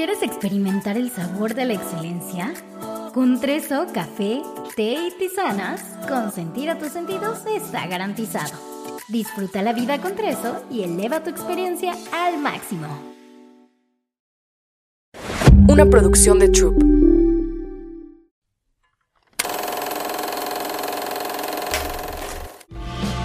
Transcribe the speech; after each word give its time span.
¿Quieres 0.00 0.22
experimentar 0.22 0.96
el 0.96 1.10
sabor 1.10 1.52
de 1.52 1.66
la 1.66 1.74
excelencia? 1.74 2.54
Con 3.12 3.38
Treso, 3.38 3.86
café, 3.92 4.40
té 4.74 4.94
y 4.94 5.10
tisanas, 5.18 5.82
consentir 6.08 6.70
a 6.70 6.78
tus 6.78 6.88
sentidos 6.88 7.40
está 7.54 7.86
garantizado. 7.86 8.54
Disfruta 9.08 9.60
la 9.60 9.74
vida 9.74 10.00
con 10.00 10.16
Treso 10.16 10.64
y 10.70 10.84
eleva 10.84 11.22
tu 11.22 11.28
experiencia 11.28 11.92
al 12.14 12.38
máximo. 12.38 12.86
Una 15.68 15.84
producción 15.84 16.38
de 16.38 16.48
Troop. 16.48 16.82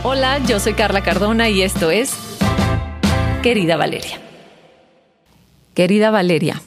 Hola, 0.03 0.39
yo 0.39 0.59
soy 0.59 0.73
Carla 0.73 1.01
Cardona 1.01 1.47
y 1.47 1.61
esto 1.61 1.89
es 1.89 2.13
Querida 3.41 3.77
Valeria. 3.77 4.24
Querida 5.75 6.09
Valeria, 6.09 6.61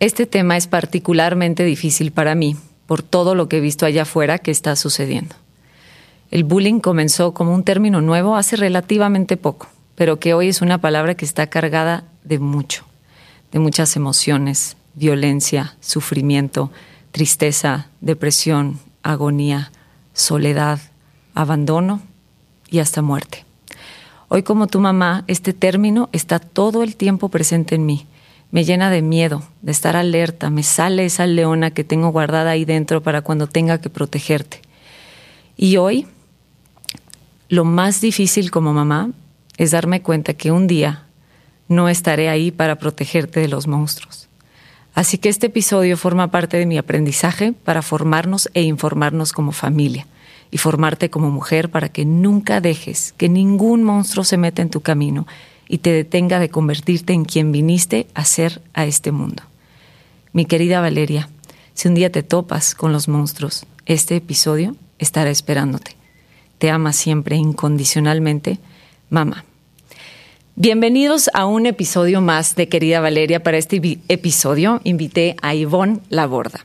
este 0.00 0.24
tema 0.24 0.56
es 0.56 0.66
particularmente 0.66 1.64
difícil 1.64 2.12
para 2.12 2.34
mí 2.34 2.56
por 2.86 3.02
todo 3.02 3.34
lo 3.34 3.46
que 3.46 3.58
he 3.58 3.60
visto 3.60 3.84
allá 3.84 4.02
afuera 4.02 4.38
que 4.38 4.50
está 4.50 4.74
sucediendo. 4.74 5.36
El 6.30 6.42
bullying 6.44 6.80
comenzó 6.80 7.34
como 7.34 7.52
un 7.52 7.62
término 7.62 8.00
nuevo 8.00 8.36
hace 8.36 8.56
relativamente 8.56 9.36
poco, 9.36 9.68
pero 9.96 10.18
que 10.18 10.32
hoy 10.32 10.48
es 10.48 10.62
una 10.62 10.80
palabra 10.80 11.14
que 11.14 11.26
está 11.26 11.48
cargada 11.48 12.04
de 12.24 12.38
mucho, 12.38 12.86
de 13.52 13.58
muchas 13.58 13.96
emociones, 13.96 14.78
violencia, 14.94 15.76
sufrimiento, 15.80 16.70
tristeza, 17.12 17.90
depresión, 18.00 18.78
agonía, 19.02 19.72
soledad, 20.14 20.80
abandono 21.34 22.00
y 22.70 22.78
hasta 22.78 23.02
muerte. 23.02 23.45
Hoy 24.28 24.42
como 24.42 24.66
tu 24.66 24.80
mamá, 24.80 25.22
este 25.28 25.52
término 25.52 26.08
está 26.10 26.40
todo 26.40 26.82
el 26.82 26.96
tiempo 26.96 27.28
presente 27.28 27.76
en 27.76 27.86
mí. 27.86 28.06
Me 28.50 28.64
llena 28.64 28.90
de 28.90 29.00
miedo, 29.00 29.44
de 29.62 29.70
estar 29.70 29.94
alerta, 29.94 30.50
me 30.50 30.64
sale 30.64 31.04
esa 31.04 31.26
leona 31.26 31.70
que 31.70 31.84
tengo 31.84 32.08
guardada 32.10 32.50
ahí 32.50 32.64
dentro 32.64 33.02
para 33.02 33.22
cuando 33.22 33.46
tenga 33.46 33.80
que 33.80 33.88
protegerte. 33.88 34.62
Y 35.56 35.76
hoy, 35.76 36.08
lo 37.48 37.64
más 37.64 38.00
difícil 38.00 38.50
como 38.50 38.72
mamá 38.72 39.10
es 39.58 39.70
darme 39.70 40.02
cuenta 40.02 40.34
que 40.34 40.50
un 40.50 40.66
día 40.66 41.04
no 41.68 41.88
estaré 41.88 42.28
ahí 42.28 42.50
para 42.50 42.76
protegerte 42.76 43.38
de 43.38 43.48
los 43.48 43.68
monstruos. 43.68 44.28
Así 44.92 45.18
que 45.18 45.28
este 45.28 45.46
episodio 45.46 45.96
forma 45.96 46.32
parte 46.32 46.56
de 46.56 46.66
mi 46.66 46.78
aprendizaje 46.78 47.52
para 47.52 47.80
formarnos 47.80 48.50
e 48.54 48.62
informarnos 48.62 49.32
como 49.32 49.52
familia 49.52 50.06
y 50.50 50.58
formarte 50.58 51.10
como 51.10 51.30
mujer 51.30 51.70
para 51.70 51.88
que 51.88 52.04
nunca 52.04 52.60
dejes 52.60 53.14
que 53.16 53.28
ningún 53.28 53.82
monstruo 53.82 54.24
se 54.24 54.36
meta 54.36 54.62
en 54.62 54.70
tu 54.70 54.80
camino 54.80 55.26
y 55.68 55.78
te 55.78 55.92
detenga 55.92 56.38
de 56.38 56.48
convertirte 56.48 57.12
en 57.12 57.24
quien 57.24 57.52
viniste 57.52 58.06
a 58.14 58.24
ser 58.24 58.62
a 58.74 58.86
este 58.86 59.12
mundo. 59.12 59.42
Mi 60.32 60.44
querida 60.44 60.80
Valeria, 60.80 61.28
si 61.74 61.88
un 61.88 61.94
día 61.94 62.12
te 62.12 62.22
topas 62.22 62.74
con 62.74 62.92
los 62.92 63.08
monstruos, 63.08 63.66
este 63.86 64.16
episodio 64.16 64.76
estará 64.98 65.30
esperándote. 65.30 65.96
Te 66.58 66.70
ama 66.70 66.92
siempre 66.92 67.36
incondicionalmente, 67.36 68.58
mamá. 69.10 69.44
Bienvenidos 70.54 71.28
a 71.34 71.44
un 71.44 71.66
episodio 71.66 72.22
más 72.22 72.56
de 72.56 72.68
Querida 72.68 73.00
Valeria. 73.00 73.42
Para 73.42 73.58
este 73.58 73.76
episodio 74.08 74.80
invité 74.84 75.36
a 75.42 75.54
Ivonne 75.54 76.00
Laborda, 76.08 76.64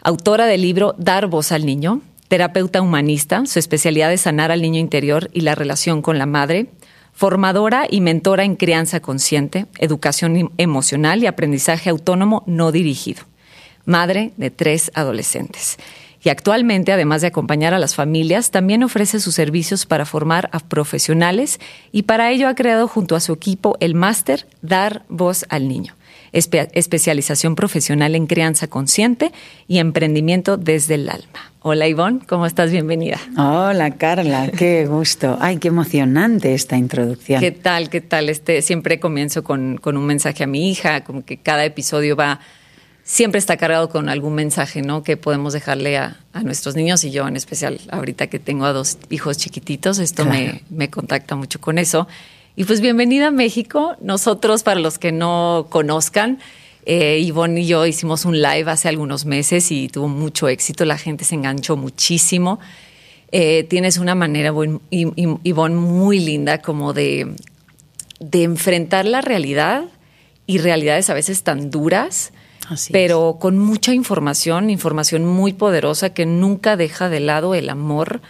autora 0.00 0.46
del 0.46 0.62
libro 0.62 0.94
Dar 0.96 1.26
voz 1.26 1.50
al 1.50 1.66
niño, 1.66 2.02
terapeuta 2.30 2.80
humanista, 2.80 3.44
su 3.44 3.58
especialidad 3.58 4.12
es 4.12 4.20
sanar 4.20 4.52
al 4.52 4.62
niño 4.62 4.78
interior 4.78 5.28
y 5.32 5.40
la 5.40 5.56
relación 5.56 6.00
con 6.00 6.16
la 6.16 6.26
madre, 6.26 6.70
formadora 7.12 7.88
y 7.90 8.00
mentora 8.00 8.44
en 8.44 8.54
crianza 8.54 9.00
consciente, 9.00 9.66
educación 9.78 10.36
em-, 10.36 10.48
emocional 10.56 11.24
y 11.24 11.26
aprendizaje 11.26 11.90
autónomo 11.90 12.44
no 12.46 12.70
dirigido, 12.70 13.24
madre 13.84 14.30
de 14.36 14.52
tres 14.52 14.92
adolescentes. 14.94 15.76
Y 16.22 16.28
actualmente, 16.28 16.92
además 16.92 17.20
de 17.20 17.26
acompañar 17.26 17.74
a 17.74 17.80
las 17.80 17.96
familias, 17.96 18.52
también 18.52 18.84
ofrece 18.84 19.18
sus 19.18 19.34
servicios 19.34 19.84
para 19.84 20.06
formar 20.06 20.50
a 20.52 20.60
profesionales 20.60 21.58
y 21.90 22.04
para 22.04 22.30
ello 22.30 22.46
ha 22.46 22.54
creado 22.54 22.86
junto 22.86 23.16
a 23.16 23.20
su 23.20 23.32
equipo 23.32 23.76
el 23.80 23.96
máster 23.96 24.46
Dar 24.62 25.04
Voz 25.08 25.46
al 25.48 25.66
Niño 25.66 25.96
especialización 26.32 27.56
profesional 27.56 28.14
en 28.14 28.26
crianza 28.26 28.68
consciente 28.68 29.32
y 29.66 29.78
emprendimiento 29.78 30.56
desde 30.56 30.94
el 30.94 31.08
alma. 31.08 31.50
Hola 31.62 31.88
Ivonne, 31.88 32.20
¿cómo 32.26 32.46
estás? 32.46 32.70
Bienvenida. 32.70 33.18
Hola 33.36 33.90
Carla, 33.90 34.50
qué 34.50 34.86
gusto. 34.86 35.36
Ay, 35.40 35.58
qué 35.58 35.68
emocionante 35.68 36.54
esta 36.54 36.76
introducción. 36.76 37.40
¿Qué 37.40 37.50
tal? 37.50 37.90
¿Qué 37.90 38.00
tal? 38.00 38.30
Este, 38.30 38.62
siempre 38.62 38.98
comienzo 38.98 39.44
con, 39.44 39.76
con 39.76 39.98
un 39.98 40.06
mensaje 40.06 40.44
a 40.44 40.46
mi 40.46 40.70
hija, 40.70 41.04
como 41.04 41.22
que 41.22 41.36
cada 41.36 41.64
episodio 41.66 42.16
va, 42.16 42.40
siempre 43.04 43.38
está 43.38 43.58
cargado 43.58 43.90
con 43.90 44.08
algún 44.08 44.34
mensaje, 44.34 44.80
¿no? 44.80 45.02
Que 45.02 45.18
podemos 45.18 45.52
dejarle 45.52 45.98
a, 45.98 46.16
a, 46.32 46.42
nuestros 46.42 46.76
niños 46.76 47.04
y 47.04 47.10
yo 47.10 47.28
en 47.28 47.36
especial 47.36 47.78
ahorita 47.90 48.28
que 48.28 48.38
tengo 48.38 48.64
a 48.64 48.72
dos 48.72 48.96
hijos 49.10 49.36
chiquititos, 49.36 49.98
esto 49.98 50.24
me, 50.24 50.62
me 50.70 50.88
contacta 50.88 51.36
mucho 51.36 51.60
con 51.60 51.76
eso. 51.76 52.08
Y 52.60 52.64
pues 52.64 52.82
bienvenida 52.82 53.28
a 53.28 53.30
México. 53.30 53.96
Nosotros, 54.02 54.62
para 54.64 54.78
los 54.80 54.98
que 54.98 55.12
no 55.12 55.68
conozcan, 55.70 56.40
eh, 56.84 57.18
Ivonne 57.18 57.62
y 57.62 57.66
yo 57.66 57.86
hicimos 57.86 58.26
un 58.26 58.42
live 58.42 58.70
hace 58.70 58.90
algunos 58.90 59.24
meses 59.24 59.72
y 59.72 59.88
tuvo 59.88 60.08
mucho 60.08 60.46
éxito. 60.46 60.84
La 60.84 60.98
gente 60.98 61.24
se 61.24 61.36
enganchó 61.36 61.78
muchísimo. 61.78 62.60
Eh, 63.32 63.64
tienes 63.64 63.96
una 63.96 64.14
manera, 64.14 64.52
Ivonne, 64.90 65.74
muy 65.74 66.20
linda 66.20 66.58
como 66.58 66.92
de, 66.92 67.34
de 68.18 68.42
enfrentar 68.42 69.06
la 69.06 69.22
realidad 69.22 69.84
y 70.46 70.58
realidades 70.58 71.08
a 71.08 71.14
veces 71.14 71.42
tan 71.42 71.70
duras, 71.70 72.34
pero 72.92 73.38
con 73.40 73.56
mucha 73.58 73.94
información, 73.94 74.68
información 74.68 75.24
muy 75.24 75.54
poderosa 75.54 76.12
que 76.12 76.26
nunca 76.26 76.76
deja 76.76 77.08
de 77.08 77.20
lado 77.20 77.54
el 77.54 77.70
amor 77.70 78.20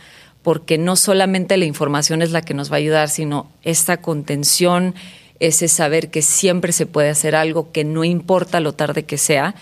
porque 0.42 0.78
no 0.78 0.96
solamente 0.96 1.56
la 1.56 1.66
información 1.66 2.22
es 2.22 2.30
la 2.30 2.42
que 2.42 2.54
nos 2.54 2.70
va 2.70 2.76
a 2.76 2.78
ayudar, 2.78 3.08
sino 3.08 3.50
esta 3.62 3.98
contención, 3.98 4.94
ese 5.38 5.68
saber 5.68 6.10
que 6.10 6.22
siempre 6.22 6.72
se 6.72 6.86
puede 6.86 7.10
hacer 7.10 7.34
algo, 7.34 7.72
que 7.72 7.84
no 7.84 8.04
importa 8.04 8.60
lo 8.60 8.72
tarde 8.72 9.04
que 9.04 9.18
sea. 9.18 9.54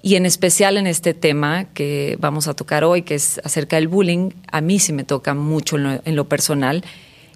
Y 0.00 0.16
en 0.16 0.26
especial 0.26 0.76
en 0.76 0.86
este 0.86 1.14
tema 1.14 1.64
que 1.64 2.16
vamos 2.20 2.48
a 2.48 2.54
tocar 2.54 2.82
hoy, 2.84 3.02
que 3.02 3.14
es 3.14 3.40
acerca 3.44 3.76
del 3.76 3.88
bullying, 3.88 4.30
a 4.50 4.60
mí 4.60 4.78
sí 4.80 4.92
me 4.92 5.04
toca 5.04 5.34
mucho 5.34 5.76
en 5.76 6.16
lo, 6.16 6.28
personal. 6.28 6.84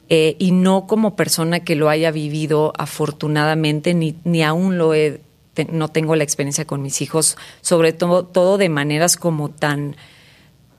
Eh, 0.08 0.36
y 0.38 0.52
no 0.52 0.86
como 0.86 1.16
persona 1.16 1.60
que 1.60 1.76
lo 1.76 1.88
haya 1.88 2.10
vivido 2.10 2.72
afortunadamente, 2.76 3.94
ni, 3.94 4.16
ni 4.24 4.42
aún 4.42 4.78
lo 4.78 4.94
he, 4.94 5.20
no 5.70 5.88
tengo 5.88 6.16
la 6.16 6.24
experiencia 6.24 6.64
con 6.64 6.82
mis 6.82 7.02
hijos, 7.02 7.36
sobre 7.60 7.92
todo, 7.92 8.24
todo 8.24 8.58
de 8.58 8.68
maneras 8.68 9.16
como 9.16 9.48
tan 9.48 9.96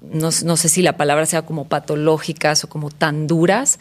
no, 0.01 0.31
sé 0.31 0.69
si 0.69 0.81
la 0.81 0.97
palabra 0.97 1.25
sea 1.25 1.43
como 1.43 1.67
patológicas 1.67 2.63
o 2.63 2.69
como 2.69 2.89
tan 2.89 3.27
duras, 3.27 3.79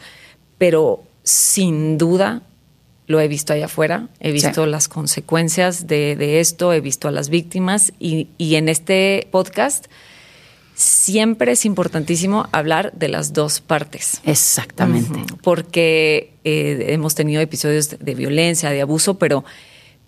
pero 0.57 1.03
sin 1.23 1.97
duda 1.97 2.41
lo 3.05 3.19
he 3.21 3.27
visto 3.27 3.53
allá 3.53 3.65
afuera, 3.65 4.09
he 4.19 4.31
visto 4.31 4.65
las 4.65 4.87
consecuencias 4.89 5.87
de, 5.87 6.39
esto, 6.39 6.73
he 6.73 6.81
visto 6.81 7.07
a 7.07 7.11
las 7.11 7.29
víctimas 7.29 7.93
y, 7.99 8.27
en 8.39 8.67
este 8.69 9.27
podcast 9.31 9.85
siempre 10.75 11.53
es 11.53 11.65
importantísimo 11.65 12.47
hablar 12.51 12.93
de 12.93 13.07
las 13.07 13.33
dos 13.33 13.61
partes. 13.61 14.21
Exactamente. 14.25 15.21
Porque 15.41 16.33
eh, 16.43 16.87
hemos 16.89 17.15
tenido 17.15 17.41
episodios 17.41 17.97
de, 17.97 18.13
violencia, 18.13 18.69
de 18.69 18.81
abuso, 18.81 19.17
pero 19.17 19.43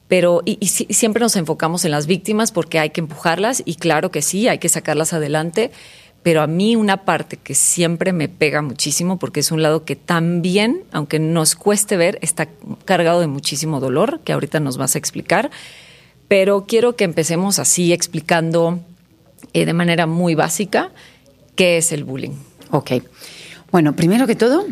pero 0.10 0.42
y, 0.44 0.58
siempre 0.68 1.22
nos 1.22 1.38
enfocamos 1.38 1.86
en 1.86 1.92
las 1.92 2.08
víctimas 2.08 2.52
porque 2.52 2.80
hay 2.80 2.90
que 2.90 3.00
empujarlas 3.00 3.62
y 3.64 3.76
claro 3.76 4.12
que 4.12 4.22
sí, 4.22 4.50
hay 4.50 4.58
que 4.58 4.68
sacarlas 4.68 5.14
adelante, 5.14 5.72
pero 6.24 6.42
a 6.42 6.48
mí 6.48 6.76
una 6.76 7.06
parte 7.06 7.38
que 7.38 7.54
siempre 7.56 8.12
me 8.12 8.28
pega 8.28 8.62
muchísimo 8.62 9.20
porque 9.20 9.40
es 9.40 9.52
un 9.52 9.62
lado 9.62 9.86
que 9.86 9.96
también, 9.96 10.84
aunque 10.92 11.20
nos 11.20 11.56
cueste 11.56 11.96
ver, 11.96 12.18
está 12.22 12.50
cargado 12.86 13.22
de 13.22 13.28
muchísimo 13.28 13.80
dolor, 13.80 14.20
que 14.26 14.34
ahorita 14.34 14.60
nos 14.60 14.78
vas 14.78 14.96
a 14.96 14.98
explicar, 14.98 15.52
pero 16.28 16.66
quiero 16.68 16.96
que 16.96 17.04
empecemos 17.04 17.60
así 17.60 17.94
explicando 17.94 18.80
eh, 19.54 19.66
de 19.66 19.74
manera 19.74 20.08
muy 20.08 20.34
básica 20.34 20.92
qué 21.56 21.78
es 21.78 21.92
el 21.92 22.04
bullying. 22.04 22.34
Ok. 22.72 22.94
Bueno, 23.72 23.96
primero 23.96 24.26
que 24.26 24.36
todo, 24.36 24.66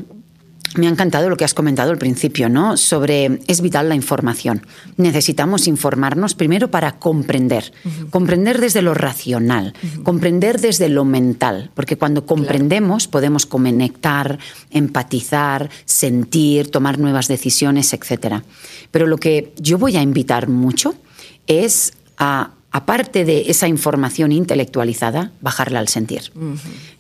me 0.76 0.88
ha 0.88 0.90
encantado 0.90 1.30
lo 1.30 1.38
que 1.38 1.46
has 1.46 1.54
comentado 1.54 1.92
al 1.92 1.98
principio, 1.98 2.50
¿no? 2.50 2.78
Sobre 2.78 3.40
es 3.48 3.62
vital 3.62 3.90
la 3.90 3.96
información. 3.96 4.66
Necesitamos 4.98 5.68
informarnos 5.68 6.36
primero 6.36 6.70
para 6.70 7.00
comprender, 7.00 7.72
comprender 8.10 8.60
desde 8.60 8.82
lo 8.82 8.94
racional, 8.94 9.74
comprender 10.04 10.60
desde 10.60 10.90
lo 10.90 11.06
mental, 11.06 11.72
porque 11.74 11.98
cuando 11.98 12.26
comprendemos 12.26 13.08
podemos 13.08 13.46
conectar, 13.46 14.40
empatizar, 14.72 15.70
sentir, 15.86 16.70
tomar 16.70 17.00
nuevas 17.00 17.28
decisiones, 17.28 17.94
etcétera. 17.94 18.44
Pero 18.92 19.08
lo 19.08 19.18
que 19.18 19.54
yo 19.58 19.78
voy 19.78 19.98
a 19.98 20.02
invitar 20.02 20.48
mucho 20.48 20.96
es 21.48 21.94
a 22.18 22.52
aparte 22.70 23.26
de 23.26 23.50
esa 23.50 23.68
información 23.68 24.32
intelectualizada, 24.32 25.32
bajarla 25.42 25.80
al 25.80 25.88
sentir, 25.88 26.32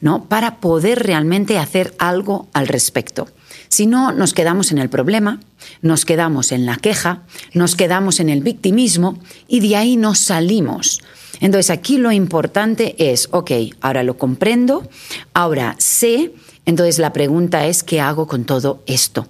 ¿no? 0.01 0.23
Para 0.25 0.55
poder 0.55 1.03
realmente 1.03 1.59
hacer 1.59 1.93
algo 1.99 2.47
al 2.53 2.67
respecto 2.67 3.27
Si 3.69 3.85
no, 3.85 4.11
nos 4.11 4.33
quedamos 4.33 4.71
en 4.71 4.77
el 4.77 4.89
problema, 4.89 5.39
nos 5.81 6.05
quedamos 6.05 6.51
en 6.51 6.65
la 6.65 6.77
queja, 6.77 7.23
nos 7.53 7.75
quedamos 7.75 8.19
en 8.19 8.29
el 8.29 8.41
victimismo 8.41 9.19
y 9.47 9.59
de 9.59 9.75
ahí 9.75 9.97
nos 9.97 10.19
salimos. 10.19 11.01
Entonces 11.39 11.69
aquí 11.69 11.97
lo 11.97 12.11
importante 12.11 12.95
es, 13.11 13.29
ok, 13.31 13.51
ahora 13.81 14.03
lo 14.03 14.17
comprendo, 14.17 14.89
ahora 15.33 15.75
sé, 15.77 16.33
entonces 16.65 16.99
la 16.99 17.13
pregunta 17.13 17.65
es, 17.67 17.83
¿qué 17.83 18.01
hago 18.01 18.27
con 18.27 18.45
todo 18.45 18.83
esto? 18.87 19.27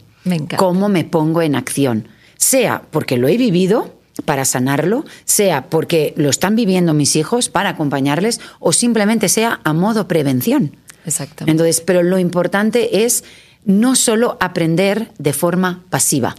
¿Cómo 0.58 0.90
me 0.90 1.04
pongo 1.04 1.42
en 1.42 1.56
acción? 1.56 2.08
Sea 2.38 2.84
porque 2.92 3.18
lo 3.18 3.28
he 3.28 3.38
vivido 3.38 3.96
para 4.26 4.46
sanarlo, 4.46 5.06
sea 5.26 5.70
porque 5.70 6.14
lo 6.18 6.30
están 6.30 6.56
viviendo 6.56 6.94
mis 6.94 7.16
hijos 7.16 7.50
para 7.50 7.70
acompañarles 7.70 8.40
o 8.60 8.74
simplemente 8.74 9.30
sea 9.30 9.60
a 9.64 9.74
modo 9.74 10.08
prevención. 10.08 10.76
Exactamente. 11.06 11.52
Entonces, 11.52 11.82
pero 11.82 12.04
lo 12.04 12.20
importante 12.20 13.06
es 13.06 13.24
no 13.66 13.96
solo 13.96 14.38
aprender 14.40 15.12
de 15.18 15.34
forma 15.34 15.84
pasiva, 15.90 16.36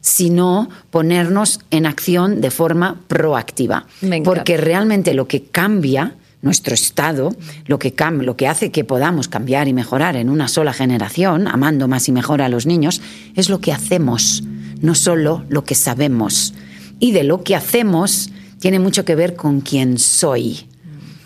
sino 0.00 0.68
ponernos 0.90 1.60
en 1.70 1.86
acción 1.86 2.40
de 2.40 2.50
forma 2.50 3.00
proactiva. 3.08 3.86
Porque 4.24 4.56
realmente 4.56 5.14
lo 5.14 5.28
que 5.28 5.44
cambia 5.44 6.14
nuestro 6.44 6.74
estado, 6.74 7.34
lo 7.66 7.78
que, 7.78 7.94
lo 8.20 8.36
que 8.36 8.48
hace 8.48 8.70
que 8.70 8.84
podamos 8.84 9.28
cambiar 9.28 9.66
y 9.66 9.72
mejorar 9.72 10.14
en 10.16 10.28
una 10.28 10.46
sola 10.46 10.74
generación, 10.74 11.48
amando 11.48 11.88
más 11.88 12.06
y 12.08 12.12
mejor 12.12 12.42
a 12.42 12.50
los 12.50 12.66
niños, 12.66 13.00
es 13.34 13.48
lo 13.48 13.60
que 13.60 13.72
hacemos, 13.72 14.42
no 14.82 14.94
solo 14.94 15.44
lo 15.48 15.64
que 15.64 15.74
sabemos. 15.74 16.52
Y 17.00 17.12
de 17.12 17.24
lo 17.24 17.42
que 17.42 17.56
hacemos 17.56 18.30
tiene 18.58 18.78
mucho 18.78 19.06
que 19.06 19.14
ver 19.14 19.36
con 19.36 19.62
quién 19.62 19.98
soy. 19.98 20.66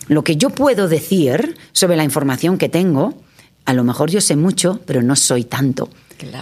Lo 0.07 0.25
que 0.25 0.37
yo 0.37 0.51
puedo 0.51 0.89
decir 0.89 1.57
sobre 1.73 1.97
la 1.97 2.05
información 2.05 2.57
que 2.57 2.69
tengo, 2.69 3.15
a 3.69 3.75
lo 3.75 3.85
mejor 3.85 4.11
yo 4.11 4.23
sé 4.23 4.35
mucho, 4.35 4.81
pero 4.87 5.03
no 5.03 5.15
soy 5.15 5.45
tanto. 5.45 5.91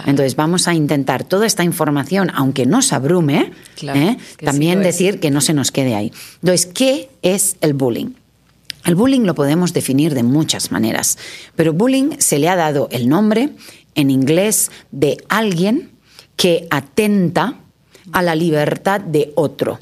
Entonces 0.05 0.37
vamos 0.37 0.69
a 0.69 0.73
intentar 0.73 1.25
toda 1.25 1.45
esta 1.45 1.65
información, 1.65 2.31
aunque 2.33 2.65
nos 2.65 2.93
abrume, 2.93 3.51
¿eh? 3.81 4.17
también 4.41 4.81
decir 4.81 5.19
que 5.19 5.29
no 5.29 5.41
se 5.41 5.53
nos 5.53 5.71
quede 5.73 5.93
ahí. 5.93 6.13
Entonces, 6.35 6.67
¿qué 6.67 7.09
es 7.23 7.57
el 7.59 7.73
bullying? 7.73 8.13
El 8.85 8.95
bullying 8.95 9.25
lo 9.25 9.35
podemos 9.35 9.73
definir 9.73 10.13
de 10.13 10.23
muchas 10.23 10.71
maneras, 10.71 11.17
pero 11.57 11.73
bullying 11.73 12.11
se 12.17 12.39
le 12.39 12.47
ha 12.47 12.55
dado 12.55 12.87
el 12.93 13.09
nombre 13.09 13.49
en 13.95 14.09
inglés 14.09 14.71
de 14.91 15.17
alguien 15.27 15.91
que 16.37 16.65
atenta 16.69 17.55
a 18.13 18.21
la 18.21 18.35
libertad 18.35 19.01
de 19.01 19.33
otro 19.35 19.79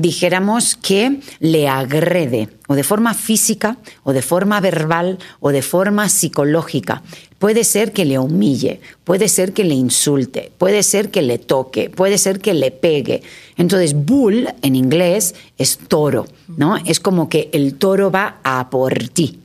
dijéramos 0.00 0.74
que 0.74 1.20
le 1.38 1.68
agrede, 1.68 2.48
o 2.66 2.74
de 2.74 2.82
forma 2.82 3.14
física, 3.14 3.78
o 4.02 4.12
de 4.12 4.22
forma 4.22 4.60
verbal, 4.60 5.18
o 5.38 5.50
de 5.50 5.62
forma 5.62 6.08
psicológica. 6.08 7.02
Puede 7.38 7.62
ser 7.62 7.92
que 7.92 8.04
le 8.04 8.18
humille, 8.18 8.80
puede 9.04 9.28
ser 9.28 9.52
que 9.52 9.62
le 9.62 9.74
insulte, 9.74 10.50
puede 10.58 10.82
ser 10.82 11.10
que 11.10 11.22
le 11.22 11.38
toque, 11.38 11.90
puede 11.90 12.18
ser 12.18 12.40
que 12.40 12.54
le 12.54 12.72
pegue. 12.72 13.22
Entonces, 13.56 13.94
bull 13.94 14.48
en 14.62 14.74
inglés 14.74 15.36
es 15.58 15.78
toro, 15.78 16.26
¿no? 16.56 16.76
Es 16.76 16.98
como 16.98 17.28
que 17.28 17.50
el 17.52 17.74
toro 17.74 18.10
va 18.10 18.38
a 18.42 18.70
por 18.70 19.08
ti. 19.10 19.38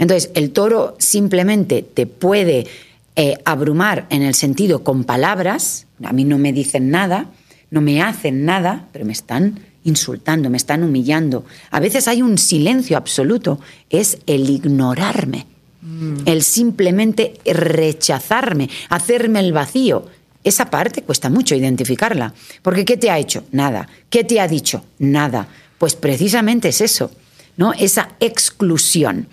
Entonces, 0.00 0.30
el 0.34 0.50
toro 0.50 0.96
simplemente 0.98 1.82
te 1.82 2.06
puede 2.06 2.66
eh, 3.14 3.36
abrumar 3.44 4.06
en 4.10 4.22
el 4.22 4.34
sentido 4.34 4.82
con 4.82 5.04
palabras, 5.04 5.86
a 6.02 6.12
mí 6.12 6.24
no 6.24 6.38
me 6.38 6.52
dicen 6.52 6.90
nada, 6.90 7.30
no 7.70 7.80
me 7.80 8.02
hacen 8.02 8.44
nada, 8.44 8.88
pero 8.92 9.04
me 9.04 9.12
están 9.12 9.60
insultando, 9.84 10.50
me 10.50 10.56
están 10.56 10.82
humillando. 10.82 11.44
A 11.70 11.80
veces 11.80 12.08
hay 12.08 12.22
un 12.22 12.38
silencio 12.38 12.96
absoluto, 12.96 13.60
es 13.90 14.18
el 14.26 14.48
ignorarme, 14.48 15.46
mm. 15.80 16.16
el 16.26 16.42
simplemente 16.42 17.34
rechazarme, 17.44 18.68
hacerme 18.88 19.40
el 19.40 19.52
vacío. 19.52 20.06
Esa 20.44 20.70
parte 20.70 21.02
cuesta 21.02 21.30
mucho 21.30 21.54
identificarla, 21.54 22.34
porque 22.62 22.84
¿qué 22.84 22.96
te 22.96 23.10
ha 23.10 23.18
hecho? 23.18 23.44
Nada. 23.52 23.88
¿Qué 24.10 24.24
te 24.24 24.40
ha 24.40 24.48
dicho? 24.48 24.84
Nada. 24.98 25.48
Pues 25.78 25.94
precisamente 25.94 26.68
es 26.68 26.80
eso, 26.80 27.10
¿no? 27.56 27.72
Esa 27.72 28.10
exclusión. 28.20 29.28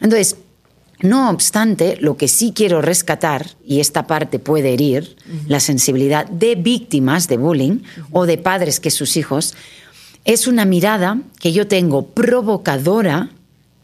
Entonces, 0.00 0.36
no 1.02 1.30
obstante, 1.30 1.96
lo 2.00 2.16
que 2.16 2.28
sí 2.28 2.52
quiero 2.54 2.82
rescatar, 2.82 3.46
y 3.64 3.80
esta 3.80 4.06
parte 4.06 4.38
puede 4.38 4.74
herir 4.74 5.16
la 5.46 5.60
sensibilidad 5.60 6.26
de 6.26 6.56
víctimas 6.56 7.26
de 7.26 7.38
bullying 7.38 7.78
o 8.12 8.26
de 8.26 8.36
padres 8.36 8.80
que 8.80 8.90
sus 8.90 9.16
hijos, 9.16 9.54
es 10.24 10.46
una 10.46 10.64
mirada 10.64 11.18
que 11.38 11.52
yo 11.52 11.66
tengo 11.66 12.06
provocadora, 12.06 13.30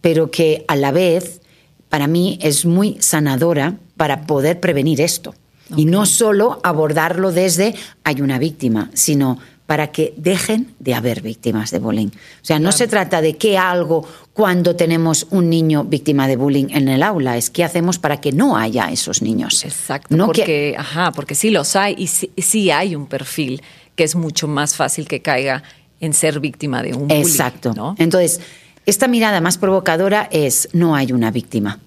pero 0.00 0.30
que 0.30 0.64
a 0.68 0.76
la 0.76 0.92
vez 0.92 1.40
para 1.88 2.06
mí 2.06 2.38
es 2.42 2.64
muy 2.64 2.96
sanadora 3.00 3.76
para 3.96 4.26
poder 4.26 4.60
prevenir 4.60 5.00
esto. 5.00 5.34
Y 5.76 5.84
no 5.84 6.06
solo 6.06 6.60
abordarlo 6.62 7.32
desde 7.32 7.74
hay 8.04 8.20
una 8.20 8.38
víctima, 8.38 8.90
sino 8.94 9.38
para 9.66 9.88
que 9.88 10.14
dejen 10.16 10.72
de 10.78 10.94
haber 10.94 11.22
víctimas 11.22 11.72
de 11.72 11.80
bullying. 11.80 12.08
O 12.08 12.44
sea, 12.44 12.60
no 12.60 12.70
se 12.70 12.86
trata 12.86 13.20
de 13.20 13.36
qué 13.36 13.58
algo 13.58 14.06
cuando 14.32 14.76
tenemos 14.76 15.26
un 15.30 15.50
niño 15.50 15.82
víctima 15.82 16.28
de 16.28 16.36
bullying 16.36 16.68
en 16.70 16.88
el 16.88 17.02
aula, 17.02 17.36
es 17.36 17.50
qué 17.50 17.64
hacemos 17.64 17.98
para 17.98 18.20
que 18.20 18.30
no 18.30 18.56
haya 18.56 18.92
esos 18.92 19.22
niños. 19.22 19.64
Exacto, 19.64 20.16
porque, 20.24 20.76
ajá, 20.78 21.10
porque 21.10 21.34
sí 21.34 21.50
los 21.50 21.74
hay 21.74 21.96
y 21.98 22.06
sí, 22.06 22.70
hay 22.70 22.94
un 22.94 23.06
perfil 23.06 23.60
que 23.96 24.04
es 24.04 24.14
mucho 24.14 24.46
más 24.46 24.76
fácil 24.76 25.08
que 25.08 25.20
caiga 25.20 25.64
en 26.00 26.12
ser 26.12 26.40
víctima 26.40 26.82
de 26.82 26.94
un 26.94 27.08
bullying. 27.08 27.22
Exacto. 27.22 27.94
Entonces, 27.98 28.40
esta 28.84 29.08
mirada 29.08 29.40
más 29.40 29.58
provocadora 29.58 30.28
es 30.30 30.68
no 30.72 30.94
hay 30.94 31.12
una 31.12 31.30
víctima, 31.30 31.80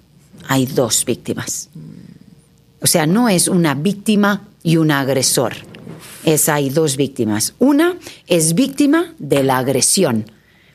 hay 0.48 0.66
dos 0.66 1.06
víctimas. 1.06 1.70
O 2.82 2.88
sea, 2.88 3.06
no 3.06 3.30
es 3.30 3.48
una 3.48 3.74
víctima 3.74 4.48
y 4.64 4.78
un 4.78 4.92
agresor. 4.92 5.54
Es 6.26 6.50
hay 6.50 6.70
dos 6.70 6.98
víctimas. 6.98 7.54
Una 7.60 7.98
es 8.28 8.54
víctima 8.54 9.14
de 9.20 9.44
la 9.44 9.58
agresión, 9.58 10.26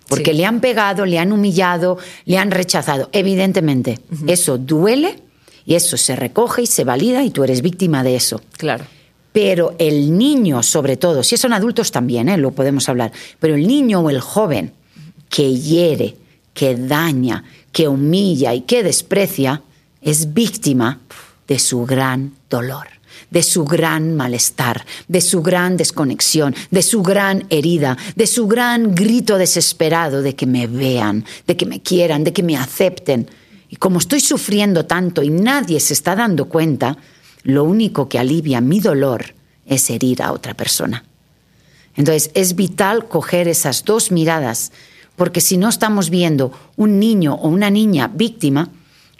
porque 0.08 0.32
le 0.32 0.44
han 0.46 0.60
pegado, 0.60 1.06
le 1.06 1.18
han 1.18 1.32
humillado, 1.32 1.98
le 2.24 2.38
han 2.38 2.50
rechazado. 2.50 3.08
Evidentemente, 3.12 4.00
eso 4.26 4.58
duele 4.58 5.22
y 5.66 5.74
eso 5.74 5.96
se 5.96 6.16
recoge 6.16 6.62
y 6.62 6.66
se 6.66 6.84
valida 6.84 7.22
y 7.22 7.30
tú 7.30 7.44
eres 7.44 7.62
víctima 7.62 8.02
de 8.02 8.16
eso. 8.16 8.40
Claro. 8.56 8.86
Pero 9.34 9.74
el 9.80 10.16
niño, 10.16 10.62
sobre 10.62 10.96
todo, 10.96 11.24
si 11.24 11.36
son 11.36 11.52
adultos 11.52 11.90
también, 11.90 12.28
¿eh? 12.28 12.36
lo 12.36 12.52
podemos 12.52 12.88
hablar, 12.88 13.10
pero 13.40 13.56
el 13.56 13.66
niño 13.66 13.98
o 13.98 14.08
el 14.08 14.20
joven 14.20 14.72
que 15.28 15.58
hiere, 15.58 16.14
que 16.52 16.76
daña, 16.76 17.42
que 17.72 17.88
humilla 17.88 18.54
y 18.54 18.60
que 18.60 18.84
desprecia, 18.84 19.60
es 20.00 20.34
víctima 20.34 21.00
de 21.48 21.58
su 21.58 21.84
gran 21.84 22.34
dolor, 22.48 22.86
de 23.32 23.42
su 23.42 23.64
gran 23.64 24.14
malestar, 24.14 24.86
de 25.08 25.20
su 25.20 25.42
gran 25.42 25.76
desconexión, 25.76 26.54
de 26.70 26.82
su 26.82 27.02
gran 27.02 27.44
herida, 27.50 27.98
de 28.14 28.28
su 28.28 28.46
gran 28.46 28.94
grito 28.94 29.36
desesperado 29.36 30.22
de 30.22 30.36
que 30.36 30.46
me 30.46 30.68
vean, 30.68 31.24
de 31.48 31.56
que 31.56 31.66
me 31.66 31.82
quieran, 31.82 32.22
de 32.22 32.32
que 32.32 32.44
me 32.44 32.56
acepten. 32.56 33.28
Y 33.68 33.74
como 33.74 33.98
estoy 33.98 34.20
sufriendo 34.20 34.86
tanto 34.86 35.24
y 35.24 35.30
nadie 35.30 35.80
se 35.80 35.94
está 35.94 36.14
dando 36.14 36.44
cuenta, 36.44 36.96
lo 37.44 37.64
único 37.64 38.08
que 38.08 38.18
alivia 38.18 38.60
mi 38.60 38.80
dolor 38.80 39.34
es 39.66 39.88
herir 39.90 40.22
a 40.22 40.32
otra 40.32 40.54
persona. 40.54 41.04
Entonces 41.94 42.30
es 42.34 42.56
vital 42.56 43.06
coger 43.06 43.46
esas 43.46 43.84
dos 43.84 44.10
miradas, 44.10 44.72
porque 45.14 45.40
si 45.40 45.56
no 45.56 45.68
estamos 45.68 46.10
viendo 46.10 46.52
un 46.76 46.98
niño 46.98 47.34
o 47.34 47.48
una 47.48 47.70
niña 47.70 48.08
víctima 48.08 48.70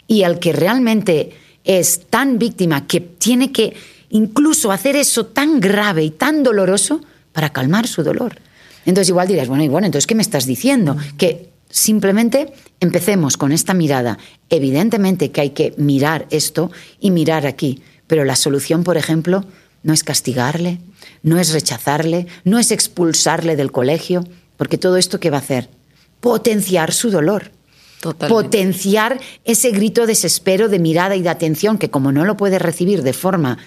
y 0.07 0.23
al 0.23 0.39
que 0.39 0.51
realmente 0.51 1.31
es 1.63 2.07
tan 2.09 2.37
víctima 2.37 2.85
que 2.85 2.99
tiene 2.99 3.51
que 3.51 3.75
incluso 4.09 4.71
hacer 4.71 4.95
eso 4.95 5.27
tan 5.27 5.59
grave 5.59 6.03
y 6.03 6.09
tan 6.09 6.43
doloroso 6.43 7.01
para 7.31 7.51
calmar 7.51 7.87
su 7.87 8.03
dolor. 8.03 8.37
Entonces 8.85 9.09
igual 9.09 9.27
dirás, 9.27 9.47
bueno, 9.47 9.63
y 9.63 9.67
bueno, 9.67 9.87
entonces 9.87 10.05
¿qué 10.05 10.15
me 10.15 10.21
estás 10.21 10.45
diciendo? 10.45 10.95
Que 11.17 11.49
simplemente 11.69 12.53
empecemos 12.79 13.37
con 13.37 13.51
esta 13.51 13.73
mirada. 13.73 14.17
Evidentemente 14.49 15.31
que 15.31 15.41
hay 15.41 15.49
que 15.51 15.73
mirar 15.77 16.27
esto 16.29 16.71
y 16.99 17.11
mirar 17.11 17.47
aquí. 17.47 17.81
Pero 18.07 18.25
la 18.25 18.35
solución, 18.35 18.83
por 18.83 18.97
ejemplo, 18.97 19.45
no 19.83 19.93
es 19.93 20.03
castigarle, 20.03 20.79
no 21.23 21.39
es 21.39 21.51
rechazarle, 21.53 22.27
no 22.43 22.59
es 22.59 22.71
expulsarle 22.71 23.55
del 23.55 23.71
colegio, 23.71 24.23
porque 24.57 24.77
todo 24.77 24.97
esto 24.97 25.19
¿qué 25.19 25.29
va 25.29 25.37
a 25.37 25.41
hacer? 25.41 25.69
Potenciar 26.19 26.91
su 26.91 27.11
dolor. 27.11 27.51
Potenciar 28.27 29.19
ese 29.45 29.71
grito 29.71 30.05
desespero 30.05 30.69
de 30.69 30.79
mirada 30.79 31.15
y 31.15 31.23
de 31.23 31.29
atención 31.29 31.77
que 31.77 31.89
como 31.89 32.11
no 32.11 32.25
lo 32.25 32.37
puede 32.37 32.59
recibir 32.59 33.01
de 33.01 33.13
forma 33.13 33.57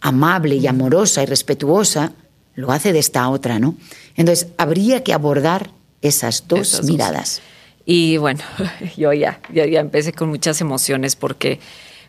amable 0.00 0.56
y 0.56 0.66
amorosa 0.66 1.22
y 1.22 1.26
respetuosa, 1.26 2.12
lo 2.54 2.72
hace 2.72 2.92
de 2.92 2.98
esta 2.98 3.28
otra, 3.28 3.58
¿no? 3.58 3.76
Entonces, 4.16 4.48
habría 4.58 5.02
que 5.02 5.12
abordar 5.12 5.70
esas 6.02 6.46
dos 6.46 6.82
miradas. 6.84 7.42
Y 7.86 8.16
bueno, 8.16 8.40
yo 8.96 9.12
ya, 9.12 9.40
ya, 9.52 9.66
ya 9.66 9.80
empecé 9.80 10.12
con 10.12 10.28
muchas 10.28 10.60
emociones 10.60 11.16
porque 11.16 11.58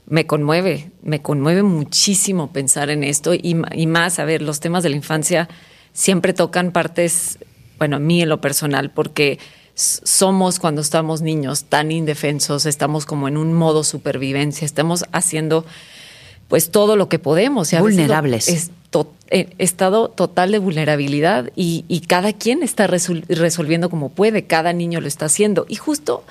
me 0.07 0.27
conmueve, 0.27 0.91
me 1.01 1.21
conmueve 1.21 1.63
muchísimo 1.63 2.51
pensar 2.53 2.89
en 2.89 3.03
esto 3.03 3.33
y, 3.33 3.55
más, 3.87 4.19
a 4.19 4.25
ver, 4.25 4.41
los 4.41 4.59
temas 4.59 4.83
de 4.83 4.89
la 4.89 4.95
infancia 4.95 5.49
siempre 5.93 6.33
tocan 6.33 6.71
partes, 6.71 7.39
bueno, 7.79 7.95
a 7.95 7.99
mí 7.99 8.21
en 8.21 8.29
lo 8.29 8.39
personal, 8.41 8.91
porque 8.91 9.39
somos 9.73 10.59
cuando 10.59 10.81
estamos 10.81 11.21
niños 11.21 11.65
tan 11.65 11.91
indefensos, 11.91 12.65
estamos 12.65 13.05
como 13.05 13.27
en 13.27 13.35
un 13.37 13.53
modo 13.53 13.83
supervivencia, 13.83 14.65
estamos 14.65 15.05
haciendo 15.11 15.65
pues 16.47 16.69
todo 16.69 16.95
lo 16.95 17.09
que 17.09 17.17
podemos. 17.19 17.73
Y 17.73 17.77
Vulnerables. 17.77 18.47
es 18.47 18.71
to- 18.91 19.11
en 19.29 19.53
estado 19.57 20.09
total 20.09 20.51
de 20.51 20.59
vulnerabilidad 20.59 21.49
y, 21.55 21.83
y 21.87 22.01
cada 22.01 22.31
quien 22.33 22.61
está 22.61 22.87
resol- 22.87 23.25
resolviendo 23.27 23.89
como 23.89 24.09
puede, 24.09 24.45
cada 24.45 24.71
niño 24.71 25.01
lo 25.01 25.07
está 25.07 25.25
haciendo. 25.25 25.65
Y 25.67 25.75
justo 25.75 26.23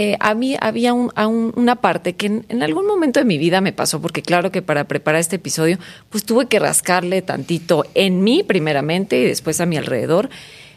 eh, 0.00 0.16
a 0.20 0.34
mí 0.34 0.56
había 0.60 0.92
un- 0.94 1.10
una 1.56 1.74
parte 1.76 2.12
que 2.14 2.26
en, 2.26 2.46
en 2.48 2.62
algún 2.62 2.86
momento 2.86 3.18
de 3.18 3.24
mi 3.26 3.36
vida 3.36 3.60
me 3.60 3.72
pasó, 3.72 4.00
porque 4.00 4.22
claro 4.22 4.52
que 4.52 4.62
para 4.62 4.84
preparar 4.84 5.20
este 5.20 5.36
episodio, 5.36 5.76
pues 6.08 6.22
tuve 6.24 6.46
que 6.46 6.60
rascarle 6.60 7.20
tantito 7.22 7.84
en 7.94 8.22
mí 8.22 8.44
primeramente 8.44 9.18
y 9.18 9.24
después 9.24 9.60
a 9.60 9.66
mi 9.66 9.76
alrededor. 9.76 10.30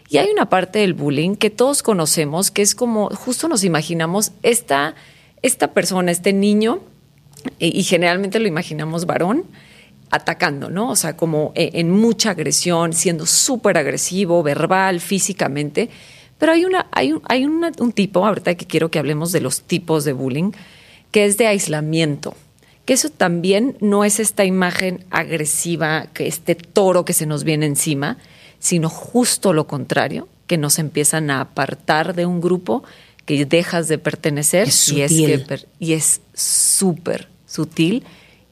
Y 0.10 0.18
hay 0.18 0.30
una 0.32 0.50
parte 0.50 0.80
del 0.80 0.94
bullying 0.96 1.36
que 1.36 1.52
todos 1.52 1.84
conocemos, 1.84 2.50
que 2.50 2.64
es 2.64 2.74
como, 2.74 3.10
justo 3.12 3.48
nos 3.48 3.64
imaginamos 3.64 4.32
esta, 4.44 4.96
esta 5.44 5.68
persona, 5.74 6.12
este 6.12 6.34
niño, 6.34 6.80
y, 7.60 7.78
y 7.80 7.84
generalmente 7.84 8.40
lo 8.40 8.48
imaginamos 8.48 9.06
varón, 9.06 9.46
atacando, 10.10 10.70
¿no? 10.70 10.90
O 10.90 10.96
sea, 10.96 11.16
como 11.16 11.54
eh, 11.56 11.70
en 11.76 11.90
mucha 11.92 12.32
agresión, 12.32 12.92
siendo 12.94 13.26
súper 13.26 13.78
agresivo, 13.78 14.44
verbal, 14.44 15.00
físicamente. 15.00 15.90
Pero 16.42 16.54
hay, 16.54 16.66
una, 16.66 16.88
hay, 16.92 17.14
un, 17.14 17.22
hay 17.30 17.46
una- 17.46 17.72
un 17.78 17.92
tipo, 17.94 18.26
ahorita 18.26 18.56
que 18.56 18.66
quiero 18.66 18.90
que 18.90 18.98
hablemos 18.98 19.32
de 19.32 19.42
los 19.42 19.62
tipos 19.62 20.04
de 20.06 20.14
bullying, 20.14 20.52
que 21.12 21.26
es 21.26 21.38
de 21.38 21.46
aislamiento. 21.46 22.34
Que 22.86 22.94
eso 22.94 23.10
también 23.10 23.78
no 23.80 24.04
es 24.04 24.20
esta 24.20 24.44
imagen 24.44 25.06
agresiva, 25.12 26.08
que 26.16 26.26
este 26.28 26.56
toro 26.56 27.06
que 27.06 27.14
se 27.14 27.28
nos 27.28 27.44
viene 27.44 27.68
encima, 27.68 28.18
sino 28.58 28.90
justo 28.90 29.54
lo 29.54 29.68
contrario, 29.68 30.28
que 30.48 30.58
nos 30.58 30.80
empiezan 30.80 31.30
a 31.30 31.42
apartar 31.42 32.16
de 32.16 32.26
un 32.26 32.42
grupo, 32.42 32.84
que 33.28 33.46
dejas 33.46 33.88
de 33.88 34.00
pertenecer 34.00 34.68
Es 34.68 34.90
y 34.90 35.02
es 35.04 35.12
que 35.12 35.46
y 35.80 35.94
es 35.94 36.22
súper 36.34 37.28
sutil 37.46 38.04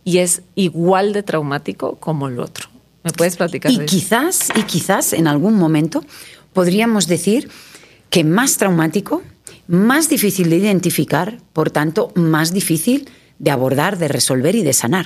y 0.04 0.20
es 0.20 0.44
igual 0.54 1.12
de 1.12 1.24
traumático 1.24 1.96
como 1.96 2.28
el 2.28 2.40
otro. 2.40 2.70
¿Me 3.04 3.12
puedes 3.12 3.36
platicar 3.36 3.72
Y 3.72 3.78
de 3.80 3.86
eso? 3.86 3.96
quizás, 3.96 4.50
y 4.56 4.62
quizás 4.64 5.14
en 5.14 5.28
algún 5.28 5.56
momento 5.56 6.06
podríamos 6.54 7.08
decir 7.08 7.50
que 8.10 8.24
más 8.24 8.58
traumático, 8.58 9.22
más 9.68 10.10
difícil 10.10 10.50
de 10.50 10.58
identificar, 10.58 11.38
por 11.54 11.70
tanto, 11.72 12.12
más 12.16 12.54
difícil 12.54 13.08
de 13.38 13.52
abordar, 13.52 13.98
de 13.98 14.08
resolver 14.08 14.56
y 14.56 14.64
de 14.64 14.74
sanar. 14.74 15.06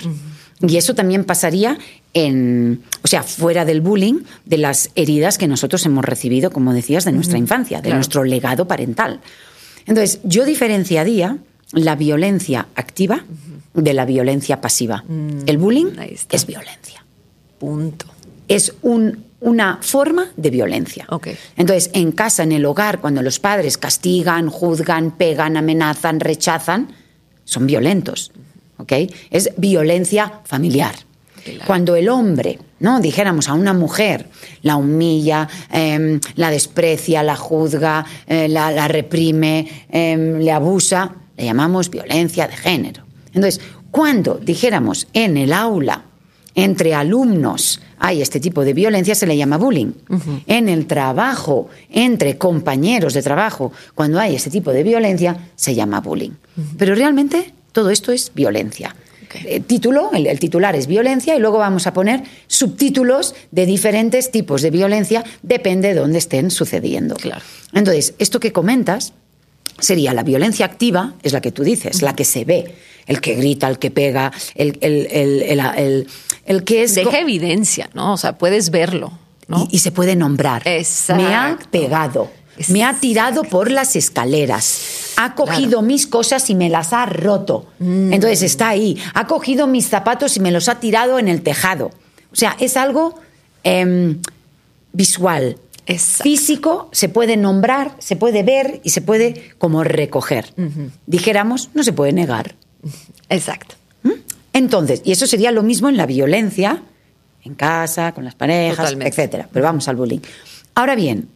Y 0.61 0.77
eso 0.77 0.95
también 0.95 1.25
pasaría 1.25 1.77
en, 2.13 2.81
o 3.03 3.07
sea, 3.07 3.23
fuera 3.23 3.65
del 3.65 3.81
bullying, 3.81 4.21
de 4.45 4.57
las 4.57 4.89
heridas 4.95 5.37
que 5.37 5.47
nosotros 5.47 5.85
hemos 5.85 6.05
recibido, 6.05 6.51
como 6.51 6.73
decías, 6.73 7.03
de 7.05 7.11
nuestra 7.11 7.37
infancia, 7.37 7.77
de 7.79 7.83
Claro. 7.83 7.97
nuestro 7.97 8.23
legado 8.23 8.67
parental. 8.67 9.19
Entonces, 9.85 10.19
yo 10.23 10.45
diferenciaría 10.45 11.37
la 11.73 11.95
violencia 11.95 12.67
activa 12.75 13.25
de 13.73 13.93
la 13.93 14.05
violencia 14.05 14.61
pasiva. 14.61 15.03
El 15.45 15.57
bullying 15.57 15.87
Mm, 15.95 15.99
ahí 15.99 16.13
está. 16.13 16.35
es 16.37 16.45
violencia 16.45 17.03
Punto. 17.59 18.05
es 18.47 18.73
un- 18.83 19.25
una 19.43 19.79
forma 19.81 20.31
de 20.35 20.49
violencia. 20.49 21.07
Entonces, 21.57 21.91
en 21.93 22.11
casa, 22.11 22.43
en 22.43 22.51
el 22.51 22.65
hogar, 22.65 22.99
cuando 22.99 23.21
los 23.21 23.39
padres 23.39 23.77
castigan, 23.77 24.49
juzgan, 24.49 25.11
pegan, 25.11 25.57
amenazan, 25.57 26.19
rechazan, 26.19 26.95
son 27.43 27.67
violentos. 27.67 28.31
Es 29.29 29.51
violencia 29.57 30.41
familiar. 30.45 30.95
Claro. 31.43 31.61
Cuando 31.67 31.95
el 31.97 32.07
hombre, 32.07 32.57
¿no? 32.79 33.01
Dijéramos 33.01 33.49
a 33.49 33.53
una 33.53 33.73
mujer, 33.73 34.27
la 34.61 34.77
humilla, 34.77 35.49
em, 35.69 36.21
la 36.35 36.49
desprecia, 36.49 37.21
la 37.21 37.35
juzga, 37.35 38.05
eh, 38.27 38.47
la, 38.47 38.71
la 38.71 38.87
reprime, 38.87 39.85
em, 39.89 40.39
le 40.39 40.51
abusa, 40.53 41.13
le 41.35 41.43
llamamos 41.43 41.89
violencia 41.89 42.47
de 42.47 42.55
género. 42.55 43.03
Entonces, 43.33 43.59
cuando 43.91 44.35
dijéramos 44.35 45.07
en 45.11 45.35
el 45.35 45.51
aula, 45.51 46.05
entre 46.55 46.93
alumnos, 46.93 47.81
hay 48.03 48.21
este 48.21 48.41
tipo 48.41 48.65
de 48.65 48.73
violencia, 48.73 49.15
se 49.15 49.25
le 49.25 49.37
llama 49.37 49.57
bullying. 49.57 49.93
En 50.45 50.67
el 50.67 50.87
trabajo, 50.87 51.69
entre 51.89 52.37
compañeros 52.37 53.13
de 53.13 53.21
trabajo, 53.21 53.71
cuando 53.95 54.19
hay 54.19 54.35
este 54.35 54.49
tipo 54.49 54.73
de 54.73 54.83
violencia, 54.83 55.37
se 55.55 55.73
llama 55.73 56.01
bullying. 56.01 56.31
Pero 56.77 56.95
realmente 56.95 57.53
todo 57.71 57.89
esto 57.91 58.11
es 58.11 58.33
violencia. 58.35 58.93
Eh, 59.45 59.61
título, 59.61 60.11
el, 60.13 60.27
el 60.27 60.37
titular 60.37 60.75
es 60.75 60.85
violencia 60.85 61.33
y 61.33 61.39
luego 61.39 61.59
vamos 61.59 61.87
a 61.87 61.93
poner 61.93 62.23
subtítulos 62.47 63.35
de 63.51 63.65
diferentes 63.65 64.31
tipos 64.31 64.61
de 64.61 64.69
violencia, 64.69 65.23
depende 65.41 65.87
de 65.87 65.95
dónde 65.95 66.17
estén 66.17 66.51
sucediendo. 66.51 67.15
Claro. 67.15 67.41
Entonces, 67.71 68.15
esto 68.19 68.41
que 68.41 68.51
comentas 68.51 69.13
sería 69.79 70.13
la 70.13 70.23
violencia 70.23 70.65
activa, 70.65 71.13
es 71.23 71.31
la 71.31 71.39
que 71.39 71.53
tú 71.53 71.63
dices, 71.63 72.01
la 72.01 72.15
que 72.15 72.25
se 72.25 72.43
ve, 72.43 72.75
el 73.07 73.21
que 73.21 73.35
grita, 73.35 73.67
el 73.67 73.79
que 73.79 73.91
pega, 73.91 74.31
el, 74.55 74.77
el, 74.81 75.07
el, 75.11 76.07
el- 76.45 76.63
que 76.63 76.83
es... 76.83 76.95
Deja 76.95 77.19
evidencia, 77.19 77.89
¿no? 77.93 78.13
O 78.13 78.17
sea, 78.17 78.37
puedes 78.37 78.69
verlo, 78.69 79.11
¿no? 79.47 79.67
Y, 79.71 79.77
y 79.77 79.79
se 79.79 79.91
puede 79.91 80.15
nombrar. 80.15 80.61
Exacto. 80.67 81.23
Me 81.23 81.33
ha 81.35 81.57
pegado. 81.71 82.29
Me 82.67 82.83
ha 82.83 82.93
tirado 82.99 83.43
por 83.43 83.71
las 83.71 83.95
escaleras. 83.95 85.13
Ha 85.17 85.33
cogido 85.33 85.81
mis 85.81 86.05
cosas 86.05 86.49
y 86.51 86.55
me 86.55 86.69
las 86.69 86.93
ha 86.93 87.05
roto. 87.07 87.65
Mm. 87.79 88.13
Entonces 88.13 88.43
está 88.43 88.69
ahí. 88.69 88.97
Ha 89.15 89.25
cogido 89.25 89.65
mis 89.65 89.87
zapatos 89.89 90.37
y 90.37 90.39
me 90.39 90.51
los 90.51 90.69
ha 90.69 90.79
tirado 90.79 91.17
en 91.17 91.27
el 91.29 91.41
tejado. 91.41 91.87
O 92.31 92.35
sea, 92.35 92.55
es 92.59 92.77
algo 92.77 93.15
em, 93.63 94.19
visual. 94.91 95.57
Exacto. 95.85 96.23
Físico, 96.23 96.89
se 96.91 97.09
puede 97.09 97.35
nombrar, 97.37 97.95
se 97.99 98.15
puede 98.15 98.43
ver 98.43 98.79
y 98.83 98.91
se 98.91 99.01
puede 99.01 99.51
como 99.57 99.83
recoger. 99.83 100.53
Dijéramos, 101.07 101.69
no 101.73 101.83
se 101.83 101.91
puede 101.91 102.13
negar. 102.13 102.55
Exacto. 103.29 103.75
¿Mm? 104.03 104.11
Entonces, 104.53 105.01
y 105.03 105.11
eso 105.11 105.27
sería 105.27 105.51
lo 105.51 105.63
mismo 105.63 105.89
en 105.89 105.97
la 105.97 106.05
violencia, 106.05 106.83
en 107.43 107.55
casa, 107.55 108.13
con 108.13 108.23
las 108.23 108.35
parejas, 108.35 108.77
Totalmente. 108.77 109.09
etcétera. 109.09 109.49
Pero 109.51 109.65
vamos 109.65 109.87
al 109.87 109.95
bullying. 109.95 110.19
Ahora 110.75 110.95
bien, 110.95 111.29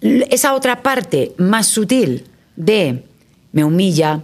esa 0.00 0.54
otra 0.54 0.82
parte 0.82 1.34
más 1.38 1.66
sutil 1.66 2.24
de 2.56 3.04
me 3.52 3.64
humilla, 3.64 4.22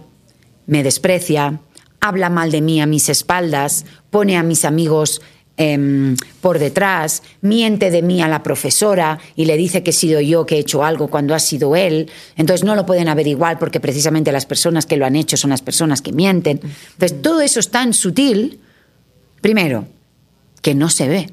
me 0.65 0.83
desprecia, 0.83 1.59
habla 1.99 2.29
mal 2.29 2.51
de 2.51 2.61
mí 2.61 2.81
a 2.81 2.85
mis 2.85 3.09
espaldas, 3.09 3.85
pone 4.09 4.37
a 4.37 4.43
mis 4.43 4.65
amigos 4.65 5.21
em, 5.57 6.15
por 6.41 6.59
detrás, 6.59 7.21
miente 7.41 7.91
de 7.91 8.01
mí 8.01 8.21
a 8.21 8.27
la 8.27 8.41
profesora 8.43 9.19
y 9.35 9.45
le 9.45 9.55
dice 9.57 9.83
que 9.83 9.91
he 9.91 9.93
sido 9.93 10.19
yo 10.19 10.45
que 10.45 10.55
he 10.55 10.59
hecho 10.59 10.83
algo 10.83 11.07
cuando 11.07 11.35
ha 11.35 11.39
sido 11.39 11.75
él. 11.75 12.09
Entonces 12.35 12.63
no 12.63 12.75
lo 12.75 12.85
pueden 12.85 13.07
averiguar 13.07 13.59
porque 13.59 13.79
precisamente 13.79 14.31
las 14.31 14.45
personas 14.45 14.85
que 14.85 14.97
lo 14.97 15.05
han 15.05 15.15
hecho 15.15 15.37
son 15.37 15.51
las 15.51 15.61
personas 15.61 16.01
que 16.01 16.11
mienten. 16.11 16.59
Entonces 16.93 17.21
todo 17.21 17.41
eso 17.41 17.59
es 17.59 17.69
tan 17.69 17.93
sutil, 17.93 18.59
primero, 19.41 19.85
que 20.61 20.73
no 20.73 20.89
se 20.89 21.07
ve. 21.07 21.29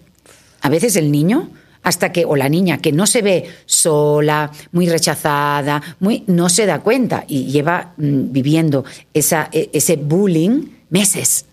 A 0.61 0.69
veces 0.69 0.97
el 0.97 1.11
niño, 1.11 1.51
hasta 1.83 2.13
que, 2.13 2.25
o 2.27 2.37
la 2.37 2.49
niña, 2.49 2.79
que 2.79 2.93
no 2.93 3.07
se 3.07 3.23
ve 3.23 3.49
sola, 3.65 4.51
muy 4.73 4.89
rechazada, 4.89 5.83
muy, 6.01 6.25
no 6.27 6.49
se 6.49 6.67
da 6.67 6.81
cuenta 6.81 7.25
y 7.27 7.47
lleva 7.47 7.95
mm, 7.97 8.33
viviendo 8.33 8.85
esa, 9.15 9.49
e- 9.53 9.71
ese 9.73 9.97
bullying 9.97 10.67
meses. 10.91 11.47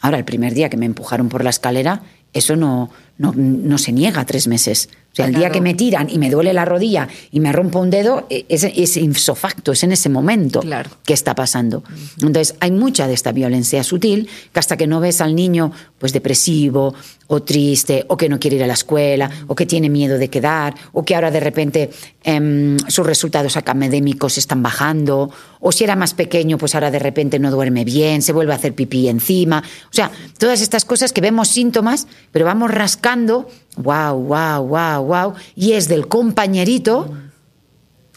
Ahora, 0.00 0.18
el 0.18 0.24
primer 0.24 0.54
día 0.54 0.68
que 0.68 0.76
me 0.76 0.86
empujaron 0.86 1.28
por 1.28 1.44
la 1.44 1.50
escalera, 1.50 2.02
eso 2.32 2.56
no, 2.56 2.90
no, 3.16 3.32
no 3.34 3.78
se 3.78 3.92
niega 3.92 4.24
tres 4.24 4.46
meses. 4.48 4.88
Sea, 5.18 5.26
el 5.26 5.34
día 5.34 5.50
que 5.50 5.60
me 5.60 5.74
tiran 5.74 6.08
y 6.10 6.18
me 6.18 6.30
duele 6.30 6.52
la 6.52 6.64
rodilla 6.64 7.08
y 7.32 7.40
me 7.40 7.52
rompo 7.52 7.80
un 7.80 7.90
dedo, 7.90 8.26
e- 8.30 8.46
es, 8.48 8.64
es 8.64 8.96
insofacto, 8.96 9.72
es 9.72 9.82
en 9.82 9.92
ese 9.92 10.08
momento 10.08 10.60
Claro. 10.60 10.90
que 11.04 11.12
está 11.12 11.34
pasando. 11.34 11.82
Entonces, 12.22 12.54
hay 12.60 12.70
mucha 12.70 13.06
de 13.06 13.14
esta 13.14 13.32
violencia 13.32 13.82
sutil 13.82 14.28
que 14.52 14.60
hasta 14.60 14.76
que 14.76 14.86
no 14.86 15.00
ves 15.00 15.20
al 15.20 15.34
niño 15.34 15.72
pues 15.98 16.12
depresivo 16.12 16.94
o 17.26 17.42
triste 17.42 18.04
o 18.08 18.16
que 18.16 18.28
no 18.28 18.38
quiere 18.38 18.56
ir 18.56 18.62
a 18.62 18.66
la 18.68 18.74
escuela 18.74 19.28
o 19.48 19.54
que 19.56 19.66
tiene 19.66 19.90
miedo 19.90 20.16
de 20.18 20.28
quedar 20.30 20.74
o 20.92 21.04
que 21.04 21.14
ahora 21.16 21.30
de 21.32 21.40
repente 21.40 21.90
em, 22.22 22.76
sus 22.88 23.04
resultados 23.04 23.56
académicos 23.56 24.38
están 24.38 24.62
bajando 24.62 25.30
o 25.60 25.72
si 25.72 25.82
era 25.84 25.96
más 25.96 26.14
pequeño 26.14 26.56
pues 26.56 26.74
ahora 26.76 26.90
de 26.92 27.00
repente 27.00 27.38
no 27.40 27.50
duerme 27.50 27.84
bien, 27.84 28.22
se 28.22 28.32
vuelve 28.32 28.52
a 28.52 28.56
hacer 28.56 28.74
pipí 28.74 29.08
encima. 29.08 29.62
O 29.90 29.92
sea, 29.92 30.10
todas 30.38 30.60
estas 30.60 30.84
cosas 30.84 31.12
que 31.12 31.20
vemos 31.20 31.48
síntomas, 31.48 32.06
pero 32.30 32.44
vamos 32.44 32.70
rascando, 32.70 33.48
wow, 33.82 34.14
wow, 34.22 34.66
wow, 34.66 35.04
wow, 35.04 35.34
y 35.54 35.72
es 35.72 35.88
del 35.88 36.08
compañerito 36.08 37.10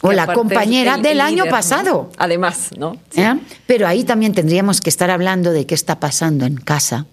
o 0.01 0.11
la 0.11 0.27
compañera 0.33 0.95
el- 0.95 1.01
del 1.03 1.11
el 1.13 1.21
año 1.21 1.45
pasado. 1.45 2.09
Además, 2.17 2.69
¿no? 2.77 2.97
¿Eh? 3.15 3.39
Pero 3.67 3.87
ahí 3.87 4.03
también 4.03 4.33
tendríamos 4.33 4.81
que 4.81 4.89
estar 4.89 5.09
hablando 5.11 5.51
de 5.51 5.65
qué 5.65 5.75
está 5.75 5.99
pasando 5.99 6.45
en 6.45 6.55
casa, 6.55 7.05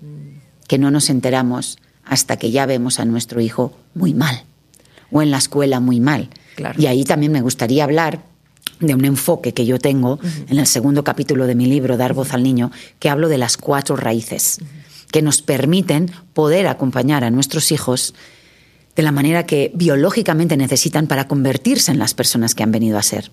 que 0.66 0.78
no 0.78 0.90
nos 0.90 1.10
enteramos 1.10 1.78
hasta 2.04 2.36
que 2.38 2.50
ya 2.50 2.64
vemos 2.66 2.98
a 3.00 3.04
nuestro 3.04 3.40
hijo 3.40 3.72
muy 3.94 4.14
mal 4.14 4.44
o 5.10 5.20
en 5.22 5.30
la 5.30 5.38
escuela 5.38 5.80
muy 5.80 6.00
mal. 6.00 6.30
Claro. 6.56 6.80
Y 6.80 6.86
ahí 6.86 7.04
también 7.04 7.32
me 7.32 7.40
gustaría 7.42 7.84
hablar 7.84 8.20
de 8.80 8.94
un 8.94 9.04
enfoque 9.04 9.52
que 9.52 9.66
yo 9.66 9.78
tengo 9.78 10.18
en 10.48 10.58
el 10.58 10.66
segundo 10.66 11.04
capítulo 11.04 11.46
de 11.46 11.54
mi 11.54 11.66
libro, 11.66 11.96
Dar 11.96 12.14
voz 12.14 12.32
al 12.32 12.42
niño, 12.42 12.70
que 12.98 13.10
hablo 13.10 13.28
de 13.28 13.36
las 13.38 13.56
cuatro 13.56 13.96
raíces 13.96 14.58
que 15.10 15.22
nos 15.22 15.40
permiten 15.42 16.10
poder 16.34 16.66
acompañar 16.66 17.24
a 17.24 17.30
nuestros 17.30 17.72
hijos 17.72 18.14
de 18.98 19.04
la 19.04 19.12
manera 19.12 19.46
que 19.46 19.70
biológicamente 19.76 20.56
necesitan 20.56 21.06
para 21.06 21.28
convertirse 21.28 21.92
en 21.92 22.00
las 22.00 22.14
personas 22.14 22.56
que 22.56 22.64
han 22.64 22.72
venido 22.72 22.98
a 22.98 23.04
ser. 23.04 23.30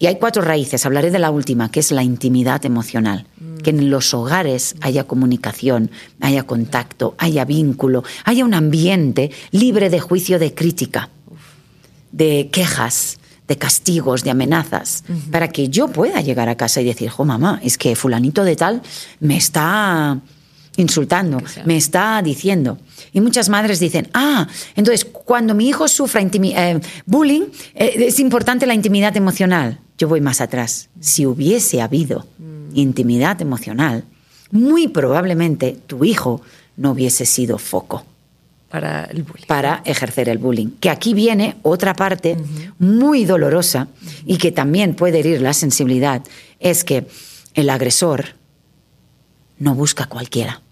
Y 0.00 0.06
hay 0.06 0.16
cuatro 0.16 0.42
raíces, 0.42 0.84
hablaré 0.84 1.12
de 1.12 1.20
la 1.20 1.30
última, 1.30 1.70
que 1.70 1.78
es 1.78 1.92
la 1.92 2.02
intimidad 2.02 2.66
emocional. 2.66 3.28
Que 3.62 3.70
en 3.70 3.88
los 3.88 4.12
hogares 4.14 4.74
haya 4.80 5.04
comunicación, 5.04 5.92
haya 6.20 6.42
contacto, 6.42 7.14
haya 7.18 7.44
vínculo, 7.44 8.02
haya 8.24 8.44
un 8.44 8.52
ambiente 8.52 9.30
libre 9.52 9.90
de 9.90 10.00
juicio, 10.00 10.40
de 10.40 10.54
crítica, 10.54 11.08
de 12.10 12.48
quejas, 12.50 13.20
de 13.46 13.58
castigos, 13.58 14.24
de 14.24 14.30
amenazas, 14.30 15.04
para 15.30 15.46
que 15.46 15.68
yo 15.68 15.86
pueda 15.86 16.20
llegar 16.20 16.48
a 16.48 16.56
casa 16.56 16.80
y 16.80 16.84
decir, 16.84 17.10
jo 17.10 17.24
mamá, 17.24 17.60
es 17.62 17.78
que 17.78 17.94
fulanito 17.94 18.42
de 18.42 18.56
tal 18.56 18.82
me 19.20 19.36
está 19.36 20.20
insultando, 20.76 21.42
me 21.64 21.76
está 21.76 22.20
diciendo. 22.22 22.78
Y 23.12 23.20
muchas 23.20 23.48
madres 23.48 23.80
dicen, 23.80 24.08
ah, 24.14 24.46
entonces 24.74 25.04
cuando 25.04 25.54
mi 25.54 25.68
hijo 25.68 25.88
sufra 25.88 26.20
eh, 26.22 26.80
bullying, 27.06 27.42
eh, 27.74 27.94
es 28.06 28.20
importante 28.20 28.66
la 28.66 28.74
intimidad 28.74 29.16
emocional. 29.16 29.80
Yo 29.98 30.08
voy 30.08 30.20
más 30.20 30.40
atrás. 30.40 30.88
Si 31.00 31.24
hubiese 31.26 31.80
habido 31.80 32.26
mm. 32.38 32.76
intimidad 32.76 33.40
emocional, 33.40 34.04
muy 34.50 34.88
probablemente 34.88 35.76
tu 35.86 36.04
hijo 36.04 36.42
no 36.76 36.92
hubiese 36.92 37.26
sido 37.26 37.58
foco. 37.58 38.04
Para 38.68 39.04
el 39.04 39.22
bullying. 39.22 39.46
Para 39.46 39.80
ejercer 39.84 40.28
el 40.28 40.38
bullying. 40.38 40.70
Que 40.80 40.90
aquí 40.90 41.14
viene 41.14 41.56
otra 41.62 41.94
parte 41.94 42.36
muy 42.78 43.24
dolorosa 43.24 43.88
y 44.26 44.36
que 44.36 44.52
también 44.52 44.94
puede 44.94 45.20
herir 45.20 45.40
la 45.40 45.54
sensibilidad, 45.54 46.22
es 46.60 46.84
que 46.84 47.06
el 47.54 47.70
agresor 47.70 48.26
no 49.58 49.74
busca 49.74 50.06
cualquiera. 50.06 50.62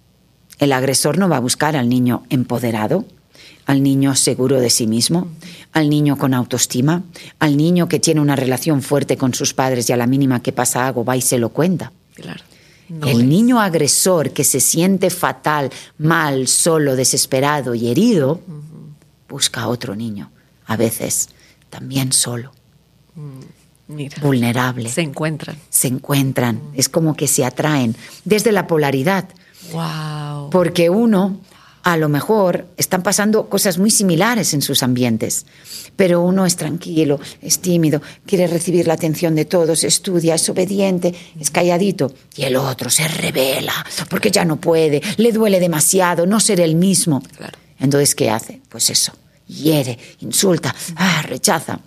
El 0.58 0.72
agresor 0.72 1.18
no 1.18 1.28
va 1.28 1.36
a 1.36 1.40
buscar 1.40 1.76
al 1.76 1.88
niño 1.88 2.24
empoderado, 2.30 3.04
al 3.66 3.82
niño 3.82 4.14
seguro 4.14 4.60
de 4.60 4.70
sí 4.70 4.86
mismo, 4.86 5.28
al 5.72 5.88
niño 5.88 6.16
con 6.16 6.34
autoestima, 6.34 7.02
al 7.38 7.56
niño 7.56 7.88
que 7.88 7.98
tiene 7.98 8.20
una 8.20 8.36
relación 8.36 8.82
fuerte 8.82 9.16
con 9.16 9.34
sus 9.34 9.54
padres 9.54 9.88
y 9.88 9.92
a 9.92 9.96
la 9.96 10.06
mínima 10.06 10.42
que 10.42 10.52
pasa 10.52 10.86
algo 10.86 11.04
va 11.04 11.16
y 11.16 11.22
se 11.22 11.38
lo 11.38 11.48
cuenta. 11.50 11.92
el 13.06 13.28
niño 13.28 13.60
agresor 13.60 14.30
que 14.30 14.44
se 14.44 14.60
siente 14.60 15.10
fatal, 15.10 15.70
mal, 15.98 16.46
solo, 16.46 16.96
desesperado 16.96 17.74
y 17.74 17.88
herido, 17.88 18.40
busca 19.28 19.62
a 19.62 19.68
otro 19.68 19.96
niño, 19.96 20.30
a 20.66 20.76
veces 20.76 21.30
también 21.70 22.12
solo. 22.12 22.52
Mm, 23.16 24.20
vulnerable. 24.22 24.88
Se 24.90 25.02
encuentran. 25.02 25.56
Se 25.70 25.88
encuentran. 25.88 26.60
Es 26.74 26.88
como 26.88 27.14
que 27.16 27.26
se 27.26 27.44
atraen 27.44 27.96
desde 28.24 28.52
la 28.52 28.66
polaridad. 28.66 29.28
Wow. 29.72 30.33
Porque 30.54 30.88
uno, 30.88 31.40
a 31.82 31.96
lo 31.96 32.08
mejor, 32.08 32.68
están 32.76 33.02
pasando 33.02 33.48
cosas 33.48 33.76
muy 33.76 33.90
similares 33.90 34.54
en 34.54 34.62
sus 34.62 34.84
ambientes, 34.84 35.46
pero 35.96 36.20
uno 36.20 36.46
es 36.46 36.54
tranquilo, 36.54 37.18
es 37.42 37.58
tímido, 37.58 38.00
quiere 38.24 38.46
recibir 38.46 38.86
la 38.86 38.94
atención 38.94 39.34
de 39.34 39.46
todos, 39.46 39.82
estudia, 39.82 40.36
es 40.36 40.48
obediente, 40.48 41.12
es 41.40 41.50
calladito, 41.50 42.14
y 42.36 42.44
el 42.44 42.54
otro 42.54 42.88
se 42.88 43.08
revela 43.08 43.84
porque 44.08 44.30
ya 44.30 44.44
no 44.44 44.60
puede, 44.60 45.02
le 45.16 45.32
duele 45.32 45.58
demasiado, 45.58 46.24
no 46.24 46.38
ser 46.38 46.60
el 46.60 46.76
mismo. 46.76 47.20
Entonces, 47.80 48.14
¿qué 48.14 48.30
hace? 48.30 48.60
Pues 48.68 48.90
eso, 48.90 49.12
hiere, 49.48 49.98
insulta, 50.20 50.72
ah, 50.94 51.22
rechaza. 51.22 51.80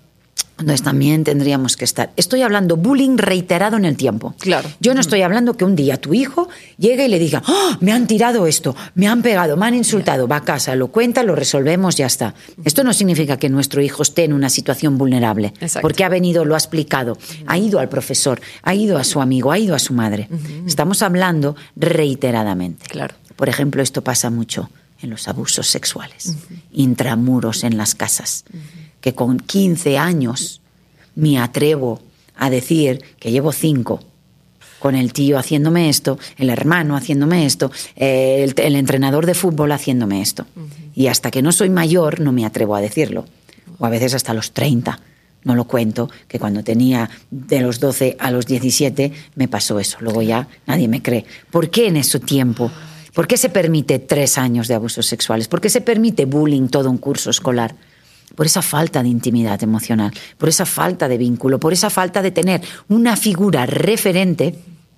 Entonces 0.60 0.82
también 0.82 1.24
tendríamos 1.24 1.78
que 1.78 1.86
estar. 1.86 2.12
Estoy 2.16 2.42
hablando 2.42 2.78
bullying 2.78 3.18
reiterado 3.18 3.78
en 3.78 3.86
el 3.86 3.96
tiempo. 3.96 4.34
Claro. 4.40 4.68
Yo 4.80 4.96
no 4.96 5.02
estoy 5.02 5.22
hablando 5.22 5.54
que 5.56 5.66
un 5.66 5.76
día 5.76 6.02
tu 6.02 6.16
hijo 6.16 6.50
llegue 6.78 7.06
y 7.06 7.10
le 7.10 7.20
diga, 7.20 7.44
¡Ah! 7.46 7.78
me 7.80 7.92
han 7.92 8.08
tirado 8.08 8.48
esto, 8.48 8.76
me 8.96 9.08
han 9.08 9.22
pegado, 9.22 9.56
me 9.56 9.68
han 9.68 9.76
insultado, 9.76 10.28
va 10.28 10.38
a 10.38 10.44
casa, 10.44 10.76
lo 10.76 10.88
cuenta, 10.88 11.22
lo 11.22 11.36
resolvemos, 11.36 11.96
ya 11.96 12.08
está. 12.08 12.34
Esto 12.66 12.84
no 12.84 12.94
significa 12.94 13.38
que 13.38 13.50
nuestro 13.50 13.82
hijo 13.82 14.02
esté 14.02 14.24
en 14.24 14.34
una 14.34 14.50
situación 14.50 14.98
vulnerable, 14.98 15.54
porque 15.82 16.04
ha 16.04 16.10
venido, 16.10 16.44
lo 16.44 16.56
ha 16.56 16.58
explicado, 16.58 17.20
ha 17.46 17.58
ido 17.58 17.80
al 17.80 17.90
profesor, 17.90 18.42
ha 18.64 18.74
ido 18.74 18.98
a 18.98 19.04
su 19.04 19.22
amigo, 19.22 19.52
ha 19.52 19.60
ido 19.60 19.76
a 19.76 19.80
su 19.80 19.94
madre. 19.94 20.28
Estamos 20.66 21.04
hablando 21.04 21.56
reiteradamente. 21.76 22.88
Claro. 22.88 23.14
Por 23.36 23.48
ejemplo, 23.48 23.84
esto 23.84 24.04
pasa 24.04 24.32
mucho 24.32 24.72
en 25.04 25.12
los 25.12 25.28
abusos 25.28 25.68
sexuales, 25.68 26.36
intramuros 26.72 27.64
en 27.64 27.78
las 27.78 27.94
casas 27.94 28.44
que 29.08 29.16
con 29.16 29.40
15 29.40 29.98
años 29.98 30.60
me 31.16 31.40
atrevo 31.40 32.02
a 32.36 32.50
decir 32.50 33.02
que 33.22 33.32
llevo 33.32 33.54
5 33.54 34.02
con 34.80 34.96
el 34.96 35.14
tío 35.14 35.38
haciéndome 35.40 35.88
esto, 35.88 36.20
el 36.36 36.50
hermano 36.50 36.98
haciéndome 36.98 37.46
esto, 37.46 37.72
el, 37.96 38.54
entrenador 38.76 39.26
de 39.26 39.34
fútbol 39.34 39.72
haciéndome 39.72 40.22
esto. 40.22 40.46
Y 40.94 41.08
hasta 41.08 41.32
que 41.32 41.42
no 41.42 41.54
soy 41.54 41.70
mayor 41.70 42.20
no 42.20 42.34
me 42.34 42.46
atrevo 42.46 42.76
a 42.76 42.82
decirlo. 42.82 43.24
O 43.80 43.86
a 43.86 43.90
veces 43.90 44.14
hasta 44.14 44.34
los 44.34 44.52
30. 44.52 45.00
No 45.46 45.56
lo 45.56 45.64
cuento, 45.64 46.10
que 46.28 46.38
cuando 46.38 46.66
tenía 46.66 47.10
de 47.32 47.62
los 47.62 47.80
12 47.80 48.18
a 48.20 48.30
los 48.30 48.46
17 48.46 49.14
me 49.36 49.48
pasó 49.48 49.80
eso. 49.80 50.00
Luego 50.02 50.22
ya 50.22 50.50
nadie 50.66 50.90
me 50.90 51.02
cree. 51.02 51.24
¿Por 51.50 51.70
qué 51.70 51.88
en 51.88 51.96
ese 51.96 52.20
tiempo? 52.20 52.70
¿Por 53.14 53.26
qué 53.26 53.38
se 53.38 53.48
permite 53.48 54.00
tres 54.00 54.38
años 54.38 54.68
de 54.68 54.74
abusos 54.74 55.06
sexuales? 55.06 55.48
¿Por 55.48 55.62
qué 55.62 55.70
se 55.70 55.80
permite 55.80 56.26
bullying 56.26 56.68
todo 56.68 56.92
un 56.92 56.98
curso 56.98 57.30
escolar? 57.30 57.74
Por 58.38 58.46
esa 58.46 58.62
falta 58.62 59.02
de 59.02 59.10
intimidad 59.10 59.62
emocional, 59.64 60.14
por 60.38 60.48
esa 60.48 60.68
falta 60.68 61.08
de 61.08 61.18
vínculo, 61.18 61.60
por 61.60 61.74
esa 61.74 61.90
falta 61.90 62.22
de 62.22 62.30
tener 62.30 62.62
una 62.88 63.18
figura 63.18 63.66
referente 63.66 64.54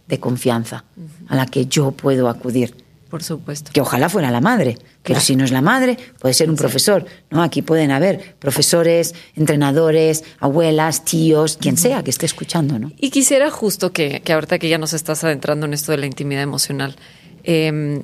de 0.10 0.20
confianza 0.20 0.84
a 1.30 1.38
la 1.38 1.46
que 1.46 1.66
yo 1.66 1.92
puedo 1.92 2.28
acudir. 2.28 2.76
Por 3.10 3.24
supuesto. 3.24 3.72
Que 3.72 3.80
ojalá 3.80 4.10
fuera 4.10 4.30
la 4.30 4.42
madre, 4.42 4.78
pero 5.04 5.22
si 5.22 5.38
no 5.38 5.46
es 5.46 5.52
la 5.52 5.62
madre, 5.62 5.98
puede 6.20 6.34
ser 6.34 6.50
un 6.50 6.58
profesor. 6.58 7.06
¿no? 7.32 7.42
Aquí 7.42 7.62
pueden 7.62 7.92
haber 7.92 8.36
profesores, 8.38 9.16
entrenadores, 9.36 10.26
abuelas, 10.40 11.06
tíos, 11.06 11.58
quien 11.58 11.78
sea 11.78 12.04
que 12.04 12.10
esté 12.10 12.26
escuchando. 12.26 12.78
¿no? 12.78 12.92
Y 12.98 13.10
quisiera 13.10 13.50
justo 13.50 13.94
que, 13.94 14.22
que 14.22 14.34
ahorita 14.34 14.60
que 14.60 14.68
ya 14.68 14.78
nos 14.78 14.92
estás 14.92 15.24
adentrando 15.24 15.66
en 15.66 15.74
esto 15.74 15.94
de 15.94 16.00
la 16.00 16.08
intimidad 16.08 16.44
emocional, 16.44 16.98
eh, 17.46 18.04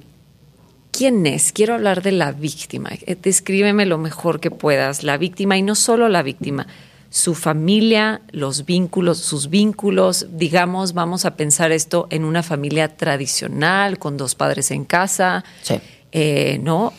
¿Quién 0.98 1.26
es? 1.28 1.52
Quiero 1.52 1.74
hablar 1.74 2.02
de 2.02 2.14
la 2.14 2.32
víctima. 2.32 2.92
Eh, 3.06 3.18
descríbeme 3.22 3.86
lo 3.86 3.98
mejor 3.98 4.40
que 4.40 4.50
puedas. 4.50 5.04
La 5.04 5.18
víctima 5.18 5.58
y 5.58 5.62
no 5.62 5.76
solo 5.76 6.08
la 6.08 6.24
víctima, 6.24 6.68
su 7.10 7.36
familia, 7.36 8.22
los 8.32 8.66
vínculos, 8.66 9.18
sus 9.18 9.50
vínculos. 9.50 10.28
Digamos, 10.32 10.94
vamos 10.94 11.26
a 11.26 11.36
pensar 11.36 11.74
esto 11.74 12.08
en 12.12 12.24
una 12.24 12.44
familia 12.44 12.96
tradicional, 12.96 14.00
con 14.00 14.16
dos 14.16 14.36
padres 14.36 14.72
en 14.72 14.86
casa. 14.86 15.44
Sí. 15.64 15.82
Eh, 16.14 16.62
¿No? 16.64 16.94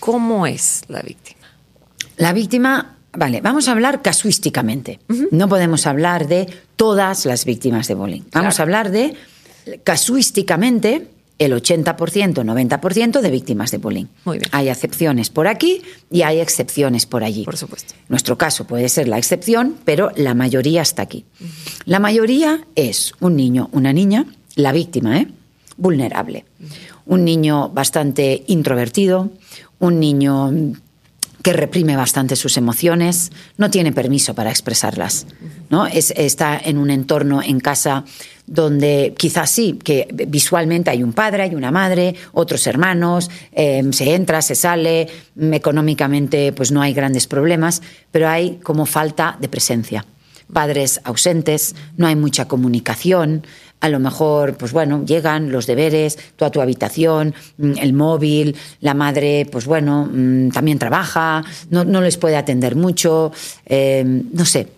¿Cómo 0.00 0.46
es 0.46 0.84
la 0.88 1.02
víctima? 1.02 1.46
La 2.16 2.32
víctima 2.32 2.96
Vale, 3.12 3.40
vamos 3.40 3.66
a 3.68 3.72
hablar 3.72 4.02
casuísticamente. 4.02 5.00
No 5.30 5.48
podemos 5.48 5.86
hablar 5.86 6.26
de 6.26 6.46
todas 6.76 7.24
las 7.24 7.46
víctimas 7.46 7.88
de 7.88 7.94
bullying. 7.94 8.22
Vamos 8.30 8.60
a 8.60 8.62
hablar 8.62 8.90
de 8.90 9.14
casuísticamente 9.84 11.15
el 11.38 11.52
80%, 11.52 11.94
90% 11.96 13.20
de 13.20 13.30
víctimas 13.30 13.70
de 13.70 13.78
bullying. 13.78 14.06
Muy 14.24 14.38
bien. 14.38 14.48
Hay 14.52 14.68
excepciones 14.68 15.30
por 15.30 15.48
aquí 15.48 15.82
y 16.10 16.22
hay 16.22 16.40
excepciones 16.40 17.06
por 17.06 17.24
allí. 17.24 17.44
Por 17.44 17.56
supuesto. 17.56 17.94
Nuestro 18.08 18.38
caso 18.38 18.66
puede 18.66 18.88
ser 18.88 19.08
la 19.08 19.18
excepción, 19.18 19.76
pero 19.84 20.10
la 20.16 20.34
mayoría 20.34 20.82
está 20.82 21.02
aquí. 21.02 21.24
La 21.84 21.98
mayoría 21.98 22.66
es 22.74 23.12
un 23.20 23.36
niño, 23.36 23.68
una 23.72 23.92
niña, 23.92 24.26
la 24.54 24.72
víctima, 24.72 25.18
¿eh? 25.18 25.28
vulnerable. 25.76 26.44
Un 27.04 27.24
niño 27.24 27.68
bastante 27.68 28.44
introvertido, 28.46 29.30
un 29.78 30.00
niño 30.00 30.52
que 31.46 31.52
reprime 31.52 31.94
bastante 31.94 32.34
sus 32.34 32.56
emociones, 32.56 33.30
no 33.56 33.70
tiene 33.70 33.92
permiso 33.92 34.34
para 34.34 34.50
expresarlas. 34.50 35.28
¿no? 35.70 35.86
Es, 35.86 36.12
está 36.16 36.58
en 36.58 36.76
un 36.76 36.90
entorno 36.90 37.40
en 37.40 37.60
casa 37.60 38.04
donde 38.48 39.14
quizás 39.16 39.48
sí, 39.48 39.78
que 39.84 40.08
visualmente 40.26 40.90
hay 40.90 41.04
un 41.04 41.12
padre, 41.12 41.44
hay 41.44 41.54
una 41.54 41.70
madre, 41.70 42.16
otros 42.32 42.66
hermanos, 42.66 43.30
em, 43.52 43.92
se 43.92 44.16
entra, 44.16 44.42
se 44.42 44.56
sale, 44.56 45.06
económicamente 45.38 46.50
pues 46.50 46.72
no 46.72 46.82
hay 46.82 46.92
grandes 46.92 47.28
problemas, 47.28 47.80
pero 48.10 48.28
hay 48.28 48.58
como 48.64 48.84
falta 48.84 49.38
de 49.40 49.48
presencia. 49.48 50.04
Padres 50.52 51.00
ausentes, 51.04 51.76
no 51.96 52.08
hay 52.08 52.16
mucha 52.16 52.48
comunicación, 52.48 53.46
a 53.80 53.88
lo 53.88 53.98
mejor, 54.00 54.56
pues 54.56 54.72
bueno, 54.72 55.04
llegan 55.04 55.52
los 55.52 55.66
deberes, 55.66 56.18
tú 56.36 56.44
a 56.44 56.50
tu 56.50 56.60
habitación, 56.60 57.34
mm, 57.58 57.72
el 57.78 57.92
móvil, 57.92 58.56
la 58.80 58.94
madre, 58.94 59.46
pues 59.50 59.66
bueno, 59.66 60.08
mm, 60.10 60.50
también 60.50 60.78
trabaja, 60.78 61.44
no, 61.70 61.84
no 61.84 62.00
les 62.00 62.16
puede 62.16 62.36
atender 62.36 62.76
mucho, 62.76 63.32
eh, 63.66 64.04
no 64.04 64.44
sé, 64.44 64.68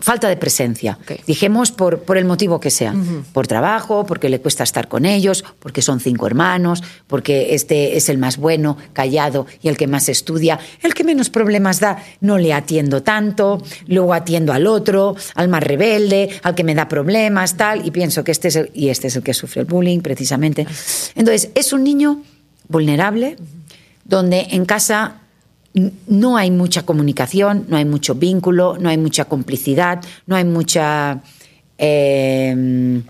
Falta 0.00 0.30
de 0.30 0.38
presencia. 0.38 0.98
Dijemos 1.26 1.70
por, 1.70 2.00
por, 2.00 2.16
el 2.16 2.24
motivo 2.24 2.58
que 2.58 2.70
sea. 2.70 2.94
Por 3.34 3.46
trabajo, 3.46 4.06
porque 4.06 4.30
le 4.30 4.40
cuesta 4.40 4.64
estar 4.64 4.88
con 4.88 5.04
ellos, 5.04 5.44
porque 5.58 5.82
son 5.82 6.00
cinco 6.00 6.26
hermanos, 6.26 6.82
porque 7.06 7.54
este 7.54 7.98
es 7.98 8.08
el 8.08 8.16
más 8.16 8.38
bueno, 8.38 8.78
callado 8.94 9.46
y 9.62 9.68
el 9.68 9.76
que 9.76 9.86
más 9.86 10.08
estudia. 10.08 10.58
El 10.82 10.94
que 10.94 11.04
menos 11.04 11.28
problemas 11.28 11.80
da, 11.80 12.02
no 12.22 12.38
le 12.38 12.54
atiendo 12.54 13.02
tanto. 13.02 13.62
Luego 13.86 14.14
atiendo 14.14 14.54
al 14.54 14.66
otro, 14.66 15.16
al 15.34 15.48
más 15.48 15.62
rebelde, 15.62 16.30
al 16.42 16.54
que 16.54 16.64
me 16.64 16.74
da 16.74 16.88
problemas, 16.88 17.58
tal. 17.58 17.86
Y 17.86 17.90
pienso 17.90 18.24
que 18.24 18.32
este 18.32 18.48
es 18.48 18.56
el, 18.56 18.70
y 18.72 18.88
este 18.88 19.08
es 19.08 19.16
el 19.16 19.22
que 19.22 19.34
sufre 19.34 19.60
el 19.60 19.66
bullying, 19.66 20.00
precisamente. 20.00 20.66
Entonces, 21.14 21.50
es 21.54 21.74
un 21.74 21.84
niño 21.84 22.22
vulnerable, 22.68 23.36
donde 24.04 24.46
en 24.50 24.64
casa 24.64 25.20
no 25.74 26.36
hay 26.36 26.50
mucha 26.50 26.86
comunicación, 26.86 27.66
no 27.68 27.76
hay 27.76 27.84
mucho 27.84 28.14
vínculo, 28.14 28.78
no 28.78 28.88
hay 28.88 28.98
mucha 28.98 29.24
complicidad, 29.24 30.00
no 30.26 30.36
hay 30.36 30.44
mucha 30.44 31.22
eh, 31.78 33.02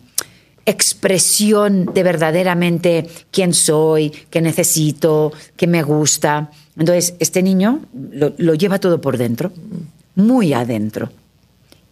expresión 0.67 1.91
de 1.93 2.03
verdaderamente 2.03 3.07
quién 3.31 3.53
soy, 3.53 4.11
qué 4.31 4.41
necesito, 4.41 5.33
qué 5.57 5.67
me 5.67 5.83
gusta. 5.83 6.51
Entonces, 6.79 7.15
este 7.19 7.43
niño 7.43 7.81
lo, 8.13 8.33
lo 8.39 8.55
lleva 8.55 8.79
todo 8.79 9.01
por 9.01 9.19
dentro, 9.19 9.53
muy 10.15 10.53
adentro. 10.55 11.11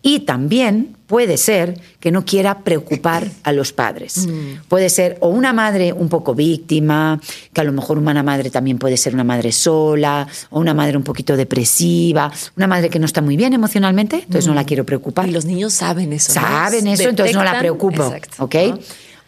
Y 0.01 0.21
también 0.21 0.97
puede 1.13 1.37
ser 1.37 1.79
que 2.01 2.11
no 2.11 2.25
quiera 2.25 2.61
preocupar 2.61 3.29
a 3.43 3.53
los 3.53 3.75
padres. 3.75 4.27
Puede 4.69 4.89
ser 4.89 5.19
o 5.21 5.29
una 5.29 5.53
madre 5.53 5.93
un 5.93 6.09
poco 6.09 6.35
víctima, 6.35 7.21
que 7.53 7.61
a 7.61 7.65
lo 7.65 7.73
mejor 7.73 7.99
una 7.99 8.23
madre 8.23 8.49
también 8.49 8.79
puede 8.79 8.97
ser 8.97 9.13
una 9.13 9.23
madre 9.23 9.53
sola, 9.53 10.27
o 10.49 10.59
una 10.59 10.73
madre 10.73 10.97
un 10.97 11.03
poquito 11.03 11.37
depresiva, 11.37 12.33
una 12.57 12.67
madre 12.67 12.89
que 12.89 12.99
no 12.99 13.05
está 13.05 13.21
muy 13.21 13.37
bien 13.37 13.53
emocionalmente, 13.53 14.21
entonces 14.21 14.47
no 14.47 14.55
la 14.55 14.65
quiero 14.65 14.87
preocupar. 14.87 15.29
Y 15.29 15.33
los 15.33 15.45
niños 15.45 15.75
saben 15.75 16.15
eso. 16.15 16.33
¿no? 16.33 16.41
Saben 16.41 16.87
eso, 16.87 17.11
entonces 17.11 17.37
no 17.37 17.45
la 17.45 17.59
preocupo. 17.59 18.05
Exacto. 18.05 18.45
¿ok? 18.45 18.55
¿no? 18.71 18.79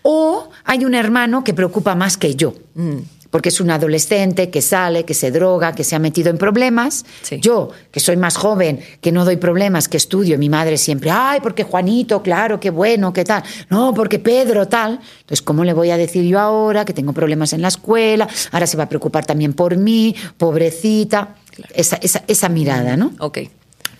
O 0.06 0.48
hay 0.64 0.86
un 0.86 0.94
hermano 0.94 1.44
que 1.44 1.52
preocupa 1.52 1.94
más 1.94 2.16
que 2.16 2.34
yo. 2.34 2.54
Mm. 2.76 3.00
Porque 3.34 3.48
es 3.48 3.60
un 3.60 3.68
adolescente 3.72 4.48
que 4.48 4.62
sale, 4.62 5.04
que 5.04 5.12
se 5.12 5.32
droga, 5.32 5.74
que 5.74 5.82
se 5.82 5.96
ha 5.96 5.98
metido 5.98 6.30
en 6.30 6.38
problemas. 6.38 7.04
Sí. 7.22 7.40
Yo, 7.40 7.70
que 7.90 7.98
soy 7.98 8.16
más 8.16 8.36
joven, 8.36 8.78
que 9.00 9.10
no 9.10 9.24
doy 9.24 9.38
problemas, 9.38 9.88
que 9.88 9.96
estudio, 9.96 10.38
mi 10.38 10.48
madre 10.48 10.78
siempre, 10.78 11.10
ay, 11.10 11.40
porque 11.42 11.64
Juanito, 11.64 12.22
claro, 12.22 12.60
qué 12.60 12.70
bueno, 12.70 13.12
qué 13.12 13.24
tal. 13.24 13.42
No, 13.70 13.92
porque 13.92 14.20
Pedro, 14.20 14.68
tal. 14.68 15.00
Entonces, 15.22 15.42
¿cómo 15.42 15.64
le 15.64 15.72
voy 15.72 15.90
a 15.90 15.96
decir 15.96 16.22
yo 16.22 16.38
ahora 16.38 16.84
que 16.84 16.92
tengo 16.92 17.12
problemas 17.12 17.52
en 17.52 17.62
la 17.62 17.66
escuela? 17.66 18.28
Ahora 18.52 18.68
se 18.68 18.76
va 18.76 18.84
a 18.84 18.88
preocupar 18.88 19.26
también 19.26 19.52
por 19.52 19.76
mí, 19.76 20.14
pobrecita. 20.38 21.34
Esa, 21.74 21.96
esa, 21.96 22.22
esa 22.28 22.48
mirada, 22.48 22.96
¿no? 22.96 23.14
Ok. 23.18 23.38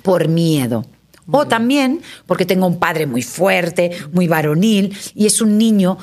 por 0.03 0.29
miedo. 0.29 0.85
O 1.29 1.49
también 1.49 2.03
porque 2.27 2.47
tengo 2.47 2.69
un 2.69 2.79
padre 2.79 3.07
muy 3.07 3.23
fuerte, 3.23 3.91
muy 4.13 4.29
varonil, 4.29 4.97
y 5.17 5.27
es 5.27 5.41
un 5.41 5.59
niño, 5.59 5.99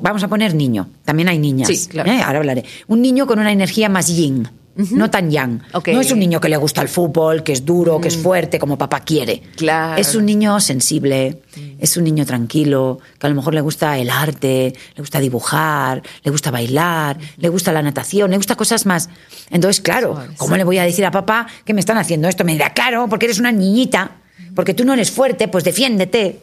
vamos 0.00 0.22
a 0.22 0.28
poner 0.28 0.54
niño, 0.54 0.88
también 1.04 1.28
hay 1.28 1.38
niñas, 1.38 1.68
Sí, 1.68 1.88
claro. 1.88 2.10
¿eh? 2.10 2.20
ahora 2.22 2.38
hablaré, 2.38 2.64
un 2.86 3.02
niño 3.02 3.26
con 3.26 3.38
una 3.38 3.52
energía 3.52 3.88
más 3.88 4.08
yin. 4.08 4.48
No 4.92 5.10
tan 5.10 5.30
yang. 5.30 5.60
No 5.92 6.00
es 6.00 6.10
un 6.10 6.20
niño 6.20 6.40
que 6.40 6.48
le 6.48 6.56
gusta 6.56 6.80
el 6.80 6.88
fútbol, 6.88 7.42
que 7.42 7.52
es 7.52 7.66
duro, 7.66 8.00
que 8.00 8.08
es 8.08 8.16
fuerte, 8.16 8.58
como 8.58 8.78
papá 8.78 9.00
quiere. 9.00 9.42
Claro. 9.56 10.00
Es 10.00 10.14
un 10.14 10.24
niño 10.24 10.58
sensible, 10.60 11.42
es 11.78 11.98
un 11.98 12.04
niño 12.04 12.24
tranquilo, 12.24 12.98
que 13.18 13.26
a 13.26 13.30
lo 13.30 13.36
mejor 13.36 13.52
le 13.52 13.60
gusta 13.60 13.98
el 13.98 14.08
arte, 14.08 14.72
le 14.94 15.00
gusta 15.02 15.20
dibujar, 15.20 16.02
le 16.22 16.30
gusta 16.30 16.50
bailar, 16.50 17.18
le 17.36 17.48
gusta 17.50 17.72
la 17.72 17.82
natación, 17.82 18.30
le 18.30 18.36
gusta 18.38 18.54
cosas 18.54 18.86
más. 18.86 19.10
Entonces, 19.50 19.82
claro. 19.82 20.18
¿cómo 20.38 20.56
le 20.56 20.64
voy 20.64 20.78
a 20.78 20.84
decir 20.84 21.04
a 21.04 21.10
papá 21.10 21.46
que 21.66 21.74
me 21.74 21.80
están 21.80 21.98
haciendo 21.98 22.28
esto? 22.28 22.44
Me 22.44 22.52
dirá, 22.52 22.72
claro, 22.72 23.06
porque 23.10 23.26
eres 23.26 23.40
una 23.40 23.52
niñita, 23.52 24.12
porque 24.54 24.72
tú 24.72 24.84
no 24.86 24.94
eres 24.94 25.10
fuerte, 25.10 25.48
pues 25.48 25.64
defiéndete. 25.64 26.40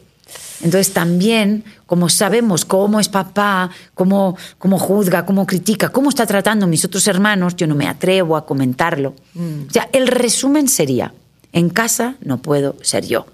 Entonces 0.60 0.92
también, 0.92 1.64
como 1.86 2.08
sabemos 2.08 2.64
cómo 2.64 2.98
es 2.98 3.08
papá, 3.08 3.70
cómo, 3.94 4.36
cómo 4.58 4.78
juzga, 4.78 5.24
cómo 5.24 5.46
critica, 5.46 5.90
cómo 5.90 6.08
está 6.08 6.26
tratando 6.26 6.64
a 6.64 6.68
mis 6.68 6.84
otros 6.84 7.06
hermanos, 7.06 7.54
yo 7.54 7.66
no 7.66 7.76
me 7.76 7.86
atrevo 7.86 8.36
a 8.36 8.44
comentarlo. 8.44 9.14
O 9.36 9.70
sea, 9.70 9.88
el 9.92 10.08
resumen 10.08 10.68
sería, 10.68 11.14
en 11.52 11.70
casa 11.70 12.16
no 12.20 12.42
puedo 12.42 12.76
ser 12.82 13.06
yo. 13.06 13.26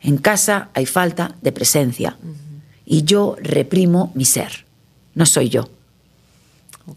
En 0.00 0.18
casa 0.18 0.68
hay 0.74 0.86
falta 0.86 1.34
de 1.42 1.50
presencia. 1.50 2.16
Y 2.86 3.02
yo 3.02 3.36
reprimo 3.40 4.12
mi 4.14 4.24
ser. 4.24 4.64
No 5.14 5.26
soy 5.26 5.48
yo. 5.48 5.70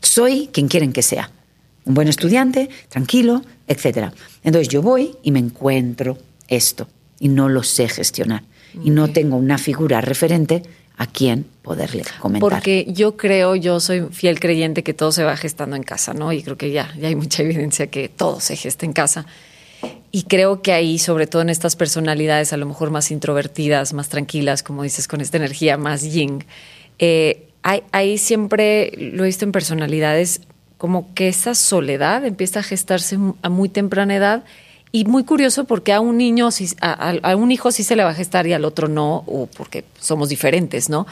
Soy 0.02 0.50
quien 0.52 0.68
quieren 0.68 0.94
que 0.94 1.02
sea. 1.02 1.32
Un 1.86 1.94
buen 1.94 2.10
estudiante, 2.10 2.70
tranquilo, 2.90 3.42
etc. 3.68 4.12
Entonces 4.44 4.68
yo 4.68 4.82
voy 4.82 5.16
y 5.24 5.32
me 5.32 5.40
encuentro 5.40 6.18
esto 6.48 6.90
y 7.20 7.30
no 7.30 7.48
lo 7.48 7.64
sé 7.64 7.88
gestionar. 7.88 8.44
Y 8.84 8.90
no 8.90 9.08
tengo 9.10 9.36
una 9.38 9.58
figura 9.58 10.02
referente 10.02 10.64
a 10.98 11.06
quien 11.06 11.46
poderle 11.62 12.04
comentar. 12.20 12.50
Porque 12.50 12.88
yo 12.90 13.18
creo, 13.18 13.56
yo 13.56 13.80
soy 13.80 14.08
fiel 14.12 14.40
creyente 14.40 14.84
que 14.84 14.94
todo 14.94 15.12
se 15.12 15.24
va 15.24 15.38
gestando 15.38 15.76
en 15.76 15.84
casa, 15.84 16.14
¿no? 16.14 16.34
Y 16.34 16.42
creo 16.42 16.58
que 16.58 16.72
ya, 16.72 16.92
ya 16.98 17.08
hay 17.08 17.16
mucha 17.16 17.44
evidencia 17.44 17.88
que 17.88 18.10
todo 18.10 18.40
se 18.40 18.56
gesta 18.56 18.86
en 18.86 18.94
casa. 18.94 19.26
Y 20.12 20.24
creo 20.24 20.64
que 20.64 20.74
ahí, 20.74 20.98
sobre 20.98 21.28
todo 21.28 21.44
en 21.44 21.50
estas 21.50 21.76
personalidades 21.76 22.52
a 22.52 22.58
lo 22.58 22.66
mejor 22.66 22.90
más 22.90 23.12
introvertidas, 23.12 23.94
más 23.94 24.10
tranquilas, 24.10 24.64
como 24.64 24.82
dices, 24.82 25.08
con 25.08 25.22
esta 25.22 25.38
energía 25.38 25.78
más 25.78 26.02
yin, 26.02 26.46
eh, 26.98 27.48
hay, 27.62 27.84
hay 27.92 28.18
siempre, 28.18 28.92
lo 28.98 29.24
he 29.24 29.28
visto 29.28 29.46
en 29.46 29.52
personalidades, 29.52 30.42
como 30.78 31.14
que 31.14 31.28
esa 31.28 31.54
soledad 31.54 32.26
empieza 32.26 32.62
a 32.62 32.64
gestarse 32.64 33.18
a 33.42 33.50
muy 33.50 33.70
temprana 33.70 34.16
edad 34.16 34.44
y 34.92 35.06
muy 35.06 35.24
curioso 35.24 35.66
porque 35.66 35.94
a 35.94 36.00
un 36.00 36.18
niño, 36.18 36.50
a- 36.82 37.10
a 37.22 37.36
un 37.36 37.52
hijo 37.52 37.72
sí 37.72 37.84
se 37.84 37.96
le 37.96 38.04
va 38.04 38.12
a 38.12 38.16
gestar 38.16 38.48
y 38.48 38.54
al 38.54 38.66
otro 38.66 38.88
no, 38.88 39.24
o 39.28 39.48
porque 39.48 39.84
somos 40.00 40.30
diferentes, 40.30 40.90
¿no? 40.90 41.06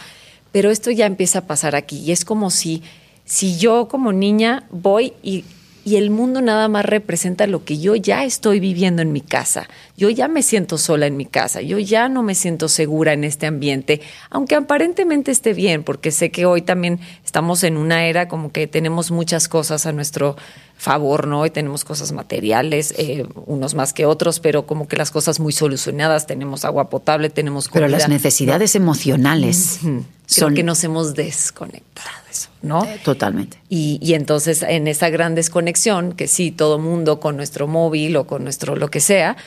Pero 0.52 0.72
esto 0.72 0.92
ya 0.92 1.06
empieza 1.06 1.40
a 1.40 1.48
pasar 1.48 1.76
aquí 1.76 2.00
y 2.00 2.12
es 2.12 2.24
como 2.24 2.50
si, 2.50 2.82
si 3.26 3.58
yo 3.58 3.88
como 3.90 4.14
niña 4.14 4.64
voy 4.72 5.14
y, 5.22 5.44
y 5.84 5.98
el 5.98 6.10
mundo 6.10 6.42
nada 6.42 6.68
más 6.70 6.86
representa 6.86 7.46
lo 7.46 7.66
que 7.66 7.78
yo 7.78 7.96
ya 7.96 8.24
estoy 8.24 8.60
viviendo 8.60 9.02
en 9.02 9.12
mi 9.12 9.22
casa. 9.22 9.68
Yo 9.98 10.10
ya 10.10 10.28
me 10.30 10.42
siento 10.42 10.78
sola 10.78 11.06
en 11.08 11.18
mi 11.18 11.26
casa, 11.26 11.62
yo 11.62 11.78
ya 11.78 12.08
no 12.10 12.24
me 12.24 12.34
siento 12.36 12.70
segura 12.70 13.14
en 13.14 13.24
este 13.24 13.46
ambiente, 13.46 14.02
aunque 14.30 14.56
aparentemente 14.56 15.30
esté 15.32 15.54
bien, 15.54 15.84
porque 15.84 16.12
sé 16.12 16.32
que 16.32 16.46
hoy 16.46 16.62
también 16.62 17.00
estamos 17.24 17.64
en 17.64 17.76
una 17.78 18.06
era 18.08 18.28
como 18.30 18.52
que 18.52 18.66
tenemos 18.66 19.12
muchas 19.12 19.48
cosas 19.50 19.86
a 19.86 19.92
nuestro 19.92 20.38
favor, 20.78 21.28
¿no? 21.28 21.46
Y 21.46 21.50
tenemos 21.50 21.84
cosas 21.84 22.12
materiales, 22.12 22.94
eh, 22.98 23.26
unos 23.46 23.76
más 23.76 23.94
que 23.94 24.06
otros, 24.06 24.40
pero 24.40 24.68
como 24.68 24.88
que 24.88 24.98
las 24.98 25.12
cosas 25.12 25.40
muy 25.40 25.54
solucionadas, 25.54 26.28
tenemos 26.28 26.66
agua 26.66 26.90
potable, 26.90 27.30
tenemos 27.30 27.70
comida. 27.70 27.88
Pero 27.88 27.98
las 27.98 28.10
necesidades 28.10 28.76
emocionales 28.76 29.80
Creo 29.82 30.04
son 30.28 30.56
que 30.56 30.64
nos 30.64 30.84
hemos 30.84 31.16
desconectado 31.16 32.10
de 32.26 32.32
eso, 32.32 32.50
¿no? 32.62 32.86
totalmente. 33.04 33.58
Y, 33.70 34.00
y 34.02 34.14
entonces 34.14 34.64
en 34.64 34.88
esa 34.88 35.10
gran 35.10 35.34
desconexión, 35.36 36.14
que 36.14 36.28
sí, 36.28 36.52
todo 36.52 36.78
mundo 36.78 37.20
con 37.20 37.38
nuestro 37.38 37.68
móvil 37.68 38.18
o 38.18 38.28
con 38.28 38.44
nuestro 38.44 38.76
lo 38.76 38.90
que 38.90 39.00
sea, 39.00 39.38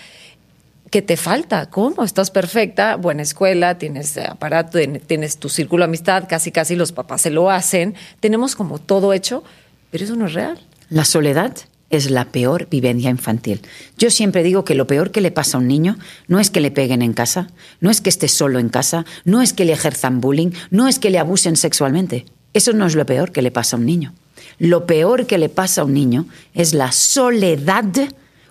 ¿qué 0.91 1.03
te 1.03 1.17
falta? 1.17 1.69
¿Cómo? 1.69 2.05
Estás 2.05 2.31
perfecta, 2.31 2.97
buena 2.97 3.23
escuela, 3.23 3.79
tienes 3.79 4.17
aparato, 4.17 4.79
tienes 5.07 5.39
tu 5.39 5.49
círculo 5.49 5.83
de 5.83 5.87
amistad, 5.87 6.25
casi 6.29 6.53
casi 6.53 6.75
los 6.75 6.93
papás 6.93 7.23
se 7.23 7.31
lo 7.31 7.51
hacen, 7.51 7.95
tenemos 8.21 8.57
como 8.57 8.79
todo 8.79 9.13
hecho, 9.13 9.45
pero 9.91 10.05
eso 10.05 10.17
no 10.17 10.27
es 10.27 10.35
real. 10.35 10.59
La 10.91 11.05
soledad 11.05 11.55
es 11.91 12.11
la 12.11 12.27
peor 12.27 12.69
vivencia 12.71 13.11
infantil. 13.11 13.61
Yo 13.97 14.11
siempre 14.11 14.43
digo 14.43 14.65
que 14.65 14.75
lo 14.75 14.87
peor 14.87 15.11
que 15.11 15.21
le 15.21 15.31
pasa 15.31 15.57
a 15.57 15.61
un 15.61 15.69
niño 15.69 15.99
no 16.27 16.39
es 16.41 16.51
que 16.51 16.61
le 16.61 16.71
peguen 16.71 17.03
en 17.03 17.13
casa, 17.13 17.49
no 17.81 17.91
es 17.91 18.01
que 18.01 18.11
esté 18.11 18.29
solo 18.29 18.59
en 18.59 18.69
casa, 18.69 19.05
no 19.25 19.43
es 19.43 19.53
que 19.53 19.65
le 19.65 19.73
ejerzan 19.73 20.21
bullying, 20.21 20.51
no 20.71 20.89
es 20.89 20.99
que 20.99 21.11
le 21.11 21.19
abusen 21.19 21.57
sexualmente. 21.57 22.27
Eso 22.55 22.73
no 22.73 22.87
es 22.87 22.95
lo 22.95 23.07
peor 23.07 23.33
que 23.33 23.43
le 23.43 23.51
pasa 23.51 23.77
a 23.77 23.79
un 23.79 23.87
niño. 23.87 24.15
Lo 24.59 24.87
peor 24.87 25.27
que 25.27 25.39
le 25.39 25.49
pasa 25.49 25.83
a 25.83 25.85
un 25.85 25.95
niño 25.95 26.27
es 26.55 26.75
la 26.75 26.93
soledad 26.93 27.85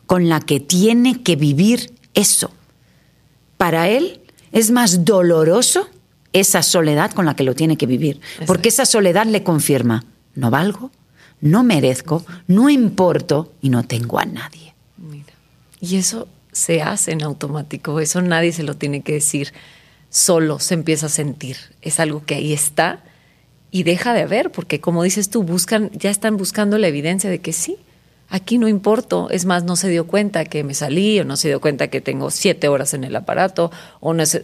con 0.06 0.30
la 0.30 0.40
que 0.40 0.60
tiene 0.60 1.22
que 1.24 1.36
vivir 1.36 1.92
eso. 2.14 2.52
Para 3.58 3.90
él 3.90 4.22
es 4.52 4.72
más 4.72 5.06
doloroso 5.06 5.90
esa 6.34 6.62
soledad 6.62 7.12
con 7.12 7.26
la 7.26 7.36
que 7.36 7.44
lo 7.44 7.56
tiene 7.56 7.78
que 7.78 7.86
vivir, 7.86 8.20
porque 8.46 8.70
esa 8.70 8.86
soledad 8.86 9.26
le 9.26 9.44
confirma, 9.44 10.06
no 10.36 10.52
valgo, 10.52 10.92
no 11.42 11.64
merezco, 11.64 12.26
no 12.48 12.70
importo 12.70 13.54
y 13.62 13.70
no 13.70 13.84
tengo 13.84 14.20
a 14.20 14.26
nadie. 14.26 14.74
Mira. 14.98 15.34
Y 15.80 15.98
eso 15.98 16.28
se 16.52 16.82
hace 16.82 17.12
en 17.12 17.22
automático, 17.22 18.00
eso 18.00 18.22
nadie 18.22 18.52
se 18.52 18.64
lo 18.64 18.76
tiene 18.76 19.02
que 19.02 19.14
decir, 19.14 19.54
solo 20.10 20.60
se 20.60 20.74
empieza 20.74 21.06
a 21.06 21.10
sentir, 21.10 21.58
es 21.82 22.00
algo 22.00 22.26
que 22.26 22.36
ahí 22.36 22.54
está 22.54 23.04
y 23.70 23.84
deja 23.84 24.14
de 24.14 24.26
ver, 24.26 24.52
porque 24.52 24.80
como 24.80 25.04
dices 25.04 25.30
tú, 25.30 25.44
buscan, 25.44 25.92
ya 25.92 26.10
están 26.10 26.38
buscando 26.38 26.78
la 26.78 26.88
evidencia 26.88 27.30
de 27.30 27.40
que 27.40 27.54
sí, 27.54 27.78
aquí 28.30 28.58
no 28.58 28.68
importo, 28.68 29.30
es 29.30 29.46
más, 29.46 29.64
no 29.64 29.76
se 29.76 29.90
dio 29.90 30.06
cuenta 30.08 30.46
que 30.46 30.64
me 30.64 30.74
salí 30.74 31.20
o 31.20 31.24
no 31.26 31.38
se 31.38 31.48
dio 31.48 31.62
cuenta 31.62 31.88
que 31.88 32.02
tengo 32.02 32.30
siete 32.32 32.68
horas 32.68 32.94
en 32.94 33.04
el 33.04 33.16
aparato, 33.16 33.72
o 34.00 34.14
no 34.14 34.24
es, 34.24 34.42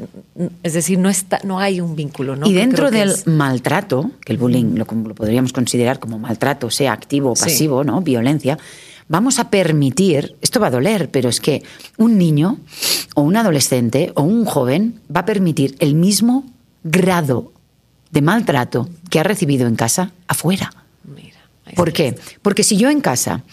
es 0.64 0.74
decir, 0.74 0.98
no, 1.00 1.10
está, 1.10 1.40
no 1.44 1.60
hay 1.60 1.82
un 1.82 1.96
vínculo. 1.96 2.36
¿no? 2.36 2.48
y 2.48 2.54
dentro 2.54 2.92
del 2.92 3.10
es- 3.12 3.28
maltrato, 3.28 4.12
que 4.26 4.32
el 4.34 4.38
bullying 4.40 4.76
lo, 4.76 4.86
lo 4.86 5.16
podríamos 5.16 5.52
considerar 5.54 6.00
como 6.00 6.18
maltrato, 6.20 6.70
sea 6.70 6.94
activo 6.94 7.32
o 7.32 7.36
Sí. 7.36 7.44
pasivo, 7.44 7.84
¿no? 7.84 8.02
Violencia, 8.02 8.58
vamos 9.10 9.38
a 9.40 9.50
permitir, 9.50 10.36
esto 10.42 10.60
va 10.60 10.68
a 10.68 10.72
doler, 10.72 11.10
pero 11.12 11.28
es 11.30 11.42
que 11.42 11.64
un 11.98 12.18
niño 12.18 12.58
o 13.16 13.22
un 13.22 13.36
adolescente 13.36 14.12
o 14.16 14.24
un 14.24 14.46
joven 14.46 15.02
va 15.14 15.22
a 15.22 15.26
permitir 15.26 15.76
el 15.80 15.96
mismo 15.96 16.46
grado 16.84 17.52
de 18.12 18.22
maltrato 18.22 18.88
que 19.10 19.20
ha 19.20 19.24
recibido 19.24 19.68
en 19.68 19.76
casa 19.76 20.12
afuera. 20.28 20.72
Mira, 21.04 21.40
¿Por 21.76 21.92
qué? 21.92 22.16
Porque 22.42 22.64
si 22.64 22.78
yo 22.78 22.90
en 22.90 23.02
casa 23.02 23.44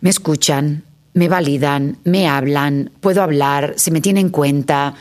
me 0.00 0.10
escuchan, 0.10 0.84
me 1.14 1.28
validan, 1.28 1.98
me 2.04 2.28
hablan, 2.28 2.90
puedo 3.00 3.22
hablar, 3.22 3.74
se 3.76 3.90
me 3.90 4.00
tiene 4.00 4.20
en 4.20 4.28
cuenta, 4.28 4.94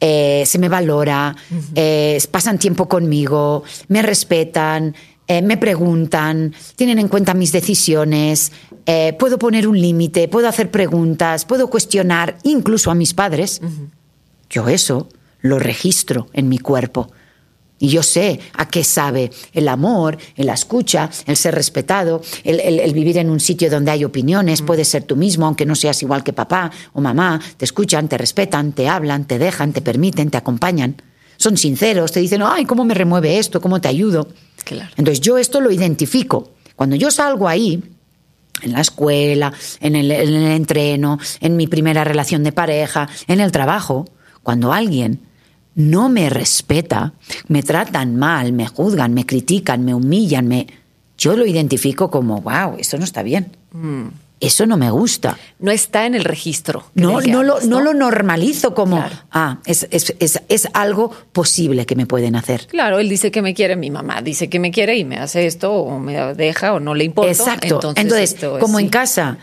eh, 0.00 0.42
se 0.46 0.58
me 0.58 0.68
valora, 0.68 1.34
eh, 1.74 2.20
pasan 2.30 2.58
tiempo 2.58 2.88
conmigo, 2.88 3.62
me 3.88 4.02
respetan, 4.02 4.94
eh, 5.26 5.40
me 5.40 5.56
preguntan, 5.56 6.52
tienen 6.76 6.98
en 6.98 7.08
cuenta 7.08 7.34
mis 7.34 7.52
decisiones, 7.52 8.52
puedo 9.18 9.38
poner 9.38 9.68
un 9.68 9.80
límite, 9.80 10.28
puedo 10.28 10.48
hacer 10.48 10.70
preguntas, 10.70 11.44
puedo 11.44 11.70
cuestionar 11.70 12.36
incluso 12.42 12.90
a 12.90 12.94
mis 12.94 13.14
padres. 13.14 13.60
Yo 14.50 14.68
eso 14.68 15.08
lo 15.40 15.58
registro 15.58 16.28
en 16.32 16.48
mi 16.48 16.58
cuerpo. 16.58 17.10
Y 17.82 17.88
yo 17.88 18.04
sé 18.04 18.38
a 18.54 18.68
qué 18.68 18.84
sabe 18.84 19.32
el 19.52 19.66
amor, 19.66 20.16
la 20.36 20.54
escucha, 20.54 21.10
el 21.26 21.36
ser 21.36 21.56
respetado, 21.56 22.22
el, 22.44 22.60
el, 22.60 22.94
vivir 22.94 23.18
en 23.18 23.28
un 23.28 23.40
sitio 23.40 23.68
donde 23.68 23.90
hay 23.90 24.04
opiniones, 24.04 24.62
puedes 24.62 24.86
ser 24.86 25.02
tú 25.02 25.16
mismo, 25.16 25.46
aunque 25.46 25.66
no 25.66 25.74
seas 25.74 26.00
igual 26.00 26.22
que 26.22 26.32
papá 26.32 26.70
o 26.92 27.00
mamá, 27.00 27.40
te 27.56 27.64
escuchan, 27.64 28.08
te 28.08 28.16
respetan, 28.16 28.70
te 28.70 28.88
hablan, 28.88 29.24
te 29.24 29.40
dejan, 29.40 29.72
te 29.72 29.80
permiten, 29.80 30.30
te 30.30 30.36
acompañan. 30.36 31.02
Son 31.38 31.56
sinceros, 31.56 32.12
te 32.12 32.20
dicen, 32.20 32.42
ay, 32.44 32.66
¿cómo 32.66 32.84
me 32.84 32.94
remueve 32.94 33.36
esto? 33.36 33.60
¿Cómo 33.60 33.80
te 33.80 33.88
ayudo? 33.88 34.28
Claro. 34.62 34.88
Entonces 34.96 35.20
yo 35.20 35.36
esto 35.36 35.60
lo 35.60 35.72
identifico. 35.72 36.52
Cuando 36.76 36.94
yo 36.94 37.10
salgo 37.10 37.48
ahí, 37.48 37.82
en 38.62 38.70
la 38.70 38.80
escuela, 38.80 39.52
en 39.80 39.96
el, 39.96 40.08
en 40.12 40.34
el 40.34 40.52
entreno, 40.52 41.18
en 41.40 41.56
mi 41.56 41.66
primera 41.66 42.04
relación 42.04 42.44
de 42.44 42.52
pareja, 42.52 43.08
en 43.26 43.40
el 43.40 43.50
trabajo, 43.50 44.04
cuando 44.44 44.72
alguien 44.72 45.31
no 45.74 46.08
me 46.08 46.28
respeta, 46.30 47.14
me 47.48 47.62
tratan 47.62 48.16
mal, 48.16 48.52
me 48.52 48.66
juzgan, 48.66 49.14
me 49.14 49.26
critican, 49.26 49.84
me 49.84 49.94
humillan, 49.94 50.48
me... 50.48 50.66
yo 51.16 51.36
lo 51.36 51.46
identifico 51.46 52.10
como, 52.10 52.40
wow, 52.40 52.76
eso 52.78 52.98
no 52.98 53.04
está 53.04 53.22
bien. 53.22 53.56
Mm. 53.72 54.08
Eso 54.42 54.66
no 54.66 54.76
me 54.76 54.90
gusta. 54.90 55.38
No 55.60 55.70
está 55.70 56.04
en 56.04 56.16
el 56.16 56.24
registro. 56.24 56.84
No, 56.94 57.20
no, 57.20 57.44
lo, 57.44 57.60
no, 57.60 57.80
lo, 57.80 57.94
normalizo 57.94 58.74
como, 58.74 59.04
ah, 59.30 59.58
es, 59.64 59.86
es, 59.92 60.16
es, 60.18 60.42
es, 60.48 60.68
algo 60.72 61.12
posible 61.30 61.86
que 61.86 61.94
me 61.94 62.06
pueden 62.06 62.34
hacer. 62.34 62.66
Claro, 62.66 62.98
él 62.98 63.08
dice 63.08 63.30
que 63.30 63.40
me 63.40 63.54
quiere, 63.54 63.76
mi 63.76 63.90
mamá 63.90 64.20
dice 64.20 64.50
que 64.50 64.58
me 64.58 64.72
quiere 64.72 64.96
y 64.96 65.04
me 65.04 65.18
hace 65.18 65.46
esto 65.46 65.72
o 65.72 66.00
me 66.00 66.34
deja 66.34 66.72
o 66.72 66.80
no 66.80 66.92
le 66.96 67.04
importa. 67.04 67.30
Exacto. 67.30 67.92
Entonces, 67.94 68.36
como 68.58 68.80
en 68.80 68.88
casa, 68.88 69.38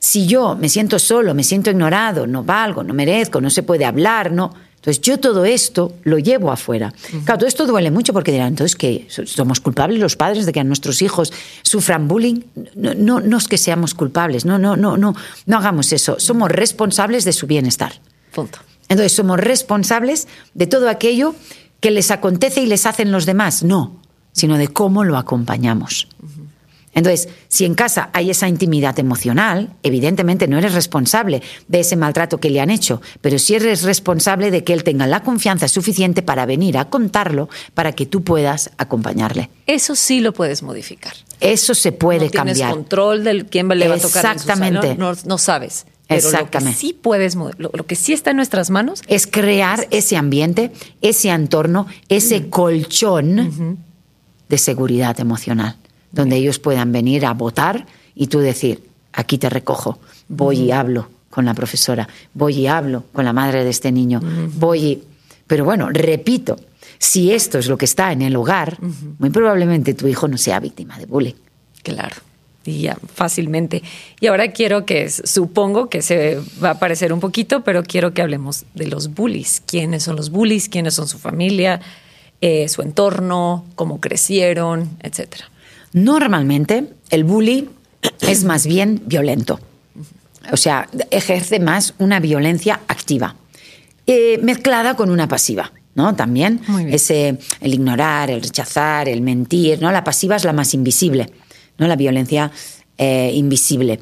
si 0.00 0.26
yo 0.26 0.56
me 0.56 0.68
siento 0.68 0.98
solo, 0.98 1.32
me 1.32 1.44
siento 1.44 1.70
ignorado, 1.70 2.26
no 2.26 2.42
valgo, 2.42 2.82
no 2.82 2.92
merezco, 2.92 3.40
no 3.40 3.50
se 3.50 3.62
puede 3.62 3.84
hablar, 3.84 4.32
no 4.32 4.52
entonces 4.80 5.02
yo 5.02 5.20
todo 5.20 5.44
esto 5.44 5.92
lo 6.04 6.18
llevo 6.18 6.50
afuera. 6.50 6.94
Claro, 7.26 7.40
todo 7.40 7.46
esto 7.46 7.66
duele 7.66 7.90
mucho 7.90 8.14
porque 8.14 8.32
dirán, 8.32 8.48
entonces 8.48 8.76
que 8.76 9.06
somos 9.26 9.60
culpables 9.60 10.00
los 10.00 10.16
padres 10.16 10.46
de 10.46 10.52
que 10.52 10.60
a 10.60 10.64
nuestros 10.64 11.02
hijos 11.02 11.34
sufran 11.62 12.08
bullying. 12.08 12.40
No, 12.76 12.94
no, 12.94 13.20
no 13.20 13.36
es 13.36 13.46
que 13.46 13.58
seamos 13.58 13.92
culpables, 13.92 14.46
no, 14.46 14.58
no, 14.58 14.78
no, 14.78 14.96
no, 14.96 15.14
no 15.44 15.56
hagamos 15.58 15.92
eso. 15.92 16.18
Somos 16.18 16.50
responsables 16.50 17.26
de 17.26 17.34
su 17.34 17.46
bienestar. 17.46 17.92
Punto. 18.34 18.60
Entonces 18.88 19.12
somos 19.12 19.38
responsables 19.38 20.28
de 20.54 20.66
todo 20.66 20.88
aquello 20.88 21.34
que 21.80 21.90
les 21.90 22.10
acontece 22.10 22.62
y 22.62 22.66
les 22.66 22.86
hacen 22.86 23.12
los 23.12 23.26
demás. 23.26 23.62
No, 23.62 24.00
sino 24.32 24.56
de 24.56 24.68
cómo 24.68 25.04
lo 25.04 25.18
acompañamos. 25.18 26.08
Entonces, 26.92 27.28
si 27.48 27.64
en 27.64 27.74
casa 27.74 28.10
hay 28.12 28.30
esa 28.30 28.48
intimidad 28.48 28.98
emocional, 28.98 29.70
evidentemente 29.82 30.48
no 30.48 30.58
eres 30.58 30.74
responsable 30.74 31.40
de 31.68 31.80
ese 31.80 31.96
maltrato 31.96 32.38
que 32.38 32.50
le 32.50 32.60
han 32.60 32.70
hecho, 32.70 33.00
pero 33.20 33.38
sí 33.38 33.54
eres 33.54 33.82
responsable 33.82 34.50
de 34.50 34.64
que 34.64 34.72
él 34.72 34.82
tenga 34.82 35.06
la 35.06 35.22
confianza 35.22 35.68
suficiente 35.68 36.22
para 36.22 36.46
venir 36.46 36.76
a 36.78 36.86
contarlo 36.86 37.48
para 37.74 37.92
que 37.92 38.06
tú 38.06 38.22
puedas 38.24 38.70
acompañarle. 38.76 39.50
Eso 39.66 39.94
sí 39.94 40.20
lo 40.20 40.32
puedes 40.32 40.62
modificar. 40.62 41.12
Eso 41.40 41.74
se 41.74 41.92
puede 41.92 42.26
no 42.26 42.30
cambiar. 42.32 42.56
Tienes 42.56 42.74
control 42.74 43.24
de 43.24 43.46
quién 43.46 43.68
le 43.68 43.88
va 43.88 43.94
a 43.94 43.98
tocar. 43.98 44.34
Exactamente. 44.34 44.96
no, 44.96 45.12
no, 45.24 45.38
sabes. 45.38 45.86
Pero 46.08 46.18
Exactamente. 46.18 46.70
Lo 46.70 46.74
que 46.74 46.80
sí 46.80 46.92
puedes, 46.92 47.36
lo, 47.36 47.52
lo, 47.56 47.86
que 47.86 47.94
sí 47.94 48.12
está 48.12 48.30
en 48.30 48.36
nuestras 48.36 48.68
manos 48.70 49.02
es 49.06 49.28
crear 49.28 49.86
ese 49.92 50.16
ambiente, 50.16 50.72
ese 51.02 51.28
entorno, 51.28 51.86
ese 52.08 52.48
colchón 52.48 53.78
de 54.48 54.58
seguridad 54.58 55.20
emocional 55.20 55.76
donde 56.12 56.36
ellos 56.36 56.58
puedan 56.58 56.92
venir 56.92 57.26
a 57.26 57.32
votar 57.34 57.86
y 58.14 58.26
tú 58.26 58.40
decir, 58.40 58.82
aquí 59.12 59.38
te 59.38 59.48
recojo, 59.48 59.98
voy 60.28 60.58
y 60.58 60.70
hablo 60.72 61.08
con 61.30 61.44
la 61.44 61.54
profesora, 61.54 62.08
voy 62.34 62.54
y 62.54 62.66
hablo 62.66 63.04
con 63.12 63.24
la 63.24 63.32
madre 63.32 63.64
de 63.64 63.70
este 63.70 63.92
niño, 63.92 64.20
voy 64.54 64.78
y... 64.84 65.02
Pero 65.46 65.64
bueno, 65.64 65.88
repito, 65.90 66.56
si 66.98 67.32
esto 67.32 67.58
es 67.58 67.66
lo 67.66 67.76
que 67.76 67.84
está 67.84 68.12
en 68.12 68.22
el 68.22 68.36
hogar, 68.36 68.78
muy 69.18 69.30
probablemente 69.30 69.94
tu 69.94 70.06
hijo 70.06 70.28
no 70.28 70.38
sea 70.38 70.60
víctima 70.60 70.96
de 70.98 71.06
bullying. 71.06 71.34
Claro. 71.82 72.16
Y 72.64 72.82
ya, 72.82 72.98
fácilmente. 73.14 73.82
Y 74.20 74.26
ahora 74.26 74.52
quiero 74.52 74.84
que, 74.84 75.08
supongo 75.08 75.88
que 75.88 76.02
se 76.02 76.38
va 76.62 76.70
a 76.70 76.78
parecer 76.78 77.12
un 77.12 77.18
poquito, 77.18 77.64
pero 77.64 77.82
quiero 77.82 78.12
que 78.12 78.20
hablemos 78.20 78.64
de 78.74 78.86
los 78.86 79.14
bullies. 79.14 79.62
¿Quiénes 79.66 80.02
son 80.02 80.16
los 80.16 80.30
bullies? 80.30 80.68
¿Quiénes 80.68 80.94
son 80.94 81.08
su 81.08 81.18
familia? 81.18 81.80
Eh, 82.42 82.68
su 82.68 82.82
entorno, 82.82 83.64
cómo 83.74 83.98
crecieron, 84.00 84.90
etcétera. 85.02 85.50
Normalmente 85.92 86.88
el 87.10 87.24
bully 87.24 87.68
es 88.20 88.44
más 88.44 88.66
bien 88.66 89.02
violento, 89.06 89.60
o 90.52 90.56
sea, 90.56 90.88
ejerce 91.10 91.60
más 91.60 91.94
una 91.98 92.20
violencia 92.20 92.80
activa, 92.88 93.36
eh, 94.06 94.38
mezclada 94.42 94.94
con 94.96 95.10
una 95.10 95.28
pasiva. 95.28 95.72
¿no? 95.94 96.14
También 96.14 96.60
ese 96.88 97.38
el 97.60 97.74
ignorar, 97.74 98.30
el 98.30 98.40
rechazar, 98.40 99.08
el 99.08 99.22
mentir, 99.22 99.82
¿no? 99.82 99.90
La 99.90 100.04
pasiva 100.04 100.36
es 100.36 100.44
la 100.44 100.52
más 100.52 100.72
invisible, 100.72 101.28
¿no? 101.78 101.88
La 101.88 101.96
violencia 101.96 102.50
eh, 102.96 103.32
invisible. 103.34 104.00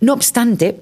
No 0.00 0.12
obstante, 0.12 0.80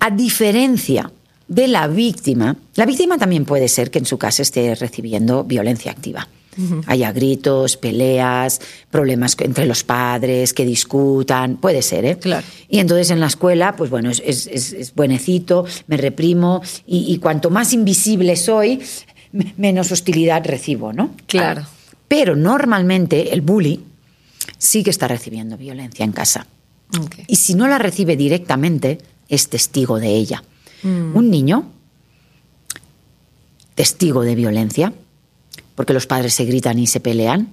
a 0.00 0.10
diferencia 0.10 1.10
de 1.48 1.68
la 1.68 1.86
víctima, 1.86 2.56
la 2.76 2.86
víctima 2.86 3.18
también 3.18 3.44
puede 3.44 3.68
ser 3.68 3.90
que 3.90 3.98
en 3.98 4.06
su 4.06 4.18
casa 4.18 4.42
esté 4.42 4.74
recibiendo 4.74 5.44
violencia 5.44 5.92
activa. 5.92 6.26
Haya 6.86 7.12
gritos, 7.12 7.76
peleas, 7.76 8.60
problemas 8.90 9.36
entre 9.40 9.66
los 9.66 9.84
padres, 9.84 10.52
que 10.52 10.64
discutan, 10.64 11.56
puede 11.56 11.82
ser, 11.82 12.04
¿eh? 12.04 12.18
Claro. 12.18 12.46
Y 12.68 12.78
entonces 12.78 13.10
en 13.10 13.20
la 13.20 13.26
escuela, 13.26 13.76
pues 13.76 13.90
bueno, 13.90 14.10
es, 14.10 14.20
es, 14.20 14.94
buenecito, 14.94 15.64
me 15.86 15.96
reprimo 15.96 16.62
y, 16.86 17.18
cuanto 17.18 17.50
más 17.50 17.72
invisible 17.72 18.36
soy, 18.36 18.80
menos 19.56 19.90
hostilidad 19.92 20.44
recibo, 20.44 20.92
¿no? 20.92 21.10
Claro. 21.26 21.62
Ah, 21.64 21.68
pero 22.08 22.36
normalmente 22.36 23.32
el 23.32 23.40
bully 23.40 23.80
sí 24.58 24.82
que 24.82 24.90
está 24.90 25.08
recibiendo 25.08 25.56
violencia 25.56 26.04
en 26.04 26.12
casa. 26.12 26.46
Y 27.26 27.36
si 27.36 27.54
no 27.54 27.66
la 27.66 27.78
recibe 27.78 28.16
directamente, 28.16 28.98
es 29.28 29.48
testigo 29.48 29.98
de 29.98 30.08
ella. 30.08 30.44
Mm. 30.82 31.16
Un 31.16 31.30
niño, 31.30 31.70
testigo 33.74 34.22
de 34.22 34.34
violencia, 34.34 34.92
porque 35.74 35.92
los 35.92 36.06
padres 36.06 36.34
se 36.34 36.44
gritan 36.44 36.78
y 36.78 36.86
se 36.86 37.00
pelean, 37.00 37.48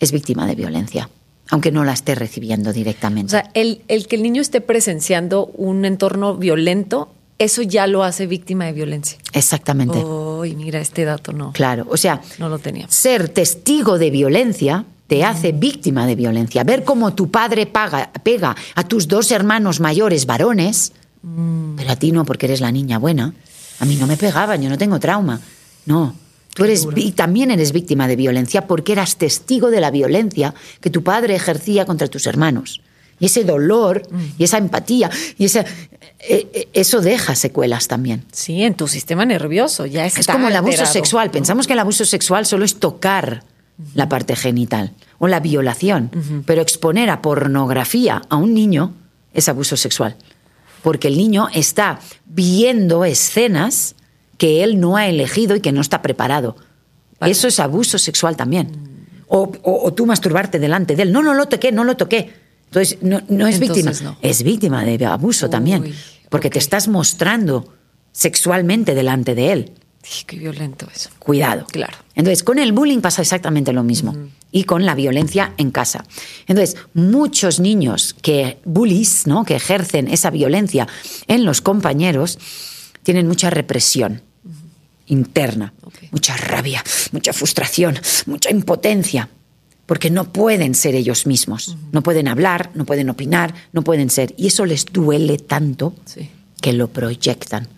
es 0.00 0.12
víctima 0.12 0.46
de 0.46 0.54
violencia, 0.54 1.08
aunque 1.50 1.70
no 1.72 1.84
la 1.84 1.92
esté 1.92 2.14
recibiendo 2.14 2.72
directamente. 2.72 3.36
O 3.36 3.40
sea, 3.40 3.50
el, 3.54 3.80
que 4.08 4.16
el 4.16 4.22
niño 4.22 4.42
esté 4.42 4.60
presenciando 4.60 5.46
un 5.46 5.84
entorno 5.84 6.36
violento, 6.36 7.12
eso 7.38 7.62
ya 7.62 7.86
lo 7.86 8.04
hace 8.04 8.26
víctima 8.26 8.66
de 8.66 8.72
violencia. 8.72 9.18
Exactamente. 9.32 9.98
Uy, 9.98 10.54
mira, 10.54 10.80
este 10.80 11.04
dato 11.04 11.32
no. 11.32 11.52
Claro, 11.52 11.86
o 11.90 11.96
sea, 11.96 12.20
no 12.38 12.48
lo 12.48 12.58
tenía. 12.58 12.86
Ser 12.88 13.28
testigo 13.28 13.98
de 13.98 14.10
violencia 14.10 14.84
te 15.06 15.24
hace 15.24 15.52
víctima 15.52 16.06
de 16.06 16.14
violencia. 16.14 16.64
Ver 16.64 16.84
cómo 16.84 17.14
tu 17.14 17.30
padre 17.30 17.66
paga, 17.66 18.10
pega 18.22 18.56
a 18.74 18.84
tus 18.84 19.06
dos 19.06 19.30
hermanos 19.30 19.80
mayores 19.80 20.26
varones, 20.26 20.92
mm. 21.22 21.76
pero 21.76 21.92
a 21.92 21.96
ti 21.96 22.12
no 22.12 22.24
porque 22.24 22.46
eres 22.46 22.60
la 22.60 22.72
niña 22.72 22.98
buena. 22.98 23.34
A 23.78 23.84
mí 23.84 23.96
no 23.96 24.06
me 24.06 24.16
pegaban, 24.16 24.62
yo 24.62 24.70
no 24.70 24.78
tengo 24.78 24.98
trauma. 24.98 25.40
No, 25.84 26.14
Tú 26.56 26.64
eres 26.64 26.88
y 26.96 27.12
también 27.12 27.50
eres 27.50 27.72
víctima 27.72 28.08
de 28.08 28.16
violencia 28.16 28.66
porque 28.66 28.92
eras 28.92 29.18
testigo 29.18 29.70
de 29.70 29.78
la 29.78 29.90
violencia 29.90 30.54
que 30.80 30.88
tu 30.88 31.02
padre 31.02 31.36
ejercía 31.36 31.84
contra 31.84 32.08
tus 32.08 32.26
hermanos. 32.26 32.80
Y 33.20 33.26
ese 33.26 33.44
dolor 33.44 34.08
y 34.38 34.44
esa 34.44 34.56
empatía 34.56 35.10
y 35.36 35.44
esa, 35.44 35.60
eh, 35.60 36.48
eh, 36.54 36.68
eso 36.72 37.02
deja 37.02 37.34
secuelas 37.34 37.88
también. 37.88 38.24
Sí, 38.32 38.62
en 38.62 38.72
tu 38.72 38.88
sistema 38.88 39.26
nervioso 39.26 39.84
ya 39.84 40.06
está 40.06 40.20
Es 40.20 40.26
como 40.26 40.48
el 40.48 40.56
abuso 40.56 40.86
sexual. 40.86 41.30
Pensamos 41.30 41.66
que 41.66 41.74
el 41.74 41.78
abuso 41.78 42.06
sexual 42.06 42.46
solo 42.46 42.64
es 42.64 42.76
tocar 42.76 43.44
la 43.92 44.08
parte 44.08 44.34
genital 44.34 44.94
o 45.18 45.28
la 45.28 45.40
violación, 45.40 46.42
pero 46.46 46.62
exponer 46.62 47.10
a 47.10 47.20
pornografía 47.20 48.22
a 48.30 48.36
un 48.36 48.54
niño 48.54 48.94
es 49.34 49.50
abuso 49.50 49.76
sexual. 49.76 50.16
Porque 50.82 51.08
el 51.08 51.18
niño 51.18 51.48
está 51.52 52.00
viendo 52.24 53.04
escenas 53.04 53.95
que 54.38 54.62
él 54.62 54.80
no 54.80 54.96
ha 54.96 55.08
elegido 55.08 55.56
y 55.56 55.60
que 55.60 55.72
no 55.72 55.80
está 55.80 56.02
preparado. 56.02 56.56
Eso 57.20 57.48
es 57.48 57.60
abuso 57.60 57.98
sexual 57.98 58.36
también. 58.36 58.96
O, 59.28 59.92
tú 59.94 60.06
masturbarte 60.06 60.58
delante 60.58 60.94
de 60.94 61.02
él. 61.02 61.12
No, 61.12 61.22
no 61.22 61.34
lo 61.34 61.46
toqué, 61.46 61.72
no 61.72 61.84
lo 61.84 61.96
toqué. 61.96 62.32
Entonces, 62.66 62.98
no, 63.02 63.46
es 63.46 63.58
víctima. 63.58 63.92
Es 64.22 64.42
víctima 64.42 64.84
de 64.84 65.04
abuso 65.06 65.48
también. 65.48 65.94
Porque 66.28 66.50
te 66.50 66.58
estás 66.58 66.88
mostrando 66.88 67.72
sexualmente 68.12 68.94
delante 68.94 69.34
de 69.34 69.52
él. 69.52 69.72
Qué 70.26 70.38
violento 70.38 70.86
eso. 70.94 71.10
Cuidado. 71.18 71.66
Claro. 71.66 71.96
Entonces, 72.14 72.44
con 72.44 72.58
el 72.58 72.72
bullying 72.72 73.00
pasa 73.00 73.22
exactamente 73.22 73.72
lo 73.72 73.82
mismo. 73.82 74.14
Y 74.52 74.64
con 74.64 74.86
la 74.86 74.94
violencia 74.94 75.52
en 75.56 75.70
casa. 75.70 76.04
Entonces, 76.46 76.76
muchos 76.94 77.58
niños 77.58 78.14
que 78.22 78.58
bullies, 78.64 79.26
¿no? 79.26 79.44
que 79.44 79.56
ejercen 79.56 80.08
esa 80.08 80.30
violencia 80.30 80.86
en 81.26 81.44
los 81.44 81.60
compañeros, 81.60 82.38
tienen 83.02 83.26
mucha 83.26 83.50
represión 83.50 84.22
interna, 85.06 85.72
mucha 86.10 86.36
rabia, 86.36 86.82
mucha 87.12 87.32
frustración, 87.32 87.98
mucha 88.26 88.50
impotencia. 88.50 89.28
porque 89.86 90.10
no 90.10 90.32
pueden 90.32 90.74
ser 90.74 90.96
ellos 90.96 91.26
mismos, 91.28 91.76
no 91.92 92.02
pueden 92.02 92.26
hablar, 92.26 92.72
no 92.74 92.84
pueden 92.84 93.08
opinar, 93.08 93.54
no 93.72 93.82
pueden 93.82 94.10
ser. 94.10 94.34
Y 94.36 94.48
eso 94.48 94.66
les 94.66 94.84
duele 94.86 95.38
tanto 95.38 95.94
Sí. 96.06 96.28
que 96.60 96.72
lo 96.72 96.88
proyectan, 96.88 97.68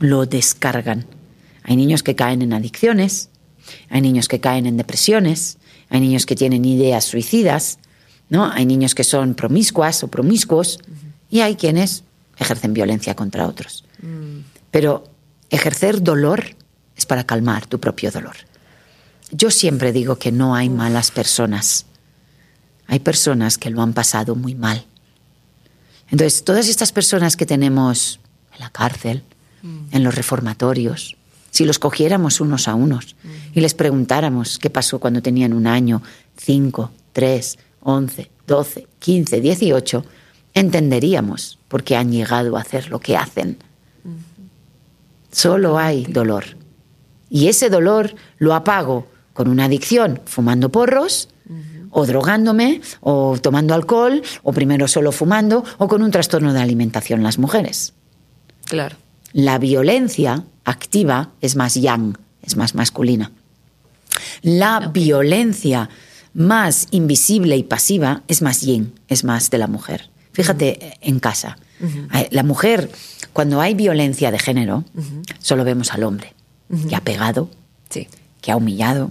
lo 0.00 0.24
descargan. 0.24 1.04
Hay 1.62 1.76
niños 1.76 2.02
que 2.02 2.14
caen 2.14 2.40
en 2.40 2.54
adicciones, 2.54 3.28
hay 3.90 4.00
niños 4.00 4.26
que 4.26 4.40
caen 4.40 4.64
en 4.64 4.78
depresiones, 4.78 5.58
hay 5.90 6.00
niños 6.00 6.24
que 6.24 6.34
tienen 6.34 6.64
ideas 6.64 7.04
suicidas, 7.04 7.78
¿no? 8.30 8.50
Hay 8.50 8.64
niños 8.64 8.94
que 8.94 9.04
son 9.04 9.34
promiscuas 9.34 10.02
o 10.02 10.08
promiscuos 10.08 10.78
y 11.30 11.40
hay 11.40 11.56
quienes 11.56 12.04
ejercen 12.38 12.72
violencia 12.72 13.14
contra 13.14 13.46
otros. 13.46 13.84
Pero 14.70 15.04
ejercer 15.54 16.02
dolor 16.02 16.44
es 16.96 17.06
para 17.06 17.24
calmar 17.24 17.66
tu 17.66 17.80
propio 17.80 18.10
dolor. 18.10 18.36
Yo 19.30 19.50
siempre 19.50 19.92
digo 19.92 20.16
que 20.16 20.32
no 20.32 20.54
hay 20.54 20.68
malas 20.68 21.10
personas. 21.10 21.86
Hay 22.86 23.00
personas 23.00 23.58
que 23.58 23.70
lo 23.70 23.82
han 23.82 23.92
pasado 23.92 24.36
muy 24.36 24.54
mal. 24.54 24.84
Entonces, 26.10 26.44
todas 26.44 26.68
estas 26.68 26.92
personas 26.92 27.36
que 27.36 27.46
tenemos 27.46 28.20
en 28.52 28.60
la 28.60 28.70
cárcel, 28.70 29.22
en 29.90 30.04
los 30.04 30.14
reformatorios, 30.14 31.16
si 31.50 31.64
los 31.64 31.78
cogiéramos 31.78 32.40
unos 32.40 32.68
a 32.68 32.74
unos 32.74 33.16
y 33.54 33.60
les 33.60 33.74
preguntáramos 33.74 34.58
qué 34.58 34.70
pasó 34.70 34.98
cuando 34.98 35.22
tenían 35.22 35.52
un 35.52 35.66
año, 35.66 36.02
cinco, 36.36 36.90
tres, 37.12 37.58
once, 37.80 38.30
doce, 38.46 38.86
quince, 38.98 39.40
dieciocho, 39.40 40.04
entenderíamos 40.52 41.58
por 41.68 41.82
qué 41.82 41.96
han 41.96 42.12
llegado 42.12 42.56
a 42.56 42.60
hacer 42.60 42.90
lo 42.90 43.00
que 43.00 43.16
hacen. 43.16 43.58
Solo 45.34 45.78
hay 45.78 46.04
dolor. 46.04 46.44
Y 47.28 47.48
ese 47.48 47.68
dolor 47.68 48.14
lo 48.38 48.54
apago 48.54 49.08
con 49.32 49.48
una 49.48 49.64
adicción, 49.64 50.20
fumando 50.26 50.70
porros, 50.70 51.28
o 51.90 52.06
drogándome, 52.06 52.80
o 53.00 53.36
tomando 53.40 53.74
alcohol, 53.74 54.22
o 54.44 54.52
primero 54.52 54.86
solo 54.86 55.10
fumando, 55.10 55.64
o 55.78 55.88
con 55.88 56.02
un 56.02 56.12
trastorno 56.12 56.52
de 56.52 56.60
alimentación 56.60 57.24
las 57.24 57.38
mujeres. 57.38 57.94
Claro. 58.64 58.96
La 59.32 59.58
violencia 59.58 60.44
activa 60.64 61.30
es 61.40 61.56
más 61.56 61.74
yang, 61.74 62.16
es 62.42 62.56
más 62.56 62.76
masculina. 62.76 63.32
La 64.42 64.90
violencia 64.92 65.90
más 66.32 66.86
invisible 66.92 67.56
y 67.56 67.64
pasiva 67.64 68.22
es 68.28 68.40
más 68.40 68.60
yin, 68.60 68.92
es 69.08 69.24
más 69.24 69.50
de 69.50 69.58
la 69.58 69.66
mujer. 69.66 70.10
Fíjate 70.32 70.98
en 71.00 71.18
casa. 71.18 71.58
La 72.30 72.42
mujer, 72.44 72.90
cuando 73.34 73.60
hay 73.60 73.74
violencia 73.74 74.30
de 74.30 74.38
género, 74.38 74.84
solo 75.40 75.64
vemos 75.64 75.92
al 75.92 76.04
hombre, 76.04 76.32
que 76.88 76.96
ha 76.96 77.00
pegado, 77.02 77.50
Sí. 77.90 78.08
que 78.40 78.50
ha 78.50 78.56
humillado 78.56 79.10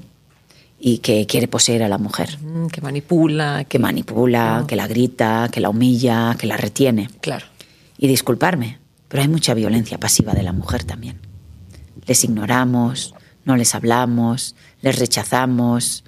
y 0.79 0.97
que 0.97 1.27
quiere 1.27 1.47
poseer 1.47 1.83
a 1.83 1.87
la 1.89 1.97
mujer, 1.99 2.39
Que 2.71 2.81
manipula, 2.81 3.63
que 3.69 3.77
manipula, 3.79 4.61
No. 4.61 4.67
que 4.67 4.75
la 4.75 4.87
grita, 4.87 5.49
que 5.51 5.59
la 5.61 5.69
humilla, 5.69 6.35
que 6.39 6.47
la 6.47 6.57
retiene. 6.57 7.09
Claro. 7.21 7.45
Y 7.97 8.07
disculparme, 8.07 8.79
pero 9.09 9.21
hay 9.21 9.29
mucha 9.29 9.53
violencia 9.53 9.99
pasiva 9.99 10.33
de 10.33 10.41
la 10.43 10.51
mujer 10.53 10.83
también. 10.83 11.19
Les 12.07 12.23
ignoramos, 12.23 13.13
no 13.45 13.55
les 13.55 13.75
hablamos, 13.75 14.55
les 14.81 14.97
rechazamos. 14.99 16.03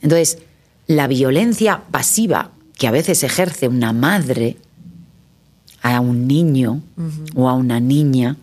Entonces, 0.00 0.38
la 0.86 1.06
violencia 1.08 1.82
pasiva 1.90 2.52
que 2.78 2.86
a 2.86 2.90
veces 2.90 3.22
ejerce 3.24 3.66
una 3.68 3.92
madre 3.92 4.56
a 5.94 6.00
un 6.00 6.26
niño 6.26 6.82
o 7.34 7.48
a 7.48 7.54
una 7.54 7.80
niña, 7.80 8.36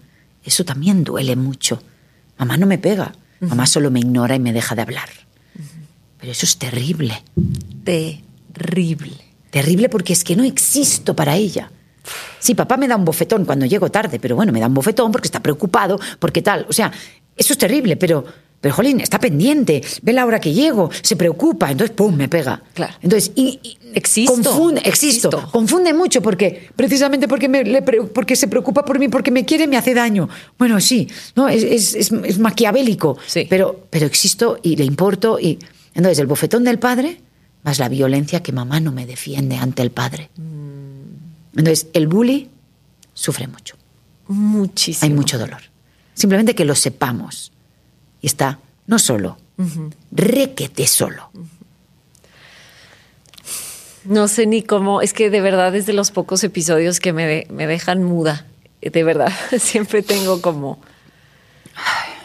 eso 0.43 0.63
también 0.63 1.03
duele 1.03 1.36
mucho. 1.36 1.82
Mamá 2.38 2.58
no 2.58 2.65
me 2.65 2.77
pega, 2.77 3.13
mamá 3.39 3.65
solo 3.65 3.91
me 3.91 3.99
ignora 3.99 4.36
y 4.36 4.39
me 4.39 4.53
deja 4.53 4.75
de 4.75 4.82
hablar. 4.82 5.10
Pero 6.19 6.32
eso 6.32 6.45
es 6.45 6.58
terrible. 6.58 7.21
Terrible. 7.84 9.13
Terrible 9.49 9.89
porque 9.89 10.13
es 10.13 10.23
que 10.23 10.36
no 10.36 10.43
existo 10.43 11.15
para 11.15 11.36
ella. 11.36 11.69
Sí, 12.39 12.56
papá 12.56 12.77
me 12.77 12.88
da 12.88 12.95
un 12.95 13.06
bofetón 13.06 13.45
cuando 13.45 13.65
llego 13.65 13.89
tarde, 13.89 14.19
pero 14.19 14.36
bueno, 14.36 14.51
me 14.51 14.60
da 14.60 14.67
un 14.67 14.73
bofetón 14.73 15.12
porque 15.12 15.27
está 15.27 15.41
preocupado, 15.41 15.99
porque 16.19 16.41
tal. 16.41 16.65
O 16.69 16.73
sea, 16.73 16.91
eso 17.36 17.53
es 17.53 17.60
terrible, 17.60 17.95
pero, 17.95 18.25
pero 18.63 18.73
Jolín, 18.76 19.02
está 19.02 19.19
pendiente, 19.19 19.84
ve 20.04 20.13
la 20.13 20.26
hora 20.26 20.39
que 20.39 20.54
llego, 20.54 20.89
se 21.02 21.17
preocupa, 21.17 21.69
entonces, 21.69 21.93
¡pum!, 21.93 22.15
me 22.15 22.30
pega. 22.30 22.63
Claro. 22.73 22.93
Entonces, 23.02 23.34
y, 23.36 23.60
y 23.62 23.78
Existo, 23.93 24.34
Confunde, 24.34 24.80
existo, 24.86 25.28
existo. 25.28 25.52
Confunde 25.52 25.93
mucho 25.93 26.21
porque, 26.21 26.69
precisamente 26.76 27.28
porque, 27.28 27.49
me, 27.49 27.63
le 27.65 27.82
porque 27.82 28.38
se 28.38 28.47
preocupa 28.47 28.86
por 28.86 28.97
mí, 28.99 29.10
porque 29.10 29.30
me 29.32 29.43
quiere, 29.45 29.67
me 29.67 29.76
hace 29.78 29.93
daño. 29.93 30.30
Bueno, 30.58 30.80
sí, 30.80 31.08
no, 31.36 31.47
es, 31.49 31.62
es, 31.62 31.93
es- 31.93 32.12
es 32.12 32.39
maquiavélico, 32.39 33.17
Sí. 33.28 33.45
pero, 33.49 33.86
pero 33.91 34.06
existo 34.08 34.58
y 34.63 34.78
le 34.78 34.86
importo. 34.86 35.39
y 35.39 35.60
Entonces, 35.93 36.17
el 36.19 36.26
bofetón 36.28 36.63
del 36.63 36.80
padre 36.80 37.19
más 37.63 37.80
la 37.80 37.88
violencia 37.89 38.41
que 38.41 38.52
mamá 38.52 38.80
no 38.80 38.91
me 38.91 39.06
defiende 39.06 39.58
ante 39.58 39.82
el 39.84 39.91
padre. 39.91 40.30
Entonces, 41.56 41.88
el 41.93 42.08
bully 42.08 42.49
sufre 43.13 43.47
mucho. 43.47 43.76
Muchísimo. 44.28 45.04
Hay 45.12 45.13
mucho 45.15 45.38
dolor. 45.38 45.62
Simplemente 46.13 46.56
que 46.56 46.65
lo 46.65 46.76
sepamos. 46.76 47.52
Y 48.23 48.27
está 48.27 48.57
no 48.88 48.97
solo, 48.99 49.38
requete 50.12 50.88
solo. 50.88 51.29
No 54.05 54.27
sé 54.27 54.45
ni 54.47 54.63
cómo, 54.63 55.01
es 55.01 55.13
que 55.13 55.29
de 55.29 55.39
verdad 55.41 55.75
es 55.75 55.86
de 55.86 55.93
los 55.93 56.12
pocos 56.12 56.43
episodios 56.43 56.99
que 56.99 57.13
me, 57.13 57.25
de- 57.25 57.47
me 57.51 57.67
dejan 57.67 58.03
muda. 58.03 58.45
De 58.81 59.03
verdad, 59.03 59.31
siempre 59.59 60.01
tengo 60.01 60.41
como, 60.41 60.79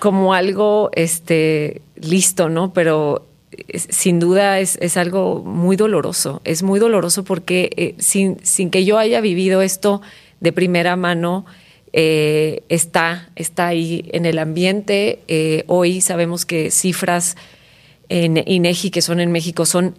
como 0.01 0.35
algo 0.35 0.91
este, 0.95 1.83
listo, 1.97 2.49
¿no? 2.49 2.73
Pero 2.73 3.27
es- 3.69 3.87
sin 3.91 4.19
duda 4.19 4.59
es, 4.61 4.77
es 4.81 4.97
algo 4.97 5.43
muy 5.45 5.77
doloroso. 5.77 6.41
Es 6.45 6.63
muy 6.65 6.81
doloroso 6.81 7.23
porque 7.25 7.71
eh, 7.77 7.95
sin, 7.99 8.39
sin 8.45 8.71
que 8.71 8.85
yo 8.85 8.99
haya 8.99 9.21
vivido 9.21 9.63
esto 9.63 10.01
de 10.41 10.53
primera 10.53 10.97
mano, 10.97 11.45
eh, 11.93 12.63
está, 12.69 13.31
está 13.37 13.69
ahí 13.69 14.09
en 14.13 14.27
el 14.27 14.39
ambiente. 14.39 15.21
Eh, 15.29 15.65
hoy 15.67 16.01
sabemos 16.01 16.45
que 16.45 16.71
cifras 16.71 17.37
en 18.09 18.43
INEGI 18.47 18.91
que 18.91 19.03
son 19.03 19.21
en 19.21 19.33
México 19.33 19.67
son 19.67 19.95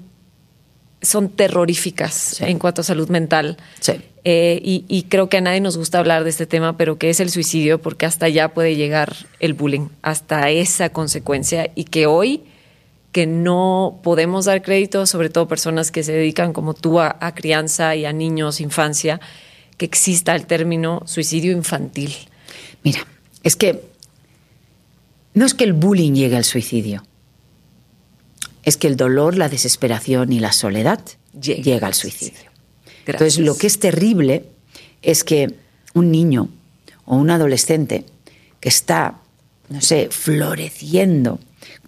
son 1.02 1.30
terroríficas 1.30 2.42
en 2.42 2.60
cuanto 2.60 2.82
a 2.82 2.84
salud 2.84 3.10
mental. 3.10 3.58
Sí. 3.80 3.94
Eh, 4.26 4.60
y, 4.62 4.84
y 4.90 5.04
creo 5.04 5.30
que 5.30 5.38
a 5.38 5.42
nadie 5.42 5.62
nos 5.62 5.78
gusta 5.78 6.00
hablar 6.00 6.26
de 6.26 6.30
este 6.30 6.46
tema, 6.46 6.76
pero 6.76 6.98
que 6.98 7.10
es 7.10 7.22
el 7.22 7.30
suicidio, 7.30 7.82
porque 7.82 8.06
hasta 8.06 8.26
allá 8.26 8.50
puede 8.50 8.76
llegar 8.76 9.16
el 9.40 9.54
bullying, 9.54 9.88
hasta 10.02 10.50
esa 10.50 10.90
consecuencia, 10.90 11.72
y 11.74 11.86
que 11.86 12.06
hoy 12.06 12.44
que 13.14 13.26
no 13.26 14.02
podemos 14.04 14.46
dar 14.46 14.62
crédito, 14.62 15.06
sobre 15.06 15.30
todo 15.30 15.48
personas 15.48 15.90
que 15.90 16.04
se 16.04 16.12
dedican 16.12 16.54
como 16.54 16.74
tú 16.74 17.00
a, 17.00 17.16
a 17.22 17.34
crianza 17.34 17.96
y 17.96 18.06
a 18.06 18.14
niños, 18.14 18.60
infancia, 18.60 19.20
que 19.80 19.86
exista 19.86 20.36
el 20.36 20.46
término 20.46 21.02
suicidio 21.06 21.54
infantil. 21.54 22.14
Mira, 22.84 23.08
es 23.44 23.56
que 23.56 23.82
no 25.34 25.46
es 25.46 25.54
que 25.54 25.64
el 25.64 25.72
bullying 25.72 26.14
llegue 26.14 26.36
al 26.36 26.44
suicidio, 26.44 27.06
es 28.64 28.76
que 28.76 28.88
el 28.88 28.98
dolor, 28.98 29.38
la 29.38 29.48
desesperación 29.48 30.34
y 30.34 30.40
la 30.42 30.52
soledad 30.52 31.00
Llega 31.40 31.64
llega, 31.64 31.88
al 31.88 31.94
suicidio. 31.94 32.52
Gracias. 33.06 33.08
Entonces, 33.08 33.40
lo 33.40 33.58
que 33.58 33.68
es 33.68 33.80
terrible 33.80 34.48
es 35.02 35.24
que 35.24 35.56
un 35.94 36.12
niño 36.12 36.50
o 37.06 37.16
un 37.16 37.30
adolescente 37.30 38.04
que 38.60 38.68
está, 38.68 39.22
no 39.70 39.80
sé, 39.80 40.10
floreciendo, 40.12 41.40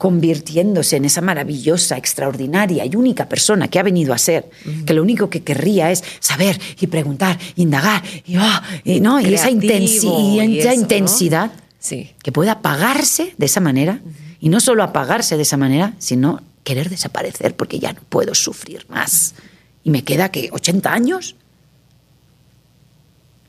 convirtiéndose 0.01 0.95
en 0.95 1.05
esa 1.05 1.21
maravillosa, 1.21 1.95
extraordinaria 1.95 2.83
y 2.87 2.95
única 2.95 3.29
persona 3.29 3.67
que 3.67 3.77
ha 3.77 3.83
venido 3.83 4.15
a 4.15 4.17
ser, 4.17 4.49
que 4.83 4.95
lo 4.95 5.03
único 5.03 5.29
que 5.29 5.43
querría 5.43 5.91
es 5.91 6.03
saber 6.19 6.59
y 6.79 6.87
preguntar, 6.87 7.37
indagar, 7.55 8.01
y, 8.25 8.33
ah, 8.35 8.63
y, 8.83 8.99
¿no? 8.99 9.21
y 9.21 9.31
esa, 9.31 9.51
intensi- 9.51 9.97
y 9.97 10.37
Creativo 10.37 10.41
y 10.41 10.59
esa 10.59 10.69
eso, 10.71 10.75
¿no? 10.77 10.81
intensidad 10.81 11.51
Sí. 11.77 12.09
que 12.23 12.31
pueda 12.31 12.53
apagarse 12.53 13.35
de 13.37 13.45
esa 13.45 13.59
manera, 13.59 14.01
y 14.39 14.49
no 14.49 14.59
solo 14.59 14.81
apagarse 14.81 15.35
de 15.37 15.43
esa 15.43 15.57
manera, 15.57 15.93
sino 15.99 16.41
querer 16.63 16.89
desaparecer 16.89 17.55
porque 17.55 17.77
ya 17.77 17.93
no 17.93 18.01
puedo 18.09 18.33
sufrir 18.33 18.87
más. 18.89 19.35
Y 19.83 19.91
me 19.91 20.03
queda 20.03 20.29
que 20.31 20.49
80 20.51 20.91
años. 20.91 21.35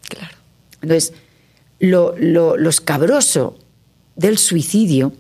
Claro. 0.07 0.37
Entonces, 0.83 1.15
lo, 1.79 2.15
lo, 2.19 2.59
lo 2.59 2.69
escabroso 2.69 3.59
del 4.17 4.37
suicidio 4.37 5.15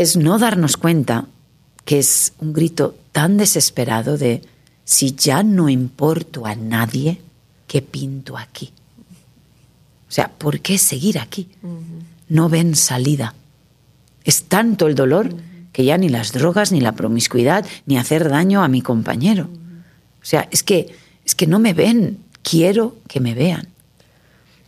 es 0.00 0.16
no 0.16 0.38
darnos 0.38 0.76
cuenta 0.76 1.26
que 1.84 1.98
es 1.98 2.32
un 2.38 2.52
grito 2.52 2.96
tan 3.12 3.36
desesperado 3.36 4.16
de 4.16 4.42
si 4.84 5.14
ya 5.14 5.42
no 5.42 5.68
importo 5.68 6.46
a 6.46 6.54
nadie, 6.54 7.20
¿qué 7.66 7.82
pinto 7.82 8.36
aquí? 8.36 8.72
O 10.08 10.12
sea, 10.12 10.28
¿por 10.28 10.60
qué 10.60 10.78
seguir 10.78 11.18
aquí? 11.18 11.48
No 12.28 12.48
ven 12.48 12.74
salida. 12.76 13.34
Es 14.24 14.44
tanto 14.44 14.86
el 14.86 14.94
dolor 14.94 15.34
que 15.72 15.84
ya 15.84 15.98
ni 15.98 16.08
las 16.08 16.32
drogas, 16.32 16.72
ni 16.72 16.80
la 16.80 16.92
promiscuidad, 16.92 17.66
ni 17.86 17.98
hacer 17.98 18.28
daño 18.28 18.62
a 18.62 18.68
mi 18.68 18.82
compañero. 18.82 19.48
O 20.22 20.24
sea, 20.24 20.48
es 20.50 20.62
que, 20.62 20.94
es 21.24 21.34
que 21.34 21.46
no 21.46 21.58
me 21.58 21.74
ven, 21.74 22.18
quiero 22.42 22.96
que 23.08 23.20
me 23.20 23.34
vean. 23.34 23.68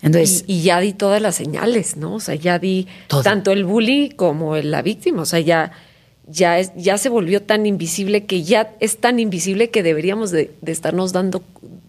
Entonces, 0.03 0.45
y, 0.47 0.55
y 0.59 0.63
ya 0.63 0.81
di 0.81 0.93
todas 0.93 1.21
las 1.21 1.35
señales, 1.35 1.97
¿no? 1.97 2.15
O 2.15 2.21
sea, 2.21 2.35
ya 2.35 2.59
di 2.59 2.87
Todo. 3.09 3.23
tanto 3.23 3.53
el 3.53 3.65
bully 3.65 4.11
como 4.11 4.57
el- 4.57 4.71
la 4.71 4.83
víctima. 4.83 5.23
O 5.23 5.27
sea, 5.27 5.41
ya, 5.41 5.73
ya, 6.27 6.59
es, 6.59 6.73
ya 6.77 6.97
se 6.99 7.09
volvió 7.09 7.43
tan 7.43 7.67
invisible 7.67 8.25
que 8.25 8.43
ya 8.43 8.73
es 8.81 8.99
tan 8.99 9.19
invisible 9.21 9.71
que 9.71 9.83
deberíamos 9.83 10.31
de, 10.31 10.53
de 10.63 10.73
estarnos 10.73 11.13
dando, 11.13 11.43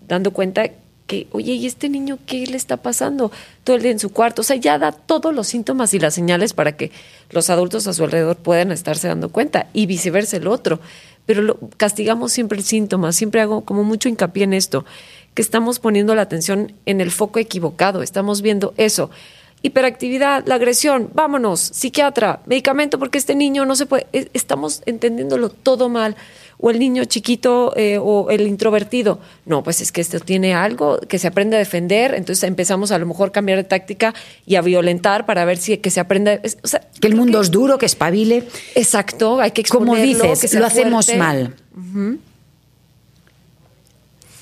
dando 0.07 0.31
cuenta 0.31 0.69
que, 1.07 1.27
oye, 1.31 1.53
¿y 1.53 1.65
este 1.67 1.89
niño 1.89 2.19
qué 2.25 2.45
le 2.47 2.55
está 2.57 2.77
pasando? 2.77 3.31
Todo 3.63 3.75
el 3.75 3.81
día 3.81 3.91
en 3.91 3.99
su 3.99 4.11
cuarto. 4.11 4.41
O 4.41 4.43
sea, 4.45 4.55
ya 4.55 4.77
da 4.77 4.91
todos 4.91 5.33
los 5.33 5.47
síntomas 5.47 5.93
y 5.93 5.99
las 5.99 6.13
señales 6.13 6.53
para 6.53 6.75
que 6.77 6.91
los 7.31 7.49
adultos 7.49 7.87
a 7.87 7.93
su 7.93 8.03
alrededor 8.03 8.37
puedan 8.37 8.71
estarse 8.71 9.07
dando 9.07 9.29
cuenta 9.29 9.67
y 9.73 9.85
viceversa 9.87 10.37
el 10.37 10.47
otro. 10.47 10.79
Pero 11.25 11.43
lo, 11.43 11.57
castigamos 11.77 12.31
siempre 12.31 12.57
el 12.57 12.63
síntoma, 12.63 13.11
siempre 13.13 13.41
hago 13.41 13.61
como 13.61 13.83
mucho 13.83 14.09
hincapié 14.09 14.43
en 14.43 14.53
esto, 14.53 14.85
que 15.33 15.41
estamos 15.41 15.79
poniendo 15.79 16.15
la 16.15 16.23
atención 16.23 16.73
en 16.85 17.01
el 17.01 17.11
foco 17.11 17.39
equivocado, 17.39 18.01
estamos 18.01 18.41
viendo 18.41 18.73
eso. 18.77 19.09
Hiperactividad, 19.63 20.43
la 20.47 20.55
agresión, 20.55 21.11
vámonos, 21.13 21.59
psiquiatra, 21.59 22.41
medicamento 22.47 22.97
porque 22.97 23.19
este 23.19 23.35
niño 23.35 23.63
no 23.63 23.75
se 23.75 23.85
puede, 23.85 24.07
e, 24.11 24.27
estamos 24.33 24.81
entendiéndolo 24.87 25.49
todo 25.49 25.87
mal 25.87 26.15
o 26.57 26.69
el 26.69 26.79
niño 26.79 27.05
chiquito 27.05 27.73
eh, 27.75 27.99
o 27.99 28.29
el 28.29 28.47
introvertido. 28.47 29.19
No, 29.45 29.63
pues 29.63 29.81
es 29.81 29.91
que 29.91 30.01
esto 30.01 30.19
tiene 30.19 30.55
algo 30.55 30.99
que 30.99 31.19
se 31.19 31.27
aprende 31.27 31.57
a 31.57 31.59
defender, 31.59 32.15
entonces 32.15 32.43
empezamos 32.43 32.91
a 32.91 32.97
lo 32.97 33.05
mejor 33.05 33.29
a 33.29 33.31
cambiar 33.31 33.57
de 33.57 33.63
táctica 33.63 34.15
y 34.47 34.55
a 34.55 34.61
violentar 34.61 35.25
para 35.25 35.45
ver 35.45 35.57
si 35.57 35.77
que 35.77 35.91
se. 35.91 36.01
O 36.01 36.67
sea, 36.67 36.81
que 36.99 37.07
el 37.07 37.15
mundo 37.15 37.41
es 37.41 37.51
duro, 37.51 37.77
que 37.77 37.85
espabile. 37.85 38.47
Exacto, 38.75 39.41
hay 39.41 39.51
que 39.51 39.63
Como 39.63 39.95
dices, 39.95 40.53
lo 40.53 40.65
hacemos 40.65 41.13
mal. 41.15 41.55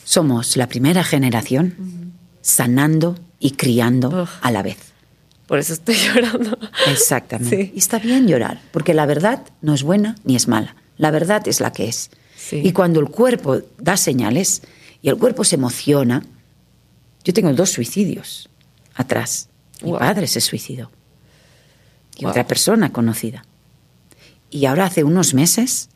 Somos 0.10 0.58
la 0.58 0.68
primera 0.68 1.04
generación 1.04 2.16
sanando 2.42 3.16
y 3.40 3.52
criando 3.52 4.28
a 4.42 4.50
la 4.50 4.64
vez. 4.64 4.80
Por 5.46 5.60
eso 5.60 5.74
estoy 5.74 5.94
llorando. 6.04 6.58
Exactamente. 6.88 7.72
Y 7.76 7.78
está 7.78 8.00
bien 8.00 8.28
llorar, 8.28 8.60
porque 8.72 8.96
la 8.96 9.06
verdad 9.06 9.46
no 9.62 9.76
es 9.76 9.84
buena 9.84 10.16
ni 10.24 10.36
es 10.36 10.48
mala. 10.48 10.76
La 10.98 11.12
verdad 11.12 11.48
es 11.48 11.60
la 11.60 11.74
que 11.74 11.88
es. 11.88 12.10
Y 12.52 12.72
cuando 12.72 13.00
el 13.00 13.10
cuerpo 13.10 13.62
da 13.78 13.98
señales 13.98 14.64
y 15.04 15.10
el 15.10 15.18
cuerpo 15.18 15.44
se 15.44 15.58
emociona, 15.58 16.24
yo 17.24 17.32
tengo 17.32 17.54
dos 17.54 17.70
suicidios 17.70 18.50
atrás. 18.96 19.50
Mi 19.84 19.92
padre 19.92 20.26
se 20.26 20.42
suicidó. 20.42 20.90
Y 22.18 22.26
otra 22.26 22.48
persona 22.48 22.92
conocida. 22.92 23.46
Y 24.50 24.66
ahora 24.66 24.86
hace 24.86 25.04
unos 25.04 25.36
meses, 25.36 25.90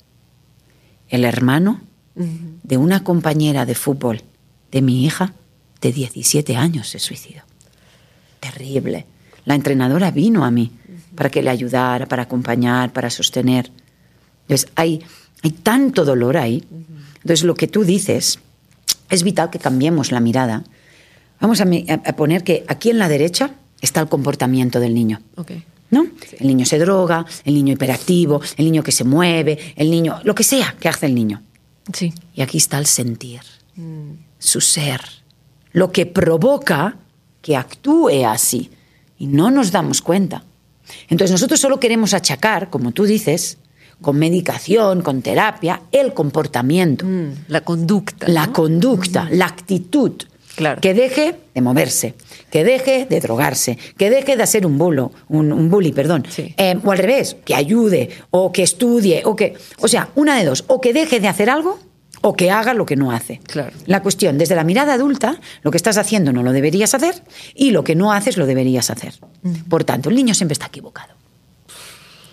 el 1.09 1.26
hermano 1.26 1.82
de 2.16 2.78
una 2.78 3.03
compañera 3.03 3.66
de 3.66 3.76
fútbol 3.76 4.22
de 4.72 4.82
mi 4.82 5.05
hija 5.05 5.34
de 5.82 5.91
17 5.91 6.55
años 6.55 6.89
se 6.89 6.99
suicidó. 6.99 7.41
Terrible. 8.39 9.05
La 9.45 9.55
entrenadora 9.55 10.11
vino 10.11 10.45
a 10.45 10.51
mí 10.51 10.72
para 11.16 11.30
que 11.30 11.41
le 11.41 11.49
ayudara, 11.49 12.05
para 12.05 12.24
acompañar, 12.24 12.93
para 12.93 13.09
sostener. 13.09 13.72
Entonces, 14.43 14.70
hay, 14.76 15.01
hay 15.43 15.51
tanto 15.51 16.05
dolor 16.05 16.38
ahí. 16.38 16.64
Entonces, 17.16 17.43
lo 17.43 17.55
que 17.55 17.68
tú 17.68 17.84
dices, 17.84 18.39
es 19.09 19.24
vital 19.24 19.49
que 19.49 19.59
cambiemos 19.59 20.11
la 20.11 20.20
mirada. 20.20 20.64
Vamos 21.39 21.61
a, 21.61 21.66
poner 22.14 22.43
que 22.43 22.64
aquí 22.68 22.89
en 22.89 22.99
la 22.99 23.09
derecha 23.09 23.51
está 23.82 23.99
el 24.01 24.07
comportamiento 24.07 24.80
del 24.80 24.93
niño. 24.93 25.22
¿No? 25.91 26.07
El 26.39 26.47
niño 26.47 26.66
se 26.66 26.80
droga, 26.80 27.26
el 27.45 27.53
niño 27.53 27.74
hiperactivo, 27.74 28.41
el 28.57 28.66
niño 28.66 28.84
que 28.84 28.91
se 28.91 29.03
mueve, 29.03 29.59
el 29.76 29.91
niño, 29.91 30.20
lo 30.24 30.34
que 30.34 30.43
sea 30.43 30.76
que 30.80 30.89
hace 30.89 31.05
el 31.05 31.14
niño. 31.14 31.43
Sí. 31.91 32.13
Y 32.34 32.41
aquí 32.41 32.57
está 32.57 32.77
el 32.77 32.86
sentir, 32.86 33.41
mm. 33.75 34.11
su 34.39 34.61
ser, 34.61 35.01
lo 35.71 35.91
que 35.91 36.05
provoca 36.05 36.97
que 37.41 37.57
actúe 37.57 38.25
así. 38.25 38.71
Y 39.17 39.27
no 39.27 39.51
nos 39.51 39.71
damos 39.71 40.01
cuenta. 40.01 40.43
Entonces 41.09 41.31
nosotros 41.31 41.59
solo 41.59 41.79
queremos 41.79 42.13
achacar, 42.13 42.69
como 42.69 42.91
tú 42.91 43.05
dices, 43.05 43.57
con 44.01 44.17
medicación, 44.17 45.01
con 45.01 45.21
terapia, 45.21 45.81
el 45.91 46.13
comportamiento. 46.13 47.05
Mm, 47.05 47.45
la 47.47 47.61
conducta. 47.61 48.27
La 48.27 48.47
conducta, 48.47 49.27
la 49.31 49.45
actitud. 49.45 50.13
Claro. 50.56 50.82
Que 50.82 50.93
deje 50.93 51.36
de 51.54 51.62
moverse, 51.62 52.14
que 52.51 52.64
deje 52.64 53.06
de 53.10 53.20
drogarse, 53.20 53.78
que 53.97 54.10
deje 54.10 54.36
de 54.38 54.43
hacer 54.43 54.66
un 54.66 54.78
bulo, 54.78 55.12
un, 55.28 55.70
bully, 55.70 55.91
perdón. 55.91 56.26
Eh, 56.38 56.78
o 56.84 56.91
al 56.91 56.97
revés, 56.97 57.36
que 57.43 57.56
ayude, 57.56 58.10
o 58.30 58.51
que 58.51 58.64
estudie, 58.64 59.24
o 59.26 59.36
que. 59.36 59.56
O 59.80 59.88
sea, 59.88 60.10
una 60.16 60.38
de 60.38 60.45
dos, 60.45 60.64
o 60.68 60.80
que 60.80 60.93
deje 60.93 61.20
de 61.20 61.28
hacer 61.28 61.49
algo, 61.49 61.80
o 62.22 62.36
que 62.36 62.51
haga 62.51 62.74
lo 62.74 62.86
que 62.86 62.95
no 62.95 63.12
hace. 63.12 63.41
Claro. 63.47 63.76
La 63.88 64.01
cuestión, 64.01 64.38
desde 64.38 64.56
la 64.56 64.64
mirada 64.64 64.93
adulta, 64.93 65.39
lo 65.64 65.72
que 65.72 65.78
estás 65.78 65.97
haciendo 65.97 66.32
no 66.32 66.43
lo 66.43 66.51
deberías 66.51 66.93
hacer, 66.93 67.16
y 67.56 67.72
lo 67.72 67.84
que 67.84 67.95
no 67.95 68.14
haces 68.14 68.38
lo 68.38 68.45
deberías 68.45 68.89
hacer. 68.89 69.14
Mm. 69.41 69.54
Por 69.70 69.84
tanto, 69.84 70.10
el 70.10 70.16
niño 70.16 70.34
siempre 70.34 70.54
está 70.54 70.68
equivocado 70.68 71.14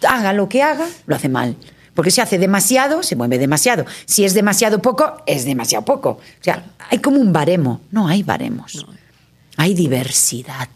haga 0.07 0.33
lo 0.33 0.49
que 0.49 0.63
haga, 0.63 0.87
lo 1.07 1.17
hace 1.17 1.29
mal. 1.29 1.57
Porque 1.95 2.11
si 2.11 2.21
hace 2.21 2.39
demasiado, 2.39 3.03
se 3.03 3.17
mueve 3.17 3.39
demasiado. 3.39 3.85
Si 4.07 4.25
es 4.25 4.35
demasiado 4.35 4.81
poco, 4.81 5.23
es 5.27 5.45
demasiado 5.45 5.85
poco. 5.85 6.11
O 6.11 6.43
sea, 6.45 6.65
hay 6.89 6.99
como 6.99 7.19
un 7.19 7.33
baremo. 7.33 7.81
No 7.91 8.09
hay 8.09 8.23
baremos. 8.23 8.87
Hay 9.57 9.75
diversidad. 9.75 10.69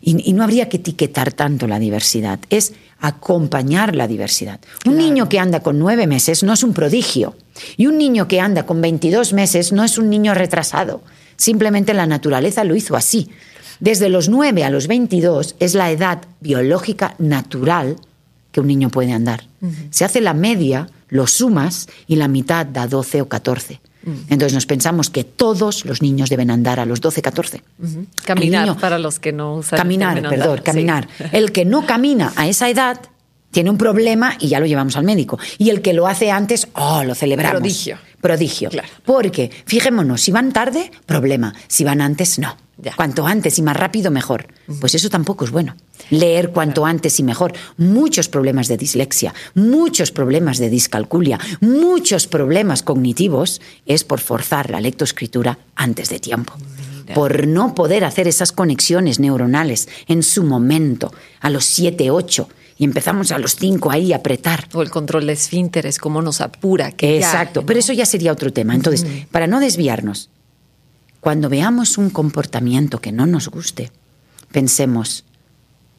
y, 0.00 0.32
no 0.32 0.44
habría 0.44 0.68
que 0.68 0.76
etiquetar 0.76 1.32
tanto 1.32 1.66
la 1.66 1.78
diversidad. 1.78 2.38
Es 2.50 2.74
acompañar 3.00 3.94
la 3.94 4.06
diversidad. 4.06 4.60
Un 4.84 4.96
niño 4.96 5.28
que 5.28 5.38
anda 5.38 5.60
con 5.60 5.78
nueve 5.78 6.06
meses 6.06 6.42
no 6.42 6.52
es 6.52 6.62
un 6.62 6.72
prodigio. 6.72 7.36
Y 7.76 7.86
un 7.86 7.98
niño 7.98 8.28
que 8.28 8.40
anda 8.40 8.66
con 8.66 8.80
22 8.80 9.32
meses 9.32 9.72
no 9.72 9.84
es 9.84 9.98
un 9.98 10.10
niño 10.10 10.34
retrasado. 10.34 11.02
Simplemente 11.36 11.94
la 11.94 12.06
naturaleza 12.06 12.64
lo 12.64 12.76
hizo 12.76 12.96
así. 12.96 13.30
Desde 13.80 14.08
los 14.08 14.28
9 14.28 14.64
a 14.64 14.70
los 14.70 14.86
22 14.86 15.56
es 15.60 15.74
la 15.74 15.90
edad 15.90 16.22
biológica 16.40 17.14
natural 17.18 17.96
que 18.56 18.60
un 18.62 18.68
niño 18.68 18.88
puede 18.88 19.12
andar. 19.12 19.44
Se 19.90 20.06
hace 20.06 20.22
la 20.22 20.32
media, 20.32 20.88
lo 21.10 21.26
sumas 21.26 21.88
y 22.06 22.16
la 22.16 22.26
mitad 22.26 22.64
da 22.64 22.86
12 22.86 23.20
o 23.20 23.28
14. 23.28 23.82
Entonces 24.30 24.54
nos 24.54 24.64
pensamos 24.64 25.10
que 25.10 25.24
todos 25.24 25.84
los 25.84 26.00
niños 26.00 26.30
deben 26.30 26.50
andar 26.50 26.80
a 26.80 26.86
los 26.86 27.02
12, 27.02 27.20
14. 27.20 27.62
Caminar 28.24 28.78
para 28.78 28.98
los 28.98 29.20
que 29.20 29.32
no 29.34 29.56
usan 29.56 29.76
Caminar, 29.76 30.22
perdón, 30.22 30.62
caminar. 30.64 31.06
El 31.32 31.52
que 31.52 31.66
no 31.66 31.84
camina 31.84 32.32
a 32.34 32.48
esa 32.48 32.70
edad 32.70 32.98
tiene 33.50 33.68
un 33.68 33.76
problema 33.76 34.38
y 34.40 34.48
ya 34.48 34.58
lo 34.58 34.64
llevamos 34.64 34.96
al 34.96 35.04
médico. 35.04 35.38
Y 35.58 35.70
el 35.70 35.82
que 35.82 35.92
lo 35.92 36.06
hace 36.06 36.30
antes, 36.30 36.68
oh, 36.74 37.04
lo 37.04 37.14
celebramos. 37.14 37.60
Prodigio. 37.60 37.98
Prodigio. 38.26 38.70
Porque, 39.04 39.52
fijémonos, 39.66 40.20
si 40.20 40.32
van 40.32 40.52
tarde, 40.52 40.90
problema. 41.06 41.54
Si 41.68 41.84
van 41.84 42.00
antes, 42.00 42.40
no. 42.40 42.56
Cuanto 42.96 43.24
antes 43.24 43.56
y 43.58 43.62
más 43.62 43.76
rápido, 43.76 44.10
mejor. 44.10 44.48
Pues 44.80 44.96
eso 44.96 45.08
tampoco 45.08 45.44
es 45.44 45.52
bueno. 45.52 45.76
Leer 46.10 46.50
cuanto 46.50 46.84
antes 46.84 47.20
y 47.20 47.22
mejor. 47.22 47.52
Muchos 47.76 48.28
problemas 48.28 48.66
de 48.66 48.76
dislexia, 48.76 49.32
muchos 49.54 50.10
problemas 50.10 50.58
de 50.58 50.68
discalculia, 50.68 51.38
muchos 51.60 52.26
problemas 52.26 52.82
cognitivos 52.82 53.60
es 53.86 54.02
por 54.02 54.18
forzar 54.18 54.70
la 54.70 54.80
lectoescritura 54.80 55.58
antes 55.76 56.08
de 56.08 56.18
tiempo. 56.18 56.54
Por 57.14 57.46
no 57.46 57.76
poder 57.76 58.04
hacer 58.04 58.26
esas 58.26 58.50
conexiones 58.50 59.20
neuronales 59.20 59.88
en 60.08 60.24
su 60.24 60.42
momento, 60.42 61.14
a 61.40 61.48
los 61.48 61.64
7, 61.64 62.10
8 62.10 62.48
y 62.78 62.84
empezamos 62.84 63.32
a 63.32 63.38
los 63.38 63.56
cinco 63.56 63.90
ahí 63.90 64.12
a 64.12 64.16
apretar. 64.16 64.68
O 64.74 64.82
el 64.82 64.90
control 64.90 65.26
de 65.26 65.32
esfínteres, 65.32 65.98
cómo 65.98 66.20
nos 66.20 66.40
apura. 66.40 66.92
Que 66.92 67.16
Exacto, 67.16 67.64
pero 67.64 67.80
eso 67.80 67.92
ya 67.92 68.04
sería 68.04 68.32
otro 68.32 68.52
tema. 68.52 68.74
Entonces, 68.74 69.06
para 69.30 69.46
no 69.46 69.60
desviarnos, 69.60 70.28
cuando 71.20 71.48
veamos 71.48 71.96
un 71.98 72.10
comportamiento 72.10 73.00
que 73.00 73.12
no 73.12 73.26
nos 73.26 73.48
guste, 73.48 73.90
pensemos, 74.52 75.24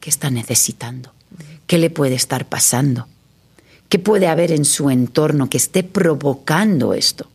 ¿qué 0.00 0.08
está 0.08 0.30
necesitando? 0.30 1.12
¿Qué 1.66 1.78
le 1.78 1.90
puede 1.90 2.14
estar 2.14 2.46
pasando? 2.46 3.08
¿Qué 3.88 3.98
puede 3.98 4.28
haber 4.28 4.52
en 4.52 4.64
su 4.64 4.90
entorno 4.90 5.50
que 5.50 5.56
esté 5.56 5.82
provocando 5.82 6.94
esto? 6.94 7.28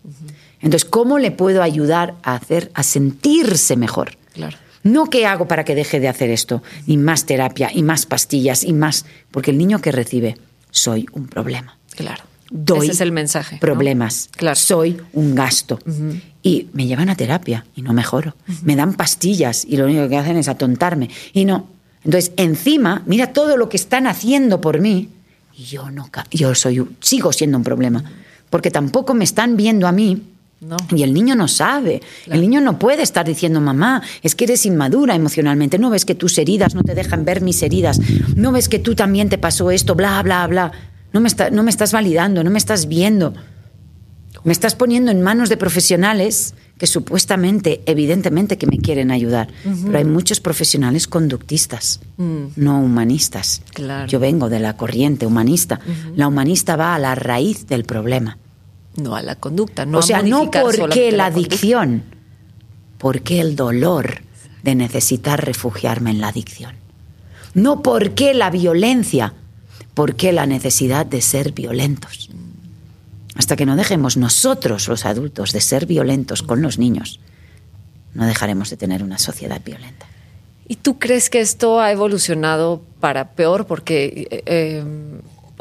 Entonces, 0.61 0.85
¿cómo 0.89 1.19
le 1.19 1.31
puedo 1.31 1.61
ayudar 1.61 2.15
a 2.23 2.35
hacer 2.35 2.71
a 2.73 2.83
sentirse 2.83 3.75
mejor? 3.75 4.17
Claro. 4.33 4.57
No 4.83 5.05
qué 5.09 5.25
hago 5.25 5.47
para 5.47 5.63
que 5.63 5.75
deje 5.75 5.99
de 5.99 6.07
hacer 6.07 6.29
esto, 6.29 6.61
y 6.85 6.97
más 6.97 7.25
terapia, 7.25 7.71
y 7.73 7.83
más 7.83 8.05
pastillas, 8.05 8.63
y 8.63 8.73
más. 8.73 9.05
Porque 9.31 9.51
el 9.51 9.57
niño 9.57 9.79
que 9.79 9.91
recibe, 9.91 10.37
soy 10.71 11.07
un 11.13 11.27
problema. 11.27 11.77
Claro. 11.95 12.23
Doy 12.49 12.85
Ese 12.85 12.91
es 12.91 13.01
el 13.01 13.11
mensaje. 13.11 13.57
Problemas. 13.57 14.29
Claro. 14.35 14.55
Soy 14.55 15.01
un 15.13 15.33
gasto. 15.33 15.79
Y 16.43 16.67
me 16.73 16.85
llevan 16.85 17.09
a 17.09 17.15
terapia 17.15 17.65
y 17.75 17.81
no 17.81 17.93
mejoro. 17.93 18.35
Me 18.61 18.75
dan 18.75 18.93
pastillas 18.93 19.65
y 19.65 19.77
lo 19.77 19.85
único 19.85 20.07
que 20.07 20.17
hacen 20.17 20.37
es 20.37 20.47
atontarme. 20.47 21.09
Y 21.33 21.45
no. 21.45 21.67
Entonces, 22.03 22.31
encima, 22.37 23.01
mira 23.07 23.33
todo 23.33 23.57
lo 23.57 23.69
que 23.69 23.77
están 23.77 24.05
haciendo 24.05 24.61
por 24.61 24.81
mí. 24.81 25.09
Y 25.55 25.63
yo 25.63 25.89
no. 25.89 26.09
Yo 26.29 26.53
soy, 26.53 26.85
sigo 26.99 27.33
siendo 27.33 27.57
un 27.57 27.63
problema. 27.63 28.03
Porque 28.49 28.69
tampoco 28.69 29.15
me 29.15 29.23
están 29.23 29.57
viendo 29.57 29.87
a 29.87 29.91
mí 29.91 30.21
y 30.95 31.03
el 31.03 31.13
niño 31.13 31.35
no 31.35 31.47
sabe. 31.47 32.01
El 32.27 32.41
niño 32.41 32.61
no 32.61 32.79
puede 32.79 33.03
estar 33.03 33.25
diciendo, 33.25 33.61
mamá, 33.61 34.01
es 34.21 34.35
que 34.35 34.45
eres 34.45 34.65
inmadura 34.65 35.15
emocionalmente. 35.15 35.77
No 35.77 35.89
ves 35.89 36.05
que 36.05 36.15
tus 36.15 36.37
heridas 36.37 36.75
no 36.75 36.83
te 36.83 36.95
dejan 36.95 37.25
ver 37.25 37.41
mis 37.41 37.61
heridas. 37.63 37.99
No 38.35 38.51
ves 38.51 38.69
que 38.69 38.79
tú 38.79 38.95
también 38.95 39.29
te 39.29 39.37
pasó 39.37 39.71
esto, 39.71 39.95
bla, 39.95 40.21
bla, 40.23 40.45
bla. 40.47 40.71
No 41.11 41.21
me, 41.21 41.29
no 41.51 41.63
me 41.63 41.69
estás 41.69 41.91
validando, 41.91 42.43
no 42.43 42.49
me 42.49 42.57
estás 42.57 42.87
viendo. 42.87 43.33
Me 44.43 44.51
estás 44.51 44.75
poniendo 44.75 45.11
en 45.11 45.21
manos 45.21 45.49
de 45.49 45.57
profesionales 45.57 46.53
que 46.77 46.87
supuestamente, 46.87 47.81
evidentemente 47.85 48.57
que 48.57 48.67
me 48.67 48.77
quieren 48.77 49.11
ayudar, 49.11 49.47
pero 49.85 49.97
hay 49.97 50.05
muchos 50.05 50.41
profesionales 50.41 51.07
conductistas, 51.07 52.01
no 52.17 52.81
humanistas. 52.81 53.61
Claro. 53.73 54.07
Yo 54.07 54.19
vengo 54.19 54.49
de 54.49 54.59
la 54.59 54.75
corriente 54.75 55.25
humanista. 55.25 55.79
La 56.15 56.27
humanista 56.27 56.75
va 56.75 56.95
a 56.95 56.99
la 56.99 57.15
raíz 57.15 57.67
del 57.67 57.85
problema. 57.85 58.37
No 58.95 59.15
a 59.15 59.21
la 59.21 59.35
conducta, 59.35 59.85
no 59.85 59.97
o 59.97 59.99
a 60.01 60.03
sea, 60.03 60.21
no 60.21 60.51
porque 60.51 61.11
la 61.11 61.25
conducta. 61.25 61.25
adicción, 61.25 62.03
porque 62.97 63.41
el 63.41 63.55
dolor 63.55 64.21
de 64.61 64.75
necesitar 64.75 65.43
refugiarme 65.45 66.11
en 66.11 66.21
la 66.21 66.29
adicción. 66.29 66.75
No 67.53 67.81
porque 67.83 68.33
la 68.33 68.49
violencia, 68.49 69.33
porque 69.93 70.31
la 70.31 70.45
necesidad 70.45 71.05
de 71.05 71.21
ser 71.21 71.51
violentos. 71.51 72.29
Hasta 73.35 73.55
que 73.55 73.65
no 73.65 73.75
dejemos 73.75 74.15
nosotros, 74.15 74.87
los 74.87 75.05
adultos, 75.05 75.51
de 75.51 75.61
ser 75.61 75.85
violentos 75.85 76.43
con 76.43 76.61
los 76.61 76.77
niños, 76.77 77.19
no 78.13 78.25
dejaremos 78.25 78.69
de 78.69 78.77
tener 78.77 79.03
una 79.03 79.17
sociedad 79.17 79.61
violenta. 79.63 80.05
¿Y 80.67 80.77
tú 80.77 80.97
crees 80.97 81.29
que 81.29 81.41
esto 81.41 81.81
ha 81.81 81.91
evolucionado 81.91 82.81
para 82.99 83.31
peor? 83.31 83.65
Porque 83.65 84.27
eh, 84.31 84.43
eh, 84.45 84.83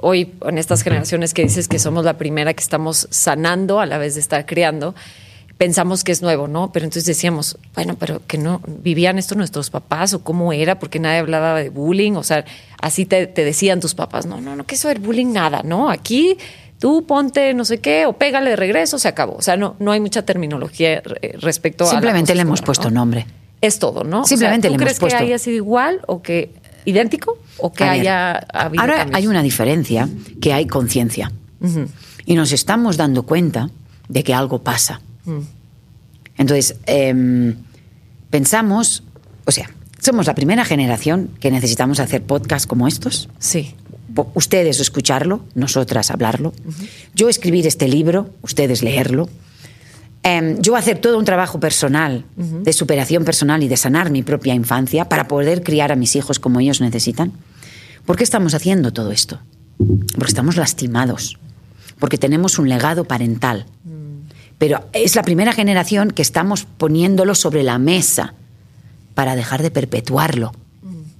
hoy, 0.03 0.34
en 0.46 0.59
estas 0.59 0.82
generaciones 0.82 1.32
que 1.32 1.42
dices 1.42 1.68
que 1.68 1.78
somos 1.78 2.05
la 2.05 2.18
primera 2.18 2.53
que 2.53 2.62
estamos 2.62 3.09
sanando 3.11 3.80
a 3.80 3.86
la 3.86 3.96
vez 3.96 4.14
de 4.14 4.20
estar 4.20 4.44
criando, 4.44 4.94
pensamos 5.57 6.05
que 6.05 6.12
es 6.12 6.22
nuevo, 6.22 6.48
¿no? 6.48 6.72
Pero 6.72 6.84
entonces 6.84 7.07
decíamos, 7.07 7.57
bueno, 7.74 7.96
pero 7.98 8.20
que 8.26 8.36
no 8.36 8.61
vivían 8.66 9.18
esto 9.18 9.34
nuestros 9.34 9.70
papás 9.70 10.12
o 10.12 10.22
cómo 10.22 10.53
era, 10.53 10.78
porque 10.78 10.98
nadie 10.98 11.18
hablaba 11.18 11.55
de 11.55 11.70
bullying, 11.70 12.12
o 12.12 12.22
sea, 12.22 12.44
así 12.80 13.07
te, 13.07 13.26
te 13.26 13.44
decían 13.44 13.80
tus 13.80 13.94
papás, 13.94 14.26
no, 14.26 14.40
no, 14.40 14.57
no, 14.57 14.64
que 14.64 14.74
eso 14.74 14.88
del 14.88 14.98
bullying 14.98 15.32
nada, 15.32 15.62
¿no? 15.64 15.88
Aquí 15.88 16.36
tú 16.82 17.07
ponte 17.07 17.55
no 17.55 17.64
sé 17.64 17.78
qué 17.78 18.07
o 18.07 18.14
pégale 18.14 18.50
de 18.50 18.57
regreso, 18.57 18.98
se 18.98 19.07
acabó. 19.07 19.36
O 19.36 19.42
sea, 19.42 19.57
no, 19.57 19.76
no 19.78 19.92
hay 19.92 20.00
mucha 20.00 20.22
terminología 20.22 21.00
respecto 21.38 21.84
a... 21.84 21.86
la 21.86 21.92
Simplemente 21.92 22.34
le 22.34 22.42
hemos 22.42 22.61
puesto 22.61 22.90
¿no? 22.90 22.96
nombre. 22.96 23.24
Es 23.61 23.78
todo, 23.78 24.03
¿no? 24.03 24.22
O 24.22 24.24
sea, 24.24 24.30
Simplemente 24.30 24.66
¿tú 24.66 24.72
le 24.72 24.76
hemos 24.78 24.84
crees 24.86 24.98
puesto. 24.98 25.16
que 25.16 25.24
haya 25.24 25.38
sido 25.38 25.55
igual 25.59 26.00
o 26.09 26.22
que 26.22 26.50
idéntico 26.85 27.39
o 27.59 27.72
que 27.72 27.85
A 27.85 27.91
ver, 27.93 28.01
haya 28.01 28.33
habido 28.53 28.80
Ahora 28.83 28.97
cambios? 28.99 29.16
hay 29.16 29.26
una 29.26 29.43
diferencia, 29.43 30.09
que 30.41 30.53
hay 30.53 30.66
conciencia. 30.66 31.33
Y 32.26 32.35
nos 32.35 32.53
estamos 32.53 32.97
dando 32.97 33.22
cuenta 33.24 33.70
de 34.09 34.24
que 34.24 34.35
algo 34.35 34.62
pasa. 34.62 35.01
Entonces, 36.37 36.76
em, 36.87 37.55
pensamos, 38.30 39.05
o 39.45 39.51
sea, 39.53 39.70
somos 40.01 40.26
la 40.26 40.35
primera 40.35 40.64
generación 40.64 41.30
que 41.41 41.51
necesitamos 41.51 42.01
hacer 42.01 42.22
podcasts 42.22 42.66
como 42.66 42.89
estos. 42.89 43.28
Sí. 43.39 43.74
Ustedes 44.35 44.80
escucharlo, 44.80 45.45
nosotras 45.55 46.11
hablarlo. 46.11 46.53
Yo 47.14 47.28
escribir 47.28 47.66
este 47.66 47.89
libro, 47.89 48.30
ustedes 48.43 48.83
leerlo. 48.83 49.28
Em, 50.24 50.60
yo 50.60 50.76
hacer 50.76 50.98
todo 50.98 51.18
un 51.18 51.24
trabajo 51.24 51.58
personal, 51.58 52.24
de 52.36 52.72
superación 52.72 53.24
personal 53.24 53.62
y 53.62 53.68
de 53.68 53.76
sanar 53.76 54.10
mi 54.10 54.22
propia 54.22 54.54
infancia 54.54 55.08
para 55.08 55.26
poder 55.26 55.64
criar 55.64 55.90
a 55.90 55.96
mis 55.96 56.14
hijos 56.14 56.38
como 56.38 56.60
ellos 56.60 56.80
necesitan. 56.80 57.32
¿Por 58.06 58.16
qué 58.16 58.22
estamos 58.22 58.54
haciendo 58.54 58.92
todo 58.92 59.10
esto? 59.10 59.40
Porque 59.78 60.30
estamos 60.30 60.56
lastimados, 60.56 61.38
porque 61.98 62.18
tenemos 62.18 62.58
un 62.60 62.68
legado 62.68 63.04
parental. 63.04 63.66
Pero 64.58 64.84
es 64.92 65.16
la 65.16 65.24
primera 65.24 65.52
generación 65.52 66.12
que 66.12 66.22
estamos 66.22 66.66
poniéndolo 66.66 67.34
sobre 67.34 67.64
la 67.64 67.78
mesa 67.78 68.34
para 69.14 69.34
dejar 69.34 69.60
de 69.60 69.72
perpetuarlo. 69.72 70.52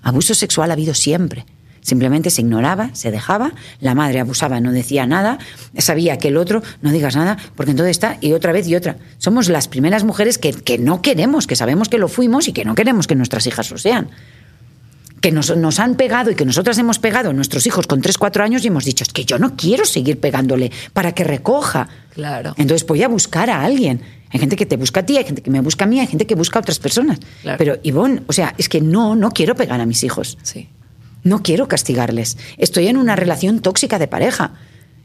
Abuso 0.03 0.35
sexual 0.35 0.71
ha 0.71 0.75
habido 0.75 0.95
siempre. 0.95 1.45
Simplemente 1.83 2.31
se 2.31 2.43
ignoraba, 2.43 2.91
se 2.93 3.11
dejaba, 3.11 3.53
la 3.81 3.97
madre 3.97 4.21
abusaba, 4.21 4.61
no 4.61 4.71
decía 4.71 5.05
nada, 5.05 5.39
sabía 5.77 6.17
que 6.17 6.29
el 6.29 6.37
otro, 6.37 6.63
no 6.81 6.93
digas 6.93 7.17
nada, 7.17 7.37
porque 7.57 7.73
entonces 7.73 7.91
está, 7.91 8.19
y 8.21 8.33
otra 8.35 8.53
vez 8.53 8.69
y 8.69 8.77
otra. 8.77 8.97
Somos 9.19 9.49
las 9.49 9.67
primeras 9.67 10.05
mujeres 10.05 10.39
que, 10.39 10.53
que 10.53 10.79
no 10.79 11.03
queremos, 11.03 11.49
que 11.49 11.57
sabemos 11.57 11.89
que 11.89 11.99
lo 11.99 12.07
fuimos 12.07 12.47
y 12.47 12.53
que 12.53 12.65
no 12.65 12.77
queremos 12.77 13.09
que 13.09 13.17
nuestras 13.17 13.49
hijas 13.49 13.69
lo 13.73 13.79
sean. 13.79 14.11
Que 15.21 15.33
nos, 15.33 15.57
nos 15.57 15.81
han 15.81 15.97
pegado 15.97 16.31
y 16.31 16.37
que 16.37 16.45
nosotras 16.45 16.79
hemos 16.79 17.01
pegado 17.01 17.31
a 17.31 17.33
nuestros 17.33 17.67
hijos 17.67 17.89
con 17.89 18.01
3, 18.01 18.17
4 18.17 18.45
años 18.45 18.65
y 18.65 18.69
hemos 18.69 18.85
dicho, 18.85 19.03
es 19.03 19.13
que 19.13 19.25
yo 19.25 19.41
no 19.41 19.57
quiero 19.57 19.85
seguir 19.85 20.21
pegándole 20.21 20.71
para 20.93 21.13
que 21.13 21.25
recoja. 21.25 21.89
Claro. 22.15 22.55
Entonces 22.59 22.87
voy 22.87 23.03
a 23.03 23.09
buscar 23.09 23.51
a 23.51 23.63
alguien. 23.63 24.03
Hay 24.31 24.39
gente 24.39 24.55
que 24.55 24.67
te 24.67 24.77
busca 24.77 25.01
a 25.01 25.07
ti, 25.07 25.17
hay 25.17 25.25
gente 25.25 25.43
que 25.43 25.51
me 25.51 25.61
busca 25.61 25.85
a 25.85 25.89
mí, 25.89 25.99
hay 25.99 26.07
gente 26.07 26.27
que 26.27 26.37
busca 26.37 26.61
a 26.61 26.63
otras 26.63 26.79
personas. 26.79 27.19
Claro. 27.43 27.59
Pero 27.59 27.79
Ivonne, 27.83 28.23
o 28.29 28.33
sea, 28.33 28.55
es 28.57 28.69
que 28.69 28.81
no, 28.81 29.17
no 29.17 29.33
quiero 29.33 29.57
pegar 29.57 29.81
a 29.81 29.87
mis 29.87 30.05
hijos. 30.05 30.39
Sí. 30.43 30.69
No 31.25 31.43
quiero 31.43 31.69
castigarles. 31.69 32.37
Estoy 32.59 32.89
en 32.89 32.97
una 32.97 33.17
relación 33.17 33.61
tóxica 33.61 33.99
de 33.99 34.09
pareja. 34.09 34.55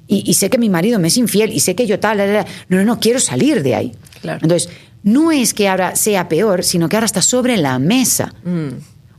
Y, 0.08 0.24
y 0.30 0.36
sé 0.36 0.50
que 0.50 0.58
mi 0.58 0.70
marido 0.70 1.00
me 1.00 1.10
es 1.10 1.18
infiel 1.18 1.52
y 1.52 1.60
sé 1.60 1.76
que 1.76 1.86
yo 1.86 2.00
tal, 2.00 2.18
la, 2.18 2.26
la, 2.26 2.46
no, 2.70 2.78
no, 2.78 2.86
no 2.86 3.00
quiero 3.00 3.20
salir 3.20 3.62
de 3.62 3.76
ahí. 3.76 3.92
Claro. 4.22 4.40
Entonces, 4.42 4.70
no 5.04 5.32
es 5.32 5.54
que 5.54 5.68
ahora 5.68 5.96
sea 5.96 6.28
peor, 6.28 6.64
sino 6.64 6.90
que 6.90 6.96
ahora 6.96 7.06
está 7.06 7.22
sobre 7.22 7.58
la 7.58 7.80
mesa. 7.80 8.34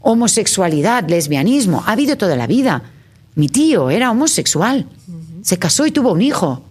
Homosexualidad, 0.00 1.08
lesbianismo, 1.08 1.82
ha 1.86 1.92
habido 1.92 2.16
toda 2.16 2.36
la 2.36 2.46
vida. 2.46 2.82
Mi 3.34 3.48
tío 3.48 3.90
era 3.90 4.10
homosexual, 4.10 4.86
se 5.42 5.58
casó 5.58 5.86
y 5.86 5.90
tuvo 5.90 6.12
un 6.12 6.22
hijo. 6.22 6.62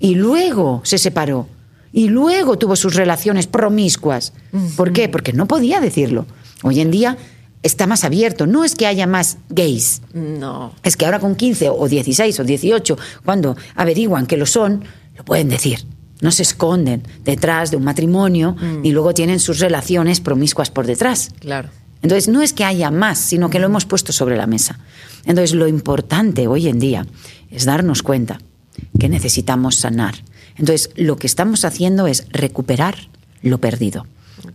Y 0.00 0.14
luego 0.14 0.80
se 0.84 0.98
separó. 0.98 1.48
Y 1.92 2.08
luego 2.08 2.58
tuvo 2.58 2.76
sus 2.76 2.94
relaciones 2.94 3.46
promiscuas. 3.46 4.32
¿Por 4.76 4.92
qué? 4.92 5.08
Porque 5.08 5.32
no 5.32 5.46
podía 5.46 5.80
decirlo. 5.80 6.26
Hoy 6.62 6.80
en 6.80 6.90
día 6.90 7.16
está 7.64 7.88
más 7.88 8.04
abierto. 8.04 8.46
No 8.46 8.62
es 8.62 8.76
que 8.76 8.86
haya 8.86 9.08
más 9.08 9.38
gays. 9.48 10.02
No. 10.12 10.72
Es 10.84 10.96
que 10.96 11.06
ahora 11.06 11.18
con 11.18 11.34
15 11.34 11.70
o 11.70 11.88
16 11.88 12.38
o 12.38 12.44
18, 12.44 12.96
cuando 13.24 13.56
averiguan 13.74 14.26
que 14.26 14.36
lo 14.36 14.46
son, 14.46 14.84
lo 15.16 15.24
pueden 15.24 15.48
decir. 15.48 15.84
No 16.20 16.30
se 16.30 16.42
esconden 16.42 17.02
detrás 17.24 17.70
de 17.70 17.76
un 17.76 17.84
matrimonio 17.84 18.56
y 18.82 18.92
luego 18.92 19.12
tienen 19.12 19.40
sus 19.40 19.58
relaciones 19.58 20.20
promiscuas 20.20 20.70
por 20.70 20.86
detrás. 20.86 21.30
Claro. 21.40 21.70
Entonces, 22.02 22.28
no 22.28 22.42
es 22.42 22.52
que 22.52 22.64
haya 22.64 22.90
más, 22.90 23.18
sino 23.18 23.50
que 23.50 23.58
lo 23.58 23.66
hemos 23.66 23.86
puesto 23.86 24.12
sobre 24.12 24.36
la 24.36 24.46
mesa. 24.46 24.78
Entonces, 25.24 25.54
lo 25.54 25.66
importante 25.66 26.46
hoy 26.46 26.68
en 26.68 26.78
día 26.78 27.06
es 27.50 27.64
darnos 27.64 28.02
cuenta 28.02 28.38
que 28.98 29.08
necesitamos 29.08 29.76
sanar. 29.76 30.14
Entonces, 30.56 30.90
lo 30.96 31.16
que 31.16 31.26
estamos 31.26 31.64
haciendo 31.64 32.06
es 32.06 32.26
recuperar 32.30 33.08
lo 33.42 33.58
perdido. 33.58 34.06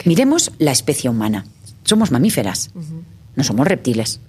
Miremos 0.05 0.51
la 0.59 0.71
especie 0.71 1.09
humana. 1.09 1.45
Somos 1.89 2.11
mamíferas, 2.11 2.69
no 3.35 3.43
somos 3.43 3.67
reptiles, 3.67 4.19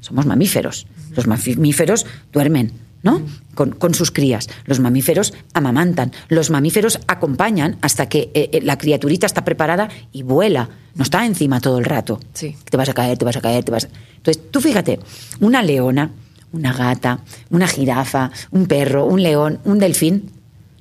somos 0.00 0.26
mamíferos. 0.26 0.86
Los 1.16 1.26
mamíferos 1.26 2.04
duermen, 2.30 2.72
¿no? 3.02 3.22
Con, 3.54 3.70
con 3.70 3.94
sus 3.94 4.10
crías. 4.10 4.50
Los 4.66 4.80
mamíferos 4.80 5.32
amamantan. 5.54 6.12
Los 6.28 6.50
mamíferos 6.50 7.00
acompañan 7.08 7.78
hasta 7.80 8.10
que 8.10 8.30
eh, 8.34 8.50
eh, 8.52 8.60
la 8.62 8.76
criaturita 8.76 9.24
está 9.24 9.46
preparada 9.46 9.88
y 10.12 10.24
vuela. 10.24 10.68
No 10.94 11.04
está 11.04 11.24
encima 11.24 11.58
todo 11.62 11.78
el 11.78 11.86
rato. 11.86 12.20
Sí. 12.34 12.54
Te 12.68 12.76
vas 12.76 12.90
a 12.90 12.92
caer, 12.92 13.16
te 13.16 13.24
vas 13.24 13.38
a 13.38 13.40
caer, 13.40 13.64
te 13.64 13.72
vas 13.72 13.86
a... 13.86 13.88
Entonces, 14.18 14.42
tú 14.50 14.60
fíjate, 14.60 15.00
una 15.40 15.62
leona, 15.62 16.10
una 16.52 16.74
gata, 16.74 17.20
una 17.48 17.66
jirafa, 17.66 18.30
un 18.50 18.66
perro, 18.66 19.06
un 19.06 19.22
león, 19.22 19.58
un 19.64 19.78
delfín, 19.78 20.32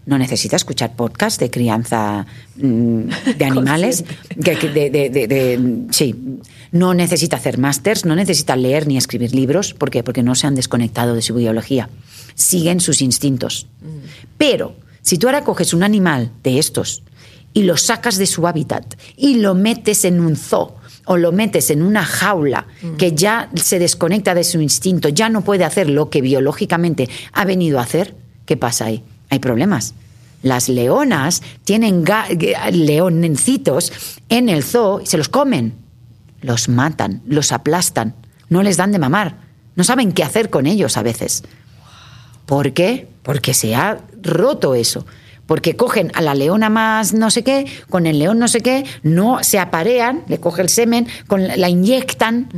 no 0.06 0.18
necesita 0.18 0.56
escuchar 0.56 0.96
podcast 0.96 1.40
de 1.40 1.50
crianza 1.50 2.26
mm, 2.58 3.00
de 3.38 3.46
animales. 3.50 4.04
que- 4.44 4.56
de- 4.56 4.90
de- 4.90 5.10
de- 5.10 5.28
de- 5.28 5.82
sí, 5.92 6.16
no 6.72 6.94
necesita 6.94 7.38
hacer 7.38 7.58
másters, 7.58 8.06
no 8.06 8.16
necesita 8.16 8.56
leer 8.56 8.88
ni 8.88 8.98
escribir 8.98 9.34
libros. 9.34 9.74
¿Por 9.74 9.90
qué? 9.90 10.04
Porque 10.04 10.24
no 10.24 10.36
se 10.36 10.46
han 10.48 10.56
desconectado 10.56 11.16
de 11.16 11.22
su 11.22 11.34
biología. 11.36 11.90
Siguen 12.36 12.80
sus 12.82 13.02
instintos. 13.02 13.68
Pero 14.38 14.76
si 15.02 15.18
tú 15.18 15.28
ahora 15.28 15.44
coges 15.44 15.74
un 15.74 15.84
animal 15.84 16.32
de 16.44 16.60
estos 16.60 17.04
y 17.54 17.64
lo 17.64 17.78
sacas 17.78 18.18
de 18.18 18.26
su 18.26 18.46
hábitat 18.48 18.96
y 19.16 19.36
lo 19.36 19.56
metes 19.56 20.04
en 20.06 20.20
un 20.20 20.36
zoo 20.36 20.76
o 21.06 21.18
lo 21.18 21.32
metes 21.32 21.70
en 21.70 21.82
una 21.82 22.04
jaula 22.04 22.66
que 22.98 23.14
ya 23.14 23.50
se 23.56 23.80
desconecta 23.80 24.34
de 24.36 24.44
su 24.44 24.60
instinto, 24.60 25.08
ya 25.10 25.30
no 25.30 25.42
puede 25.44 25.64
hacer 25.64 25.90
lo 25.90 26.10
que 26.10 26.22
biológicamente 26.22 27.08
ha 27.32 27.46
venido 27.46 27.80
a 27.80 27.84
hacer, 27.84 28.16
¿qué 28.46 28.58
pasa 28.58 28.86
ahí? 28.86 29.04
Hay 29.36 29.40
problemas. 29.40 29.94
Las 30.44 30.70
leonas 30.70 31.42
tienen 31.66 32.06
ga- 32.06 32.30
leoncitos 32.72 33.92
en 34.30 34.48
el 34.48 34.64
zoo 34.64 35.02
y 35.02 35.08
se 35.08 35.18
los 35.18 35.28
comen. 35.28 35.74
Los 36.42 36.70
matan, 36.70 37.22
los 37.28 37.52
aplastan, 37.52 38.16
no 38.48 38.64
les 38.64 38.78
dan 38.78 38.94
de 38.94 39.00
mamar, 39.00 39.36
no 39.76 39.84
saben 39.84 40.14
qué 40.14 40.24
hacer 40.24 40.50
con 40.50 40.68
ellos 40.68 40.96
a 40.96 41.04
veces. 41.04 41.44
¿Por 42.46 42.72
qué? 42.72 43.10
Porque 43.24 43.54
se 43.54 43.76
ha 43.76 44.00
roto 44.22 44.74
eso. 44.74 45.06
Porque 45.48 45.76
cogen 45.76 46.12
a 46.16 46.22
la 46.22 46.34
leona 46.34 46.70
más 46.70 47.14
no 47.14 47.30
sé 47.30 47.44
qué, 47.44 47.68
con 47.92 48.08
el 48.08 48.18
león 48.18 48.40
no 48.40 48.48
sé 48.48 48.62
qué, 48.62 48.84
no 49.04 49.44
se 49.44 49.60
aparean, 49.60 50.24
le 50.28 50.40
coge 50.40 50.64
el 50.64 50.70
semen, 50.70 51.08
con 51.28 51.48
la, 51.48 51.56
la 51.56 51.70
inyectan, 51.70 52.50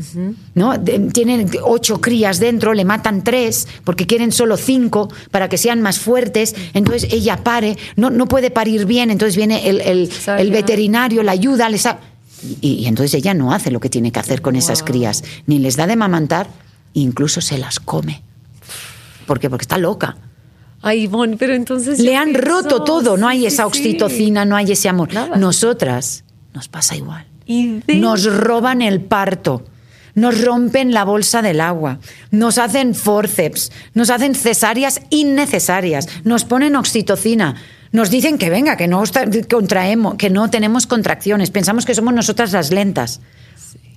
¿no? 0.56 0.78
De- 0.78 1.00
tienen 1.12 1.50
ocho 1.64 2.00
crías 2.00 2.40
dentro, 2.40 2.74
le 2.74 2.86
matan 2.86 3.26
tres, 3.26 3.68
porque 3.84 4.06
quieren 4.08 4.32
solo 4.32 4.56
cinco 4.56 5.10
para 5.32 5.50
que 5.50 5.58
sean 5.58 5.82
más 5.82 6.00
fuertes. 6.00 6.56
Entonces 6.74 7.12
ella 7.12 7.44
pare, 7.44 7.78
no, 7.98 8.10
no 8.10 8.26
puede 8.28 8.52
parir 8.52 8.86
bien, 8.86 9.12
entonces 9.12 9.36
viene 9.36 9.68
el, 9.68 9.82
el- 9.82 10.10
veterinario, 10.52 11.24
la 11.24 11.34
ayuda, 11.34 11.70
les 11.70 11.86
ha- 11.88 12.00
y, 12.62 12.76
y 12.76 12.86
entonces 12.88 13.14
ella 13.16 13.34
no 13.34 13.52
hace 13.54 13.70
lo 13.70 13.80
que 13.82 13.90
tiene 13.90 14.12
que 14.14 14.20
hacer 14.20 14.42
con 14.42 14.56
esas 14.56 14.82
crías, 14.84 15.24
ni 15.46 15.60
les 15.60 15.76
da 15.76 15.88
de 15.88 15.96
mamantar, 15.98 16.48
incluso 16.94 17.42
se 17.42 17.58
las 17.58 17.80
come. 17.82 18.22
¿Por 19.26 19.40
qué? 19.42 19.50
Porque 19.50 19.64
está 19.64 19.78
loca. 19.78 20.16
Ay, 20.88 21.04
Ivonne, 21.04 21.38
pero 21.38 21.54
entonces. 21.54 22.00
Le 22.00 22.16
han 22.16 22.30
pienso- 22.32 22.48
roto 22.48 22.84
todo, 22.84 23.18
no 23.18 23.28
sí, 23.30 23.32
hay 23.34 23.40
sí, 23.42 23.46
esa 23.48 23.64
sí. 23.64 23.68
oxitocina, 23.68 24.46
no 24.46 24.56
hay 24.56 24.72
ese 24.72 24.90
amor. 24.90 25.14
Nada. 25.14 25.36
Nosotras 25.38 26.24
nos 26.54 26.68
pasa 26.68 26.96
igual. 26.96 27.26
Y 27.46 27.80
de- 27.86 27.96
Nos 27.96 28.26
roban 28.26 28.82
el 28.82 29.02
parto, 29.02 29.64
nos 30.16 30.42
rompen 30.44 30.94
la 30.94 31.04
bolsa 31.06 31.42
del 31.42 31.62
agua, 31.62 32.00
nos 32.32 32.58
hacen 32.58 32.94
forceps, 32.96 33.72
nos 33.94 34.10
hacen 34.10 34.36
cesáreas 34.36 35.02
innecesarias, 35.10 36.08
nos 36.24 36.44
ponen 36.46 36.76
oxitocina. 36.76 37.56
Nos 37.94 38.10
dicen 38.10 38.38
que 38.38 38.50
venga, 38.50 38.76
que 38.76 38.88
no 38.88 39.02
contraemos, 39.50 40.16
que 40.16 40.30
no 40.30 40.50
tenemos 40.50 40.88
contracciones, 40.88 41.52
pensamos 41.52 41.86
que 41.86 41.96
somos 41.96 42.14
nosotras 42.14 42.52
las 42.52 42.72
lentas. 42.72 43.22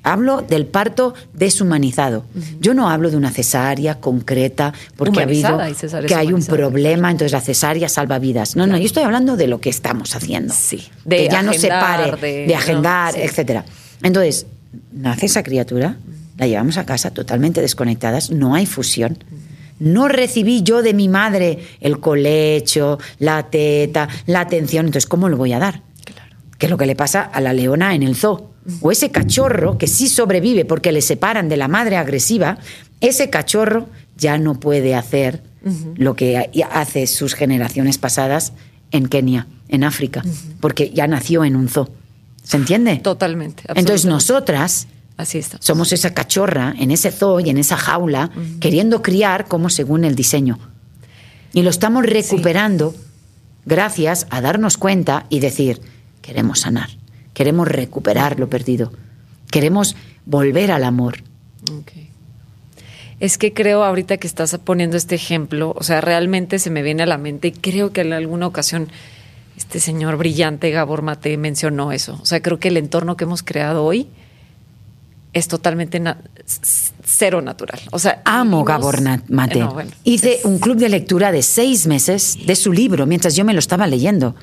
Hablo 0.02 0.40
del 0.42 0.66
parto 0.66 1.14
deshumanizado. 1.34 2.24
Yo 2.60 2.72
no 2.74 2.88
hablo 2.88 3.10
de 3.10 3.16
una 3.16 3.30
cesárea 3.30 3.96
concreta 4.00 4.72
porque 4.96 5.20
ha 5.20 5.22
habido 5.24 5.58
que 6.06 6.14
hay 6.14 6.32
un 6.32 6.44
problema, 6.44 7.10
entonces 7.10 7.32
la 7.32 7.40
cesárea 7.40 7.88
salva 7.88 8.18
vidas. 8.18 8.56
No, 8.56 8.66
no, 8.66 8.78
yo 8.78 8.86
estoy 8.86 9.02
hablando 9.02 9.36
de 9.36 9.46
lo 9.46 9.60
que 9.60 9.68
estamos 9.70 10.14
haciendo. 10.16 10.54
Sí, 10.56 10.88
de 11.04 11.16
que 11.18 11.28
ya 11.28 11.42
no 11.42 11.52
se 11.52 11.70
agendar, 11.70 12.10
pare, 12.12 12.20
de- 12.26 12.46
de, 12.46 12.54
agendar, 12.54 13.12
no, 13.14 13.18
sí. 13.20 13.26
etcétera. 13.26 13.64
Entonces, 14.02 14.46
nace 14.92 15.26
esa 15.26 15.42
criatura, 15.42 15.96
la 16.38 16.46
llevamos 16.46 16.78
a 16.78 16.86
casa 16.86 17.10
totalmente 17.10 17.60
desconectadas, 17.60 18.30
no 18.30 18.54
hay 18.54 18.64
fusión. 18.66 19.18
No 19.78 20.08
recibí 20.08 20.62
yo 20.62 20.82
de 20.82 20.92
mi 20.94 21.08
madre 21.08 21.58
el 21.80 22.00
colecho, 22.00 22.98
la 23.18 23.44
teta, 23.50 24.08
la 24.26 24.40
atención, 24.40 24.86
entonces 24.86 25.08
¿cómo 25.08 25.28
lo 25.28 25.36
voy 25.36 25.52
a 25.54 25.58
dar? 25.58 25.82
Que 26.60 26.66
es 26.66 26.70
lo 26.70 26.76
que 26.76 26.86
le 26.86 26.94
pasa 26.94 27.22
a 27.22 27.40
la 27.40 27.52
leona 27.52 27.96
en 27.96 28.04
el 28.04 28.14
zoo. 28.14 28.50
O 28.82 28.92
ese 28.92 29.10
cachorro 29.10 29.78
que 29.78 29.86
sí 29.88 30.08
sobrevive 30.08 30.64
porque 30.66 30.92
le 30.92 31.00
separan 31.00 31.48
de 31.48 31.56
la 31.56 31.66
madre 31.66 31.96
agresiva, 31.96 32.58
ese 33.00 33.30
cachorro 33.30 33.88
ya 34.16 34.38
no 34.38 34.60
puede 34.60 34.94
hacer 34.94 35.42
lo 35.96 36.14
que 36.14 36.50
hace 36.70 37.06
sus 37.06 37.34
generaciones 37.34 37.98
pasadas 37.98 38.52
en 38.92 39.08
Kenia, 39.08 39.46
en 39.68 39.84
África, 39.84 40.22
porque 40.60 40.90
ya 40.90 41.06
nació 41.06 41.44
en 41.44 41.56
un 41.56 41.68
zoo. 41.68 41.88
¿Se 42.42 42.56
entiende? 42.56 42.96
Totalmente. 42.96 43.62
Entonces 43.68 44.04
nosotras 44.04 44.86
Así 45.16 45.38
está. 45.38 45.58
somos 45.60 45.92
esa 45.92 46.12
cachorra 46.12 46.74
en 46.78 46.90
ese 46.90 47.10
zoo 47.10 47.40
y 47.40 47.48
en 47.50 47.56
esa 47.58 47.76
jaula, 47.76 48.30
queriendo 48.60 49.02
criar 49.02 49.48
como 49.48 49.70
según 49.70 50.04
el 50.04 50.14
diseño. 50.14 50.58
Y 51.54 51.62
lo 51.62 51.70
estamos 51.70 52.04
recuperando 52.04 52.94
gracias 53.64 54.26
a 54.30 54.40
darnos 54.40 54.76
cuenta 54.76 55.26
y 55.30 55.40
decir, 55.40 55.80
queremos 56.22 56.60
sanar, 56.60 56.88
queremos 57.34 57.68
recuperar 57.68 58.38
lo 58.38 58.48
perdido, 58.48 58.92
queremos 59.50 59.96
volver 60.26 60.70
al 60.70 60.84
amor. 60.84 61.22
Ok. 61.72 61.92
Es 63.20 63.36
que 63.36 63.52
creo 63.52 63.84
ahorita 63.84 64.16
que 64.16 64.26
estás 64.26 64.56
poniendo 64.64 64.96
este 64.96 65.14
ejemplo, 65.14 65.74
o 65.76 65.82
sea, 65.82 66.00
realmente 66.00 66.58
se 66.58 66.70
me 66.70 66.82
viene 66.82 67.02
a 67.02 67.06
la 67.06 67.18
mente 67.18 67.48
y 67.48 67.52
creo 67.52 67.92
que 67.92 68.00
en 68.00 68.12
alguna 68.14 68.46
ocasión 68.46 68.88
este 69.58 69.78
señor 69.78 70.16
brillante 70.16 70.70
Gabor 70.70 71.02
Mate 71.02 71.36
mencionó 71.36 71.92
eso. 71.92 72.18
O 72.22 72.24
sea, 72.24 72.40
creo 72.40 72.58
que 72.58 72.68
el 72.68 72.78
entorno 72.78 73.18
que 73.18 73.24
hemos 73.24 73.42
creado 73.42 73.84
hoy 73.84 74.08
es 75.34 75.48
totalmente 75.48 76.00
na- 76.00 76.16
cero 77.04 77.42
natural. 77.42 77.78
O 77.92 77.98
sea, 77.98 78.22
Amo 78.24 78.64
Gabor 78.64 79.02
Na- 79.02 79.22
Mate. 79.28 79.58
No, 79.60 79.74
bueno, 79.74 79.90
Hice 80.02 80.36
es- 80.36 80.44
un 80.46 80.58
club 80.58 80.78
de 80.78 80.88
lectura 80.88 81.30
de 81.30 81.42
seis 81.42 81.86
meses 81.86 82.38
de 82.46 82.56
su 82.56 82.72
libro 82.72 83.04
mientras 83.04 83.36
yo 83.36 83.44
me 83.44 83.52
lo 83.52 83.58
estaba 83.58 83.86
leyendo. 83.86 84.34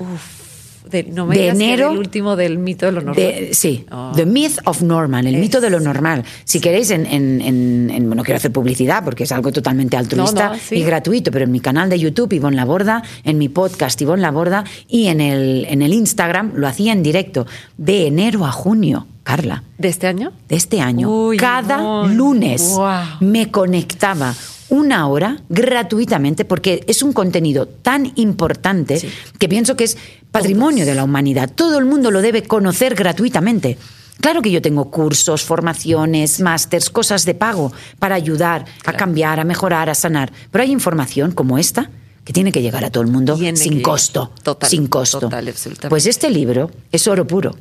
De, 0.89 1.03
no 1.03 1.25
me 1.25 1.35
de 1.35 1.41
digas 1.41 1.57
que 1.57 1.63
enero- 1.63 1.89
del 1.89 1.97
último 1.99 2.35
del 2.35 2.57
mito 2.57 2.85
de 2.87 2.91
lo 2.91 3.01
normal. 3.01 3.15
De- 3.15 3.53
sí, 3.53 3.85
Oh. 3.91 4.11
The 4.15 4.25
Myth 4.25 4.57
of 4.65 4.81
Norman, 4.81 5.27
el 5.27 5.37
mito 5.37 5.61
de 5.61 5.69
lo 5.69 5.79
normal. 5.79 6.23
Si 6.43 6.59
queréis, 6.59 6.91
en, 6.91 7.05
en- 7.05 7.41
en- 7.41 7.89
en- 7.93 8.09
no 8.09 8.23
quiero 8.23 8.37
hacer 8.37 8.51
publicidad 8.51 9.03
porque 9.03 9.23
es 9.23 9.31
algo 9.31 9.51
totalmente 9.51 9.95
altruista 9.97 10.47
No, 10.49 10.53
no, 10.53 10.59
sí. 10.59 10.75
y 10.75 10.83
gratuito, 10.83 11.31
pero 11.31 11.45
en 11.45 11.51
mi 11.51 11.59
canal 11.59 11.89
de 11.89 11.99
YouTube, 11.99 12.33
Ivonne 12.33 12.55
Laborda, 12.55 13.03
en 13.23 13.37
mi 13.37 13.49
podcast, 13.49 14.01
Ivonne 14.01 14.21
Laborda, 14.21 14.63
y 14.87 15.07
en 15.07 15.21
el, 15.21 15.65
en 15.69 15.81
el 15.81 15.93
Instagram, 15.93 16.53
lo 16.55 16.67
hacía 16.67 16.91
en 16.93 17.03
directo, 17.03 17.45
de 17.77 18.07
enero 18.07 18.45
a 18.45 18.51
junio, 18.51 19.07
Carla 19.23 19.63
¿De 19.77 19.89
este 19.89 20.07
año? 20.07 20.31
de 20.47 20.55
este 20.55 20.79
año, 20.79 21.09
Uy, 21.27 21.37
cada 21.37 22.05
lunes 22.07 22.77
me 23.19 23.51
conectaba 23.51 24.33
una 24.69 25.07
hora 25.07 25.37
gratuitamente 25.49 26.45
porque 26.45 26.83
es 26.87 27.01
un 27.03 27.13
contenido 27.13 27.67
tan 27.67 28.11
importante 28.15 28.99
Sí. 28.99 29.09
que 29.39 29.47
pienso 29.49 29.75
que 29.75 29.85
es 29.85 29.97
patrimonio 30.31 30.85
de 30.85 30.95
la 30.95 31.03
humanidad. 31.03 31.49
Todo 31.53 31.77
el 31.77 31.85
mundo 31.85 32.11
lo 32.11 32.21
debe 32.21 32.43
conocer 32.43 32.95
gratuitamente. 32.95 33.77
Claro 34.19 34.41
que 34.41 34.51
yo 34.51 34.61
tengo 34.61 34.89
cursos, 34.89 35.43
formaciones, 35.43 36.39
másters, 36.39 36.89
cosas 36.89 37.23
de 37.25 37.35
pago 37.35 37.71
para 37.99 38.15
ayudar 38.15 38.65
a 38.85 38.93
cambiar, 38.93 39.39
a 39.39 39.43
mejorar, 39.43 39.89
a 39.89 39.95
sanar. 39.95 40.31
Pero 40.51 40.63
hay 40.63 40.71
información 40.71 41.31
como 41.31 41.57
esta 41.57 41.89
que 42.23 42.33
tiene 42.33 42.51
que 42.51 42.61
llegar 42.61 42.83
a 42.83 42.89
todo 42.89 43.03
el 43.03 43.09
mundo 43.09 43.37
que 43.37 43.55
sin 43.55 43.81
costo. 43.81 44.31
Total, 44.43 44.69
sin 44.69 44.87
costo. 44.87 45.19
total. 45.19 45.53
Pues 45.87 46.07
este 46.07 46.29
libro 46.29 46.71
es 46.91 47.07
oro 47.07 47.25
puro. 47.27 47.55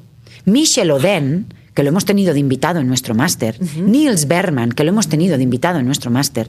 Michel 0.47 0.91
Oden, 0.91 1.53
que 1.75 1.83
lo 1.83 1.91
hemos 1.91 2.05
tenido 2.05 2.33
de 2.33 2.41
invitado 2.41 2.81
en 2.81 2.89
nuestro 2.89 3.15
máster, 3.15 3.59
Niels 3.77 4.27
Berman, 4.27 4.71
que 4.73 4.83
lo 4.83 4.91
hemos 4.91 5.09
tenido 5.09 5.37
de 5.37 5.43
invitado 5.43 5.79
en 5.79 5.87
nuestro 5.87 6.11
máster, 6.11 6.49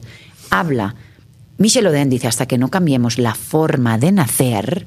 habla. 0.50 0.94
Michel 1.58 1.86
Oden 1.86 2.08
dice, 2.10 2.28
hasta 2.28 2.46
que 2.46 2.58
no 2.58 2.68
cambiemos 2.68 3.18
la 3.18 3.34
forma 3.34 3.98
de 3.98 4.12
nacer, 4.12 4.86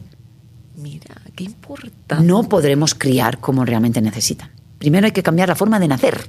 Mira, 0.78 1.16
qué 1.36 1.44
importante. 1.44 2.24
no 2.26 2.44
podremos 2.50 2.96
criar 2.96 3.40
como 3.40 3.66
realmente 3.66 4.02
necesitan. 4.02 4.50
Primero 4.78 5.06
hay 5.06 5.12
que 5.12 5.22
cambiar 5.24 5.50
la 5.50 5.56
forma 5.56 5.80
de 5.80 5.88
nacer. 5.90 6.28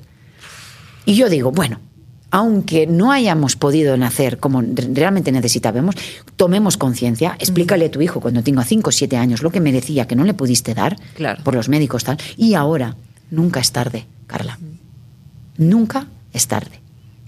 Y 1.06 1.14
yo 1.14 1.28
digo, 1.30 1.52
bueno, 1.52 1.80
aunque 2.30 2.86
no 2.86 3.12
hayamos 3.12 3.56
podido 3.56 3.96
nacer 3.96 4.38
como 4.38 4.62
realmente 4.62 5.32
necesitábamos, 5.32 5.94
tomemos 6.36 6.76
conciencia, 6.76 7.36
explícale 7.38 7.86
a 7.86 7.90
tu 7.90 8.00
hijo 8.00 8.20
cuando 8.20 8.42
tenga 8.42 8.64
5 8.64 8.88
o 8.88 8.92
7 8.92 9.16
años 9.16 9.42
lo 9.42 9.50
que 9.50 9.60
merecía 9.60 10.06
que 10.06 10.16
no 10.16 10.24
le 10.24 10.34
pudiste 10.34 10.74
dar 10.74 10.96
Claro. 11.14 11.42
por 11.44 11.54
los 11.54 11.68
médicos 11.68 12.04
tal. 12.04 12.18
Y 12.36 12.54
ahora, 12.54 12.96
nunca 13.30 13.60
es 13.60 13.70
tarde, 13.72 14.06
Carla. 14.26 14.58
Nunca 15.56 16.06
es 16.32 16.46
tarde 16.48 16.80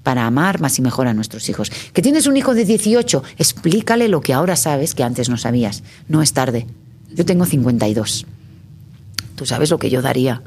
para 0.04 0.26
amar 0.26 0.60
más 0.60 0.78
y 0.78 0.82
mejor 0.82 1.08
a 1.08 1.14
nuestros 1.14 1.48
hijos. 1.48 1.72
Que 1.92 2.02
tienes 2.02 2.28
un 2.28 2.36
hijo 2.36 2.54
de 2.54 2.64
18, 2.64 3.24
explícale 3.38 4.06
lo 4.06 4.20
que 4.20 4.32
ahora 4.32 4.54
sabes 4.54 4.94
que 4.94 5.02
antes 5.02 5.28
no 5.28 5.36
sabías. 5.36 5.82
No 6.06 6.22
es 6.22 6.32
tarde. 6.32 6.68
Yo 7.12 7.24
tengo 7.24 7.46
52. 7.46 8.26
Tú 9.34 9.46
sabes 9.46 9.70
lo 9.70 9.78
que 9.78 9.90
yo 9.90 10.02
daría 10.02 10.42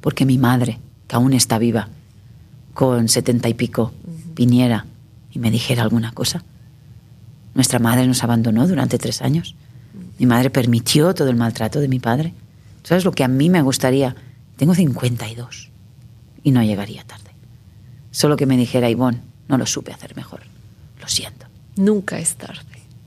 porque 0.00 0.26
mi 0.26 0.38
madre, 0.38 0.78
que 1.08 1.16
aún 1.16 1.32
está 1.32 1.58
viva, 1.58 1.88
con 2.74 3.08
setenta 3.08 3.48
y 3.48 3.54
pico, 3.54 3.92
viniera 4.34 4.86
y 5.32 5.38
me 5.38 5.50
dijera 5.50 5.82
alguna 5.82 6.12
cosa. 6.12 6.44
Nuestra 7.54 7.78
madre 7.80 8.06
nos 8.06 8.22
abandonó 8.22 8.68
durante 8.68 8.98
tres 8.98 9.22
años. 9.22 9.56
Mi 10.18 10.26
madre 10.26 10.50
permitió 10.50 11.14
todo 11.14 11.28
el 11.30 11.36
maltrato 11.36 11.80
de 11.80 11.88
mi 11.88 11.98
padre. 11.98 12.34
¿Tú 12.82 12.88
¿Sabes 12.88 13.04
lo 13.04 13.12
que 13.12 13.24
a 13.24 13.28
mí 13.28 13.50
me 13.50 13.62
gustaría? 13.62 14.14
Tengo 14.56 14.74
52 14.74 15.70
y 16.44 16.50
no 16.52 16.62
llegaría 16.62 17.04
tarde. 17.04 17.27
Solo 18.18 18.36
que 18.36 18.46
me 18.46 18.56
dijera, 18.56 18.90
Ivonne, 18.90 19.20
no 19.46 19.58
lo 19.58 19.64
supe 19.64 19.92
hacer 19.92 20.16
mejor. 20.16 20.40
Lo 21.00 21.06
siento. 21.06 21.46
Nunca 21.76 22.18
es 22.18 22.34
tarde. 22.34 22.64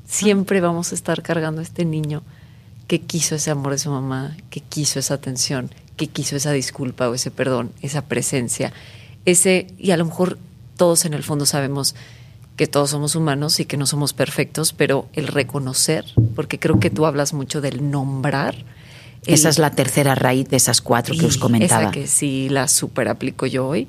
Siempre 0.08 0.62
vamos 0.62 0.94
a 0.94 0.96
estar 0.96 1.22
cargando 1.22 1.60
a 1.60 1.64
este 1.64 1.84
niño 1.84 2.24
que 2.88 3.02
quiso 3.02 3.36
ese 3.36 3.52
amor 3.52 3.74
de 3.74 3.78
su 3.80 3.90
mamá, 3.92 4.38
que 4.50 4.62
quiso 4.62 5.00
esa 5.00 5.16
atención, 5.16 5.70
que 5.98 6.08
quiso 6.08 6.38
esa 6.38 6.54
disculpa 6.54 7.10
o 7.10 7.14
ese 7.14 7.30
perdón, 7.30 7.74
esa 7.82 8.04
presencia, 8.06 8.72
ese 9.26 9.68
y 9.78 9.92
a 9.92 9.98
lo 9.98 10.06
mejor 10.06 10.38
todos 10.78 11.04
en 11.04 11.14
el 11.14 11.24
fondo 11.24 11.46
sabemos 11.46 11.94
que 12.56 12.68
todos 12.68 12.92
somos 12.92 13.14
humanos 13.16 13.60
y 13.60 13.66
que 13.66 13.76
no 13.76 13.86
somos 13.88 14.14
perfectos, 14.14 14.72
pero 14.72 15.10
el 15.12 15.28
reconocer, 15.28 16.06
porque 16.38 16.58
creo 16.58 16.80
que 16.80 16.90
tú 16.90 17.06
hablas 17.06 17.34
mucho 17.34 17.60
del 17.60 17.92
nombrar. 17.92 18.56
el- 19.26 19.34
Esa 19.34 19.50
es 19.50 19.60
la 19.60 19.72
tercera 19.72 20.16
raíz 20.16 20.48
de 20.48 20.56
esas 20.58 20.80
cuatro 20.80 21.14
que 21.20 21.26
os 21.26 21.38
comentaba. 21.38 21.82
Esa 21.84 21.92
que 21.92 22.08
sí 22.08 22.48
la 22.50 22.68
super 22.70 23.08
aplico 23.10 23.46
yo 23.46 23.68
hoy. 23.68 23.88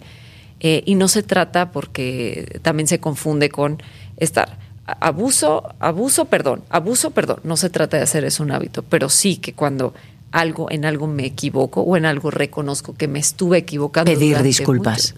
Eh, 0.65 0.85
y 0.87 0.95
no 0.95 1.09
se 1.09 1.25
trata 1.25 1.73
porque 1.73 2.61
también 2.63 2.87
se 2.87 3.01
confunde 3.01 3.51
con 3.51 3.83
estar 4.17 4.59
abuso, 4.87 5.75
abuso, 5.81 6.27
perdón, 6.27 6.63
abuso, 6.71 7.11
perdón. 7.11 7.41
No 7.43 7.57
se 7.57 7.69
trata 7.69 7.97
de 7.97 8.05
hacer 8.05 8.25
eso 8.25 8.45
un 8.45 8.53
hábito, 8.53 8.85
pero 8.85 9.09
sí 9.09 9.39
que 9.39 9.55
cuando 9.55 9.93
algo 10.31 10.71
en 10.71 10.85
algo 10.85 11.09
me 11.09 11.27
equivoco 11.27 11.83
o 11.83 11.97
en 11.97 12.07
algo 12.07 12.31
reconozco 12.31 12.95
que 12.95 13.09
me 13.09 13.19
estuve 13.19 13.59
equivocando. 13.59 14.11
Pedir 14.11 14.41
disculpas. 14.41 15.15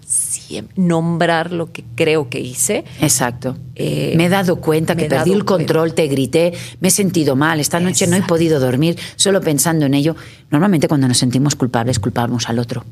mucho, 0.49 0.67
nombrar 0.75 1.51
lo 1.51 1.71
que 1.71 1.83
creo 1.93 2.27
que 2.27 2.39
hice. 2.39 2.83
Exacto. 2.99 3.55
Eh, 3.75 4.15
me 4.17 4.25
he 4.25 4.29
dado 4.29 4.57
cuenta 4.57 4.95
que 4.95 5.05
perdí 5.05 5.31
el 5.31 5.45
control, 5.45 5.93
te 5.93 6.07
grité, 6.07 6.53
me 6.79 6.87
he 6.87 6.91
sentido 6.91 7.35
mal, 7.35 7.59
esta 7.59 7.79
noche 7.79 8.07
no 8.07 8.15
he 8.15 8.23
podido 8.23 8.59
dormir 8.59 8.97
solo 9.15 9.41
pensando 9.41 9.85
en 9.85 9.93
ello. 9.93 10.15
Normalmente 10.49 10.87
cuando 10.87 11.07
nos 11.07 11.19
sentimos 11.19 11.55
culpables 11.55 11.99
culpamos 11.99 12.49
al 12.49 12.57
otro 12.57 12.83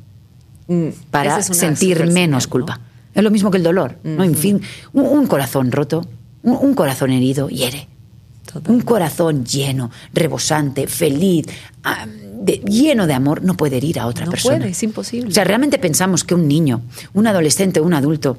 para 1.12 1.38
es 1.40 1.50
una 1.50 1.56
sentir 1.58 2.06
menos 2.08 2.48
culpa. 2.48 2.80
Es 3.14 3.24
lo 3.24 3.30
mismo 3.32 3.52
que 3.52 3.58
el 3.58 3.64
dolor, 3.64 3.98
¿no? 4.04 4.24
En 4.24 4.36
fin, 4.36 4.62
un, 4.94 5.06
un 5.06 5.28
corazón 5.28 5.72
roto, 5.72 6.08
un, 6.42 6.58
un 6.60 6.74
corazón 6.74 7.12
herido 7.12 7.50
hiere. 7.50 7.88
Un 8.68 8.82
corazón 8.82 9.46
lleno, 9.46 9.90
rebosante, 10.14 10.86
feliz, 10.86 11.48
ah, 11.84 12.06
de- 12.08 12.58
lleno 12.60 13.08
de 13.08 13.14
amor, 13.16 13.42
no 13.44 13.56
puede 13.58 13.78
herir 13.78 14.00
a 14.00 14.06
otra 14.06 14.26
No 14.26 14.32
persona. 14.32 14.58
puede, 14.58 14.70
es 14.72 14.84
imposible. 14.84 15.30
O 15.30 15.32
sea, 15.32 15.44
realmente 15.44 15.80
pensamos 15.80 16.24
que 16.24 16.36
un 16.36 16.48
niño, 16.48 16.82
un 17.14 17.26
adolescente, 17.26 17.82
un 17.82 17.94
adulto 17.96 18.38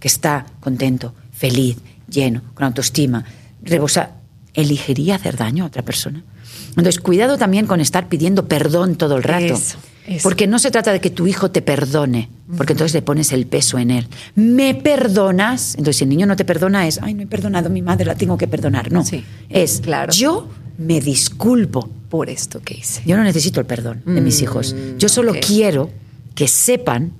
que 0.00 0.08
está 0.08 0.46
contento, 0.60 1.14
feliz, 1.32 1.76
lleno, 2.08 2.40
con 2.54 2.64
autoestima, 2.64 3.24
rebosa, 3.62 4.12
elegiría 4.54 5.16
hacer 5.16 5.36
daño 5.36 5.64
a 5.64 5.66
otra 5.66 5.82
persona. 5.82 6.22
Entonces, 6.70 6.98
cuidado 6.98 7.36
también 7.36 7.66
con 7.66 7.80
estar 7.80 8.08
pidiendo 8.08 8.46
perdón 8.48 8.96
todo 8.96 9.16
el 9.16 9.22
rato. 9.24 9.54
Eso, 9.54 9.76
eso. 10.06 10.22
Porque 10.22 10.46
no 10.46 10.58
se 10.58 10.70
trata 10.70 10.92
de 10.92 11.00
que 11.00 11.10
tu 11.10 11.26
hijo 11.26 11.50
te 11.50 11.62
perdone, 11.62 12.28
porque 12.56 12.72
entonces 12.74 12.94
le 12.94 13.02
pones 13.02 13.32
el 13.32 13.46
peso 13.46 13.78
en 13.78 13.90
él. 13.90 14.06
¿Me 14.34 14.74
perdonas? 14.74 15.74
Entonces, 15.74 15.96
si 15.96 16.04
el 16.04 16.10
niño 16.10 16.26
no 16.26 16.36
te 16.36 16.44
perdona, 16.44 16.86
es, 16.86 16.98
ay, 17.02 17.14
no 17.14 17.22
he 17.22 17.26
perdonado 17.26 17.66
a 17.68 17.70
mi 17.70 17.82
madre, 17.82 18.04
la 18.04 18.14
tengo 18.14 18.36
que 18.36 18.46
perdonar. 18.48 18.92
No. 18.92 19.04
Sí, 19.04 19.24
es, 19.48 19.80
claro. 19.80 20.12
yo 20.12 20.48
me 20.78 21.00
disculpo. 21.00 21.88
Por 22.10 22.30
esto 22.30 22.60
que 22.60 22.74
hice. 22.74 23.02
Yo 23.04 23.16
no 23.16 23.24
necesito 23.24 23.58
el 23.58 23.66
perdón 23.66 24.02
de 24.06 24.20
mis 24.20 24.40
Mm, 24.40 24.44
hijos. 24.44 24.76
Yo 24.98 25.08
solo 25.08 25.32
quiero 25.44 25.90
que 26.36 26.46
sepan 26.46 27.12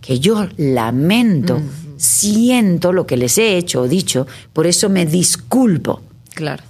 que 0.00 0.20
yo 0.20 0.48
lamento, 0.56 1.60
siento 1.98 2.92
lo 2.92 3.06
que 3.06 3.16
les 3.16 3.36
he 3.38 3.56
hecho 3.58 3.82
o 3.82 3.88
dicho, 3.88 4.26
por 4.54 4.66
eso 4.66 4.88
me 4.88 5.04
disculpo. 5.06 6.00
Claro. 6.34 6.62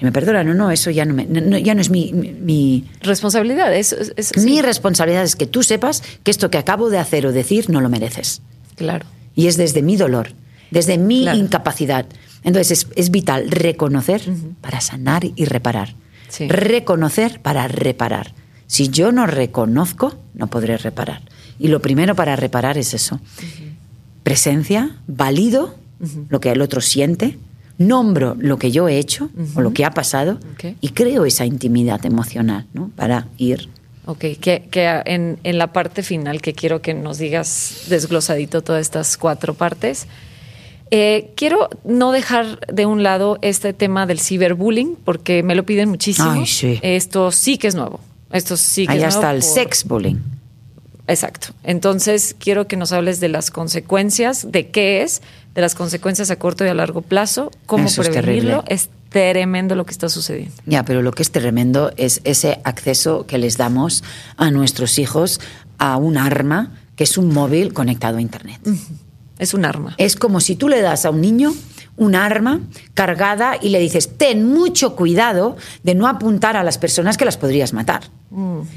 Si 0.00 0.04
me 0.06 0.12
perdonan 0.12 0.48
o 0.48 0.54
no, 0.54 0.70
eso 0.72 0.90
ya 0.90 1.04
no, 1.04 1.14
me- 1.14 1.26
no- 1.26 1.40
no- 1.42 1.58
ya 1.58 1.74
no 1.74 1.80
es 1.82 1.90
mi, 1.90 2.10
mi- 2.12 2.32
mi, 2.32 2.84
Responsabilidad. 3.02 3.72
Es- 3.74 3.94
sí. 4.18 4.40
mi 4.40 4.62
responsabilidad, 4.62 5.22
es 5.22 5.36
que 5.36 5.46
tú 5.46 5.62
sepas 5.62 6.02
que 6.24 6.30
esto 6.30 6.50
que 6.50 6.58
acabo 6.58 6.88
de 6.90 6.98
hacer 6.98 7.26
o 7.26 7.32
decir 7.32 7.68
no 7.70 7.80
lo 7.82 7.88
mereces. 7.90 8.40
Claro. 8.76 9.04
Y 9.34 9.46
es 9.46 9.56
desde 9.58 9.82
mi 9.82 9.96
dolor, 9.96 10.32
desde 10.70 10.96
mi 10.96 11.22
Claro. 11.22 11.38
incapacidad. 11.38 12.06
Entonces 12.44 12.70
es, 12.70 12.86
es 12.96 13.10
vital 13.10 13.50
reconocer 13.50 14.22
para 14.62 14.80
sanar 14.80 15.22
y 15.36 15.44
reparar. 15.44 15.94
Sí. 16.28 16.48
Reconocer 16.48 17.40
para 17.42 17.68
reparar. 17.68 18.32
Si 18.66 18.88
yo 18.88 19.12
no 19.12 19.26
reconozco, 19.26 20.14
no 20.32 20.46
podré 20.46 20.78
reparar. 20.78 21.20
Y 21.58 21.68
lo 21.68 21.82
primero 21.82 22.14
para 22.14 22.36
reparar 22.36 22.78
es 22.78 22.94
eso. 22.94 23.20
Presencia, 24.22 24.96
valido 25.06 25.74
lo 26.30 26.40
que 26.40 26.50
el 26.50 26.62
otro 26.62 26.80
siente, 26.80 27.38
nombro 27.80 28.36
lo 28.38 28.58
que 28.58 28.70
yo 28.70 28.88
he 28.88 28.98
hecho 28.98 29.30
o 29.54 29.60
lo 29.62 29.72
que 29.72 29.84
ha 29.86 29.90
pasado 29.90 30.38
Ok. 30.54 30.76
y 30.80 30.90
creo 30.90 31.24
esa 31.24 31.46
intimidad 31.46 32.04
emocional 32.06 32.66
¿no? 32.74 32.90
para 32.94 33.26
ir. 33.38 33.68
Ok, 34.04 34.18
que, 34.40 34.68
que 34.70 35.02
en, 35.06 35.38
en 35.44 35.58
la 35.58 35.72
parte 35.72 36.02
final 36.02 36.40
que 36.42 36.52
quiero 36.52 36.82
que 36.82 36.92
nos 36.94 37.16
digas 37.18 37.84
desglosadito 37.88 38.62
todas 38.62 38.82
estas 38.82 39.16
cuatro 39.16 39.54
partes, 39.54 40.06
eh, 40.90 41.30
quiero 41.36 41.70
no 41.84 42.12
dejar 42.12 42.58
de 42.66 42.84
un 42.84 43.02
lado 43.02 43.38
este 43.40 43.72
tema 43.72 44.06
del 44.06 44.20
ciberbullying 44.20 44.96
porque 45.04 45.42
me 45.42 45.54
lo 45.54 45.64
piden 45.64 45.88
muchísimo. 45.88 46.30
Ay, 46.32 46.46
sí. 46.46 46.78
Esto 46.82 47.30
sí 47.32 47.56
que 47.58 47.68
es 47.68 47.74
nuevo. 47.74 48.00
Esto 48.32 48.56
sí 48.58 48.86
que 48.86 48.92
Ahí 48.92 48.98
es 49.02 49.08
está 49.14 49.20
nuevo 49.32 49.36
el 49.36 49.40
por- 49.42 49.50
sex 49.54 49.84
bullying. 49.84 50.16
Exacto. 51.06 51.48
Entonces, 51.64 52.36
quiero 52.38 52.68
que 52.68 52.76
nos 52.76 52.92
hables 52.92 53.18
de 53.20 53.28
las 53.28 53.50
consecuencias, 53.50 54.46
de 54.52 54.68
qué 54.70 55.02
es, 55.02 55.22
de 55.54 55.60
las 55.60 55.74
consecuencias 55.74 56.30
a 56.30 56.36
corto 56.36 56.64
y 56.64 56.68
a 56.68 56.74
largo 56.74 57.02
plazo, 57.02 57.50
cómo 57.66 57.86
Eso 57.86 58.02
es 58.02 58.08
prevenirlo. 58.08 58.64
Es 58.68 58.88
tremendo 59.08 59.74
lo 59.74 59.84
que 59.84 59.92
está 59.92 60.08
sucediendo. 60.08 60.54
Ya, 60.66 60.84
pero 60.84 61.02
lo 61.02 61.12
que 61.12 61.22
es 61.22 61.32
tremendo 61.32 61.92
es 61.96 62.20
ese 62.24 62.60
acceso 62.64 63.26
que 63.26 63.38
les 63.38 63.56
damos 63.56 64.04
a 64.36 64.50
nuestros 64.50 64.98
hijos 64.98 65.40
a 65.78 65.96
un 65.96 66.16
arma 66.16 66.72
que 66.94 67.04
es 67.04 67.18
un 67.18 67.32
móvil 67.32 67.72
conectado 67.72 68.18
a 68.18 68.20
Internet. 68.20 68.60
Es 69.38 69.54
un 69.54 69.64
arma. 69.64 69.94
Es 69.96 70.16
como 70.16 70.40
si 70.40 70.54
tú 70.54 70.68
le 70.68 70.82
das 70.82 71.06
a 71.06 71.10
un 71.10 71.22
niño 71.22 71.54
un 72.00 72.14
arma 72.14 72.60
cargada 72.94 73.58
y 73.60 73.68
le 73.68 73.78
dices, 73.78 74.16
ten 74.16 74.48
mucho 74.48 74.96
cuidado 74.96 75.58
de 75.82 75.94
no 75.94 76.08
apuntar 76.08 76.56
a 76.56 76.64
las 76.64 76.78
personas 76.78 77.18
que 77.18 77.26
las 77.26 77.36
podrías 77.36 77.74
matar. 77.74 78.04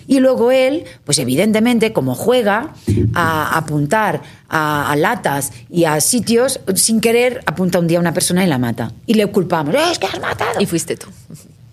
Y 0.08 0.20
luego 0.20 0.52
él, 0.52 0.84
pues 1.06 1.20
evidentemente, 1.20 1.94
como 1.94 2.16
juega 2.16 2.74
a 3.14 3.58
apuntar 3.58 4.22
a, 4.50 4.92
a 4.92 4.96
latas 4.98 5.54
y 5.70 5.86
a 5.86 6.02
sitios, 6.02 6.60
sin 6.76 7.00
querer 7.00 7.40
apunta 7.46 7.80
un 7.80 7.88
día 7.88 8.00
a 8.00 8.02
una 8.02 8.14
persona 8.14 8.44
y 8.44 8.48
la 8.48 8.58
mata. 8.58 8.92
Y 9.06 9.14
le 9.14 9.26
culpamos, 9.28 9.74
es 9.74 10.00
que 10.00 10.08
has 10.08 10.20
matado. 10.20 10.60
Y 10.60 10.66
fuiste 10.66 10.98
tú. 10.98 11.08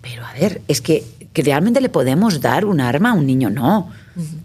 Pero 0.01 0.25
a 0.25 0.31
ver, 0.33 0.61
es 0.69 0.79
que, 0.79 1.03
que 1.33 1.41
realmente 1.41 1.81
le 1.81 1.89
podemos 1.89 2.39
dar 2.39 2.63
un 2.63 2.79
arma 2.79 3.11
a 3.11 3.13
un 3.13 3.27
niño, 3.27 3.49
no. 3.49 3.91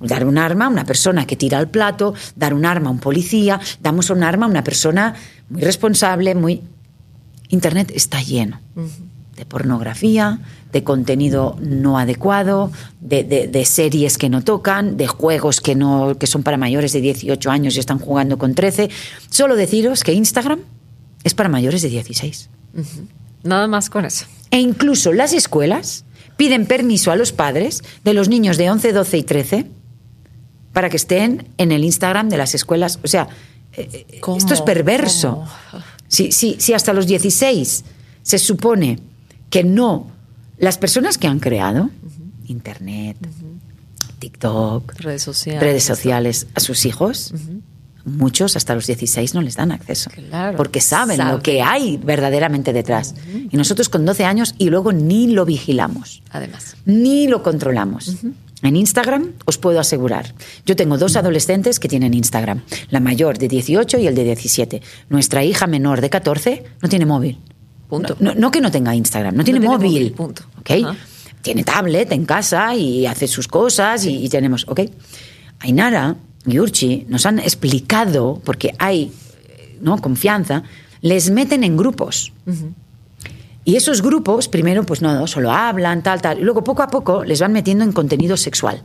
Dar 0.00 0.26
un 0.26 0.38
arma 0.38 0.66
a 0.66 0.68
una 0.68 0.84
persona 0.84 1.24
que 1.24 1.36
tira 1.36 1.60
el 1.60 1.68
plato, 1.68 2.14
dar 2.34 2.52
un 2.52 2.66
arma 2.66 2.88
a 2.88 2.92
un 2.92 2.98
policía, 2.98 3.60
damos 3.80 4.10
un 4.10 4.24
arma 4.24 4.46
a 4.46 4.48
una 4.48 4.64
persona 4.64 5.14
muy 5.50 5.62
responsable, 5.62 6.34
muy... 6.34 6.62
Internet 7.48 7.92
está 7.94 8.20
lleno 8.22 8.60
de 9.36 9.44
pornografía, 9.44 10.40
de 10.72 10.82
contenido 10.82 11.56
no 11.60 11.98
adecuado, 11.98 12.72
de, 13.00 13.22
de- 13.22 13.48
de 13.48 13.64
series 13.66 14.16
que 14.18 14.28
no 14.30 14.42
tocan, 14.42 14.96
de 14.96 15.06
juegos 15.06 15.60
que, 15.60 15.74
no, 15.74 16.16
que 16.18 16.26
son 16.26 16.42
para 16.42 16.56
mayores 16.56 16.92
de 16.94 17.00
18 17.02 17.50
años 17.50 17.76
y 17.76 17.80
están 17.80 17.98
jugando 17.98 18.38
con 18.38 18.54
13. 18.54 18.88
Solo 19.30 19.54
deciros 19.56 20.04
que 20.04 20.14
Instagram 20.14 20.60
es 21.22 21.34
para 21.34 21.48
mayores 21.50 21.82
de 21.82 21.90
16. 21.90 22.48
Nada 23.42 23.66
más 23.68 23.90
con 23.90 24.04
eso. 24.06 24.24
E 24.50 24.58
incluso 24.60 25.12
las 25.12 25.32
escuelas 25.34 26.04
piden 26.36 26.66
permiso 26.66 27.10
a 27.10 27.16
los 27.16 27.32
padres 27.32 27.82
de 28.04 28.14
los 28.14 28.28
niños 28.28 28.56
de 28.56 28.70
11, 28.70 28.92
12 28.92 29.18
y 29.18 29.22
13 29.22 29.66
para 30.72 30.88
que 30.90 30.96
estén 30.96 31.48
en 31.58 31.72
el 31.72 31.84
Instagram 31.84 32.28
de 32.28 32.36
las 32.38 32.54
escuelas. 32.54 32.98
O 33.04 33.08
sea, 33.08 33.28
eh, 33.72 34.06
eh, 34.10 34.18
¿Cómo? 34.20 34.38
esto 34.38 34.54
es 34.54 34.62
perverso. 34.62 35.44
¿Cómo? 35.70 35.84
Si, 36.08 36.32
si, 36.32 36.56
si 36.58 36.72
hasta 36.72 36.92
los 36.92 37.06
16 37.06 37.84
se 38.22 38.38
supone 38.38 38.98
que 39.50 39.64
no, 39.64 40.08
las 40.58 40.78
personas 40.78 41.18
que 41.18 41.26
han 41.26 41.38
creado 41.40 41.90
Internet, 42.46 43.16
TikTok, 44.18 44.94
Redes 45.00 45.22
sociales. 45.22 45.62
redes 45.62 45.84
sociales 45.84 46.46
a 46.54 46.60
sus 46.60 46.86
hijos, 46.86 47.34
muchos 48.04 48.56
hasta 48.56 48.74
los 48.74 48.86
16 48.86 49.34
no 49.34 49.42
les 49.42 49.56
dan 49.56 49.72
acceso. 49.72 50.10
Claro. 50.10 50.56
Porque 50.56 50.80
saben, 50.80 51.16
Saben. 51.16 51.34
lo 51.34 51.42
que 51.42 51.60
hay 51.62 51.96
verdaderamente 51.98 52.72
detrás. 52.72 53.14
Y 53.50 53.56
nosotros 53.56 53.88
con 53.88 54.04
12 54.04 54.24
años 54.24 54.54
y 54.58 54.70
luego 54.70 54.92
ni 54.92 55.28
lo 55.28 55.44
vigilamos, 55.44 56.22
Además. 56.30 56.76
ni 56.84 57.26
lo 57.28 57.42
controlamos. 57.42 58.16
En 58.62 58.76
Instagram 58.76 59.32
os 59.44 59.58
puedo 59.58 59.78
asegurar. 59.80 60.34
Yo 60.64 60.76
tengo 60.76 60.96
dos 60.98 61.16
adolescentes 61.16 61.78
que 61.78 61.88
tienen 61.88 62.14
Instagram, 62.14 62.62
la 62.90 63.00
mayor 63.00 63.38
de 63.38 63.48
18 63.48 63.98
y 63.98 64.06
el 64.06 64.14
de 64.14 64.24
17. 64.24 64.82
Nuestra 65.10 65.44
hija 65.44 65.66
menor 65.66 66.00
de 66.00 66.10
14 66.10 66.64
no 66.80 66.88
tiene 66.88 67.06
móvil. 67.06 67.38
Punto. 67.88 68.16
No, 68.18 68.34
no 68.34 68.50
que 68.50 68.60
no 68.60 68.70
tenga 68.70 68.94
Instagram, 68.94 69.36
no 69.36 69.44
tiene, 69.44 69.60
móvil. 69.60 69.92
móvil, 69.92 70.12
punto. 70.12 70.42
¿ok? 70.58 70.70
Ajá. 70.84 70.96
Tiene 71.42 71.62
tablet 71.62 72.10
en 72.12 72.24
casa 72.24 72.74
y 72.74 73.06
hace 73.06 73.28
sus 73.28 73.46
cosas 73.46 74.04
y, 74.06 74.24
y 74.24 74.28
tenemos, 74.28 74.64
¿ok? 74.68 74.80
Ainara 75.60 76.16
y 76.46 76.58
Urchi 76.58 77.06
nos 77.08 77.26
han 77.26 77.38
explicado, 77.38 78.40
porque 78.44 78.74
hay 78.78 79.12
¿no? 79.80 79.98
confianza, 79.98 80.62
les 81.00 81.30
meten 81.30 81.64
en 81.64 81.76
grupos. 81.76 82.32
Y 83.66 83.74
esos 83.74 84.00
grupos, 84.00 84.46
primero, 84.46 84.84
pues 84.84 85.02
no, 85.02 85.12
no, 85.12 85.26
solo 85.26 85.50
hablan, 85.50 86.00
tal, 86.04 86.22
tal. 86.22 86.38
Y 86.38 86.42
luego, 86.42 86.62
poco 86.62 86.84
a 86.84 86.86
poco, 86.86 87.24
les 87.24 87.40
van 87.40 87.52
metiendo 87.52 87.82
en 87.82 87.90
contenido 87.90 88.36
sexual. 88.36 88.80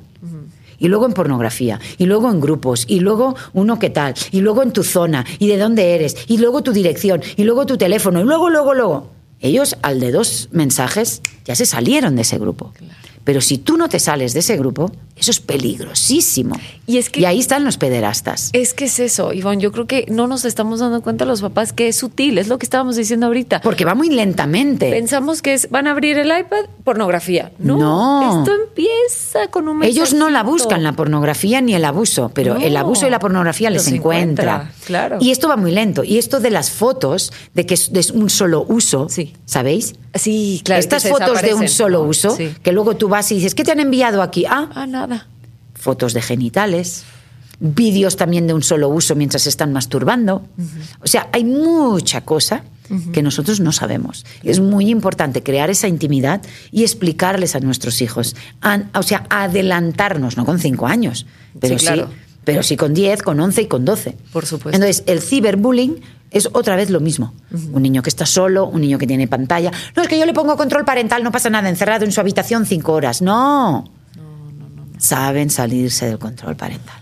Y 0.79 0.87
luego 0.87 1.05
en 1.05 1.13
pornografía, 1.13 1.79
y 1.99 2.07
luego 2.07 2.31
en 2.31 2.41
grupos, 2.41 2.85
y 2.87 2.99
luego 2.99 3.35
uno 3.53 3.77
qué 3.77 3.91
tal, 3.91 4.15
y 4.31 4.41
luego 4.41 4.63
en 4.63 4.73
tu 4.73 4.83
zona, 4.83 5.23
y 5.37 5.45
de 5.45 5.59
dónde 5.59 5.93
eres, 5.93 6.17
y 6.27 6.39
luego 6.39 6.63
tu 6.63 6.73
dirección, 6.73 7.21
y 7.37 7.43
luego 7.43 7.67
tu 7.67 7.77
teléfono, 7.77 8.21
y 8.21 8.23
luego, 8.23 8.49
luego, 8.49 8.73
luego. 8.73 9.11
Ellos, 9.39 9.77
al 9.83 9.99
de 9.99 10.11
dos 10.11 10.49
mensajes, 10.51 11.21
ya 11.45 11.53
se 11.53 11.67
salieron 11.67 12.15
de 12.15 12.23
ese 12.23 12.39
grupo. 12.39 12.73
Pero 13.23 13.39
si 13.41 13.57
tú 13.59 13.77
no 13.77 13.87
te 13.87 13.99
sales 13.99 14.33
de 14.33 14.39
ese 14.39 14.57
grupo, 14.57 14.91
eso 15.15 15.29
es 15.31 15.39
peligrosísimo. 15.39 16.55
Y 16.87 16.97
es 16.97 17.09
que- 17.09 17.19
y 17.21 17.25
ahí 17.25 17.39
están 17.39 17.63
los 17.63 17.77
pederastas. 17.77 18.49
Es 18.53 18.73
que 18.73 18.85
es 18.85 18.99
eso, 18.99 19.33
Ivonne. 19.33 19.61
Yo 19.61 19.71
creo 19.71 19.85
que 19.85 20.05
no 20.09 20.27
nos 20.27 20.45
estamos 20.45 20.79
dando 20.79 21.01
cuenta 21.01 21.25
los 21.25 21.41
papás 21.41 21.73
que 21.73 21.87
es 21.87 21.95
sutil. 21.97 22.37
Es 22.37 22.47
lo 22.47 22.57
que 22.57 22.65
estábamos 22.65 22.95
diciendo 22.95 23.27
ahorita. 23.27 23.61
Porque 23.61 23.85
va 23.85 23.93
muy 23.93 24.09
lentamente. 24.09 24.89
Pensamos 24.89 25.41
que 25.41 25.53
es, 25.53 25.69
van 25.69 25.87
a 25.87 25.91
abrir 25.91 26.17
el 26.17 26.27
iPad, 26.27 26.65
pornografía. 26.83 27.51
No, 27.59 27.77
No. 27.77 28.39
esto 28.39 28.51
empieza 28.55 29.47
con 29.49 29.67
un 29.67 29.83
Ellos 29.83 30.13
no 30.13 30.29
la 30.29 30.43
buscan, 30.43 30.81
la 30.83 30.93
pornografía 30.93 31.61
ni 31.61 31.75
el 31.75 31.85
abuso, 31.85 32.31
pero 32.33 32.55
No, 32.55 32.61
el 32.61 32.75
abuso 32.75 33.05
y 33.07 33.09
la 33.11 33.19
pornografía 33.19 33.69
les 33.69 33.87
encuentra. 33.87 34.53
encuentra, 34.55 34.85
claro. 34.85 35.17
Y 35.21 35.31
esto 35.31 35.47
va 35.47 35.57
muy 35.57 35.71
lento. 35.71 36.03
Y 36.03 36.17
esto 36.17 36.39
de 36.39 36.49
las 36.49 36.71
fotos, 36.71 37.31
de 37.53 37.65
que 37.65 37.75
es 37.75 37.93
de 37.93 38.05
un 38.13 38.29
solo 38.29 38.65
uso, 38.67 39.07
Sí. 39.09 39.33
¿sabéis? 39.45 39.93
Sí, 40.13 40.61
claro. 40.65 40.79
Estas 40.79 41.07
fotos 41.07 41.41
de 41.41 41.53
un 41.53 41.67
solo 41.69 42.03
uso, 42.03 42.35
Sí. 42.35 42.53
que 42.61 42.71
luego 42.71 42.95
tú 42.97 43.07
vas 43.07 43.31
y 43.31 43.35
dices, 43.35 43.55
¿qué 43.55 43.63
te 43.63 43.71
han 43.71 43.79
enviado 43.79 44.21
aquí? 44.21 44.45
Ah, 44.45 44.69
Ah, 44.75 44.85
nada. 44.85 45.27
fotos 45.73 46.13
de 46.13 46.21
genitales, 46.21 47.03
vídeos 47.59 48.15
también 48.17 48.45
de 48.47 48.53
un 48.53 48.61
solo 48.63 48.89
uso 48.89 49.15
mientras 49.15 49.43
se 49.43 49.49
están 49.49 49.71
masturbando. 49.73 50.43
O 51.03 51.07
sea, 51.07 51.27
hay 51.31 51.43
mucha 51.45 52.21
cosa 52.21 52.63
que 53.13 53.21
nosotros 53.23 53.61
no 53.61 53.71
sabemos. 53.71 54.25
Es 54.43 54.59
muy 54.59 54.89
importante 54.89 55.41
crear 55.43 55.69
esa 55.69 55.87
intimidad 55.87 56.41
y 56.73 56.83
explicarles 56.83 57.55
a 57.55 57.59
nuestros 57.61 58.01
hijos. 58.01 58.35
An- 58.59 58.89
o 58.93 59.01
sea, 59.03 59.25
adelantarnos, 59.29 60.35
no 60.37 60.45
con 60.45 60.59
cinco 60.59 60.87
años, 60.87 61.25
pero 61.59 61.79
Sí, 61.79 61.85
claro. 61.85 62.07
sí, 62.11 62.17
pero 62.43 62.63
sí 62.63 62.75
con 62.75 62.93
10, 62.93 63.21
con 63.23 63.39
11 63.39 63.61
y 63.61 63.67
con 63.67 63.85
12. 63.85 64.17
Por 64.33 64.45
supuesto. 64.45 64.75
Entonces, 64.75 65.03
el 65.05 65.21
ciberbullying 65.21 66.01
es 66.31 66.49
otra 66.53 66.75
vez 66.75 66.89
lo 66.89 66.99
mismo. 66.99 67.33
Un 67.73 67.81
niño 67.83 68.01
que 68.01 68.09
está 68.09 68.25
solo, 68.25 68.65
un 68.65 68.81
niño 68.81 68.97
que 68.97 69.05
tiene 69.05 69.27
pantalla. 69.27 69.71
No, 69.95 70.01
es 70.01 70.07
que 70.07 70.17
yo 70.17 70.25
le 70.25 70.33
pongo 70.33 70.57
control 70.57 70.85
parental, 70.85 71.23
no 71.23 71.31
pasa 71.31 71.49
nada, 71.49 71.69
encerrado 71.69 72.05
en 72.05 72.11
su 72.11 72.19
habitación 72.21 72.65
cinco 72.65 72.93
horas. 72.93 73.21
No. 73.21 73.89
Saben 74.97 75.49
salirse 75.49 76.05
del 76.05 76.19
control 76.19 76.55
parental. 76.55 76.95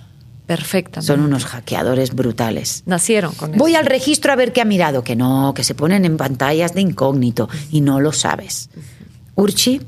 Perfectamente. 0.46 1.06
Son 1.06 1.20
unos 1.20 1.46
hackeadores 1.46 2.16
brutales. 2.16 2.82
Nacieron 2.88 3.36
con 3.36 3.52
Voy 3.52 3.72
eso. 3.74 3.82
al 3.82 3.86
registro 3.86 4.32
a 4.32 4.36
ver 4.36 4.52
qué 4.52 4.62
ha 4.62 4.66
mirado. 4.66 5.04
Que 5.04 5.16
no, 5.16 5.54
que 5.54 5.64
se 5.64 5.76
ponen 5.76 6.06
en 6.06 6.18
pantallas 6.18 6.74
de 6.74 6.82
incógnito 6.82 7.50
y 7.70 7.82
no 7.82 8.00
lo 8.00 8.12
sabes. 8.14 8.70
Urchi 9.36 9.82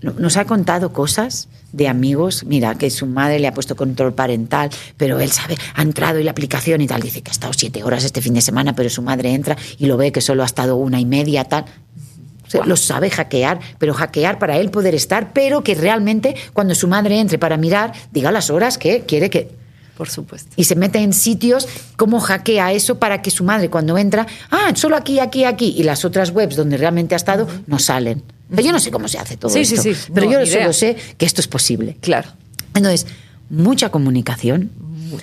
no- 0.00 0.12
nos 0.14 0.36
ha 0.38 0.46
contado 0.46 0.92
cosas 0.94 1.48
de 1.72 1.88
amigos. 1.88 2.44
Mira, 2.44 2.74
que 2.76 2.90
su 2.90 3.06
madre 3.06 3.38
le 3.38 3.48
ha 3.48 3.54
puesto 3.54 3.76
control 3.76 4.14
parental, 4.14 4.70
pero 4.96 5.20
él 5.20 5.30
sabe, 5.30 5.56
ha 5.74 5.82
entrado 5.82 6.18
y 6.18 6.24
la 6.24 6.30
aplicación 6.30 6.80
y 6.80 6.86
tal. 6.86 7.00
Dice 7.02 7.22
que 7.22 7.30
ha 7.30 7.32
estado 7.32 7.52
siete 7.52 7.82
horas 7.84 8.04
este 8.04 8.22
fin 8.22 8.34
de 8.34 8.40
semana, 8.40 8.74
pero 8.74 8.88
su 8.90 9.02
madre 9.02 9.32
entra 9.32 9.56
y 9.78 9.86
lo 9.86 9.96
ve 9.96 10.12
que 10.12 10.20
solo 10.20 10.42
ha 10.42 10.46
estado 10.46 10.76
una 10.76 11.00
y 11.00 11.04
media, 11.04 11.44
tal. 11.44 11.64
O 12.46 12.50
sea, 12.50 12.64
Lo 12.64 12.76
sabe 12.76 13.10
hackear, 13.10 13.60
pero 13.78 13.92
hackear 13.92 14.38
para 14.38 14.56
él 14.56 14.70
poder 14.70 14.94
estar, 14.94 15.34
pero 15.34 15.62
que 15.62 15.74
realmente 15.74 16.34
cuando 16.54 16.74
su 16.74 16.88
madre 16.88 17.20
entre 17.20 17.38
para 17.38 17.58
mirar, 17.58 17.92
diga 18.10 18.32
las 18.32 18.48
horas 18.48 18.78
que 18.78 19.02
quiere 19.02 19.28
que 19.28 19.50
Por 19.98 20.08
supuesto. 20.08 20.50
y 20.56 20.64
se 20.64 20.74
mete 20.74 20.98
en 21.00 21.12
sitios, 21.12 21.68
cómo 21.96 22.20
hackea 22.20 22.72
eso 22.72 22.98
para 22.98 23.20
que 23.20 23.30
su 23.30 23.44
madre 23.44 23.68
cuando 23.68 23.98
entra, 23.98 24.26
ah, 24.50 24.72
solo 24.74 24.96
aquí, 24.96 25.18
aquí, 25.18 25.44
aquí, 25.44 25.74
y 25.76 25.82
las 25.82 26.06
otras 26.06 26.30
webs 26.30 26.56
donde 26.56 26.78
realmente 26.78 27.14
ha 27.14 27.16
estado 27.16 27.46
no 27.66 27.78
salen. 27.78 28.22
Pero 28.50 28.62
yo 28.62 28.72
no 28.72 28.80
sé 28.80 28.90
cómo 28.90 29.08
se 29.08 29.18
hace 29.18 29.36
todo 29.36 29.50
Sí, 29.50 29.64
sí, 29.64 29.74
esto, 29.74 29.94
sí. 29.94 30.10
pero 30.14 30.26
No, 30.26 30.32
yo 30.44 30.46
solo 30.46 30.72
sé 30.72 30.96
que 31.16 31.26
esto 31.26 31.40
es 31.40 31.48
posible. 31.48 31.96
Claro. 32.00 32.30
Entonces, 32.74 33.06
mucha 33.50 33.90
comunicación. 33.90 34.70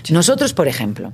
Nosotros, 0.10 0.54
por 0.54 0.68
ejemplo, 0.68 1.12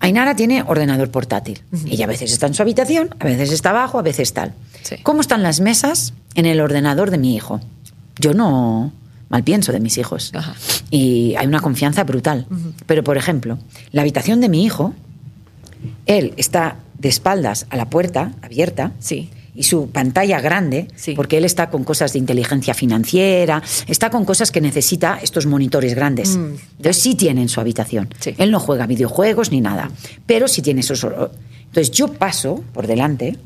Ainara 0.00 0.36
tiene 0.36 0.62
ordenador 0.62 1.10
portátil. 1.10 1.62
Ella 1.86 2.04
a 2.04 2.08
veces 2.08 2.32
está 2.32 2.46
en 2.46 2.54
su 2.54 2.62
habitación, 2.62 3.14
a 3.18 3.24
veces 3.24 3.52
está 3.52 3.70
abajo, 3.70 3.98
a 3.98 4.02
veces 4.02 4.32
tal. 4.32 4.54
Sí. 4.82 4.96
¿Cómo 5.02 5.20
están 5.20 5.42
las 5.42 5.60
mesas 5.60 6.12
en 6.34 6.46
el 6.46 6.60
ordenador 6.60 7.10
de 7.10 7.18
mi 7.18 7.34
hijo? 7.34 7.60
Yo 8.18 8.34
no 8.34 8.92
mal 9.28 9.42
pienso 9.42 9.72
de 9.72 9.80
mis 9.80 9.98
hijos. 9.98 10.30
Ajá. 10.34 10.54
Y 10.90 11.34
hay 11.36 11.46
una 11.46 11.60
confianza 11.60 12.04
brutal. 12.04 12.46
Pero, 12.86 13.02
por 13.02 13.16
ejemplo, 13.16 13.58
la 13.92 14.02
habitación 14.02 14.40
de 14.40 14.48
mi 14.48 14.64
hijo, 14.64 14.94
él 16.06 16.34
está 16.36 16.76
de 16.98 17.08
espaldas 17.08 17.66
a 17.70 17.76
la 17.76 17.90
puerta 17.90 18.32
abierta 18.42 18.92
Sí. 19.00 19.30
Y 19.56 19.62
su 19.64 19.88
pantalla 19.90 20.40
grande, 20.40 20.88
Sí. 20.96 21.14
porque 21.14 21.38
él 21.38 21.44
está 21.44 21.70
con 21.70 21.82
cosas 21.84 22.12
de 22.12 22.18
inteligencia 22.18 22.74
financiera, 22.74 23.62
está 23.86 24.10
con 24.10 24.24
cosas 24.24 24.52
que 24.52 24.60
necesita 24.60 25.18
estos 25.22 25.46
monitores 25.46 25.94
grandes. 25.94 26.36
Entonces 26.36 26.98
sí 27.02 27.14
tiene 27.14 27.42
en 27.42 27.48
su 27.48 27.60
habitación. 27.60 28.08
Sí. 28.20 28.34
Él 28.38 28.50
no 28.50 28.60
juega 28.60 28.86
videojuegos 28.86 29.50
ni 29.50 29.60
nada, 29.60 29.90
pero 30.26 30.46
sí 30.48 30.62
tiene 30.62 30.80
esos... 30.80 31.04
Entonces 31.04 31.90
yo 31.90 32.12
paso 32.12 32.62
por 32.72 32.86
delante, 32.86 33.36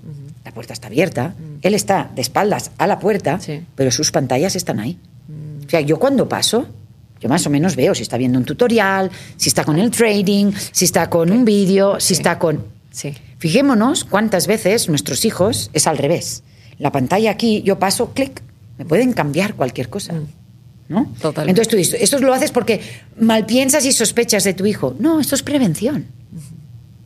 la 0.44 0.52
puerta 0.52 0.72
está 0.72 0.88
abierta, 0.88 1.34
él 1.62 1.74
está 1.74 2.10
de 2.14 2.22
espaldas 2.22 2.70
a 2.78 2.86
la 2.86 2.98
puerta, 2.98 3.38
Sí. 3.40 3.60
pero 3.74 3.90
sus 3.90 4.10
pantallas 4.10 4.56
están 4.56 4.80
ahí. 4.80 4.98
O 5.66 5.70
sea, 5.70 5.80
yo 5.80 5.98
cuando 5.98 6.28
paso... 6.28 6.66
Yo 7.22 7.28
más 7.28 7.46
o 7.46 7.50
menos 7.50 7.76
veo 7.76 7.94
si 7.94 8.00
está 8.00 8.16
viendo 8.16 8.38
un 8.38 8.46
tutorial, 8.46 9.10
si 9.36 9.50
está 9.50 9.62
con 9.62 9.78
el 9.78 9.90
trading, 9.90 10.52
si 10.72 10.86
está 10.86 11.10
con 11.10 11.30
un 11.30 11.44
vídeo, 11.44 12.00
si 12.00 12.14
está 12.14 12.38
con... 12.38 12.64
Sí. 12.90 13.14
Fijémonos 13.38 14.04
cuántas 14.04 14.46
veces 14.46 14.88
nuestros 14.88 15.24
hijos 15.24 15.70
es 15.72 15.86
al 15.86 15.98
revés. 15.98 16.42
La 16.78 16.92
pantalla 16.92 17.30
aquí, 17.30 17.62
yo 17.62 17.78
paso, 17.78 18.12
clic, 18.12 18.42
me 18.78 18.84
pueden 18.84 19.12
cambiar 19.12 19.54
cualquier 19.54 19.88
cosa. 19.88 20.14
¿No? 20.88 21.02
Mm. 21.02 21.14
Totalmente. 21.14 21.50
Entonces 21.50 21.68
tú 21.68 21.76
dices, 21.76 22.02
esto 22.02 22.18
lo 22.18 22.34
haces 22.34 22.50
porque 22.50 22.80
mal 23.18 23.46
piensas 23.46 23.84
y 23.84 23.92
sospechas 23.92 24.44
de 24.44 24.54
tu 24.54 24.66
hijo. 24.66 24.96
No, 24.98 25.20
esto 25.20 25.34
es 25.34 25.42
prevención. 25.42 26.06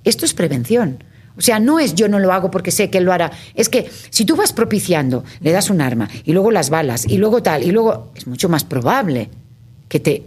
Esto 0.05 0.25
es 0.25 0.35
prevención. 0.35 1.03
O 1.37 1.41
sea, 1.41 1.59
no 1.59 1.81
es 1.81 1.95
yo 1.95 2.09
no 2.09 2.19
lo 2.21 2.33
hago 2.33 2.51
porque 2.51 2.71
sé 2.71 2.91
que 2.91 2.99
él 2.99 3.05
lo 3.05 3.13
hará. 3.13 3.33
Es 3.55 3.69
que 3.69 3.91
si 4.11 4.25
tú 4.25 4.37
vas 4.37 4.53
propiciando, 4.53 5.25
le 5.41 5.51
das 5.51 5.69
un 5.69 5.81
arma 5.81 6.09
y 6.25 6.33
luego 6.33 6.51
las 6.51 6.71
balas 6.71 7.07
y 7.09 7.19
luego 7.19 7.43
tal 7.43 7.65
y 7.65 7.73
luego 7.73 8.13
es 8.15 8.27
mucho 8.27 8.49
más 8.49 8.65
probable 8.65 9.31
que 9.89 10.01
te 10.01 10.23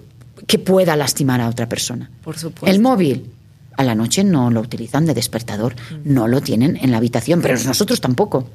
que 0.45 0.59
pueda 0.59 0.95
lastimar 0.95 1.41
a 1.41 1.49
otra 1.49 1.67
persona. 1.67 2.11
Por 2.23 2.37
supuesto. 2.37 2.73
El 2.73 2.81
móvil 2.81 3.31
a 3.77 3.83
la 3.83 3.95
noche 3.95 4.23
no 4.23 4.51
lo 4.51 4.59
utilizan 4.61 5.05
de 5.05 5.13
despertador, 5.13 5.75
no 6.03 6.27
lo 6.27 6.41
tienen 6.41 6.77
en 6.77 6.91
la 6.91 6.97
habitación, 6.97 7.41
pero 7.41 7.57
nosotros 7.63 8.01
tampoco. 8.01 8.49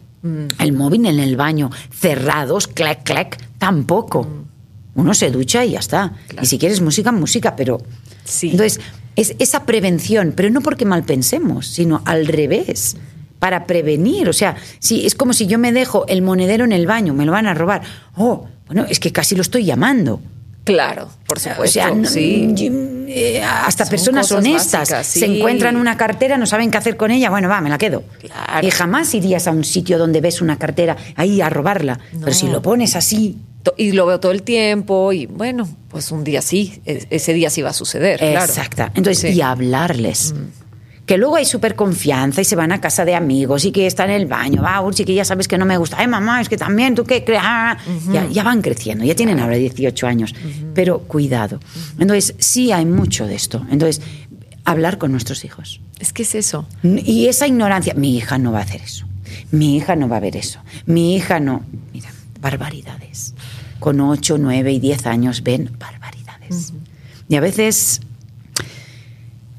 El 0.58 0.72
móvil 0.72 1.06
en 1.06 1.18
el 1.18 1.36
baño, 1.36 1.70
cerrados, 1.90 2.68
clac, 2.68 3.02
clac, 3.02 3.38
tampoco. 3.58 4.26
Uno 4.94 5.14
se 5.14 5.30
ducha 5.30 5.64
y 5.64 5.72
ya 5.72 5.78
está. 5.78 6.12
Y 6.40 6.46
si 6.46 6.58
quieres 6.58 6.80
música, 6.80 7.10
música, 7.12 7.56
pero... 7.56 7.80
Sí. 8.24 8.50
Entonces, 8.50 8.80
es 9.16 9.34
esa 9.38 9.64
prevención, 9.64 10.32
pero 10.36 10.50
no 10.50 10.60
porque 10.60 10.84
mal 10.84 11.04
pensemos, 11.04 11.66
sino 11.66 12.02
al 12.04 12.26
revés, 12.26 12.96
para 13.38 13.66
prevenir. 13.66 14.28
O 14.28 14.32
sea, 14.32 14.56
si, 14.78 15.06
es 15.06 15.14
como 15.14 15.32
si 15.32 15.46
yo 15.46 15.58
me 15.58 15.72
dejo 15.72 16.06
el 16.06 16.22
monedero 16.22 16.64
en 16.64 16.72
el 16.72 16.86
baño, 16.86 17.14
me 17.14 17.24
lo 17.26 17.32
van 17.32 17.46
a 17.46 17.54
robar. 17.54 17.82
Oh, 18.16 18.46
bueno, 18.66 18.86
es 18.88 19.00
que 19.00 19.12
casi 19.12 19.34
lo 19.34 19.42
estoy 19.42 19.64
llamando. 19.64 20.20
Claro, 20.64 21.08
por 21.26 21.40
supuesto. 21.40 21.62
O 21.62 21.66
sea, 21.66 21.90
no- 21.90 22.08
sí. 22.08 22.54
eh, 23.08 23.42
hasta 23.42 23.84
Son 23.84 23.90
personas 23.90 24.30
honestas 24.32 24.90
básicas, 24.90 25.06
se 25.06 25.26
encuentran 25.26 25.76
una 25.76 25.96
cartera, 25.96 26.38
no 26.38 26.46
saben 26.46 26.70
qué 26.70 26.78
hacer 26.78 26.96
con 26.96 27.10
ella, 27.10 27.30
bueno, 27.30 27.48
va, 27.48 27.60
me 27.60 27.68
la 27.68 27.78
quedo. 27.78 28.04
Claro. 28.20 28.66
Y 28.66 28.70
jamás 28.70 29.12
irías 29.14 29.46
a 29.48 29.50
un 29.50 29.64
sitio 29.64 29.98
donde 29.98 30.20
ves 30.20 30.40
una 30.40 30.58
cartera 30.58 30.96
ahí 31.16 31.40
a 31.40 31.50
robarla. 31.50 31.98
Pero 32.20 32.32
si 32.32 32.46
lo 32.48 32.62
pones 32.62 32.94
así, 32.96 33.36
Y 33.76 33.92
lo 33.92 34.06
veo 34.06 34.18
todo 34.18 34.32
el 34.32 34.42
tiempo 34.42 35.12
y 35.12 35.26
bueno, 35.26 35.68
pues 35.88 36.10
un 36.10 36.24
día 36.24 36.42
sí, 36.42 36.82
e- 36.84 37.06
ese 37.10 37.32
día 37.32 37.48
sí 37.48 37.62
va 37.62 37.70
a 37.70 37.72
suceder. 37.72 38.18
claro. 38.18 38.44
Exacta. 38.44 38.90
Entonces, 38.96 39.30
Sí. 39.30 39.36
y 39.38 39.40
hablarles. 39.40 40.34
Que 41.06 41.18
luego 41.18 41.36
hay 41.36 41.44
súper 41.44 41.74
confianza 41.74 42.40
y 42.40 42.44
se 42.44 42.54
van 42.54 42.70
a 42.70 42.80
casa 42.80 43.04
de 43.04 43.14
amigos 43.14 43.64
y 43.64 43.72
que 43.72 43.86
están 43.86 44.10
en 44.10 44.20
el 44.20 44.26
baño. 44.26 44.62
Va, 44.62 44.80
Urchi, 44.80 45.04
que 45.04 45.14
ya 45.14 45.24
sabes 45.24 45.48
que 45.48 45.58
no 45.58 45.64
me 45.64 45.76
gusta. 45.76 45.96
Ay, 45.98 46.06
mamá, 46.06 46.40
es 46.40 46.48
que 46.48 46.56
también, 46.56 46.94
¿tú 46.94 47.04
qué 47.04 47.24
crees? 47.24 47.42
Ah, 47.42 47.76
ya, 48.12 48.28
ya 48.28 48.44
van 48.44 48.62
creciendo, 48.62 49.04
ya 49.04 49.16
tienen 49.16 49.40
ahora 49.40 49.56
18 49.56 50.06
años. 50.06 50.34
Pero 50.74 51.00
cuidado. 51.00 51.58
Entonces, 51.98 52.34
sí 52.38 52.70
hay 52.70 52.86
mucho 52.86 53.26
de 53.26 53.34
esto. 53.34 53.66
Entonces, 53.70 54.00
hablar 54.64 54.98
con 54.98 55.10
nuestros 55.10 55.44
hijos. 55.44 55.80
Es 55.98 56.12
que 56.12 56.22
es 56.22 56.34
eso. 56.34 56.66
Y 56.82 57.26
esa 57.26 57.46
ignorancia, 57.46 57.94
mi 57.94 58.16
hija 58.16 58.38
no 58.38 58.52
va 58.52 58.60
a 58.60 58.62
hacer 58.62 58.80
eso. 58.80 59.06
Mi 59.50 59.76
hija 59.76 59.96
no 59.96 60.08
va 60.08 60.18
a 60.18 60.20
ver 60.20 60.36
eso. 60.36 60.60
Mi 60.86 61.16
hija 61.16 61.40
no. 61.40 61.64
Mira, 61.92 62.10
barbaridades. 62.40 63.34
Con 63.80 64.00
8, 64.00 64.38
9 64.38 64.72
y 64.72 64.78
10 64.78 65.06
años 65.06 65.42
ven 65.42 65.70
barbaridades. 65.78 66.72
Y 67.28 67.36
a 67.36 67.40
veces 67.40 68.01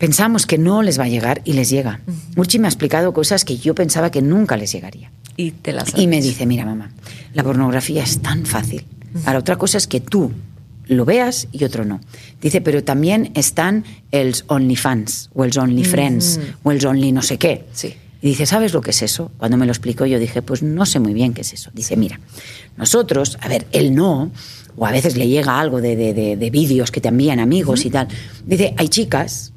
pensamos 0.03 0.45
que 0.45 0.57
no 0.57 0.81
les 0.81 0.99
va 0.99 1.05
a 1.05 1.07
llegar 1.07 1.41
y 1.45 1.53
les 1.53 1.69
llega. 1.69 2.01
Urchi 2.35 2.59
me 2.59 2.67
ha 2.67 2.69
explicado 2.69 3.13
cosas 3.13 3.45
que 3.45 3.55
yo 3.57 3.73
pensaba 3.73 4.11
que 4.11 4.21
nunca 4.21 4.57
les 4.57 4.69
llegaría. 4.73 5.11
Y 5.37 5.51
te 5.51 5.71
las 5.71 5.97
Y 5.97 6.07
me 6.07 6.21
dice, 6.21 6.45
mira 6.45 6.65
mamá, 6.65 6.91
la 7.33 7.41
pornografía 7.41 8.03
es 8.03 8.21
tan 8.21 8.45
fácil. 8.45 8.83
Ahora, 9.25 9.39
otra 9.39 9.55
cosa 9.55 9.77
es 9.77 9.87
que 9.87 10.01
tú 10.01 10.31
lo 10.87 11.05
veas 11.05 11.47
y 11.53 11.63
otro 11.63 11.85
no. 11.85 12.01
Dice, 12.41 12.59
pero 12.59 12.83
también 12.83 13.31
están 13.33 13.85
els 14.11 14.43
OnlyFans, 14.47 15.29
o 15.33 15.45
els 15.45 15.55
OnlyFriends, 15.55 16.39
o 16.63 16.71
els 16.73 16.83
Only 16.83 17.13
no 17.13 17.21
sé 17.21 17.37
qué. 17.37 17.63
Sí. 17.71 17.93
Y 18.21 18.27
dice, 18.27 18.45
¿sabes 18.45 18.73
lo 18.73 18.81
que 18.81 18.91
es 18.91 19.01
eso? 19.03 19.31
Cuando 19.37 19.55
me 19.55 19.65
lo 19.65 19.71
explicó 19.71 20.05
yo 20.05 20.19
dije, 20.19 20.41
pues 20.41 20.61
no 20.63 20.85
sé 20.85 20.99
muy 20.99 21.13
bien 21.13 21.33
qué 21.33 21.41
es 21.41 21.53
eso. 21.53 21.71
Dice, 21.73 21.95
mira, 21.95 22.19
nosotros, 22.75 23.37
a 23.39 23.47
ver, 23.47 23.67
él 23.71 23.95
no, 23.95 24.31
o 24.75 24.85
a 24.85 24.91
veces 24.91 25.15
le 25.15 25.29
llega 25.29 25.61
algo 25.61 25.79
de, 25.79 25.95
de- 25.95 26.13
de- 26.13 26.35
de 26.35 26.49
vídeos 26.49 26.91
que 26.91 26.99
te 26.99 27.07
envían 27.07 27.39
amigos 27.39 27.85
y 27.85 27.89
tal. 27.89 28.09
Dice, 28.45 28.73
hay 28.77 28.89
chicas 28.89 29.52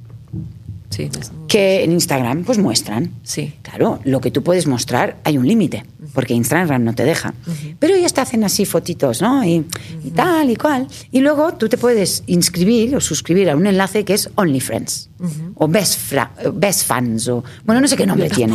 Sí, 0.90 1.10
que 1.48 1.82
en 1.84 1.92
Instagram 1.92 2.44
pues 2.44 2.58
muestran. 2.58 3.10
Sí. 3.22 3.54
Claro, 3.62 3.98
lo 4.04 4.20
que 4.20 4.30
tú 4.30 4.42
puedes 4.42 4.66
mostrar 4.66 5.16
hay 5.24 5.36
un 5.36 5.46
límite, 5.46 5.84
porque 6.14 6.32
Instagram 6.34 6.84
no 6.84 6.94
te 6.94 7.04
deja. 7.04 7.34
Pero 7.78 7.94
ellas 7.94 8.14
te 8.14 8.20
hacen 8.20 8.44
así 8.44 8.64
fotitos, 8.64 9.20
¿no? 9.20 9.44
Y, 9.44 9.64
y 10.04 10.10
tal 10.10 10.48
y 10.50 10.56
cual. 10.56 10.86
Y 11.10 11.20
luego 11.20 11.54
tú 11.54 11.68
te 11.68 11.76
puedes 11.76 12.22
inscribir 12.26 12.94
o 12.96 13.00
suscribir 13.00 13.50
a 13.50 13.56
un 13.56 13.66
enlace 13.66 14.04
que 14.04 14.14
es 14.14 14.30
OnlyFriends 14.36 15.10
o 15.56 15.68
Best, 15.68 15.98
Fra- 15.98 16.32
Best 16.54 16.84
Fans 16.86 17.28
o 17.28 17.42
bueno, 17.64 17.80
no 17.80 17.88
sé 17.88 17.96
qué 17.96 18.06
nombre 18.06 18.30
tiene. 18.30 18.54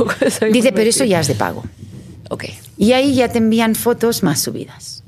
Dice, 0.51 0.71
pero 0.71 0.89
eso 0.89 1.03
ya 1.05 1.19
es 1.19 1.27
de 1.27 1.35
pago. 1.35 1.63
Ok. 2.29 2.45
Y 2.77 2.93
ahí 2.93 3.13
ya 3.13 3.27
te 3.29 3.37
envían 3.39 3.75
fotos 3.75 4.23
más 4.23 4.39
subidas. 4.39 5.03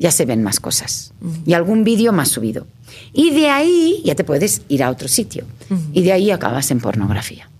Ya 0.00 0.10
se 0.10 0.24
ven 0.24 0.42
más 0.42 0.58
cosas. 0.60 1.12
Y 1.44 1.52
algún 1.52 1.84
vídeo 1.84 2.10
más 2.12 2.30
subido. 2.30 2.66
Y 3.12 3.30
de 3.30 3.50
ahí 3.50 4.00
ya 4.02 4.14
te 4.14 4.24
puedes 4.24 4.62
ir 4.68 4.82
a 4.82 4.88
otro 4.90 5.06
sitio. 5.08 5.44
Y 5.92 6.00
de 6.02 6.12
ahí 6.12 6.30
acabas 6.30 6.70
en 6.70 6.80
pornografía. 6.80 7.50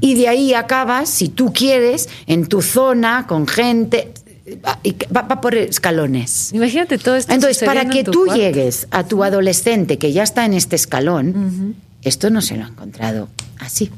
Y 0.00 0.14
de 0.14 0.28
ahí 0.28 0.54
acabas, 0.54 1.08
si 1.10 1.28
tú 1.28 1.52
quieres, 1.52 2.08
en 2.28 2.46
tu 2.46 2.62
zona, 2.62 3.26
con 3.26 3.48
gente. 3.48 4.12
Va, 4.64 5.22
va- 5.22 5.40
por 5.40 5.56
escalones. 5.56 6.52
Imagínate 6.52 6.98
todo 6.98 7.16
esto. 7.16 7.32
Entonces, 7.34 7.64
para 7.66 7.84
que 7.90 8.00
en 8.00 8.04
tú 8.06 8.26
cuarto. 8.26 8.40
llegues 8.40 8.86
a 8.92 9.02
tu 9.02 9.24
adolescente 9.24 9.98
que 9.98 10.12
ya 10.12 10.22
está 10.22 10.44
en 10.44 10.54
este 10.54 10.76
escalón, 10.76 11.74
esto 12.02 12.30
no 12.30 12.40
se 12.42 12.56
lo 12.56 12.64
ha 12.64 12.68
encontrado 12.68 13.28
así. 13.58 13.90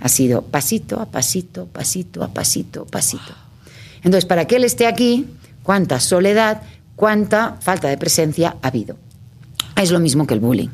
Ha 0.00 0.08
sido 0.08 0.40
pasito 0.42 0.98
a 0.98 1.06
pasito, 1.10 1.66
pasito 1.66 2.24
a 2.24 2.28
pasito, 2.28 2.86
pasito. 2.86 3.34
Entonces, 4.02 4.24
para 4.24 4.46
que 4.46 4.56
él 4.56 4.64
esté 4.64 4.86
aquí, 4.86 5.26
cuánta 5.62 6.00
soledad, 6.00 6.62
cuánta 7.02 7.56
falta 7.60 7.88
de 7.88 7.98
presencia 7.98 8.58
ha 8.62 8.68
habido. 8.68 8.96
Es 9.74 9.90
lo 9.90 9.98
mismo 9.98 10.24
que 10.24 10.34
el 10.34 10.38
bullying. 10.40 10.68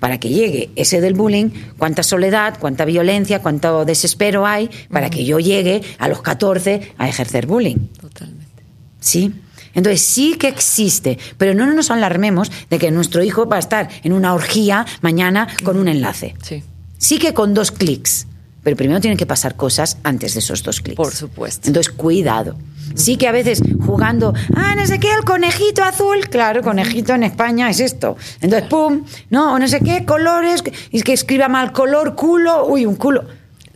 Para 0.00 0.18
que 0.18 0.30
llegue 0.30 0.70
ese 0.76 1.02
del 1.02 1.12
bullying, 1.12 1.50
cuánta 1.76 2.02
soledad, 2.02 2.56
cuánta 2.58 2.86
violencia, 2.86 3.42
cuánto 3.42 3.84
desespero 3.84 4.46
hay 4.46 4.70
para 4.90 5.10
que 5.10 5.26
yo 5.26 5.40
llegue 5.40 5.82
a 5.98 6.08
los 6.08 6.22
14 6.22 6.94
a 6.96 7.06
ejercer 7.06 7.46
bullying. 7.46 7.88
Totalmente. 8.00 8.62
¿Sí? 8.98 9.34
Entonces 9.74 10.00
sí 10.00 10.36
que 10.38 10.48
existe, 10.48 11.18
pero 11.36 11.52
no 11.52 11.70
nos 11.70 11.90
alarmemos 11.90 12.50
de 12.70 12.78
que 12.78 12.90
nuestro 12.90 13.22
hijo 13.22 13.44
va 13.44 13.56
a 13.56 13.58
estar 13.58 13.90
en 14.02 14.14
una 14.14 14.32
orgía 14.32 14.86
mañana 15.02 15.48
con 15.64 15.76
un 15.76 15.88
enlace. 15.88 16.34
Sí. 16.40 16.62
Sí 16.96 17.18
que 17.18 17.34
con 17.34 17.52
dos 17.52 17.72
clics, 17.72 18.26
pero 18.68 18.76
primero 18.76 19.00
tienen 19.00 19.16
que 19.16 19.24
pasar 19.24 19.56
cosas 19.56 19.96
antes 20.02 20.34
de 20.34 20.40
esos 20.40 20.62
dos 20.62 20.82
clics. 20.82 20.98
Por 20.98 21.14
supuesto. 21.14 21.68
Entonces, 21.68 21.90
cuidado. 21.90 22.54
Sí 22.94 23.16
que 23.16 23.26
a 23.26 23.32
veces 23.32 23.62
jugando, 23.80 24.34
ah, 24.54 24.74
no 24.76 24.86
sé 24.86 25.00
qué, 25.00 25.10
el 25.10 25.24
conejito 25.24 25.82
azul, 25.82 26.28
claro, 26.28 26.60
conejito 26.60 27.14
en 27.14 27.22
España 27.22 27.70
es 27.70 27.80
esto. 27.80 28.18
Entonces, 28.42 28.68
pum, 28.68 29.04
no, 29.30 29.54
o 29.54 29.58
no 29.58 29.66
sé 29.68 29.80
qué, 29.80 30.04
colores, 30.04 30.62
y 30.90 31.00
que 31.00 31.14
escriba 31.14 31.48
mal 31.48 31.72
color, 31.72 32.14
culo, 32.14 32.66
uy, 32.66 32.84
un 32.84 32.96
culo. 32.96 33.24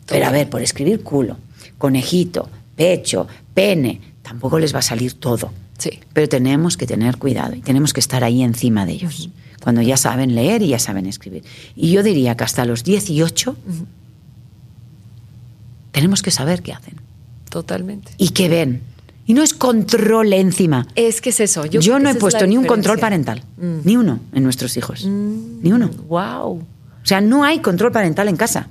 Pero 0.04 0.26
a 0.26 0.30
ver, 0.30 0.50
por 0.50 0.60
escribir 0.60 1.02
culo, 1.02 1.38
conejito, 1.78 2.50
pecho, 2.76 3.26
pene, 3.54 3.98
tampoco 4.20 4.58
les 4.58 4.74
va 4.74 4.80
a 4.80 4.82
salir 4.82 5.14
todo. 5.14 5.54
Sí. 5.78 6.00
Pero 6.12 6.28
tenemos 6.28 6.76
que 6.76 6.86
tener 6.86 7.16
cuidado 7.16 7.54
y 7.54 7.62
tenemos 7.62 7.94
que 7.94 8.00
estar 8.00 8.24
ahí 8.24 8.42
encima 8.42 8.84
de 8.84 8.92
ellos, 8.92 9.30
cuando 9.62 9.80
ya 9.80 9.96
saben 9.96 10.34
leer 10.34 10.60
y 10.60 10.68
ya 10.68 10.78
saben 10.78 11.06
escribir. 11.06 11.44
Y 11.74 11.92
yo 11.92 12.02
diría 12.02 12.36
que 12.36 12.44
hasta 12.44 12.66
los 12.66 12.84
18 12.84 13.56
tenemos 15.92 16.22
que 16.22 16.30
saber 16.30 16.62
qué 16.62 16.72
hacen 16.72 16.96
Totalmente. 17.48 18.12
y 18.18 18.30
qué 18.30 18.48
ven. 18.48 18.82
Y 19.24 19.34
no 19.34 19.42
es 19.42 19.54
control 19.54 20.32
encima. 20.32 20.88
Es 20.96 21.20
que 21.20 21.30
es 21.30 21.38
eso. 21.38 21.64
Yo, 21.66 21.80
Yo, 21.80 22.00
no 22.00 22.10
he 22.10 22.14
puesto 22.16 22.44
ni 22.46 22.56
un 22.56 22.66
control 22.66 22.98
parental, 22.98 23.42
ni 23.56 23.96
uno 23.96 24.18
en 24.32 24.42
nuestros 24.42 24.76
hijos, 24.76 25.06
ni 25.06 25.70
uno. 25.72 25.90
Wow. 26.08 26.54
O 26.58 27.06
sea, 27.06 27.20
no 27.20 27.44
hay 27.44 27.60
control 27.60 27.92
parental 27.92 28.28
en 28.28 28.36
casa. 28.36 28.68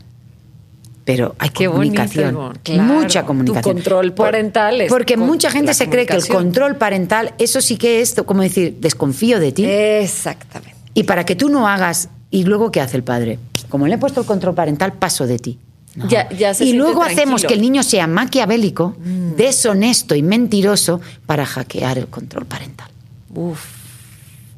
Pero 1.04 1.36
hay 1.40 1.50
Qué 1.50 1.68
bonito, 1.68 1.96
comunicación, 1.96 2.30
Ivonne. 2.36 2.60
Claro, 2.64 2.84
mucha 2.84 3.22
tu 3.22 3.28
comunicación. 3.28 3.76
control 3.76 4.14
Por- 4.14 4.28
parental 4.28 4.82
es 4.82 4.90
Porque 4.90 5.16
con 5.16 5.26
mucha 5.26 5.50
gente 5.50 5.74
se 5.74 5.90
cree 5.90 6.06
que 6.06 6.16
el 6.16 6.28
control 6.28 6.76
parental, 6.76 7.34
eso 7.40 7.60
sí 7.60 7.78
que 7.78 8.02
es, 8.02 8.14
como 8.26 8.44
decir, 8.44 8.78
desconfío 8.80 9.40
de 9.40 9.52
ti. 9.52 9.66
Exactamente. 9.66 10.76
Y 10.94 11.04
para 11.04 11.26
que 11.26 11.36
tú 11.36 11.50
no 11.50 11.68
hagas, 11.68 12.10
y 12.30 12.44
luego 12.44 12.72
¿qué 12.72 12.82
hace 12.82 12.98
el 12.98 13.04
padre? 13.04 13.40
Como 13.70 13.88
le 13.88 13.96
he 13.96 13.98
puesto 13.98 14.22
el 14.22 14.28
control 14.28 14.54
parental, 14.54 14.94
paso 14.94 15.26
de 15.26 15.40
ti. 15.40 15.58
No. 15.96 16.08
Ya- 16.08 16.30
ya 16.30 16.54
se 16.54 16.64
y 16.66 16.74
luego 16.74 17.04
hacemos 17.04 17.44
que 17.44 17.54
el 17.54 17.62
niño 17.62 17.84
sea 17.84 18.08
maquiavélico, 18.08 18.96
deshonesto 19.36 20.16
y 20.16 20.24
mentiroso 20.24 21.02
para 21.26 21.46
hackear 21.46 21.98
el 21.98 22.08
control 22.08 22.46
parental. 22.46 22.90
Uf. 23.34 23.60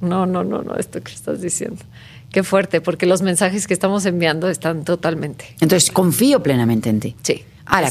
No, 0.01 0.25
no, 0.25 0.43
no, 0.43 0.61
no, 0.61 0.75
esto 0.75 1.01
que 1.01 1.11
estás 1.13 1.41
diciendo. 1.41 1.77
Qué 2.31 2.43
fuerte, 2.43 2.81
porque 2.81 3.05
los 3.05 3.21
mensajes 3.21 3.67
que 3.67 3.73
estamos 3.73 4.05
enviando 4.05 4.49
están 4.49 4.83
totalmente. 4.83 5.55
Entonces 5.61 5.91
confío 5.91 6.41
plenamente 6.43 6.89
en 6.89 6.99
ti. 6.99 7.15
Sí. 7.21 7.43
Ahora, 7.65 7.89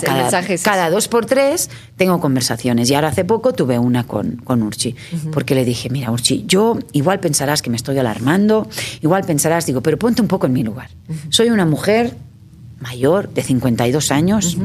cada, 0.62 0.90
dos 0.90 1.08
por 1.08 1.24
tres 1.24 1.70
tengo 1.96 2.20
conversaciones. 2.20 2.90
Y 2.90 2.94
ahora 2.94 3.08
hace 3.08 3.24
poco 3.24 3.54
tuve 3.54 3.78
una 3.78 4.04
con, 4.06 4.36
con 4.36 4.62
Urchi. 4.62 4.94
Porque 5.32 5.54
le 5.54 5.64
dije, 5.64 5.88
mira, 5.88 6.10
Urchi, 6.10 6.44
yo 6.46 6.78
igual 6.92 7.20
pensarás 7.20 7.62
que 7.62 7.70
me 7.70 7.76
estoy 7.76 7.96
alarmando, 7.98 8.68
igual 9.00 9.24
pensarás, 9.24 9.64
digo, 9.64 9.80
pero 9.80 9.98
ponte 9.98 10.20
un 10.20 10.28
poco 10.28 10.46
en 10.46 10.52
mi 10.52 10.62
lugar. 10.62 10.90
Soy 11.30 11.48
una 11.48 11.64
mujer 11.64 12.14
mayor, 12.82 13.32
de 13.32 13.42
52 13.42 14.10
años. 14.10 14.58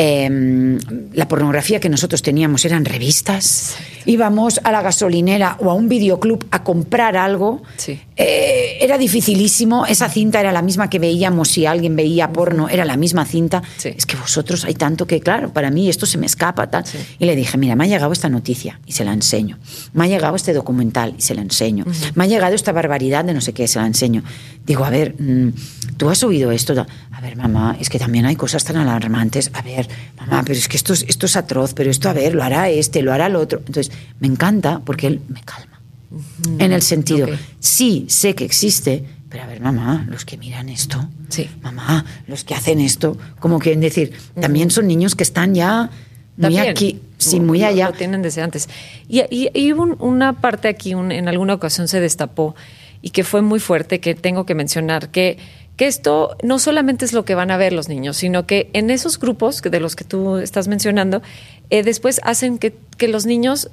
Eh, 0.00 0.78
la 1.12 1.26
pornografía 1.26 1.80
que 1.80 1.88
nosotros 1.88 2.22
teníamos 2.22 2.64
eran 2.64 2.84
revistas. 2.84 3.74
Íbamos 4.06 4.60
a 4.62 4.70
la 4.70 4.80
gasolinera 4.80 5.56
o 5.58 5.72
a 5.72 5.74
un 5.74 5.88
videoclub 5.88 6.46
a 6.52 6.62
comprar 6.62 7.16
algo. 7.16 7.62
Sí. 7.76 8.00
Eh, 8.14 8.78
era 8.80 8.96
dificilísimo. 8.96 9.86
Esa 9.86 10.08
cinta 10.08 10.38
era 10.38 10.52
la 10.52 10.62
misma 10.62 10.88
que 10.88 11.00
veíamos 11.00 11.48
si 11.48 11.66
alguien 11.66 11.96
veía 11.96 12.32
porno, 12.32 12.68
era 12.68 12.84
la 12.84 12.96
misma 12.96 13.24
cinta. 13.24 13.60
Sí. 13.76 13.88
Es 13.96 14.06
que 14.06 14.16
vosotros 14.16 14.64
hay 14.64 14.74
tanto 14.74 15.04
que, 15.04 15.18
claro, 15.18 15.52
para 15.52 15.68
mí 15.72 15.88
esto 15.88 16.06
se 16.06 16.16
me 16.16 16.26
escapa. 16.26 16.68
Tal. 16.68 16.84
Y 17.18 17.26
le 17.26 17.34
dije, 17.34 17.58
mira, 17.58 17.74
me 17.74 17.84
ha 17.84 17.88
llegado 17.88 18.12
esta 18.12 18.28
noticia 18.28 18.78
y 18.86 18.92
se 18.92 19.04
la 19.04 19.12
enseño. 19.12 19.58
Me 19.94 20.04
ha 20.04 20.06
llegado 20.06 20.36
este 20.36 20.52
documental 20.52 21.14
y 21.18 21.22
se 21.22 21.34
la 21.34 21.42
enseño. 21.42 21.84
Me 22.14 22.22
ha 22.22 22.26
llegado 22.28 22.54
esta 22.54 22.70
barbaridad 22.70 23.24
de 23.24 23.34
no 23.34 23.40
sé 23.40 23.52
qué, 23.52 23.66
se 23.66 23.80
la 23.80 23.86
enseño. 23.86 24.22
Digo, 24.64 24.84
a 24.84 24.90
ver, 24.90 25.16
mm, 25.20 25.52
¿tú 25.96 26.08
has 26.08 26.22
oído 26.22 26.52
esto? 26.52 26.86
A 27.18 27.20
ver, 27.20 27.34
mamá, 27.36 27.76
es 27.80 27.88
que 27.90 27.98
también 27.98 28.26
hay 28.26 28.36
cosas 28.36 28.62
tan 28.62 28.76
alarmantes. 28.76 29.50
A 29.52 29.62
ver, 29.62 29.88
mamá, 30.20 30.44
pero 30.46 30.56
es 30.56 30.68
que 30.68 30.76
esto 30.76 30.92
es, 30.92 31.04
esto 31.08 31.26
es 31.26 31.34
atroz, 31.34 31.74
pero 31.74 31.90
esto, 31.90 32.08
a 32.08 32.12
ver, 32.12 32.32
lo 32.36 32.44
hará 32.44 32.68
este, 32.68 33.02
lo 33.02 33.12
hará 33.12 33.26
el 33.26 33.34
otro. 33.34 33.58
Entonces, 33.58 33.90
me 34.20 34.28
encanta 34.28 34.80
porque 34.84 35.08
él 35.08 35.20
me 35.28 35.40
calma. 35.42 35.80
En 36.60 36.70
el 36.72 36.80
sentido, 36.80 37.26
Ok. 37.26 37.32
sí, 37.58 38.04
sé 38.08 38.36
que 38.36 38.44
existe, 38.44 39.04
pero 39.28 39.42
a 39.42 39.46
ver, 39.48 39.60
mamá, 39.60 40.06
los 40.08 40.24
que 40.24 40.36
miran 40.38 40.68
esto, 40.68 41.08
Sí. 41.28 41.50
mamá, 41.60 42.04
los 42.28 42.44
que 42.44 42.54
hacen 42.54 42.78
esto, 42.80 43.18
como 43.40 43.58
quieren 43.58 43.80
decir, 43.80 44.12
también 44.40 44.70
son 44.70 44.86
niños 44.86 45.16
que 45.16 45.24
están 45.24 45.56
ya 45.56 45.90
muy 46.36 46.42
También. 46.42 46.68
aquí, 46.68 47.00
sí, 47.18 47.38
Lo- 47.38 47.46
muy 47.46 47.58
lo- 47.58 47.66
allá. 47.66 47.86
Lo 47.86 47.94
tienen 47.94 48.22
desde 48.22 48.42
antes. 48.42 48.68
Y, 49.08 49.22
y- 49.28 49.50
y 49.54 49.72
un- 49.72 49.96
una 49.98 50.34
parte 50.34 50.68
aquí, 50.68 50.94
un- 50.94 51.10
en 51.10 51.26
alguna 51.26 51.54
ocasión 51.54 51.88
se 51.88 51.98
destapó 52.00 52.54
y 53.02 53.10
que 53.10 53.24
fue 53.24 53.42
muy 53.42 53.58
fuerte, 53.58 53.98
que 54.00 54.14
tengo 54.14 54.46
que 54.46 54.54
mencionar, 54.54 55.10
que, 55.10 55.36
que 55.78 55.86
esto 55.86 56.36
no 56.42 56.58
solamente 56.58 57.06
es 57.06 57.14
lo 57.14 57.24
que 57.24 57.34
van 57.34 57.50
a 57.50 57.56
ver 57.56 57.72
los 57.72 57.88
niños, 57.88 58.18
sino 58.18 58.44
que 58.46 58.68
en 58.74 58.90
esos 58.90 59.18
grupos 59.18 59.62
que- 59.62 59.70
de 59.70 59.80
los 59.80 59.96
que 59.96 60.04
tú 60.04 60.36
estás 60.36 60.68
mencionando, 60.68 61.22
eh, 61.70 61.82
después 61.82 62.20
hacen 62.24 62.58
que, 62.58 62.74
que 62.98 63.08
los 63.08 63.24
niños, 63.24 63.70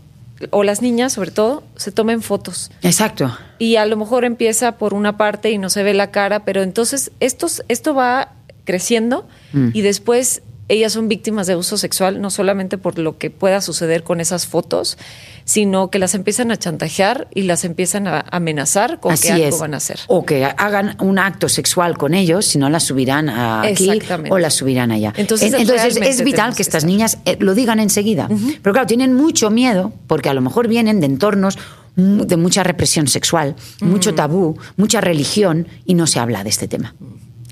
o 0.51 0.63
las 0.63 0.81
niñas 0.81 1.13
sobre 1.13 1.31
todo, 1.31 1.63
se 1.75 1.91
tomen 1.91 2.21
fotos. 2.21 2.69
Exacto. 2.83 3.35
Y 3.57 3.75
a 3.77 3.85
lo 3.85 3.97
mejor 3.97 4.23
empieza 4.23 4.73
por 4.77 4.93
una 4.93 5.17
parte 5.17 5.49
y 5.51 5.57
no 5.57 5.69
se 5.69 5.81
ve 5.83 5.93
la 5.93 6.11
cara, 6.11 6.45
pero 6.45 6.61
entonces 6.61 7.11
estos, 7.19 7.63
esto 7.69 7.93
va 7.95 8.31
creciendo 8.65 9.27
Mm. 9.53 9.69
y 9.73 9.81
después 9.81 10.41
ellas 10.67 10.93
son 10.93 11.07
víctimas 11.07 11.47
de 11.47 11.53
abuso 11.53 11.77
sexual, 11.77 12.21
no 12.21 12.29
solamente 12.29 12.77
por 12.77 12.97
lo 12.97 13.17
que 13.17 13.29
pueda 13.29 13.61
suceder 13.61 14.03
con 14.03 14.19
esas 14.19 14.47
fotos, 14.47 14.97
sino 15.43 15.91
que 15.91 15.99
las 15.99 16.15
empiezan 16.15 16.51
a 16.51 16.57
chantajear 16.57 17.27
y 17.35 17.43
las 17.43 17.65
empiezan 17.65 18.07
a 18.07 18.21
amenazar 18.31 18.99
con 18.99 19.11
Así 19.13 19.27
que 19.27 19.33
algo 19.33 19.47
es. 19.47 19.59
van 19.59 19.73
a 19.75 19.77
hacer. 19.77 19.99
O 20.07 20.25
que 20.25 20.43
hagan 20.45 20.97
un 20.99 21.19
acto 21.19 21.49
sexual 21.49 21.97
con 21.97 22.15
ellos, 22.15 22.45
si 22.47 22.57
no 22.57 22.69
las 22.69 22.83
subirán 22.83 23.29
a 23.29 23.61
aquí 23.61 23.89
o 24.29 24.39
las 24.39 24.55
subirán 24.55 24.91
allá. 24.91 25.13
Entonces, 25.17 25.53
Es- 25.53 25.59
Entonces 25.61 26.23
vital 26.23 26.55
que 26.55 26.63
estas 26.63 26.83
niñas 26.83 27.19
eh, 27.25 27.37
lo 27.39 27.53
digan 27.53 27.79
enseguida. 27.79 28.27
Pero 28.63 28.73
claro, 28.73 28.87
tienen 28.87 29.13
mucho 29.13 29.51
miedo 29.51 29.93
porque 30.07 30.29
a 30.29 30.33
lo 30.33 30.41
mejor 30.41 30.67
vienen 30.67 30.99
de 30.99 31.05
entornos 31.05 31.59
mm, 31.95 32.21
de 32.21 32.37
mucha 32.37 32.63
represión 32.63 33.07
sexual, 33.07 33.55
mucho 33.81 34.15
tabú, 34.15 34.57
mucha 34.77 34.99
religión 34.99 35.67
y 35.85 35.93
no 35.93 36.07
se 36.07 36.19
habla 36.19 36.43
de 36.43 36.49
este 36.49 36.67
tema. 36.67 36.95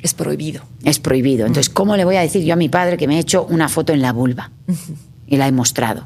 Es 0.03 0.13
prohibido. 0.13 0.61
Es 0.83 0.99
prohibido. 0.99 1.47
Entonces, 1.47 1.73
¿cómo 1.73 1.95
le 1.97 2.05
voy 2.05 2.17
a 2.17 2.21
decir 2.21 2.43
yo 2.43 2.53
a 2.53 2.57
mi 2.57 2.69
padre 2.69 2.97
que 2.97 3.07
me 3.07 3.15
he 3.15 3.19
hecho 3.19 3.45
una 3.49 3.69
foto 3.69 3.91
en 3.93 4.01
la 4.01 4.11
vulva? 4.13 4.51
Y 5.25 5.37
la 5.37 5.47
he 5.47 5.51
mostrado. 5.51 6.03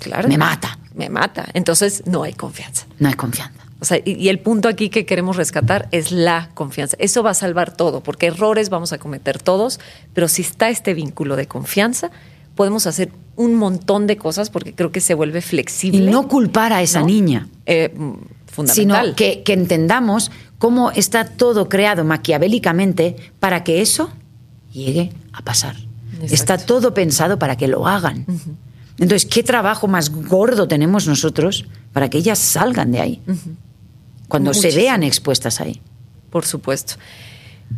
Claro. 0.00 0.28
Me 0.28 0.38
mata. 0.38 0.78
Me 0.94 1.08
mata. 1.08 1.46
Entonces 1.54 2.02
no 2.06 2.22
hay 2.24 2.32
confianza. 2.32 2.86
No 2.98 3.08
hay 3.08 3.14
confianza. 3.14 3.60
O 3.80 3.84
sea, 3.84 3.98
y, 4.04 4.12
y 4.12 4.28
el 4.28 4.38
punto 4.38 4.68
aquí 4.68 4.88
que 4.90 5.06
queremos 5.06 5.36
rescatar 5.36 5.88
es 5.90 6.12
la 6.12 6.50
confianza. 6.54 6.96
Eso 7.00 7.22
va 7.22 7.30
a 7.30 7.34
salvar 7.34 7.74
todo, 7.76 8.00
porque 8.02 8.26
errores 8.26 8.68
vamos 8.68 8.92
a 8.92 8.98
cometer 8.98 9.42
todos, 9.42 9.80
pero 10.14 10.28
si 10.28 10.42
está 10.42 10.68
este 10.70 10.94
vínculo 10.94 11.34
de 11.36 11.46
confianza, 11.46 12.10
podemos 12.54 12.86
hacer 12.86 13.10
un 13.34 13.54
montón 13.56 14.06
de 14.06 14.16
cosas 14.16 14.50
porque 14.50 14.74
creo 14.74 14.92
que 14.92 15.00
se 15.00 15.14
vuelve 15.14 15.38
Y 15.40 15.42
flexible. 15.42 16.10
no 16.10 16.28
culpar 16.28 16.72
a 16.72 16.82
esa 16.82 17.00
¿no? 17.00 17.06
niña. 17.06 17.48
Eh, 17.66 17.92
mm, 17.96 18.12
fundamental. 18.46 19.04
sino 19.06 19.16
que, 19.16 19.42
que 19.42 19.52
entendamos 19.54 20.30
cómo 20.62 20.92
está 20.92 21.24
todo 21.24 21.68
creado 21.68 22.04
maquiavélicamente 22.04 23.16
para 23.40 23.64
que 23.64 23.82
eso 23.82 24.12
llegue 24.72 25.10
a 25.32 25.42
pasar. 25.42 25.74
Exacto. 25.74 26.34
Está 26.34 26.56
todo 26.56 26.94
pensado 26.94 27.36
para 27.36 27.56
que 27.56 27.66
lo 27.66 27.88
hagan. 27.88 28.24
Entonces, 28.96 29.26
¿qué 29.26 29.42
trabajo 29.42 29.88
más 29.88 30.10
gordo 30.10 30.68
tenemos 30.68 31.08
nosotros 31.08 31.66
para 31.92 32.08
que 32.08 32.18
ellas 32.18 32.38
salgan 32.38 32.92
de 32.92 33.00
ahí? 33.00 33.20
Cuando 34.28 34.54
se 34.54 34.70
vean 34.70 35.02
expuestas 35.02 35.60
ahí. 35.60 35.80
Por 36.30 36.44
supuesto. 36.44 36.94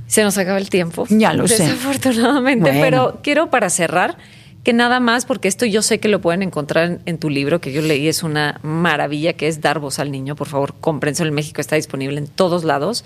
Se 0.07 0.22
nos 0.22 0.37
acaba 0.37 0.59
el 0.59 0.68
tiempo. 0.68 1.07
Ya 1.09 1.32
lo 1.32 1.49
sé. 1.49 1.62
Desafortunadamente. 1.62 2.70
Bueno. 2.70 2.82
Pero 2.82 3.20
quiero 3.22 3.49
para 3.49 3.70
cerrar 3.70 4.18
que 4.65 4.73
nada 4.73 4.99
más, 4.99 5.27
porque 5.27 5.47
esto 5.47 5.67
yo 5.67 5.83
sé 5.83 6.01
que 6.01 6.09
lo 6.09 6.21
pueden 6.21 6.43
encontrar 6.43 6.85
en, 6.87 7.01
en 7.07 7.19
tu 7.19 7.31
libro, 7.31 7.61
que 7.61 7.71
yo 7.73 7.83
leí, 7.83 8.09
es 8.09 8.23
una 8.25 8.59
maravilla, 8.62 9.35
que 9.35 9.47
es 9.47 9.61
Dar 9.61 9.79
voz 9.79 9.99
al 10.01 10.11
niño. 10.11 10.35
Por 10.35 10.49
favor, 10.49 10.75
cómprense 10.81 11.23
en 11.23 11.33
México, 11.35 11.61
está 11.61 11.77
disponible 11.77 12.19
en 12.19 12.27
todos 12.27 12.65
lados. 12.65 13.05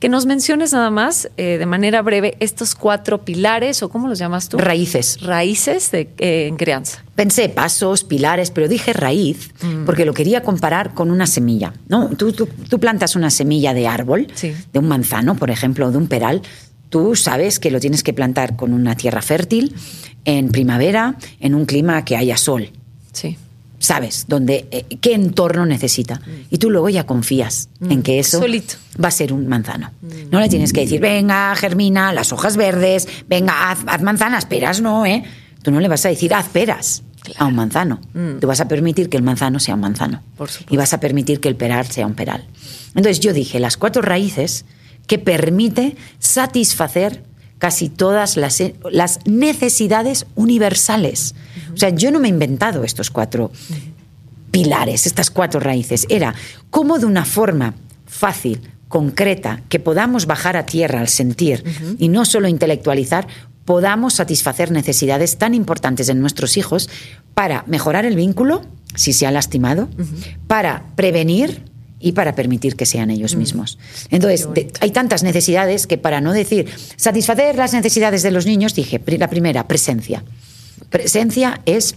Que 0.00 0.08
nos 0.08 0.26
menciones 0.26 0.72
nada 0.72 0.90
más, 0.90 1.30
eh, 1.36 1.56
de 1.56 1.66
manera 1.66 2.02
breve, 2.02 2.36
estos 2.40 2.74
cuatro 2.74 3.24
pilares, 3.24 3.82
o 3.82 3.88
cómo 3.88 4.08
los 4.08 4.18
llamas 4.18 4.48
tú? 4.48 4.58
Raíces. 4.58 5.20
Raíces 5.22 5.90
de, 5.92 6.10
eh, 6.18 6.46
en 6.48 6.56
crianza. 6.56 7.04
Pensé 7.14 7.48
pasos, 7.48 8.02
pilares, 8.02 8.50
pero 8.50 8.66
dije 8.68 8.92
raíz 8.92 9.52
Mm. 9.62 9.84
porque 9.86 10.04
lo 10.04 10.12
quería 10.12 10.42
comparar 10.42 10.92
con 10.94 11.10
una 11.12 11.26
semilla. 11.28 11.72
¿no? 11.88 12.08
Tú, 12.10 12.32
tú- 12.32 12.48
tú 12.68 12.80
plantas 12.80 13.14
una 13.14 13.30
semilla 13.30 13.72
de 13.72 13.86
árbol, 13.86 14.26
Sí. 14.34 14.52
de 14.72 14.78
un 14.78 14.88
manzano, 14.88 15.36
por 15.36 15.50
ejemplo, 15.50 15.86
o 15.86 15.90
de 15.92 15.96
un 15.98 16.08
peral. 16.08 16.42
Tú 16.94 17.16
sabes 17.16 17.58
que 17.58 17.72
lo 17.72 17.80
tienes 17.80 18.04
que 18.04 18.12
plantar 18.12 18.54
con 18.54 18.72
una 18.72 18.94
tierra 18.94 19.20
fértil, 19.20 19.74
en 20.24 20.50
primavera, 20.50 21.16
en 21.40 21.56
un 21.56 21.66
clima 21.66 22.04
que 22.04 22.16
haya 22.16 22.36
sol. 22.36 22.70
Sí. 23.12 23.36
Sabes 23.80 24.26
dónde, 24.28 24.68
eh, 24.70 24.84
qué 25.00 25.12
entorno 25.14 25.66
necesita. 25.66 26.20
Y 26.50 26.58
tú 26.58 26.70
luego 26.70 26.88
ya 26.90 27.04
confías 27.04 27.68
en 27.80 28.04
que 28.04 28.20
eso 28.20 28.38
Mm. 28.38 28.42
Solito. 28.42 28.74
va 29.02 29.08
a 29.08 29.10
ser 29.10 29.32
un 29.32 29.48
manzano. 29.48 29.90
No 30.30 30.38
le 30.38 30.48
tienes 30.48 30.72
que 30.72 30.82
decir, 30.82 31.00
venga, 31.00 31.52
germina, 31.56 32.12
las 32.12 32.32
hojas 32.32 32.56
verdes, 32.56 33.08
venga, 33.28 33.72
haz, 33.72 33.80
haz 33.88 34.00
manzanas, 34.02 34.46
peras 34.46 34.80
no, 34.80 35.04
¿eh? 35.04 35.24
Tú 35.64 35.72
no 35.72 35.80
le 35.80 35.88
vas 35.88 36.06
a 36.06 36.10
decir, 36.10 36.32
haz 36.32 36.48
peras. 36.48 37.02
a 37.38 37.46
un 37.46 37.56
manzano. 37.56 38.00
Tú 38.40 38.46
vas 38.46 38.60
a 38.60 38.68
permitir 38.68 39.08
que 39.08 39.16
el 39.16 39.24
manzano 39.24 39.58
sea 39.58 39.74
un 39.74 39.80
manzano. 39.80 40.18
Mm. 40.34 40.36
Por. 40.36 40.48
Y 40.70 40.76
vas 40.76 40.94
a 40.94 41.00
permitir 41.00 41.40
que 41.40 41.48
el 41.48 41.56
peral 41.56 41.86
sea 41.88 42.06
un 42.06 42.14
peral. 42.14 42.46
Entonces 42.94 43.18
yo 43.18 43.32
dije, 43.32 43.58
las 43.58 43.76
cuatro 43.76 44.00
raíces 44.00 44.64
que 45.06 45.18
permite 45.18 45.96
satisfacer 46.18 47.22
casi 47.58 47.88
todas 47.88 48.36
las, 48.36 48.62
las 48.90 49.20
necesidades 49.26 50.26
universales. 50.34 51.34
O 51.72 51.76
sea, 51.76 51.90
yo 51.90 52.10
no 52.10 52.20
me 52.20 52.28
he 52.28 52.30
inventado 52.30 52.84
estos 52.84 53.10
cuatro 53.10 53.50
pilares, 54.50 55.06
estas 55.06 55.30
cuatro 55.30 55.60
raíces. 55.60 56.06
Era 56.08 56.34
cómo 56.70 56.98
de 56.98 57.06
una 57.06 57.24
forma 57.24 57.74
fácil, 58.06 58.60
concreta, 58.88 59.62
que 59.68 59.80
podamos 59.80 60.26
bajar 60.26 60.56
a 60.56 60.66
tierra 60.66 61.00
al 61.00 61.08
sentir 61.08 61.64
y 61.98 62.08
no 62.08 62.24
solo 62.24 62.48
intelectualizar, 62.48 63.26
podamos 63.64 64.14
satisfacer 64.14 64.70
necesidades 64.70 65.38
tan 65.38 65.54
importantes 65.54 66.08
en 66.08 66.20
nuestros 66.20 66.56
hijos 66.56 66.88
para 67.34 67.64
mejorar 67.66 68.04
el 68.04 68.14
vínculo, 68.14 68.62
si 68.94 69.12
se 69.12 69.26
ha 69.26 69.30
lastimado, 69.30 69.88
para 70.46 70.84
prevenir 70.94 71.62
y 72.04 72.12
para 72.12 72.34
permitir 72.34 72.76
que 72.76 72.84
sean 72.86 73.10
ellos 73.10 73.34
mismos. 73.34 73.78
Entonces, 74.10 74.46
de- 74.52 74.70
hay 74.80 74.90
tantas 74.90 75.22
necesidades 75.22 75.86
que 75.86 75.96
para 75.96 76.20
no 76.20 76.32
decir 76.32 76.68
satisfacer 76.96 77.56
las 77.56 77.72
necesidades 77.72 78.22
de 78.22 78.30
los 78.30 78.44
niños, 78.44 78.74
dije, 78.74 79.00
la 79.18 79.28
primera, 79.30 79.66
presencia. 79.66 80.22
Presencia 80.90 81.60
es 81.64 81.94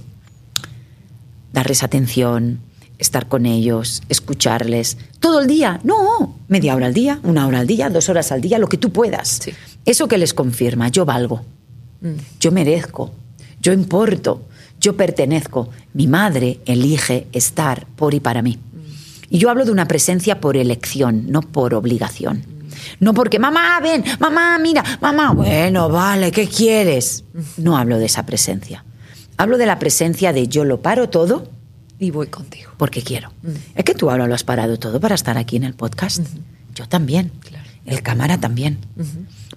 darles 1.51 1.83
atención, 1.83 2.59
estar 2.99 3.27
con 3.27 3.45
ellos, 3.45 4.01
escucharles. 4.09 4.97
Todo 5.19 5.41
el 5.41 5.47
día, 5.47 5.79
no, 5.83 6.37
media 6.47 6.75
hora 6.75 6.85
al 6.87 6.93
día, 6.93 7.19
una 7.23 7.45
hora 7.47 7.59
al 7.59 7.67
día, 7.67 7.89
dos 7.89 8.07
horas 8.09 8.31
al 8.31 8.39
día, 8.41 8.59
lo 8.59 8.69
que 8.69 8.77
tú 8.77 8.91
puedas. 8.91 9.39
Sí. 9.43 9.51
Eso 9.85 10.07
que 10.07 10.17
les 10.17 10.33
confirma, 10.33 10.87
yo 10.89 11.05
valgo, 11.05 11.43
yo 12.39 12.51
merezco, 12.51 13.11
yo 13.61 13.73
importo, 13.73 14.45
yo 14.79 14.95
pertenezco. 14.95 15.69
Mi 15.93 16.07
madre 16.07 16.59
elige 16.65 17.27
estar 17.33 17.87
por 17.95 18.13
y 18.13 18.19
para 18.19 18.41
mí. 18.41 18.57
Y 19.29 19.39
yo 19.39 19.49
hablo 19.49 19.65
de 19.65 19.71
una 19.71 19.87
presencia 19.87 20.39
por 20.39 20.57
elección, 20.57 21.25
no 21.29 21.41
por 21.41 21.73
obligación. 21.73 22.43
No 22.99 23.13
porque, 23.13 23.39
mamá, 23.39 23.79
ven, 23.81 24.03
mamá, 24.19 24.57
mira, 24.59 24.83
mamá, 25.01 25.33
bueno, 25.33 25.89
vale, 25.89 26.31
¿qué 26.31 26.47
quieres? 26.47 27.23
No 27.57 27.77
hablo 27.77 27.97
de 27.97 28.05
esa 28.05 28.25
presencia. 28.25 28.85
Hablo 29.37 29.57
de 29.57 29.65
la 29.65 29.79
presencia 29.79 30.33
de 30.33 30.47
yo 30.47 30.63
lo 30.63 30.81
paro 30.81 31.09
todo 31.09 31.49
Y 31.99 32.11
voy 32.11 32.27
contigo. 32.27 32.71
porque 32.77 33.01
quiero. 33.01 33.31
Es 33.75 33.83
que 33.83 33.93
tú 33.93 34.09
ahora 34.09 34.27
lo 34.27 34.33
has 34.35 34.43
parado 34.43 34.77
todo 34.77 34.99
para 34.99 35.15
estar 35.15 35.37
aquí 35.37 35.55
en 35.57 35.63
el 35.63 35.73
podcast. 35.73 36.21
Yo 36.75 36.87
también. 36.87 37.31
Claro. 37.41 37.65
El 37.85 38.01
cámara 38.03 38.37
también. 38.39 38.77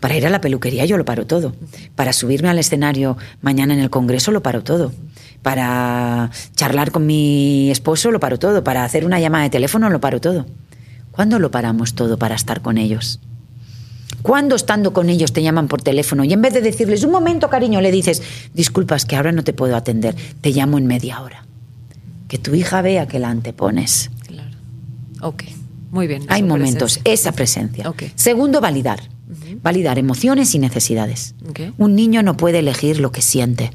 Para 0.01 0.17
ir 0.17 0.27
a 0.27 0.31
la 0.31 0.41
peluquería 0.41 0.85
yo 0.85 0.97
lo 0.97 1.05
paro 1.05 1.27
todo. 1.27 1.55
Para 1.97 2.13
subirme 2.13 2.49
al 2.49 2.59
escenario 2.59 3.17
mañana 3.43 3.75
en 3.75 3.81
el 3.81 3.91
Congreso 3.91 4.31
lo 4.33 4.43
paro 4.43 4.63
todo. 4.63 4.93
Para 5.43 6.31
charlar 6.55 6.91
con 6.91 7.07
mi 7.07 7.71
esposo 7.71 8.11
lo 8.11 8.21
paro 8.21 8.39
todo. 8.39 8.63
Para 8.63 8.85
hacer 8.85 9.05
una 9.05 9.21
llamada 9.21 9.45
de 9.45 9.51
teléfono 9.51 9.89
lo 9.91 10.01
paro 10.01 10.21
todo. 10.21 10.47
¿Cuándo 11.11 11.39
lo 11.39 11.51
paramos 11.51 11.95
todo 11.95 12.19
para 12.19 12.35
estar 12.35 12.63
con 12.63 12.79
ellos? 12.79 13.21
¿Cuándo 14.23 14.55
estando 14.55 14.93
con 14.93 15.09
ellos 15.09 15.33
te 15.33 15.43
llaman 15.43 15.69
por 15.69 15.83
teléfono 15.83 16.25
y 16.25 16.33
en 16.33 16.43
vez 16.43 16.53
de 16.53 16.61
decirles 16.61 17.05
un 17.05 17.11
momento, 17.11 17.49
cariño, 17.49 17.81
le 17.81 17.91
dices, 17.91 18.23
disculpas 18.53 19.07
que 19.07 19.17
ahora 19.17 19.33
no 19.33 19.45
te 19.45 19.53
puedo 19.53 19.77
atender, 19.77 20.15
te 20.41 20.51
llamo 20.51 20.79
en 20.79 20.87
media 20.87 21.23
hora? 21.23 21.47
Que 22.29 22.39
tu 22.39 22.55
hija 22.55 22.83
vea 22.83 23.09
que 23.09 23.19
la 23.19 23.31
antepones. 23.31 24.11
Claro. 24.27 24.51
Ok. 25.23 25.45
Muy 25.91 26.07
bien. 26.07 26.25
Hay 26.29 26.43
momentos, 26.43 26.99
presencia. 26.99 27.13
esa 27.13 27.33
presencia. 27.33 27.89
Ok. 27.89 28.05
Segundo, 28.15 28.61
validar. 28.61 29.01
Validar 29.63 29.99
emociones 29.99 30.55
y 30.55 30.59
necesidades. 30.59 31.35
Ok. 31.49 31.61
Un 31.79 31.95
niño 31.95 32.23
no 32.23 32.37
puede 32.37 32.61
elegir 32.61 33.01
lo 33.01 33.11
que 33.11 33.23
siente. 33.23 33.73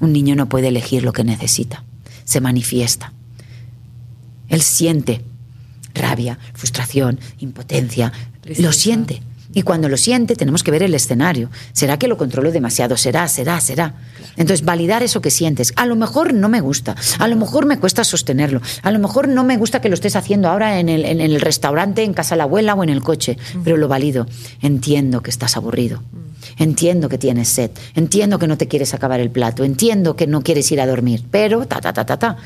Un 0.00 0.12
niño 0.12 0.34
no 0.34 0.48
puede 0.48 0.68
elegir 0.68 1.02
lo 1.02 1.12
que 1.12 1.24
necesita. 1.24 1.84
Se 2.24 2.40
manifiesta. 2.40 3.12
Él 4.48 4.62
siente 4.62 5.22
rabia, 5.94 6.38
frustración, 6.54 7.18
impotencia. 7.38 8.12
Lo 8.58 8.72
siente. 8.72 9.22
Y 9.54 9.62
cuando 9.62 9.88
lo 9.88 9.96
siente, 9.96 10.36
tenemos 10.36 10.62
que 10.62 10.70
ver 10.70 10.82
el 10.82 10.94
escenario. 10.94 11.50
¿Será 11.72 11.98
que 11.98 12.08
lo 12.08 12.18
controlo 12.18 12.52
demasiado? 12.52 12.96
¿Será? 12.98 13.26
¿Será? 13.26 13.58
¿Será? 13.60 13.94
Entonces, 14.36 14.66
validar 14.66 15.02
eso 15.02 15.22
que 15.22 15.30
sientes. 15.30 15.72
A 15.76 15.86
lo 15.86 15.96
mejor 15.96 16.34
no 16.34 16.50
me 16.50 16.60
gusta. 16.60 16.94
A 17.18 17.26
lo 17.26 17.36
mejor 17.36 17.64
me 17.64 17.78
cuesta 17.78 18.04
sostenerlo. 18.04 18.60
A 18.82 18.90
lo 18.90 18.98
mejor 18.98 19.28
no 19.28 19.44
me 19.44 19.56
gusta 19.56 19.80
que 19.80 19.88
lo 19.88 19.94
estés 19.94 20.14
haciendo 20.14 20.48
ahora 20.48 20.78
en 20.78 20.90
el, 20.90 21.06
en 21.06 21.20
el 21.22 21.40
restaurante, 21.40 22.02
en 22.02 22.12
casa 22.12 22.34
de 22.34 22.38
la 22.38 22.44
abuela 22.44 22.74
o 22.74 22.84
en 22.84 22.90
el 22.90 23.02
coche. 23.02 23.38
Pero 23.64 23.78
lo 23.78 23.88
valido. 23.88 24.26
Entiendo 24.60 25.22
que 25.22 25.30
estás 25.30 25.56
aburrido. 25.56 26.02
Entiendo 26.58 27.08
que 27.08 27.18
tienes 27.18 27.48
sed. 27.48 27.70
Entiendo 27.94 28.38
que 28.38 28.46
no 28.46 28.56
te 28.58 28.68
quieres 28.68 28.94
acabar 28.94 29.20
el 29.20 29.30
plato. 29.30 29.64
Entiendo 29.64 30.16
que 30.16 30.26
no 30.26 30.42
quieres 30.42 30.70
ir 30.72 30.80
a 30.80 30.86
dormir. 30.86 31.24
Pero, 31.30 31.66
ta, 31.66 31.80
ta, 31.80 31.92
ta, 31.92 32.04
ta, 32.06 32.18
ta. 32.18 32.36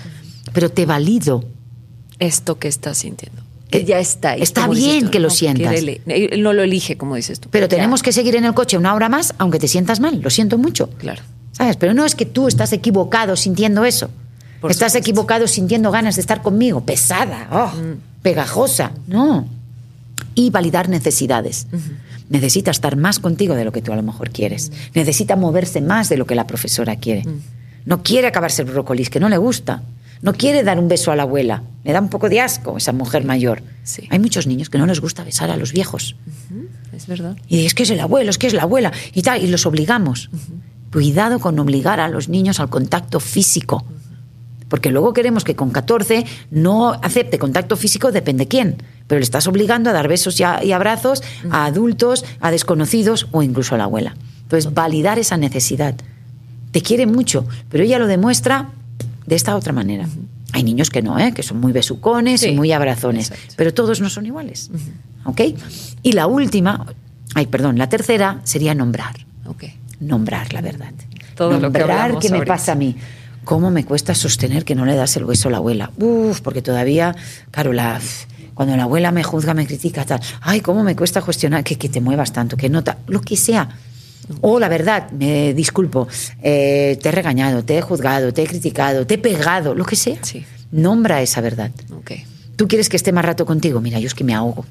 Pero 0.53 0.70
te 0.70 0.86
valido. 0.86 1.44
Esto 2.18 2.59
que 2.59 2.68
estás 2.68 2.98
sintiendo. 2.98 3.42
Que 3.70 3.84
ya 3.84 3.98
está 4.01 4.30
ahí. 4.32 4.42
Está 4.42 4.66
bien 4.68 5.05
tú, 5.07 5.11
que 5.12 5.20
lo 5.20 5.28
no 5.28 5.34
sientas. 5.34 5.72
quiere 5.72 6.03
ele- 6.07 6.26
Él 6.34 6.42
no 6.42 6.53
lo 6.53 6.62
elige, 6.62 6.96
como 6.96 7.14
dices 7.14 7.38
tú. 7.40 7.48
Pero 7.51 7.66
Ya. 7.66 7.68
tenemos 7.76 8.03
que 8.03 8.12
seguir 8.12 8.34
en 8.36 8.44
el 8.44 8.53
coche 8.55 8.76
una 8.76 8.94
hora 8.94 9.09
más, 9.09 9.32
aunque 9.38 9.59
te 9.61 9.68
sientas 9.68 10.01
mal. 10.01 10.20
Lo 10.20 10.28
siento 10.30 10.59
mucho. 10.59 10.90
Claro. 10.98 11.22
¿Sabes? 11.53 11.76
Pero 11.76 11.94
no 11.94 12.05
es 12.05 12.14
que 12.14 12.26
tú 12.26 12.48
estás 12.48 12.72
equivocado 12.72 13.36
sintiendo 13.36 13.84
eso. 13.84 14.11
Por 14.61 14.70
estás 14.72 14.92
supuesto. 14.92 15.11
equivocado 15.11 15.46
sintiendo 15.46 15.90
ganas 15.90 16.16
de 16.16 16.20
estar 16.20 16.42
conmigo. 16.42 16.84
Pesada, 16.84 17.48
oh, 17.53 17.72
pegajosa. 18.22 18.92
No. 19.07 19.46
Y 20.34 20.51
validar 20.51 20.88
necesidades. 20.88 21.66
Necesita 22.30 22.70
estar 22.70 22.96
más 22.96 23.18
contigo 23.18 23.56
de 23.56 23.64
lo 23.64 23.72
que 23.72 23.82
tú 23.82 23.92
a 23.92 23.96
lo 23.96 24.02
mejor 24.02 24.30
quieres. 24.30 24.70
Necesita 24.94 25.34
moverse 25.34 25.80
más 25.80 26.08
de 26.08 26.16
lo 26.16 26.26
que 26.26 26.36
la 26.36 26.46
profesora 26.46 26.96
quiere. 26.96 27.24
No 27.84 28.02
quiere 28.04 28.28
acabarse 28.28 28.62
el 28.62 28.70
brócolis, 28.70 29.10
que 29.10 29.18
no 29.18 29.28
le 29.28 29.36
gusta. 29.36 29.82
No 30.22 30.34
quiere 30.34 30.62
dar 30.62 30.78
un 30.78 30.86
beso 30.86 31.10
a 31.10 31.16
la 31.16 31.24
abuela. 31.24 31.64
Le 31.82 31.92
da 31.92 32.00
un 32.00 32.08
poco 32.08 32.28
de 32.28 32.40
asco 32.40 32.76
esa 32.76 32.92
mujer 32.92 33.24
mayor. 33.24 33.62
Sí. 33.82 34.06
Hay 34.10 34.20
muchos 34.20 34.46
niños 34.46 34.70
que 34.70 34.78
no 34.78 34.86
les 34.86 35.00
gusta 35.00 35.24
besar 35.24 35.50
a 35.50 35.56
los 35.56 35.72
viejos. 35.72 36.14
Es 36.94 37.08
verdad. 37.08 37.36
Y 37.48 37.66
es 37.66 37.74
que 37.74 37.82
es 37.82 37.90
el 37.90 37.98
abuelo, 37.98 38.30
es 38.30 38.38
que 38.38 38.46
es 38.46 38.54
la 38.54 38.62
abuela 38.62 38.92
y 39.12 39.22
tal, 39.22 39.42
y 39.42 39.48
los 39.48 39.66
obligamos. 39.66 40.30
Cuidado 40.92 41.40
con 41.40 41.58
obligar 41.58 41.98
a 41.98 42.08
los 42.08 42.28
niños 42.28 42.60
al 42.60 42.68
contacto 42.68 43.18
físico. 43.18 43.84
Porque 44.68 44.90
luego 44.90 45.12
queremos 45.12 45.42
que 45.42 45.56
con 45.56 45.70
14 45.70 46.24
no 46.52 46.92
acepte 46.92 47.40
contacto 47.40 47.76
físico, 47.76 48.12
depende 48.12 48.46
quién. 48.46 48.76
Pero 49.11 49.18
le 49.18 49.24
estás 49.24 49.48
obligando 49.48 49.90
a 49.90 49.92
dar 49.92 50.06
besos 50.06 50.38
y, 50.38 50.44
a- 50.44 50.62
y 50.62 50.70
abrazos 50.70 51.20
a 51.50 51.64
adultos, 51.66 52.24
a 52.40 52.52
desconocidos 52.52 53.26
o 53.32 53.42
incluso 53.42 53.74
a 53.74 53.78
la 53.78 53.84
abuela. 53.84 54.14
Entonces, 54.42 54.72
validar 54.72 55.18
esa 55.18 55.36
necesidad. 55.36 55.96
Te 56.70 56.80
quiere 56.80 57.06
mucho, 57.06 57.44
pero 57.68 57.82
ella 57.82 57.98
lo 57.98 58.06
demuestra 58.06 58.68
de 59.26 59.34
esta 59.34 59.56
otra 59.56 59.72
manera. 59.72 60.06
Hay 60.52 60.62
niños 60.62 60.90
que 60.90 61.02
no, 61.02 61.18
¿eh? 61.18 61.32
que 61.34 61.42
son 61.42 61.58
muy 61.58 61.72
besucones 61.72 62.44
y 62.44 62.52
muy 62.52 62.70
abrazones, 62.70 63.32
exacto. 63.32 63.54
pero 63.56 63.74
todos 63.74 64.00
no 64.00 64.08
son 64.11 64.26
iguales. 64.26 64.70
¿Ok? 65.24 65.40
Y 66.04 66.12
la 66.12 66.28
última, 66.28 66.86
ay, 67.34 67.46
perdón, 67.46 67.78
la 67.78 67.88
tercera 67.88 68.40
sería 68.44 68.76
nombrar. 68.76 69.16
Ok. 69.46 69.64
Nombrar 69.98 70.52
la 70.52 70.61
verdad. 70.61 70.92
Todo 71.34 71.50
lo 71.58 71.72
que 71.72 71.78
nombrar 71.80 72.18
qué 72.20 72.30
me 72.30 72.36
ahorita. 72.36 72.54
pasa 72.54 72.72
a 72.72 72.74
mí. 72.76 72.94
¿Cómo 73.42 73.72
me 73.72 73.84
cuesta 73.84 74.14
sostener 74.14 74.64
que 74.64 74.74
no 74.76 74.84
le 74.84 74.94
das 74.94 75.16
el 75.16 75.24
beso 75.24 75.48
a 75.48 75.50
la 75.50 75.56
abuela? 75.56 75.90
Uf, 75.98 76.40
porque 76.42 76.62
todavía, 76.62 77.16
claro, 77.50 77.72
la, 77.72 77.98
cuando 78.55 78.76
la 78.76 78.84
abuela 78.84 79.12
me 79.12 79.22
juzga, 79.22 79.55
me 79.55 79.66
critica, 79.66 80.05
tal. 80.05 80.20
Ay, 80.40 80.61
¿cómo 80.61 80.82
me 80.82 80.96
cuesta 80.96 81.22
cuestionar 81.22 81.64
que, 81.64 81.76
que 81.76 81.88
te 81.88 82.01
muevas 82.01 82.32
tanto? 82.32 82.57
Que 82.57 82.68
nota, 82.68 82.98
lo 83.07 83.20
que 83.20 83.36
sea. 83.36 83.68
O 84.40 84.61
la 84.61 84.68
verdad, 84.68 85.11
me 85.11 85.55
disculpo, 85.55 86.07
eh, 86.42 86.98
te 87.03 87.09
he 87.09 87.12
regañado, 87.12 87.64
te 87.64 87.78
he 87.78 87.82
juzgado, 87.82 88.32
te 88.32 88.42
he 88.42 88.46
criticado, 88.46 89.07
te 89.07 89.14
he 89.14 89.18
pegado, 89.18 89.74
lo 89.74 89.84
que 89.84 89.96
sea. 89.96 90.18
Sí. 90.22 90.44
Nombra 90.70 91.20
esa 91.20 91.40
verdad. 91.40 91.70
Ok. 91.96 92.12
¿Tú 92.61 92.68
quieres 92.68 92.90
que 92.90 92.98
esté 92.98 93.11
más 93.11 93.24
rato 93.24 93.46
contigo? 93.46 93.80
Mira, 93.80 93.98
yo 94.00 94.06
es 94.06 94.12
que 94.12 94.22
me 94.22 94.34
ahogo. 94.34 94.66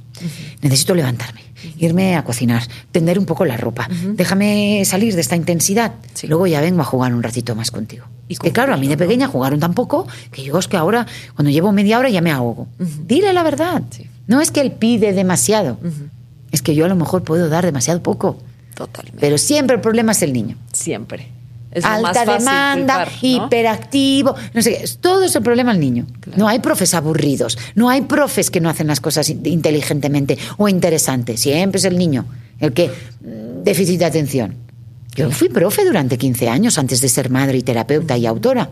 Necesito 0.62 0.94
levantarme, 0.94 1.42
irme 1.80 2.18
a 2.18 2.24
cocinar, 2.24 2.62
tender 2.92 3.18
un 3.18 3.26
poco 3.26 3.46
la 3.46 3.58
ropa. 3.58 3.90
Déjame 4.14 4.84
salir 4.86 5.16
de 5.16 5.22
esta 5.22 5.36
intensidad. 5.36 5.96
Sí. 6.14 6.28
Luego 6.28 6.46
ya 6.46 6.62
vengo 6.62 6.82
a 6.82 6.86
jugar 6.86 7.16
un 7.16 7.24
ratito 7.24 7.56
más 7.56 7.72
contigo. 7.72 8.06
Y 8.28 8.36
que 8.36 8.52
claro, 8.52 8.76
a 8.76 8.78
mí 8.78 8.88
de 8.88 8.95
pequeña 8.95 9.28
jugaron 9.28 9.60
tan 9.60 9.74
poco 9.74 10.07
que 10.32 10.44
yo 10.44 10.60
es 10.60 10.68
que 10.68 10.78
ahora, 10.78 11.07
cuando 11.34 11.49
llevo 11.49 11.72
media 11.72 11.98
hora, 11.98 12.11
ya 12.11 12.22
me 12.22 12.30
ahogo. 12.30 12.68
Dile 12.78 13.34
la 13.34 13.41
verdad. 13.41 13.82
Sí. 13.90 14.06
No 14.28 14.40
es 14.40 14.52
que 14.52 14.61
él 14.61 14.72
pide 14.74 15.14
demasiado. 15.14 15.80
Es 16.52 16.61
que 16.61 16.76
yo 16.76 16.86
a 16.86 16.90
lo 16.90 16.95
mejor 16.95 17.24
puedo 17.24 17.49
dar 17.49 17.66
demasiado 17.66 18.03
poco. 18.03 18.38
Totalmente. 18.76 19.20
Pero 19.20 19.40
siempre 19.40 19.78
el 19.78 19.82
problema 19.82 20.11
es 20.11 20.22
el 20.22 20.32
niño. 20.32 20.57
Siempre. 20.74 21.30
Es 21.72 21.86
Alta 21.86 22.02
más 22.02 22.18
fácil 22.18 22.40
demanda, 22.40 22.94
culpar, 23.06 23.08
¿no? 23.22 23.46
hiperactivo, 23.46 24.36
no 24.54 24.62
sé 24.62 24.72
qué. 24.80 24.88
Todo 25.00 25.24
es 25.24 25.36
el 25.36 25.44
problema 25.44 25.72
al 25.72 25.80
niño. 25.80 26.06
No 26.36 26.48
hay 26.48 26.60
profes 26.60 26.94
aburridos, 26.96 27.58
no 27.76 27.90
hay 27.90 28.02
profes 28.02 28.50
que 28.50 28.60
no 28.60 28.70
hacen 28.70 28.88
las 28.88 29.00
cosas 29.00 29.30
in- 29.30 29.46
inteligentemente 29.46 30.38
o 30.58 30.68
interesantes. 30.68 31.40
Siempre 31.41 31.78
es 31.80 31.86
el 31.86 31.98
niño 31.98 32.26
el 32.60 32.74
que 32.74 32.88
mm, 32.88 33.64
déficit 33.64 34.00
de 34.00 34.06
atención. 34.06 34.56
Yo 35.16 35.30
fui 35.32 35.50
profe 35.50 35.86
durante 35.86 36.18
15 36.18 36.50
años 36.50 36.78
antes 36.78 37.02
de 37.02 37.10
ser 37.10 37.30
madre 37.30 37.58
y 37.58 37.62
terapeuta 37.64 38.18
y 38.18 38.26
autora. 38.26 38.70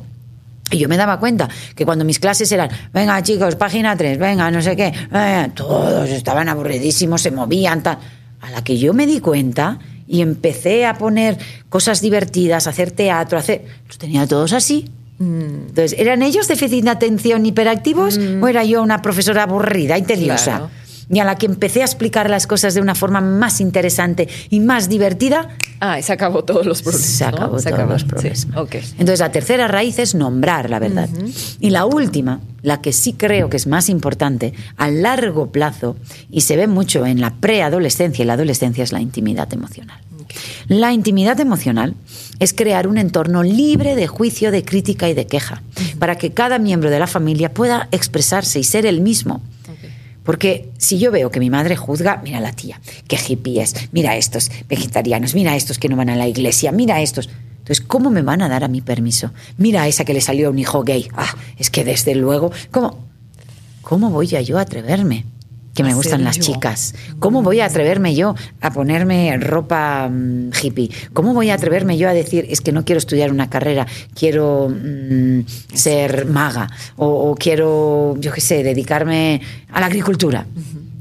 Y 0.72 0.78
yo 0.80 0.90
me 0.90 0.98
daba 0.98 1.20
cuenta 1.20 1.48
que 1.76 1.86
cuando 1.86 2.04
mis 2.04 2.20
clases 2.20 2.52
eran, 2.52 2.70
venga 2.94 3.22
chicos, 3.24 3.56
página 3.56 3.96
3, 3.96 4.18
venga, 4.18 4.50
no 4.52 4.62
sé 4.62 4.76
qué, 4.76 4.92
eh, 5.14 5.50
todos 5.56 6.10
estaban 6.10 6.50
aburridísimos, 6.50 7.22
se 7.22 7.32
movían, 7.32 7.82
tal. 7.84 7.98
A 8.42 8.52
la 8.52 8.64
que 8.64 8.78
yo 8.78 8.94
me 8.94 9.06
di 9.08 9.20
cuenta 9.20 9.80
y 10.08 10.22
empecé 10.22 10.86
a 10.86 10.98
poner 10.98 11.38
cosas 11.70 12.02
divertidas, 12.02 12.68
a 12.68 12.72
hacer 12.72 12.92
teatro, 12.92 13.38
a 13.38 13.42
hacer. 13.42 13.66
Los 13.88 13.98
tenía 13.98 14.26
todos 14.28 14.54
así. 14.54 14.90
Entonces, 15.20 15.96
¿eran 15.98 16.22
ellos 16.22 16.48
déficit 16.48 16.84
de 16.84 16.92
atención 16.92 17.46
hiperactivos 17.46 18.20
o 18.42 18.48
era 18.48 18.64
yo 18.64 18.84
una 18.84 19.02
profesora 19.02 19.44
aburrida 19.44 19.98
y 19.98 20.04
tediosa? 20.04 20.58
Claro. 20.58 20.70
Y 21.10 21.20
a 21.20 21.24
la 21.24 21.36
que 21.38 21.46
empecé 21.46 21.82
a 21.82 21.86
explicar 21.86 22.30
las 22.30 22.48
cosas 22.48 22.74
de 22.74 22.82
una 22.82 22.94
forma 22.96 23.22
más 23.22 23.62
interesante 23.62 24.28
y 24.50 24.60
más 24.60 24.90
divertida, 24.90 25.50
Ah, 25.80 26.00
y 26.00 26.04
se 26.04 26.12
acabó 26.12 26.44
todos 26.44 26.66
los 26.66 26.82
problemas. 26.82 27.08
se 27.08 27.24
¿no? 27.26 27.30
acabó 27.38 27.60
Se 27.60 27.66
todos 27.70 27.74
acabó. 27.80 27.94
los 27.94 28.02
Sí, 28.02 28.08
problemas. 28.08 28.48
ok. 28.56 28.76
Entonces, 28.94 29.20
la 29.20 29.32
tercera 29.32 29.68
raíz 29.68 30.00
es 30.00 30.16
nombrar 30.16 30.70
la 30.72 30.80
verdad. 30.80 31.08
Y 31.60 31.70
la 31.70 31.86
última, 31.86 32.40
la 32.64 32.82
que 32.82 32.92
sí 32.94 33.14
creo 33.14 33.50
que 33.50 33.58
es 33.58 33.68
más 33.68 33.88
importante, 33.88 34.54
a 34.76 34.90
largo 34.90 35.52
plazo, 35.52 35.96
y 36.32 36.42
se 36.42 36.58
ve 36.58 36.66
mucho 36.68 37.06
en 37.06 37.22
la 37.22 37.36
preadolescencia 37.36 38.24
y 38.24 38.26
la 38.26 38.34
adolescencia, 38.34 38.84
es 38.84 38.92
la 38.92 39.02
intimidad 39.02 39.54
emocional. 39.54 40.00
La 40.68 40.92
intimidad 40.94 41.40
emocional 41.40 41.94
es 42.40 42.54
crear 42.54 42.88
un 42.88 42.98
entorno 42.98 43.44
libre 43.44 43.96
de 43.96 44.08
juicio, 44.08 44.52
de 44.52 44.64
crítica 44.66 45.08
y 45.08 45.14
de 45.14 45.26
queja, 45.28 45.62
para 46.00 46.18
que 46.18 46.32
cada 46.32 46.58
miembro 46.60 46.90
de 46.90 47.00
la 47.00 47.08
familia 47.08 47.54
pueda 47.54 47.88
expresarse 47.92 48.60
y 48.60 48.64
ser 48.64 48.86
el 48.86 49.00
mismo. 49.02 49.42
Porque 50.28 50.70
si 50.78 51.00
yo 51.00 51.10
veo 51.10 51.32
que 51.32 51.40
mi 51.40 51.50
madre 51.50 51.78
juzga, 51.78 52.20
mira 52.22 52.42
la 52.42 52.52
tía, 52.52 52.82
qué 53.08 53.16
hippie 53.16 53.62
es, 53.62 53.74
mira 53.94 54.18
estos 54.18 54.52
vegetarianos, 54.68 55.34
mira 55.34 55.56
estos 55.56 55.80
que 55.80 55.88
no 55.88 55.96
van 55.96 56.10
a 56.10 56.18
la 56.18 56.28
iglesia, 56.28 56.74
mira 56.74 57.02
estos. 57.02 57.30
Entonces, 57.60 57.80
¿cómo 57.80 58.10
me 58.10 58.22
van 58.24 58.42
a 58.42 58.50
dar 58.50 58.66
a 58.66 58.68
mí 58.68 58.82
permiso? 58.82 59.32
Mira 59.58 59.84
a 59.84 59.88
esa 59.88 60.04
que 60.04 60.14
le 60.14 60.20
salió 60.20 60.50
un 60.50 60.60
hijo 60.60 60.84
gay. 60.84 61.08
Ah, 61.14 61.34
es 61.58 61.70
que 61.70 61.86
desde 61.86 62.14
luego, 62.14 62.52
¿cómo, 62.72 63.08
cómo 63.82 64.10
voy 64.10 64.36
a 64.36 64.42
yo 64.42 64.58
a 64.58 64.64
atreverme? 64.64 65.24
Que 65.78 65.84
me 65.84 65.92
¿A 65.92 65.96
gustan 65.96 66.24
las 66.24 66.38
yo? 66.38 66.42
chicas. 66.42 66.96
¿Cómo 67.20 67.44
voy 67.44 67.60
a 67.60 67.66
atreverme 67.66 68.16
yo 68.16 68.34
a 68.62 68.72
ponerme 68.72 69.38
ropa 69.38 70.10
mm, 70.10 70.50
hippie? 70.60 70.90
¿Cómo 71.14 71.36
voy 71.36 71.52
a 71.52 71.54
atreverme 71.54 72.00
yo 72.00 72.10
a 72.10 72.14
decir, 72.14 72.48
es 72.50 72.62
que 72.62 72.72
no 72.72 72.84
quiero 72.84 72.98
estudiar 72.98 73.32
una 73.32 73.48
carrera, 73.52 73.86
quiero 74.16 74.70
mm, 74.70 75.42
ser 75.76 76.26
maga 76.26 76.68
o, 76.96 77.30
o 77.30 77.36
quiero, 77.36 78.16
yo 78.18 78.34
qué 78.34 78.42
sé, 78.42 78.64
dedicarme 78.64 79.40
a 79.72 79.80
la 79.80 79.86
agricultura? 79.86 80.48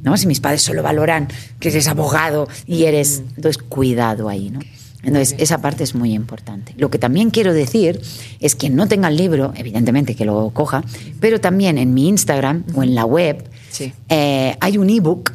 ¿No? 0.02 0.14
Si 0.18 0.26
mis 0.26 0.40
padres 0.40 0.60
solo 0.60 0.82
valoran 0.82 1.28
que 1.58 1.70
eres 1.70 1.88
abogado 1.88 2.46
y 2.66 2.84
eres... 2.84 3.22
Entonces, 3.34 3.56
cuidado 3.56 4.28
ahí, 4.28 4.50
¿no? 4.50 4.60
Entonces, 5.02 5.36
esa 5.38 5.62
parte 5.62 5.84
es 5.84 5.94
muy 5.94 6.12
importante. 6.12 6.74
Lo 6.76 6.90
que 6.90 6.98
también 6.98 7.30
quiero 7.30 7.54
decir 7.54 8.00
es 8.40 8.54
que 8.54 8.68
no 8.68 8.88
tenga 8.88 9.08
el 9.08 9.16
libro, 9.16 9.54
evidentemente 9.56 10.14
que 10.14 10.26
lo 10.26 10.50
coja, 10.50 10.84
pero 11.18 11.40
también 11.40 11.78
en 11.78 11.94
mi 11.94 12.08
Instagram 12.08 12.64
o 12.74 12.82
en 12.82 12.94
la 12.94 13.06
web 13.06 13.42
Sí. 13.76 13.92
eh, 14.08 14.56
hay 14.60 14.78
un 14.78 14.88
ebook 14.90 15.32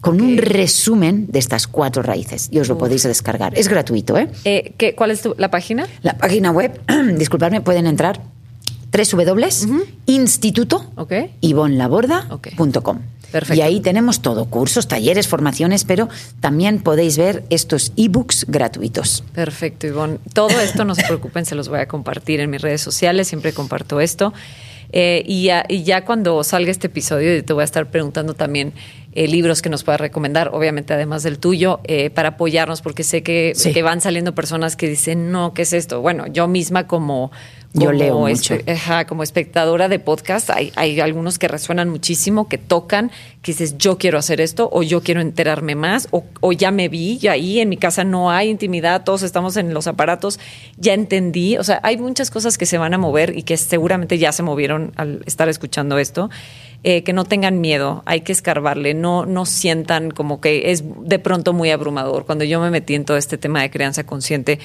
con 0.00 0.20
un 0.20 0.36
resumen 0.38 1.26
de 1.28 1.38
estas 1.40 1.66
cuatro 1.66 2.02
raíces 2.02 2.48
y 2.52 2.58
os 2.60 2.68
lo 2.68 2.78
podéis 2.78 3.02
descargar. 3.02 3.58
Es 3.58 3.66
gratuito, 3.68 4.16
¿eh? 4.16 4.28
Eh, 4.44 4.72
¿qué- 4.78 4.94
¿Cuál 4.94 5.10
es 5.10 5.22
tu- 5.22 5.34
la 5.38 5.50
página? 5.50 5.86
La 6.02 6.16
página 6.16 6.50
web, 6.52 6.80
disculpadme, 7.18 7.60
pueden 7.60 7.86
entrar 7.86 8.20
www.instituto 8.92 10.90
Ok. 10.96 11.12
ivonlaborda.com. 11.40 12.98
Perfecto. 13.30 13.54
Y 13.58 13.60
ahí 13.60 13.80
tenemos 13.80 14.22
todo, 14.22 14.46
cursos, 14.46 14.88
talleres, 14.88 15.28
formaciones, 15.28 15.84
pero 15.84 16.08
también 16.40 16.78
podéis 16.80 17.18
ver 17.18 17.44
estos 17.50 17.92
ebooks 17.96 18.46
gratuitos. 18.48 19.22
Perfecto, 19.34 19.86
Ivonne. 19.86 20.16
Todo 20.32 20.58
esto, 20.60 20.86
no 20.86 20.94
se 20.94 21.02
preocupen, 21.04 21.44
se 21.44 21.54
los 21.54 21.68
voy 21.68 21.80
a 21.80 21.88
compartir 21.88 22.40
en 22.40 22.48
mis 22.48 22.62
redes 22.62 22.80
sociales, 22.80 23.28
siempre 23.28 23.52
comparto 23.52 24.00
esto. 24.00 24.32
Eh, 24.92 25.22
y, 25.26 25.44
ya, 25.44 25.64
y 25.68 25.82
ya 25.82 26.04
cuando 26.04 26.42
salga 26.44 26.70
este 26.70 26.86
episodio, 26.86 27.44
te 27.44 27.52
voy 27.52 27.62
a 27.62 27.64
estar 27.64 27.90
preguntando 27.90 28.34
también 28.34 28.72
eh, 29.12 29.26
libros 29.26 29.62
que 29.62 29.70
nos 29.70 29.84
puedas 29.84 30.00
recomendar, 30.00 30.50
obviamente 30.52 30.92
además 30.94 31.22
del 31.22 31.38
tuyo, 31.38 31.80
eh, 31.84 32.10
para 32.10 32.30
apoyarnos, 32.30 32.82
porque 32.82 33.02
sé 33.04 33.22
que, 33.22 33.52
Sí. 33.54 33.72
que 33.72 33.82
van 33.82 34.00
saliendo 34.00 34.34
personas 34.34 34.76
que 34.76 34.88
dicen, 34.88 35.32
no, 35.32 35.54
¿qué 35.54 35.62
es 35.62 35.72
esto? 35.72 36.00
Bueno, 36.00 36.26
yo 36.26 36.46
misma 36.48 36.86
como... 36.86 37.30
Yo 37.74 37.80
como 37.88 37.92
leo 37.92 38.28
espe- 38.28 38.62
mucho. 38.64 38.72
ajá, 38.72 39.06
como 39.06 39.22
espectadora 39.22 39.90
de 39.90 39.98
podcast, 39.98 40.48
hay, 40.48 40.72
hay 40.74 41.00
algunos 41.00 41.38
que 41.38 41.48
resuenan 41.48 41.90
muchísimo, 41.90 42.48
que 42.48 42.56
tocan, 42.56 43.10
que 43.42 43.52
dices, 43.52 43.76
yo 43.76 43.98
quiero 43.98 44.16
hacer 44.18 44.40
esto, 44.40 44.70
o 44.72 44.82
yo 44.82 45.02
quiero 45.02 45.20
enterarme 45.20 45.74
más, 45.74 46.08
o, 46.10 46.24
o 46.40 46.52
ya 46.52 46.70
me 46.70 46.88
vi, 46.88 47.18
y 47.20 47.28
ahí 47.28 47.60
en 47.60 47.68
mi 47.68 47.76
casa 47.76 48.04
no 48.04 48.30
hay 48.30 48.48
intimidad, 48.48 49.04
todos 49.04 49.22
estamos 49.22 49.58
en 49.58 49.74
los 49.74 49.86
aparatos, 49.86 50.40
ya 50.78 50.94
entendí. 50.94 51.58
O 51.58 51.64
sea, 51.64 51.78
hay 51.82 51.98
muchas 51.98 52.30
cosas 52.30 52.56
que 52.56 52.64
se 52.64 52.78
van 52.78 52.94
a 52.94 52.98
mover 52.98 53.36
y 53.36 53.42
que 53.42 53.58
seguramente 53.58 54.16
ya 54.16 54.32
se 54.32 54.42
movieron 54.42 54.92
al 54.96 55.22
estar 55.26 55.50
escuchando 55.50 55.98
esto. 55.98 56.30
Eh, 56.84 57.02
que 57.02 57.12
no 57.12 57.24
tengan 57.24 57.60
miedo, 57.60 58.04
hay 58.06 58.20
que 58.20 58.30
escarbarle, 58.30 58.94
no, 58.94 59.26
no 59.26 59.46
sientan 59.46 60.12
como 60.12 60.40
que 60.40 60.70
es 60.70 60.84
de 61.00 61.18
pronto 61.18 61.52
muy 61.52 61.70
abrumador. 61.70 62.24
Cuando 62.24 62.44
yo 62.44 62.60
me 62.60 62.70
metí 62.70 62.94
en 62.94 63.04
todo 63.04 63.16
este 63.16 63.36
tema 63.36 63.62
de 63.62 63.70
crianza 63.70 64.04
consciente, 64.04 64.60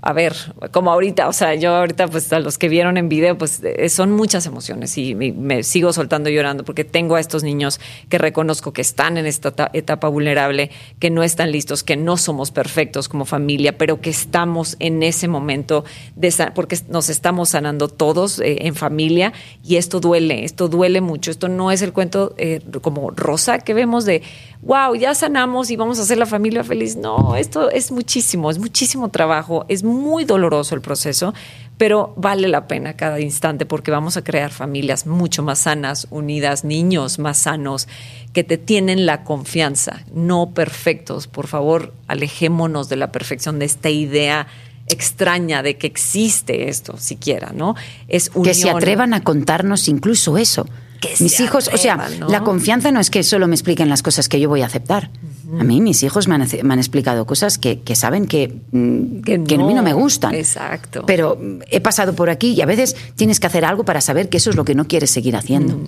a 0.00 0.12
ver, 0.12 0.34
como 0.70 0.92
ahorita, 0.92 1.28
o 1.28 1.32
sea, 1.32 1.54
yo 1.56 1.74
ahorita, 1.74 2.08
pues 2.08 2.32
a 2.32 2.38
los 2.38 2.56
que 2.56 2.68
vieron 2.68 2.96
en 2.96 3.08
video, 3.08 3.36
pues 3.36 3.60
eh, 3.64 3.88
son 3.88 4.12
muchas 4.12 4.46
emociones 4.46 4.96
y 4.96 5.14
me, 5.14 5.64
sigo 5.64 5.92
soltando 5.92 6.30
llorando 6.30 6.64
porque 6.64 6.84
tengo 6.84 7.16
a 7.16 7.20
estos 7.20 7.42
niños 7.42 7.80
que 8.08 8.16
reconozco 8.16 8.72
que 8.72 8.80
están 8.80 9.18
en 9.18 9.26
esta 9.26 9.50
ta- 9.50 9.70
etapa 9.72 10.08
vulnerable, 10.08 10.70
que 11.00 11.10
no 11.10 11.22
están 11.24 11.50
listos, 11.50 11.82
que 11.82 11.96
no 11.96 12.16
somos 12.16 12.52
perfectos 12.52 13.08
como 13.08 13.24
familia, 13.24 13.76
pero 13.76 14.00
que 14.00 14.10
estamos 14.10 14.76
en 14.78 15.02
ese 15.02 15.26
momento 15.26 15.84
de 16.14 16.28
porque 16.54 16.78
nos 16.88 17.08
estamos 17.08 17.48
sanando 17.50 17.88
todos 17.88 18.38
eh, 18.38 18.58
en 18.66 18.74
familia 18.74 19.32
y 19.64 19.76
esto 19.76 19.98
duele, 19.98 20.44
esto 20.44 20.68
duele 20.68 21.00
mucho. 21.00 21.30
Esto 21.30 21.48
no 21.48 21.70
es 21.72 21.82
el 21.82 21.92
cuento 21.92 22.34
eh, 22.36 22.60
como 22.82 23.10
rosa 23.10 23.58
que 23.58 23.74
vemos 23.74 24.04
de 24.04 24.22
wow, 24.62 24.94
ya 24.94 25.14
sanamos 25.14 25.70
y 25.70 25.76
vamos 25.76 25.98
a 25.98 26.02
hacer 26.02 26.18
la 26.18 26.26
familia 26.26 26.64
feliz. 26.64 26.96
No, 26.96 27.36
esto 27.36 27.70
es 27.70 27.90
muchísimo, 27.90 28.50
es 28.50 28.58
muchísimo 28.58 29.08
trabajo, 29.08 29.64
es 29.68 29.82
muy 29.88 30.24
doloroso 30.24 30.74
el 30.74 30.80
proceso, 30.80 31.34
pero 31.76 32.12
vale 32.16 32.48
la 32.48 32.66
pena 32.66 32.94
cada 32.94 33.20
instante 33.20 33.66
porque 33.66 33.90
vamos 33.90 34.16
a 34.16 34.22
crear 34.24 34.50
familias 34.50 35.06
mucho 35.06 35.42
más 35.42 35.60
sanas, 35.60 36.06
unidas, 36.10 36.64
niños 36.64 37.18
más 37.18 37.38
sanos, 37.38 37.88
que 38.32 38.44
te 38.44 38.58
tienen 38.58 39.06
la 39.06 39.24
confianza, 39.24 40.02
no 40.12 40.50
perfectos. 40.50 41.26
Por 41.26 41.46
favor, 41.46 41.94
alejémonos 42.08 42.88
de 42.88 42.96
la 42.96 43.12
perfección, 43.12 43.58
de 43.58 43.64
esta 43.66 43.90
idea 43.90 44.46
extraña 44.88 45.62
de 45.62 45.76
que 45.76 45.86
existe 45.86 46.68
esto 46.68 46.96
siquiera, 46.96 47.52
¿no? 47.54 47.74
Es 48.08 48.30
Que 48.30 48.54
se 48.54 48.64
unión. 48.64 48.76
atrevan 48.78 49.14
a 49.14 49.22
contarnos 49.22 49.88
incluso 49.88 50.38
eso. 50.38 50.66
Que 51.00 51.14
mis 51.20 51.38
hijos, 51.38 51.70
o 51.72 51.76
sea, 51.76 52.08
la 52.28 52.40
confianza 52.40 52.90
no 52.90 52.98
es 52.98 53.08
que 53.10 53.22
solo 53.22 53.46
me 53.46 53.54
expliquen 53.54 53.88
las 53.88 54.02
cosas 54.02 54.28
que 54.28 54.40
yo 54.40 54.48
voy 54.48 54.62
a 54.62 54.66
aceptar. 54.66 55.10
A 55.58 55.64
mí 55.64 55.80
mis 55.80 56.02
hijos 56.02 56.28
me 56.28 56.34
han, 56.34 56.46
me 56.62 56.72
han 56.74 56.78
explicado 56.78 57.24
cosas 57.26 57.56
que, 57.58 57.80
que 57.80 57.94
saben 57.96 58.26
que, 58.26 58.54
mm, 58.72 59.20
Que 59.22 59.42
que 59.44 59.54
a 59.54 59.58
mí 59.58 59.64
no. 59.68 59.76
no 59.76 59.82
me 59.82 59.92
gustan. 59.94 60.34
Exacto. 60.34 61.04
Pero 61.06 61.36
mm, 61.40 61.60
he 61.70 61.80
pasado 61.80 62.14
por 62.14 62.28
aquí 62.28 62.52
y 62.52 62.60
a 62.60 62.66
veces 62.66 62.94
tienes 63.16 63.40
que 63.40 63.46
hacer 63.46 63.64
algo 63.64 63.84
para 63.84 64.00
saber 64.00 64.28
que 64.28 64.36
eso 64.36 64.50
es 64.50 64.56
lo 64.56 64.64
que 64.64 64.74
no 64.74 64.86
quieres 64.86 65.10
seguir 65.10 65.36
haciendo. 65.36 65.80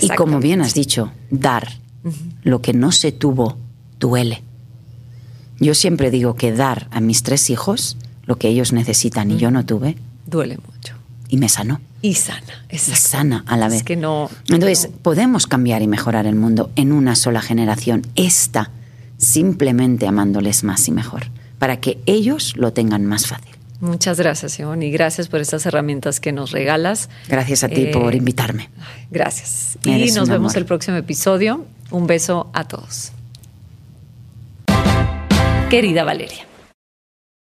y 0.00 0.08
como 0.10 0.40
bien 0.40 0.62
has 0.62 0.72
dicho, 0.74 1.12
dar 1.30 1.68
lo 2.42 2.62
que 2.62 2.72
no 2.72 2.90
se 2.92 3.12
tuvo 3.12 3.58
duele. 4.00 4.42
Yo 5.60 5.74
siempre 5.74 6.10
digo 6.10 6.34
que 6.34 6.52
dar 6.52 6.88
a 6.90 7.00
mis 7.00 7.22
tres 7.22 7.50
hijos 7.50 7.96
lo 8.24 8.36
que 8.36 8.48
ellos 8.48 8.72
necesitan 8.72 9.30
y 9.30 9.36
yo 9.36 9.50
no 9.50 9.64
tuve 9.66 9.96
Duele 10.26 10.56
mucho. 10.56 10.94
y 11.28 11.36
me 11.36 11.48
sanó. 11.48 11.80
Y 12.00 12.14
sana, 12.14 12.40
Y 12.70 12.76
exacto. 12.76 13.00
sana 13.00 13.44
a 13.46 13.56
la 13.56 13.68
vez. 13.68 13.78
Es 13.78 13.82
que 13.84 13.94
no. 13.96 14.28
Entonces, 14.48 14.88
podemos 15.02 15.46
cambiar 15.46 15.82
y 15.82 15.86
mejorar 15.86 16.26
el 16.26 16.34
mundo 16.34 16.70
en 16.74 16.90
una 16.92 17.14
sola 17.14 17.40
generación. 17.42 18.02
Esta, 18.16 18.70
simplemente 19.22 20.06
amándoles 20.06 20.64
más 20.64 20.86
y 20.88 20.92
mejor, 20.92 21.22
para 21.58 21.78
que 21.80 21.98
ellos 22.06 22.54
lo 22.56 22.72
tengan 22.74 23.06
más 23.06 23.26
fácil. 23.28 23.50
Muchas 23.80 24.18
gracias, 24.18 24.58
Ivonne, 24.60 24.86
y 24.86 24.90
gracias 24.90 25.28
por 25.28 25.40
estas 25.40 25.64
herramientas 25.66 26.20
que 26.20 26.30
nos 26.32 26.50
regalas. 26.52 27.08
Gracias 27.28 27.64
a 27.64 27.68
ti 27.68 27.82
Eh, 27.84 27.90
por 27.92 28.14
invitarme. 28.14 28.68
ay, 28.78 29.06
Gracias. 29.10 29.78
Eres 29.84 30.12
y 30.12 30.14
nos 30.14 30.28
vemos 30.28 30.52
amor. 30.52 30.58
el 30.58 30.66
próximo 30.66 30.96
episodio. 30.98 31.64
Un 31.90 32.06
beso 32.06 32.50
a 32.52 32.64
todos. 32.64 33.12
Querida 35.70 36.04
Valeria. 36.04 36.44